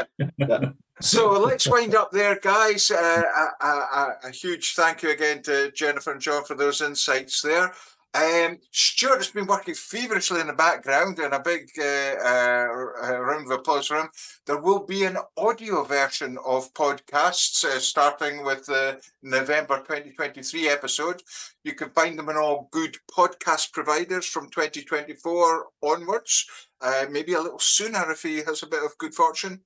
So 1.02 1.32
let's 1.40 1.66
wind 1.66 1.96
up 1.96 2.12
there, 2.12 2.38
guys. 2.42 2.92
Uh, 2.92 3.24
a, 3.62 3.66
a, 3.66 3.70
a- 3.70 4.16
a 4.26 4.32
huge 4.32 4.74
thank 4.76 5.02
you 5.02 5.12
again 5.12 5.42
to 5.44 5.72
Jennifer 5.72 6.12
and 6.12 6.20
John 6.20 6.44
for 6.44 6.56
those 6.56 6.82
insights 6.82 7.42
there. 7.42 7.72
Um, 8.14 8.58
Stuart 8.72 9.18
has 9.18 9.30
been 9.30 9.46
working 9.46 9.76
feverishly 9.76 10.42
in 10.42 10.48
the 10.48 10.54
background, 10.54 11.20
and 11.20 11.34
a 11.34 11.40
big 11.40 11.70
uh, 11.80 11.84
uh, 11.84 12.68
uh, 13.04 13.18
round 13.22 13.46
of 13.46 13.52
applause 13.52 13.88
for 13.88 13.98
him. 14.02 14.10
There 14.46 14.60
will 14.60 14.86
be 14.86 15.06
an 15.06 15.18
audio 15.38 15.84
version 15.86 16.38
of 16.46 16.74
podcasts 16.74 17.64
uh, 17.64 17.80
starting 17.80 18.44
with 18.44 18.66
the 18.66 19.00
November 19.24 19.78
2023 19.78 20.68
episode. 20.68 21.22
You 21.64 21.76
can 21.76 21.92
find 21.92 22.20
them 22.20 22.28
in 22.30 22.36
all 22.36 22.68
good 22.72 22.98
podcast 23.10 23.72
providers 23.72 24.26
from 24.26 24.50
2024 24.50 25.68
onwards, 25.84 26.46
uh, 26.81 27.06
maybe 27.10 27.34
a 27.34 27.41
little 27.41 27.60
sooner 27.60 28.11
if 28.11 28.23
he 28.23 28.38
has 28.38 28.64
a 28.64 28.68
bit 28.68 28.84
of 28.84 28.97
good 28.97 29.14
fortune 29.14 29.61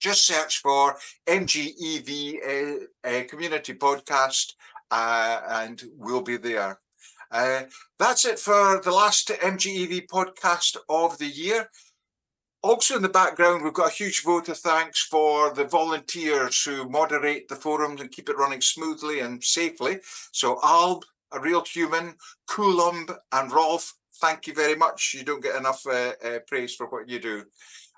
just 0.00 0.26
search 0.26 0.58
for 0.58 0.96
MGEV 1.26 2.36
uh, 2.46 3.08
uh, 3.08 3.24
Community 3.26 3.72
Podcast 3.72 4.52
uh, 4.90 5.40
and 5.48 5.82
we'll 5.96 6.22
be 6.22 6.36
there. 6.36 6.78
Uh, 7.30 7.62
that's 7.98 8.24
it 8.24 8.38
for 8.38 8.80
the 8.82 8.92
last 8.92 9.28
MGEV 9.28 10.06
podcast 10.06 10.76
of 10.88 11.18
the 11.18 11.26
year. 11.26 11.68
Also, 12.62 12.96
in 12.96 13.02
the 13.02 13.08
background, 13.08 13.64
we've 13.64 13.72
got 13.72 13.90
a 13.90 13.94
huge 13.94 14.22
vote 14.22 14.48
of 14.48 14.58
thanks 14.58 15.02
for 15.02 15.52
the 15.52 15.64
volunteers 15.64 16.62
who 16.62 16.88
moderate 16.88 17.48
the 17.48 17.56
forums 17.56 18.00
and 18.00 18.10
keep 18.10 18.28
it 18.28 18.38
running 18.38 18.60
smoothly 18.60 19.20
and 19.20 19.42
safely. 19.42 19.98
So, 20.32 20.60
Alb, 20.62 21.04
a 21.32 21.40
real 21.40 21.64
human, 21.64 22.14
Coulomb, 22.46 23.08
and 23.32 23.50
Rolf, 23.50 23.94
thank 24.24 24.46
you 24.46 24.54
very 24.54 24.74
much. 24.74 25.14
You 25.14 25.24
don't 25.24 25.42
get 25.42 25.56
enough 25.56 25.86
uh, 25.86 26.12
uh, 26.24 26.38
praise 26.46 26.74
for 26.74 26.86
what 26.86 27.08
you 27.08 27.18
do. 27.18 27.44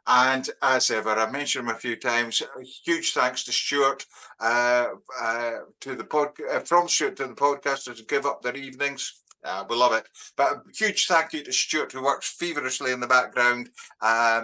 And 0.09 0.49
as 0.63 0.91
ever, 0.91 1.11
I've 1.11 1.33
mentioned 1.33 1.69
him 1.69 1.75
a 1.75 1.79
few 1.79 1.97
times. 1.97 2.43
Huge 2.85 3.13
thanks 3.13 3.45
to 3.45 3.53
Stuart, 3.53 4.07
uh, 4.41 4.87
uh, 5.21 5.53
to 5.81 5.95
the 5.95 6.05
pod, 6.05 6.31
uh, 6.53 6.61
from 6.61 6.89
Stuart 6.89 7.17
to 7.17 7.27
the 7.27 7.35
podcasters 7.35 7.99
who 7.99 8.05
give 8.05 8.27
up 8.27 8.43
their 8.43 8.57
evenings. 8.57 9.23
Uh, 9.45 9.65
we 9.69 9.77
love 9.77 9.93
it. 9.93 10.09
But 10.37 10.53
a 10.53 10.63
huge 10.77 11.07
thank 11.07 11.33
you 11.33 11.45
to 11.45 11.53
Stuart, 11.53 11.93
who 11.93 12.03
works 12.03 12.37
feverishly 12.39 12.93
in 12.93 13.01
the 13.01 13.07
background, 13.07 13.71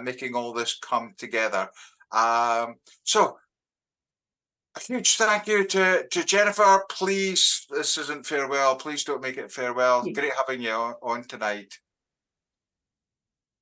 making 0.03 0.35
all 0.35 0.53
this 0.53 0.77
come 0.81 1.13
together. 1.17 1.69
Um, 2.11 2.75
so, 3.03 3.37
a 4.75 4.79
huge 4.79 5.15
thank 5.17 5.47
you 5.47 5.65
to, 5.65 6.07
to 6.09 6.23
Jennifer. 6.23 6.83
Please, 6.89 7.65
this 7.69 7.97
isn't 7.97 8.25
farewell. 8.25 8.75
Please 8.75 9.03
don't 9.03 9.21
make 9.21 9.37
it 9.37 9.51
farewell. 9.51 10.03
Yeah. 10.05 10.13
Great 10.13 10.33
having 10.35 10.61
you 10.61 10.71
on, 10.71 10.95
on 11.01 11.23
tonight. 11.23 11.79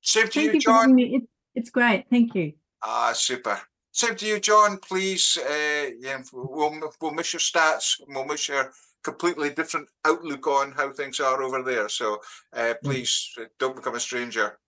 Same 0.00 0.26
to 0.26 0.32
Thank 0.32 0.46
you, 0.46 0.52
you 0.54 0.60
John. 0.60 0.90
having. 0.90 1.14
It, 1.14 1.22
it's 1.54 1.70
great. 1.70 2.06
Thank 2.10 2.34
you. 2.34 2.52
Ah, 2.82 3.12
super. 3.14 3.60
Same 3.92 4.16
to 4.16 4.26
you, 4.26 4.40
John. 4.40 4.78
Please, 4.78 5.38
uh, 5.38 5.90
yeah, 5.98 6.22
we'll 6.32 6.80
we'll 7.00 7.12
miss 7.12 7.32
your 7.32 7.40
stats. 7.40 8.00
We'll 8.08 8.24
miss 8.24 8.48
your 8.48 8.72
completely 9.04 9.50
different 9.50 9.88
outlook 10.04 10.46
on 10.46 10.72
how 10.72 10.92
things 10.92 11.20
are 11.20 11.42
over 11.42 11.62
there. 11.62 11.88
So, 11.88 12.20
uh, 12.54 12.74
please 12.82 13.30
uh, 13.38 13.44
don't 13.58 13.76
become 13.76 13.94
a 13.94 14.00
stranger. 14.00 14.58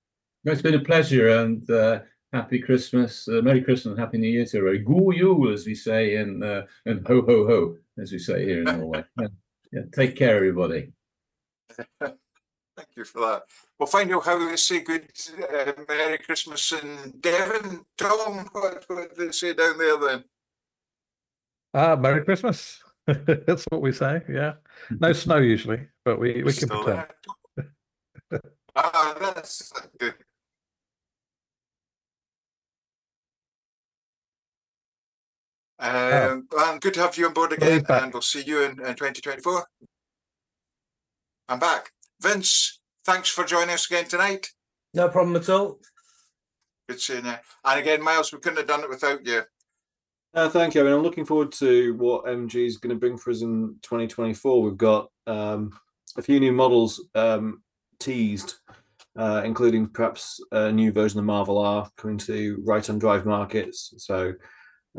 It's 0.44 0.60
been 0.60 0.74
a 0.74 0.80
pleasure 0.80 1.28
and 1.28 1.68
uh, 1.70 2.00
happy 2.34 2.58
Christmas, 2.58 3.28
uh, 3.28 3.40
Merry 3.42 3.62
Christmas, 3.62 3.92
and 3.92 3.98
Happy 3.98 4.18
New 4.18 4.28
Year 4.28 4.44
to 4.44 4.58
everybody. 4.58 4.84
God 4.84 5.16
jul, 5.16 5.52
as 5.52 5.66
we 5.66 5.74
say 5.74 6.16
in 6.16 6.42
uh, 6.42 6.62
and 6.84 7.06
ho 7.06 7.22
ho 7.22 7.46
ho, 7.46 7.76
as 8.02 8.10
we 8.10 8.18
say 8.18 8.44
here 8.44 8.58
in 8.58 8.64
Norway. 8.64 9.04
Yeah, 9.20 9.28
yeah, 9.72 9.82
take 9.92 10.16
care, 10.16 10.36
everybody. 10.36 10.92
Thank 12.00 12.88
you 12.96 13.04
for 13.04 13.20
that. 13.20 13.42
We'll 13.78 13.86
find 13.86 14.12
out 14.12 14.24
how 14.24 14.38
they 14.38 14.56
say 14.56 14.80
good 14.80 15.08
uh, 15.38 15.72
Merry 15.88 16.18
Christmas 16.18 16.72
in 16.72 17.14
Devon. 17.20 17.84
Tom, 17.96 18.48
what, 18.52 18.84
what 18.86 19.16
do 19.16 19.26
they 19.26 19.32
say 19.32 19.54
down 19.54 19.78
there 19.78 19.98
then? 19.98 20.24
Ah, 21.72 21.96
Merry 21.96 22.24
Christmas. 22.24 22.82
That's 23.06 23.64
what 23.70 23.80
we 23.80 23.92
say. 23.92 24.22
Yeah. 24.28 24.54
No 24.90 25.12
snow 25.12 25.38
usually, 25.38 25.86
but 26.04 26.18
we, 26.18 26.42
we 26.42 26.52
can 26.52 26.68
Still 26.68 26.84
pretend. 26.84 27.06
Ah, 28.76 29.14
that's 29.20 29.70
good. 30.00 30.14
Um, 35.84 36.48
and 36.58 36.80
good 36.80 36.94
to 36.94 37.00
have 37.00 37.18
you 37.18 37.26
on 37.26 37.34
board 37.34 37.52
again, 37.52 37.82
back. 37.82 38.02
and 38.02 38.12
we'll 38.12 38.22
see 38.22 38.42
you 38.42 38.62
in, 38.62 38.70
in 38.70 38.94
2024. 38.94 39.66
I'm 41.50 41.58
back. 41.58 41.90
Vince, 42.22 42.80
thanks 43.04 43.28
for 43.28 43.44
joining 43.44 43.74
us 43.74 43.84
again 43.84 44.06
tonight. 44.06 44.48
No 44.94 45.10
problem 45.10 45.36
at 45.36 45.50
all. 45.50 45.80
Good 46.88 47.00
seeing 47.00 47.26
you. 47.26 47.34
And 47.64 47.80
again, 47.80 48.02
Miles, 48.02 48.32
we 48.32 48.38
couldn't 48.38 48.58
have 48.58 48.66
done 48.66 48.82
it 48.82 48.88
without 48.88 49.26
you. 49.26 49.42
Uh, 50.32 50.48
thank 50.48 50.74
you. 50.74 50.80
I 50.80 50.84
mean, 50.84 50.94
I'm 50.94 51.02
looking 51.02 51.26
forward 51.26 51.52
to 51.52 51.94
what 51.96 52.24
MG 52.24 52.66
is 52.66 52.78
going 52.78 52.94
to 52.94 52.98
bring 52.98 53.18
for 53.18 53.30
us 53.30 53.42
in 53.42 53.76
2024. 53.82 54.62
We've 54.62 54.76
got 54.78 55.10
um, 55.26 55.78
a 56.16 56.22
few 56.22 56.40
new 56.40 56.52
models 56.52 57.06
um, 57.14 57.62
teased. 58.00 58.54
uh, 59.16 59.42
including 59.44 59.86
perhaps 59.86 60.40
a 60.50 60.72
new 60.72 60.90
version 60.92 61.18
of 61.18 61.24
Marvel 61.24 61.58
R 61.58 61.88
coming 61.96 62.18
to 62.18 62.60
right 62.64 62.88
on 62.88 62.98
drive 62.98 63.24
markets. 63.26 63.94
So 63.98 64.32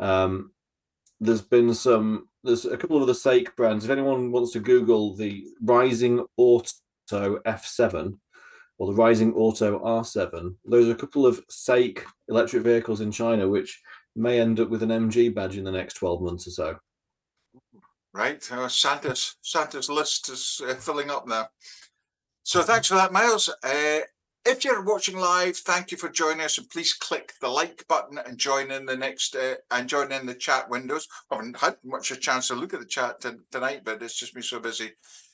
um, 0.00 0.52
there's 1.20 1.42
been 1.42 1.72
some, 1.74 2.28
there's 2.44 2.64
a 2.64 2.76
couple 2.76 2.96
of 2.96 3.02
other 3.02 3.12
SAIC 3.12 3.56
brands. 3.56 3.84
If 3.84 3.90
anyone 3.90 4.30
wants 4.32 4.52
to 4.52 4.60
Google 4.60 5.14
the 5.14 5.46
Rising 5.62 6.24
Auto 6.36 6.80
F7 7.10 8.18
or 8.78 8.86
the 8.86 8.94
Rising 8.94 9.32
Auto 9.34 9.78
R7, 9.78 10.54
those 10.64 10.88
are 10.88 10.92
a 10.92 10.96
couple 10.96 11.26
of 11.26 11.46
SAIC 11.48 12.02
electric 12.28 12.62
vehicles 12.62 13.00
in 13.00 13.10
China 13.10 13.48
which 13.48 13.80
may 14.14 14.40
end 14.40 14.60
up 14.60 14.70
with 14.70 14.82
an 14.82 14.90
MG 14.90 15.34
badge 15.34 15.56
in 15.56 15.64
the 15.64 15.72
next 15.72 15.94
12 15.94 16.22
months 16.22 16.46
or 16.46 16.50
so. 16.50 16.78
Right, 18.12 18.50
uh, 18.50 18.66
Santa's 18.68 19.36
Santa's 19.42 19.90
list 19.90 20.30
is 20.30 20.62
uh, 20.66 20.72
filling 20.74 21.10
up 21.10 21.28
now. 21.28 21.48
So 22.44 22.62
thanks 22.62 22.88
for 22.88 22.94
that, 22.94 23.12
Miles. 23.12 23.50
Uh, 23.62 23.98
if 24.46 24.64
you're 24.64 24.82
watching 24.82 25.18
live, 25.18 25.56
thank 25.56 25.90
you 25.90 25.98
for 25.98 26.08
joining 26.08 26.42
us, 26.42 26.56
and 26.56 26.70
please 26.70 26.92
click 26.94 27.32
the 27.40 27.48
like 27.48 27.84
button 27.88 28.18
and 28.18 28.38
join 28.38 28.70
in 28.70 28.86
the 28.86 28.96
next 28.96 29.34
uh, 29.34 29.56
and 29.70 29.88
join 29.88 30.12
in 30.12 30.24
the 30.24 30.34
chat 30.34 30.70
windows. 30.70 31.08
I 31.30 31.36
haven't 31.36 31.58
had 31.58 31.76
much 31.84 32.12
a 32.12 32.16
chance 32.16 32.48
to 32.48 32.54
look 32.54 32.72
at 32.72 32.80
the 32.80 32.86
chat 32.86 33.20
tonight, 33.50 33.82
but 33.84 34.02
it's 34.02 34.18
just 34.18 34.34
been 34.34 34.42
so 34.42 34.60
busy. 34.60 34.92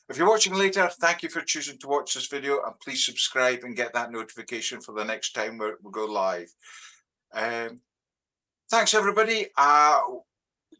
If 0.08 0.16
you're 0.16 0.28
watching 0.28 0.54
later, 0.54 0.88
thank 1.00 1.22
you 1.22 1.28
for 1.28 1.42
choosing 1.42 1.78
to 1.78 1.88
watch 1.88 2.14
this 2.14 2.26
video, 2.26 2.62
and 2.64 2.78
please 2.80 3.04
subscribe 3.04 3.60
and 3.64 3.76
get 3.76 3.92
that 3.92 4.10
notification 4.10 4.80
for 4.80 4.92
the 4.92 5.04
next 5.04 5.32
time 5.32 5.58
we 5.58 5.72
we 5.82 5.92
go 5.92 6.06
live. 6.06 6.52
Um, 7.34 7.80
thanks, 8.70 8.94
everybody. 8.94 9.48
Uh, 9.56 10.00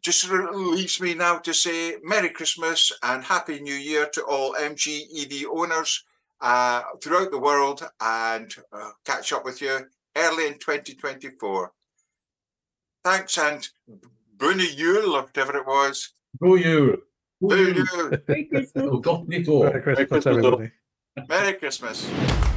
just 0.01 0.29
leaves 0.29 0.99
me 0.99 1.13
now 1.13 1.37
to 1.37 1.53
say 1.53 1.97
Merry 2.03 2.29
Christmas 2.29 2.91
and 3.03 3.23
Happy 3.23 3.59
New 3.59 3.75
Year 3.75 4.09
to 4.13 4.23
all 4.23 4.55
MG 4.55 5.03
EV 5.17 5.47
owners 5.49 6.03
uh, 6.43 6.83
throughout 7.01 7.31
the 7.31 7.39
world 7.39 7.81
and 8.01 8.53
uh, 8.71 8.91
catch 9.05 9.31
up 9.33 9.45
with 9.45 9.61
you 9.61 9.79
early 10.15 10.45
in 10.45 10.53
2024. 10.53 11.71
Thanks 13.03 13.37
and 13.37 13.67
Bunny 14.37 14.67
Yule 14.75 15.13
whatever 15.13 15.57
it 15.57 15.65
was. 15.65 16.13
Who 16.39 16.57
you? 16.57 17.03
Who 17.39 17.47
Boo 17.47 17.55
you? 17.55 17.85
you. 17.93 18.21
Merry 18.27 18.45
Christmas. 18.45 18.85
Oh, 18.85 18.97
got 18.99 19.25
it 19.29 19.47
all. 19.47 19.63
Merry 19.63 19.81
Christmas, 19.81 20.07
Christmas, 20.09 20.27
everybody. 20.27 20.71
Merry 21.27 21.53
Christmas. 21.53 22.52